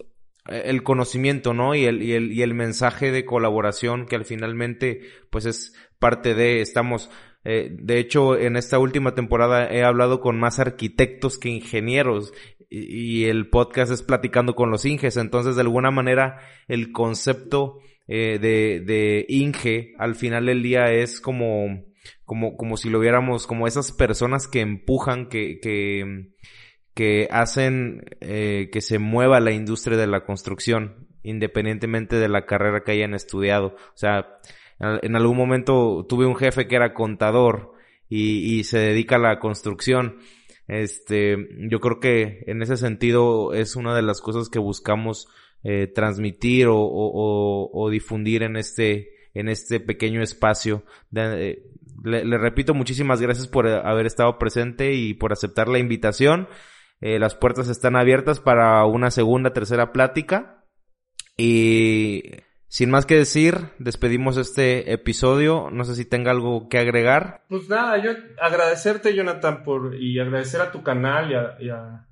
el 0.47 0.83
conocimiento, 0.83 1.53
¿no? 1.53 1.75
Y 1.75 1.85
el, 1.85 2.03
y 2.03 2.13
el, 2.13 2.31
y 2.31 2.41
el 2.41 2.53
mensaje 2.53 3.11
de 3.11 3.25
colaboración 3.25 4.05
que 4.05 4.15
al 4.15 4.25
finalmente, 4.25 5.01
pues 5.29 5.45
es 5.45 5.73
parte 5.99 6.33
de, 6.33 6.61
estamos, 6.61 7.09
eh, 7.43 7.69
de 7.71 7.99
hecho, 7.99 8.37
en 8.37 8.55
esta 8.55 8.79
última 8.79 9.15
temporada 9.15 9.67
he 9.67 9.83
hablado 9.83 10.19
con 10.19 10.39
más 10.39 10.59
arquitectos 10.59 11.37
que 11.37 11.49
ingenieros 11.49 12.33
y, 12.69 13.25
el 13.25 13.49
podcast 13.49 13.91
es 13.91 14.01
platicando 14.01 14.55
con 14.55 14.71
los 14.71 14.85
inges, 14.85 15.17
entonces 15.17 15.55
de 15.55 15.61
alguna 15.61 15.91
manera 15.91 16.39
el 16.67 16.91
concepto 16.91 17.79
eh, 18.07 18.39
de, 18.39 18.81
de 18.85 19.25
Inge 19.29 19.93
al 19.97 20.15
final 20.15 20.45
del 20.45 20.61
día 20.61 20.91
es 20.91 21.21
como, 21.21 21.85
como, 22.23 22.57
como 22.57 22.77
si 22.77 22.89
lo 22.89 22.99
viéramos 22.99 23.47
como 23.47 23.67
esas 23.67 23.91
personas 23.91 24.47
que 24.47 24.61
empujan, 24.61 25.27
que, 25.29 25.59
que, 25.59 26.33
que 26.93 27.27
hacen 27.31 28.03
eh, 28.21 28.69
que 28.71 28.81
se 28.81 28.99
mueva 28.99 29.39
la 29.39 29.51
industria 29.51 29.97
de 29.97 30.07
la 30.07 30.25
construcción, 30.25 31.07
independientemente 31.23 32.15
de 32.17 32.29
la 32.29 32.45
carrera 32.45 32.83
que 32.83 32.93
hayan 32.93 33.13
estudiado. 33.13 33.75
O 33.75 33.97
sea, 33.97 34.39
en 34.79 35.15
algún 35.15 35.37
momento 35.37 36.05
tuve 36.07 36.25
un 36.25 36.35
jefe 36.35 36.67
que 36.67 36.75
era 36.75 36.93
contador 36.93 37.73
y, 38.09 38.63
se 38.63 38.77
dedica 38.79 39.15
a 39.15 39.19
la 39.19 39.39
construcción. 39.39 40.17
Este, 40.67 41.37
yo 41.69 41.79
creo 41.79 41.99
que 41.99 42.43
en 42.47 42.61
ese 42.61 42.77
sentido 42.77 43.53
es 43.53 43.75
una 43.75 43.95
de 43.95 44.01
las 44.01 44.21
cosas 44.21 44.49
que 44.49 44.59
buscamos 44.59 45.27
eh, 45.63 45.87
transmitir 45.87 46.67
o, 46.69 47.87
difundir 47.91 48.43
en 48.43 48.55
este, 48.57 49.09
en 49.33 49.49
este 49.49 49.79
pequeño 49.79 50.21
espacio. 50.21 50.83
Eh, 51.15 51.63
le, 52.03 52.37
repito, 52.37 52.73
muchísimas 52.73 53.21
gracias 53.21 53.47
por 53.47 53.67
haber 53.67 54.05
estado 54.05 54.37
presente 54.37 54.93
y 54.93 55.13
por 55.13 55.31
aceptar 55.31 55.67
la 55.67 55.79
invitación. 55.79 56.47
Eh, 57.01 57.19
las 57.19 57.35
puertas 57.35 57.69
están 57.69 57.95
abiertas 57.95 58.39
para 58.39 58.85
una 58.85 59.11
segunda, 59.11 59.53
tercera 59.53 59.91
plática. 59.91 60.63
Y 61.37 62.23
sin 62.67 62.89
más 62.89 63.05
que 63.05 63.15
decir, 63.15 63.69
despedimos 63.79 64.37
este 64.37 64.91
episodio. 64.91 65.69
No 65.71 65.85
sé 65.85 65.95
si 65.95 66.05
tenga 66.05 66.31
algo 66.31 66.67
que 66.67 66.77
agregar. 66.77 67.45
Pues 67.47 67.69
nada, 67.69 68.03
yo 68.03 68.11
agradecerte, 68.39 69.15
Jonathan, 69.15 69.63
por 69.63 69.95
y 69.95 70.19
agradecer 70.19 70.61
a 70.61 70.71
tu 70.71 70.83
canal 70.83 71.31
y 71.31 71.69
a, 71.69 72.07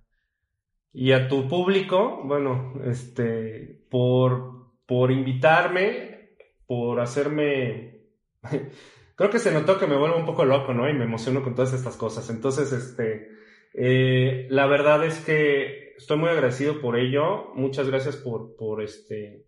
y 0.94 1.12
a, 1.12 1.28
tu 1.28 1.48
público, 1.48 2.22
bueno, 2.24 2.76
este, 2.86 3.86
por, 3.90 4.72
por 4.86 5.12
invitarme, 5.12 6.36
por 6.68 7.00
hacerme. 7.00 8.02
Creo 9.16 9.30
que 9.30 9.40
se 9.40 9.52
notó 9.52 9.80
que 9.80 9.88
me 9.88 9.98
vuelvo 9.98 10.18
un 10.18 10.26
poco 10.26 10.46
loco, 10.46 10.74
¿no? 10.74 10.90
Y 10.90 10.94
me 10.94 11.06
emociono 11.06 11.44
con 11.44 11.56
todas 11.56 11.74
estas 11.74 11.98
cosas. 11.98 12.30
Entonces, 12.30 12.72
este, 12.72 13.30
eh, 13.74 14.48
la 14.50 14.66
verdad 14.66 15.04
es 15.04 15.20
que 15.20 15.94
estoy 15.98 16.18
muy 16.18 16.30
agradecido 16.30 16.80
por 16.80 16.98
ello. 16.98 17.54
Muchas 17.56 17.88
gracias 17.90 18.18
por, 18.18 18.56
por 18.56 18.82
este 18.82 19.46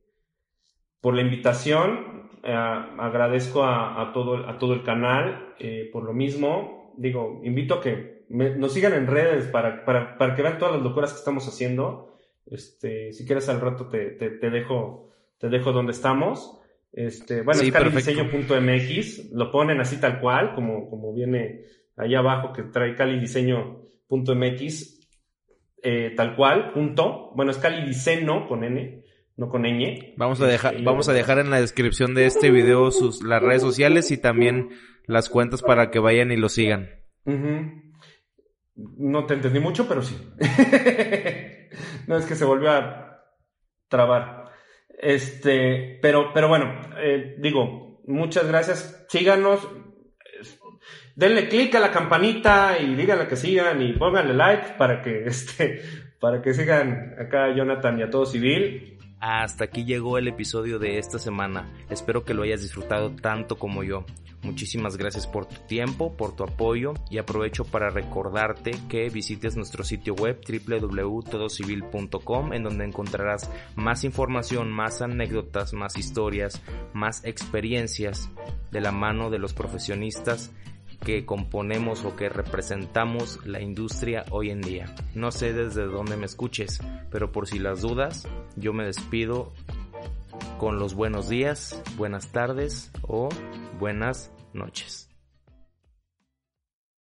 por 1.06 1.14
la 1.14 1.22
invitación. 1.22 2.32
Eh, 2.42 2.52
agradezco 2.52 3.64
a, 3.64 4.10
todo, 4.12 4.50
a 4.50 4.58
todo 4.58 4.74
el 4.74 4.82
canal 4.82 5.54
eh, 5.60 5.88
por 5.94 6.04
lo 6.04 6.14
mismo. 6.14 6.96
Digo, 6.98 7.42
invito 7.44 7.76
a 7.76 7.82
que 7.82 8.26
nos 8.30 8.74
sigan 8.74 8.94
en 8.94 9.06
redes 9.06 9.46
para, 9.46 9.86
para, 9.86 10.18
para, 10.18 10.34
que 10.34 10.42
vean 10.42 10.58
todas 10.58 10.74
las 10.74 10.84
locuras 10.84 11.14
que 11.14 11.20
estamos 11.20 11.48
haciendo. 11.48 12.18
Este, 12.48 13.14
si 13.14 13.24
quieres 13.24 13.48
al 13.50 13.62
rato 13.62 13.88
te, 13.88 14.14
te, 14.14 14.32
te 14.32 14.50
dejo, 14.50 15.12
te 15.38 15.50
dejo 15.50 15.72
donde 15.72 15.92
estamos. 15.92 16.60
Este, 16.92 17.44
bueno, 17.44 17.62
sí, 17.62 17.68
es 17.68 17.74
calidiseño.mx, 17.74 19.32
lo 19.32 19.52
ponen 19.52 19.80
así 19.82 20.00
tal 20.00 20.20
cual, 20.20 20.56
como, 20.56 20.90
como 20.90 21.14
viene 21.14 21.66
ahí 21.98 22.16
abajo 22.16 22.52
que 22.52 22.64
trae 22.64 22.96
calidiseño.mx, 22.96 25.02
eh, 25.84 26.14
tal 26.18 26.36
cual, 26.36 26.72
punto. 26.72 27.30
Bueno, 27.36 27.52
es 27.52 27.60
calidiseño 27.60 28.48
con 28.48 28.64
N 28.64 29.05
no 29.38 29.50
con 29.50 29.64
ñ. 29.64 30.14
Vamos 30.18 30.42
a 30.42 30.48
dejar, 30.48 30.82
vamos 30.84 31.10
a 31.10 31.14
dejar 31.14 31.40
en 31.40 31.50
la 31.50 31.60
descripción 31.60 32.14
de 32.14 32.26
este 32.26 32.52
video 32.52 32.92
sus, 32.92 33.24
las 33.24 33.42
redes 33.42 33.62
sociales 33.62 34.12
y 34.12 34.18
también 34.18 34.70
las 35.08 35.30
cuentas 35.30 35.62
para 35.62 35.92
que 35.92 36.00
vayan 36.00 36.32
y 36.32 36.38
lo 36.38 36.50
sigan. 36.50 36.90
No 38.76 39.26
te 39.26 39.34
entendí 39.34 39.60
mucho, 39.60 39.88
pero 39.88 40.02
sí. 40.02 40.16
no 42.08 42.18
es 42.18 42.26
que 42.26 42.36
se 42.36 42.46
volvió 42.46 42.72
a 42.72 43.24
trabar. 43.88 44.52
Este, 44.98 46.00
pero, 46.02 46.32
pero 46.34 46.48
bueno, 46.48 46.82
eh, 46.98 47.36
digo, 47.40 48.02
muchas 48.08 48.48
gracias. 48.48 49.06
Síganos. 49.10 49.68
Denle 51.16 51.48
click 51.48 51.74
a 51.76 51.80
la 51.80 51.92
campanita 51.92 52.78
y 52.78 52.94
díganle 52.96 53.28
que 53.28 53.38
sigan 53.38 53.82
y 53.82 53.94
pónganle 53.94 54.34
like 54.34 54.74
para 54.78 55.02
que 55.02 55.24
este, 55.26 55.82
para 56.20 56.42
que 56.42 56.54
sigan 56.54 57.16
acá 57.20 57.46
a 57.46 57.56
Jonathan 57.56 58.00
y 58.00 58.04
a 58.04 58.10
todo 58.10 58.26
civil. 58.26 58.95
Hasta 59.20 59.66
aquí 59.66 59.84
llegó 59.86 60.18
el 60.18 60.28
episodio 60.28 60.80
de 60.80 60.98
esta 60.98 61.20
semana. 61.20 61.72
Espero 61.90 62.26
que 62.26 62.34
lo 62.34 62.42
hayas 62.44 62.62
disfrutado 62.62 63.16
tanto 63.16 63.58
como 63.58 63.84
yo. 63.84 64.06
Muchísimas 64.44 64.98
gracias 64.98 65.26
por 65.26 65.48
tu 65.48 65.56
tiempo, 65.68 66.16
por 66.16 66.36
tu 66.36 66.44
apoyo 66.44 66.94
y 67.10 67.18
aprovecho 67.18 67.66
para 67.66 67.90
recordarte 67.90 68.74
que 68.88 69.10
visites 69.10 69.56
nuestro 69.56 69.84
sitio 69.84 70.14
web 70.14 70.40
www.todocivil.com 70.48 72.54
en 72.54 72.64
donde 72.64 72.86
encontrarás 72.86 73.50
más 73.76 74.04
información, 74.04 74.72
más 74.72 75.02
anécdotas, 75.02 75.74
más 75.74 75.98
historias, 75.98 76.62
más 76.94 77.26
experiencias 77.26 78.30
de 78.72 78.82
la 78.82 78.92
mano 78.92 79.32
de 79.32 79.40
los 79.40 79.56
profesionistas 79.56 80.52
que 80.98 81.26
componemos 81.26 82.04
o 82.06 82.16
que 82.16 82.30
representamos 82.30 83.46
la 83.46 83.62
industria 83.62 84.26
hoy 84.32 84.50
en 84.50 84.62
día. 84.62 84.94
No 85.14 85.32
sé 85.32 85.54
desde 85.54 85.86
dónde 85.86 86.18
me 86.18 86.26
escuches, 86.26 86.80
pero 87.12 87.32
por 87.32 87.48
si 87.48 87.60
las 87.60 87.82
dudas, 87.82 88.28
yo 88.56 88.74
me 88.74 88.86
despido 88.86 89.54
con 90.58 90.80
los 90.80 90.94
buenos 90.94 91.30
días, 91.30 91.82
buenas 91.98 92.32
tardes 92.32 92.92
o 93.02 93.30
buenas 93.80 94.32
noches. 94.54 95.05